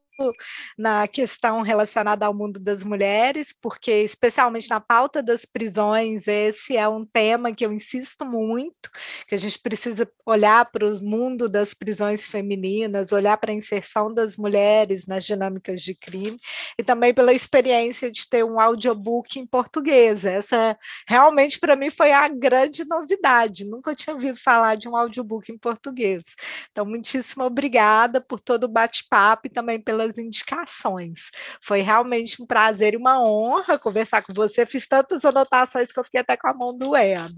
na 0.79 1.07
questão 1.09 1.63
relacionada 1.63 2.27
ao 2.27 2.35
mundo 2.35 2.61
das 2.61 2.85
mulheres, 2.85 3.55
porque, 3.61 3.91
especialmente 4.03 4.71
na 4.71 4.81
pauta 4.81 5.23
das 5.23 5.45
prisões, 5.45 6.29
esse 6.29 6.77
é 6.77 6.89
um 6.89 7.05
tema 7.05 7.53
que 7.53 7.65
eu 7.65 7.73
insisto 7.73 8.25
muito, 8.25 8.91
que 9.27 9.35
a 9.35 9.39
gente 9.39 9.59
precisa 9.59 10.09
olhar 10.25 10.65
para 10.71 10.87
o 10.87 11.03
mundo 11.03 11.49
das 11.49 11.75
prisões 11.75 12.29
femininas, 12.29 13.13
olhar 13.13 13.37
para 13.37 13.51
a 13.51 13.55
inserção 13.55 14.13
das 14.13 14.37
mulheres 14.37 15.07
nas 15.07 15.25
dinâmicas 15.25 15.83
de 15.83 15.95
crime, 15.95 16.39
e 16.79 16.83
também 16.83 17.13
pela 17.13 17.33
experiência 17.33 18.11
de 18.11 18.29
ter 18.29 18.45
um 18.45 18.61
audiobook 18.61 19.39
em 19.39 19.47
português. 19.47 20.25
Essa 20.25 20.79
realmente 21.07 21.59
para 21.59 21.77
mim 21.77 21.91
foi 21.91 22.13
a 22.13 22.29
grande 22.29 22.85
novidade, 22.85 23.65
nunca 23.65 23.95
tinha 23.95 24.15
ouvido 24.15 24.39
falar 24.39 24.77
de 24.77 24.89
um 24.89 24.97
audiobook 24.97 25.51
em 25.51 25.59
português. 25.59 26.25
Então, 26.71 26.85
muitíssimo 26.85 27.45
obrigada 27.45 28.21
por 28.21 28.41
todo 28.41 28.65
o 28.65 28.69
bate-papo 28.69 29.47
e 29.47 29.51
também 29.51 29.81
pela 29.81 30.04
pelas 30.05 30.19
indicações. 30.19 31.31
Foi 31.63 31.81
realmente 31.81 32.43
um 32.43 32.47
prazer 32.47 32.95
e 32.95 32.97
uma 32.97 33.23
honra 33.23 33.79
conversar 33.79 34.23
com 34.23 34.33
você. 34.35 34.67
Fiz 34.67 34.87
tantas 34.87 35.25
anotações 35.25 35.93
que 35.93 35.99
eu 35.99 36.05
fiquei 36.05 36.21
até 36.21 36.37
com 36.37 36.49
a 36.49 36.55
mão 36.55 36.77
doendo. 36.77 37.35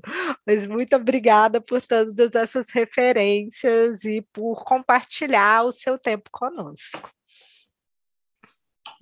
Mas 0.47 0.67
muito 0.67 0.97
obrigada 0.97 1.61
por 1.61 1.81
todas 1.81 2.35
essas 2.35 2.67
referências 2.73 4.05
e 4.05 4.23
por 4.33 4.65
compartilhar 4.65 5.65
o 5.65 5.73
seu 5.73 5.99
tempo 5.99 6.29
conosco. 6.31 7.11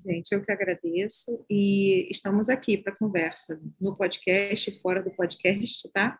Gente, 0.06 0.32
eu 0.32 0.42
que 0.42 0.52
agradeço 0.52 1.44
e 1.48 2.06
estamos 2.10 2.50
aqui 2.50 2.76
para 2.76 2.94
conversa 2.94 3.58
no 3.80 3.96
podcast, 3.96 4.70
fora 4.82 5.02
do 5.02 5.10
podcast, 5.10 5.90
tá? 5.92 6.18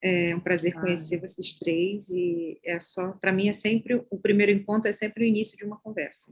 É 0.00 0.36
um 0.36 0.40
prazer 0.40 0.74
conhecer 0.74 1.18
vocês 1.18 1.54
três 1.54 2.10
e 2.10 2.60
é 2.62 2.78
só, 2.78 3.12
para 3.12 3.32
mim 3.32 3.48
é 3.48 3.54
sempre 3.54 3.94
o 4.08 4.18
primeiro 4.18 4.52
encontro 4.52 4.88
é 4.88 4.92
sempre 4.92 5.24
o 5.24 5.26
início 5.26 5.56
de 5.56 5.64
uma 5.64 5.80
conversa. 5.80 6.30